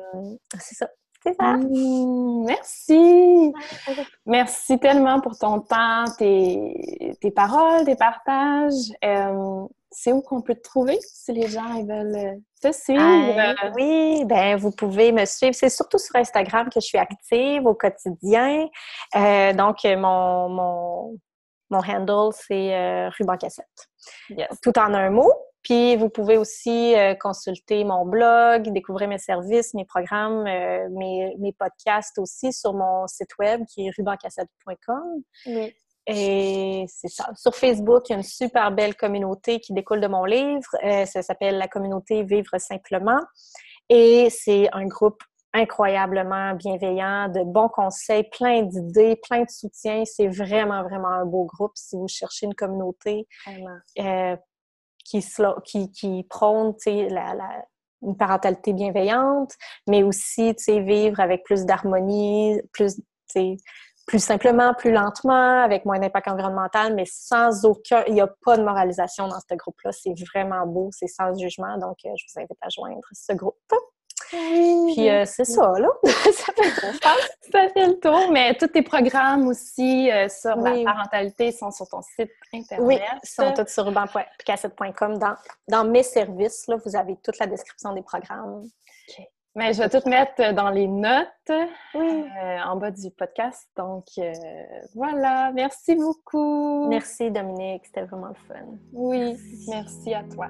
c'est 0.58 0.76
ça. 0.76 0.88
C'est 1.24 1.34
ça. 1.38 1.56
Mmh, 1.56 2.44
merci. 2.46 3.52
Merci 4.26 4.78
tellement 4.78 5.20
pour 5.20 5.38
ton 5.38 5.60
temps, 5.60 6.04
tes, 6.18 7.16
tes 7.20 7.30
paroles, 7.30 7.84
tes 7.84 7.96
partages. 7.96 8.92
Euh, 9.04 9.66
c'est 9.92 10.12
où 10.12 10.22
qu'on 10.22 10.40
peut 10.40 10.54
te 10.54 10.62
trouver 10.62 10.98
si 11.02 11.32
les 11.32 11.48
gens 11.48 11.84
veulent 11.84 12.16
euh, 12.16 12.34
te 12.60 12.72
suivre? 12.72 13.74
oui, 13.76 14.24
ben 14.24 14.56
vous 14.56 14.70
pouvez 14.72 15.12
me 15.12 15.24
suivre. 15.26 15.54
C'est 15.54 15.68
surtout 15.68 15.98
sur 15.98 16.16
Instagram 16.16 16.68
que 16.68 16.80
je 16.80 16.86
suis 16.86 16.98
active 16.98 17.66
au 17.66 17.74
quotidien. 17.74 18.66
Euh, 19.14 19.52
donc, 19.52 19.84
mon, 19.84 20.48
mon, 20.48 21.18
mon 21.70 21.78
handle, 21.78 22.32
c'est 22.32 22.74
euh, 22.74 23.10
Ruban 23.18 23.36
Cassette. 23.36 23.88
Tout 24.62 24.78
en 24.78 24.94
un 24.94 25.10
mot. 25.10 25.32
Puis, 25.62 25.96
vous 25.96 26.08
pouvez 26.08 26.36
aussi 26.36 26.94
consulter 27.20 27.84
mon 27.84 28.04
blog, 28.04 28.72
découvrir 28.72 29.08
mes 29.08 29.18
services, 29.18 29.74
mes 29.74 29.84
programmes, 29.84 30.42
mes, 30.44 31.36
mes, 31.38 31.52
podcasts 31.52 32.18
aussi 32.18 32.52
sur 32.52 32.74
mon 32.74 33.06
site 33.06 33.30
web 33.38 33.62
qui 33.66 33.86
est 33.86 33.90
rubancassette.com. 33.96 35.22
Oui. 35.46 35.74
Et 36.06 36.84
c'est 36.88 37.08
ça. 37.08 37.30
Sur 37.36 37.54
Facebook, 37.54 38.08
il 38.08 38.12
y 38.12 38.14
a 38.14 38.18
une 38.18 38.24
super 38.24 38.72
belle 38.72 38.96
communauté 38.96 39.60
qui 39.60 39.72
découle 39.72 40.00
de 40.00 40.08
mon 40.08 40.24
livre. 40.24 40.68
Euh, 40.84 41.06
ça 41.06 41.22
s'appelle 41.22 41.58
la 41.58 41.68
communauté 41.68 42.24
Vivre 42.24 42.58
simplement. 42.58 43.20
Et 43.88 44.28
c'est 44.30 44.68
un 44.72 44.86
groupe 44.86 45.22
incroyablement 45.54 46.54
bienveillant, 46.54 47.28
de 47.28 47.44
bons 47.44 47.68
conseils, 47.68 48.24
plein 48.30 48.62
d'idées, 48.62 49.16
plein 49.16 49.42
de 49.42 49.50
soutien. 49.50 50.04
C'est 50.04 50.28
vraiment, 50.28 50.82
vraiment 50.82 51.08
un 51.08 51.26
beau 51.26 51.44
groupe 51.44 51.72
si 51.74 51.96
vous 51.96 52.08
cherchez 52.08 52.46
une 52.46 52.54
communauté 52.54 53.28
euh, 53.98 54.36
qui, 55.64 55.90
qui, 55.90 56.24
prône 56.24 56.74
une 56.86 58.16
parentalité 58.16 58.72
bienveillante, 58.72 59.52
mais 59.88 60.02
aussi 60.02 60.54
vivre 60.68 61.20
avec 61.20 61.44
plus 61.44 61.64
d'harmonie, 61.64 62.60
plus 62.72 63.00
plus 64.06 64.22
simplement, 64.22 64.74
plus 64.74 64.92
lentement, 64.92 65.62
avec 65.62 65.84
moins 65.84 65.98
d'impact 65.98 66.28
environnemental, 66.28 66.94
mais 66.94 67.04
sans 67.06 67.64
aucun, 67.64 68.02
il 68.08 68.14
n'y 68.14 68.20
a 68.20 68.28
pas 68.44 68.56
de 68.56 68.62
moralisation 68.62 69.28
dans 69.28 69.38
ce 69.38 69.54
groupe-là. 69.54 69.92
C'est 69.92 70.14
vraiment 70.34 70.66
beau, 70.66 70.90
c'est 70.92 71.06
sans 71.06 71.38
jugement. 71.38 71.78
Donc, 71.78 71.98
euh, 72.04 72.10
je 72.16 72.24
vous 72.26 72.40
invite 72.40 72.58
à 72.60 72.68
joindre 72.68 73.00
ce 73.12 73.32
groupe. 73.32 73.54
Puis 74.32 75.10
euh, 75.10 75.24
c'est 75.26 75.44
ça, 75.44 75.72
là. 75.78 75.88
ça, 76.04 76.52
fait 76.52 76.64
le 76.64 76.80
tour, 76.80 77.00
ça 77.52 77.68
fait 77.68 77.86
le 77.86 77.98
tour. 78.00 78.30
Mais 78.32 78.54
tous 78.54 78.68
tes 78.68 78.82
programmes 78.82 79.46
aussi 79.46 80.10
euh, 80.10 80.28
sur 80.28 80.56
la 80.56 80.82
parentalité 80.84 81.52
sont 81.52 81.70
sur 81.70 81.86
ton 81.88 82.02
site 82.02 82.30
Internet. 82.52 82.86
Oui, 82.86 82.98
ils 83.22 83.28
sont 83.28 83.52
tous 83.52 83.68
sur 83.68 83.86
urban.cassette.com. 83.86 85.18
Dans, 85.18 85.34
dans 85.68 85.84
mes 85.84 86.02
services, 86.02 86.66
là, 86.66 86.76
vous 86.84 86.96
avez 86.96 87.16
toute 87.22 87.38
la 87.38 87.46
description 87.46 87.92
des 87.92 88.02
programmes. 88.02 88.64
Mais 89.54 89.74
je 89.74 89.82
vais 89.82 89.88
tout 89.90 90.08
mettre 90.08 90.54
dans 90.54 90.70
les 90.70 90.86
notes 90.86 91.26
euh, 91.50 92.58
en 92.64 92.76
bas 92.76 92.90
du 92.90 93.10
podcast. 93.10 93.68
Donc 93.76 94.06
euh, 94.16 94.32
voilà, 94.94 95.52
merci 95.52 95.94
beaucoup. 95.94 96.88
Merci 96.88 97.30
Dominique, 97.30 97.84
c'était 97.84 98.02
vraiment 98.02 98.28
le 98.28 98.34
fun. 98.48 98.64
Oui, 98.92 99.36
merci 99.68 100.14
à 100.14 100.22
toi. 100.24 100.48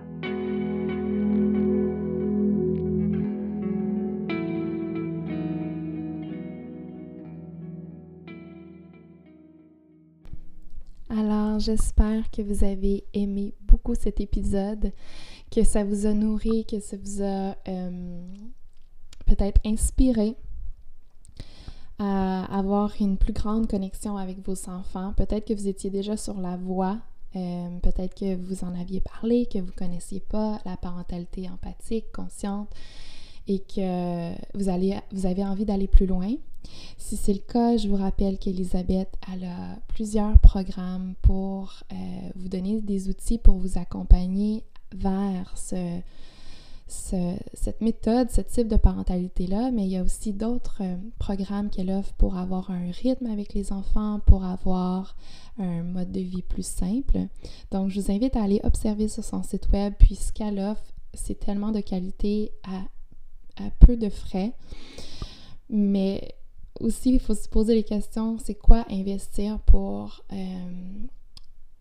J'espère 11.59 12.31
que 12.31 12.43
vous 12.43 12.65
avez 12.65 13.05
aimé 13.15 13.55
beaucoup 13.63 13.95
cet 13.95 14.21
épisode, 14.21 14.93
que 15.51 15.65
ça 15.65 15.85
vous 15.85 16.07
a 16.07 16.13
nourri, 16.13 16.65
que 16.65 16.81
ça 16.81 16.97
vous 16.97 17.23
a 17.23 17.57
euh, 17.69 18.23
peut-être 19.27 19.61
inspiré 19.65 20.37
à 21.99 22.45
avoir 22.57 22.93
une 23.01 23.17
plus 23.17 23.33
grande 23.33 23.69
connexion 23.69 24.17
avec 24.17 24.39
vos 24.47 24.69
enfants. 24.69 25.13
Peut-être 25.17 25.47
que 25.47 25.55
vous 25.55 25.69
étiez 25.69 25.91
déjà 25.91 26.17
sur 26.17 26.41
la 26.41 26.57
voie, 26.57 26.99
euh, 27.37 27.79
peut-être 27.81 28.15
que 28.15 28.35
vous 28.35 28.65
en 28.65 28.75
aviez 28.75 29.01
parlé, 29.01 29.47
que 29.47 29.59
vous 29.59 29.67
ne 29.67 29.73
connaissiez 29.73 30.21
pas 30.21 30.61
la 30.65 30.77
parentalité 30.77 31.49
empathique, 31.49 32.11
consciente, 32.13 32.69
et 33.49 33.61
que 33.61 34.33
vous, 34.57 34.69
avez 34.69 35.45
envie 35.45 35.65
d'aller 35.65 35.89
plus 35.89 36.07
loin. 36.07 36.35
Si 36.97 37.17
c'est 37.17 37.33
le 37.33 37.41
cas, 37.41 37.77
je 37.77 37.89
vous 37.89 37.97
rappelle 37.97 38.39
qu'Elisabeth 38.39 39.13
a 39.27 39.77
plusieurs 39.89 40.39
programmes 40.39 41.15
pour 41.23 41.75
euh, 41.93 41.97
vous 42.37 42.49
donner 42.49 42.81
des 42.81 43.09
outils 43.09 43.39
pour 43.39 43.57
vous 43.57 43.79
accompagner 43.79 44.65
vers 44.95 45.53
ce, 45.57 46.01
cette 46.87 47.81
méthode, 47.81 48.31
ce 48.31 48.41
type 48.41 48.69
de 48.69 48.77
parentalité-là, 48.77 49.71
mais 49.73 49.85
il 49.85 49.91
y 49.91 49.97
a 49.97 50.03
aussi 50.03 50.33
d'autres 50.33 50.83
euh, 50.83 50.97
programmes 51.19 51.71
qu'elle 51.71 51.91
offre 51.91 52.13
pour 52.15 52.37
avoir 52.37 52.71
un 52.71 52.91
rythme 52.91 53.27
avec 53.27 53.55
les 53.55 53.73
enfants, 53.73 54.21
pour 54.27 54.45
avoir 54.45 55.17
un 55.59 55.83
mode 55.83 56.13
de 56.13 56.21
vie 56.21 56.43
plus 56.43 56.67
simple. 56.67 57.27
Donc, 57.71 57.89
je 57.89 58.01
vous 58.01 58.13
invite 58.13 58.37
à 58.37 58.43
aller 58.43 58.61
observer 58.63 59.09
sur 59.09 59.25
son 59.25 59.43
site 59.43 59.69
web, 59.73 59.95
puisqu'elle 59.99 60.59
offre 60.61 60.85
c'est 61.15 61.39
tellement 61.39 61.73
de 61.73 61.81
qualité 61.81 62.53
à, 62.65 62.83
peu 63.81 63.97
de 63.97 64.09
frais. 64.09 64.53
Mais 65.69 66.35
aussi, 66.81 67.15
il 67.15 67.21
faut 67.21 67.35
se 67.35 67.49
poser 67.49 67.75
les 67.75 67.83
questions, 67.83 68.39
c'est 68.39 68.55
quoi 68.55 68.85
investir 68.91 69.59
pour 69.61 70.23
euh, 70.33 70.95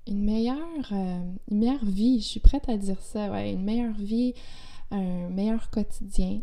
une, 0.07 0.23
meilleure, 0.23 0.91
euh, 0.91 1.19
une 1.49 1.60
meilleure 1.60 1.85
vie? 1.85 2.19
Je 2.19 2.27
suis 2.27 2.39
prête 2.39 2.69
à 2.69 2.77
dire 2.77 3.02
ça, 3.02 3.31
ouais, 3.31 3.52
une 3.52 3.64
meilleure 3.64 3.98
vie, 3.98 4.34
un 4.91 5.30
meilleur 5.30 5.69
quotidien 5.69 6.41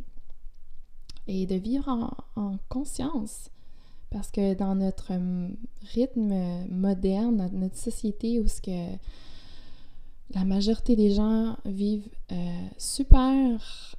et 1.27 1.47
de 1.47 1.55
vivre 1.57 1.89
en, 2.37 2.57
conscience. 2.69 3.51
Parce 4.11 4.31
que 4.31 4.55
dans 4.55 4.75
notre 4.75 5.13
rythme 5.93 6.67
moderne, 6.71 7.51
notre 7.53 7.77
société 7.77 8.41
où 8.41 8.49
ce 8.49 8.63
que 8.63 8.97
la 10.35 10.45
majorité 10.45 10.97
des 10.97 11.11
gens 11.11 11.57
vivent 11.67 12.09
euh, 12.33 12.69
super 12.79 13.98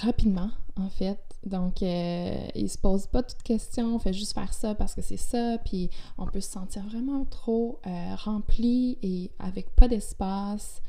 rapidement, 0.00 0.50
en 0.76 0.88
fait. 0.88 1.18
Donc, 1.44 1.82
euh, 1.82 2.48
ils 2.54 2.68
se 2.68 2.78
posent 2.78 3.06
pas 3.06 3.22
toutes 3.22 3.42
questions, 3.42 3.94
on 3.94 3.98
fait 3.98 4.12
juste 4.12 4.32
faire 4.32 4.52
ça 4.52 4.74
parce 4.74 4.94
que 4.94 5.02
c'est 5.02 5.16
ça, 5.16 5.58
puis 5.64 5.90
on 6.18 6.26
peut 6.26 6.40
se 6.40 6.50
sentir 6.50 6.82
vraiment 6.84 7.24
trop 7.24 7.78
euh, 7.86 8.14
rempli 8.16 8.98
et 9.02 9.30
avec 9.38 9.70
pas 9.76 9.86
d'espace. 9.86 10.82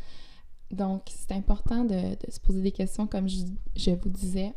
Donc, 0.71 1.03
c'est 1.07 1.31
important 1.31 1.85
de, 1.85 2.17
se 2.27 2.39
poser 2.39 2.61
des 2.61 2.71
questions, 2.71 3.07
comme 3.07 3.29
je 3.29 3.91
vous 3.91 4.09
disais 4.09 4.53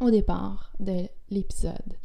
au 0.00 0.10
départ 0.10 0.72
de 0.80 1.08
l'épisode. 1.30 1.98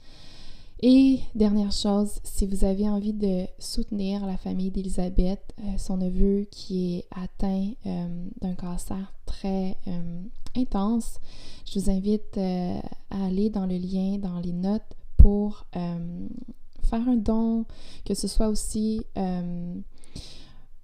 Et 0.81 1.19
dernière 1.35 1.71
chose, 1.71 2.19
si 2.23 2.45
vous 2.45 2.65
avez 2.65 2.89
envie 2.89 3.13
de 3.13 3.45
soutenir 3.59 4.25
la 4.25 4.35
famille 4.35 4.71
d'Elisabeth, 4.71 5.53
euh, 5.59 5.77
son 5.77 5.97
neveu 5.97 6.47
qui 6.51 6.97
est 6.97 7.05
atteint 7.11 7.71
euh, 7.85 8.27
d'un 8.41 8.55
cancer 8.55 9.13
très 9.25 9.77
euh, 9.87 10.21
intense, 10.57 11.19
je 11.65 11.79
vous 11.79 11.89
invite 11.89 12.37
à 12.37 13.25
aller 13.25 13.49
dans 13.49 13.65
le 13.65 13.77
lien 13.77 14.17
dans 14.17 14.39
les 14.39 14.51
notes 14.51 14.95
pour 15.17 15.65
faire 15.71 17.09
un 17.09 17.15
don, 17.15 17.65
que 18.05 18.13
ce 18.13 18.27
soit 18.27 18.47
aussi 18.47 19.01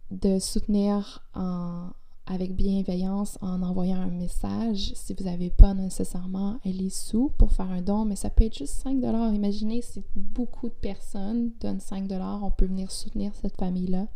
de 0.10 0.40
soutenir 0.40 1.24
en, 1.36 1.90
avec 2.26 2.56
bienveillance 2.56 3.38
en 3.42 3.62
envoyant 3.62 4.00
un 4.00 4.12
message 4.12 4.94
si 4.96 5.14
vous 5.14 5.26
n'avez 5.26 5.50
pas 5.50 5.74
nécessairement 5.74 6.60
les 6.66 6.90
sous 6.90 7.32
pour 7.38 7.52
faire 7.52 7.72
un 7.72 7.82
don, 7.82 8.06
mais 8.06 8.16
ça 8.16 8.30
peut 8.30 8.46
être 8.46 8.58
juste 8.58 8.76
5 8.84 8.98
Imaginez 9.34 9.82
si 9.82 10.04
beaucoup 10.16 10.68
de 10.68 10.74
personnes 10.74 11.52
donnent 11.60 11.80
5 11.80 12.08
on 12.42 12.52
peut 12.52 12.66
venir 12.66 12.92
soutenir 12.92 13.32
cette 13.42 13.58
famille-là 13.58 14.08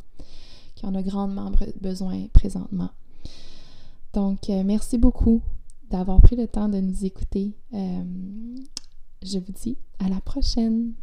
qui 0.76 0.86
en 0.86 0.95
a 0.95 1.02
grandement 1.02 1.52
besoin 1.82 2.27
présentement. 2.34 2.90
Donc, 4.14 4.49
euh, 4.49 4.64
merci 4.64 4.98
beaucoup 4.98 5.41
d'avoir 5.90 6.22
pris 6.22 6.36
le 6.36 6.48
temps 6.48 6.69
de 6.69 6.80
nous 6.80 7.06
écouter. 7.06 7.53
Euh, 7.73 8.03
je 9.23 9.40
vous 9.40 9.52
dis 9.52 9.77
à 9.99 10.10
la 10.10 10.22
prochaine. 10.22 10.94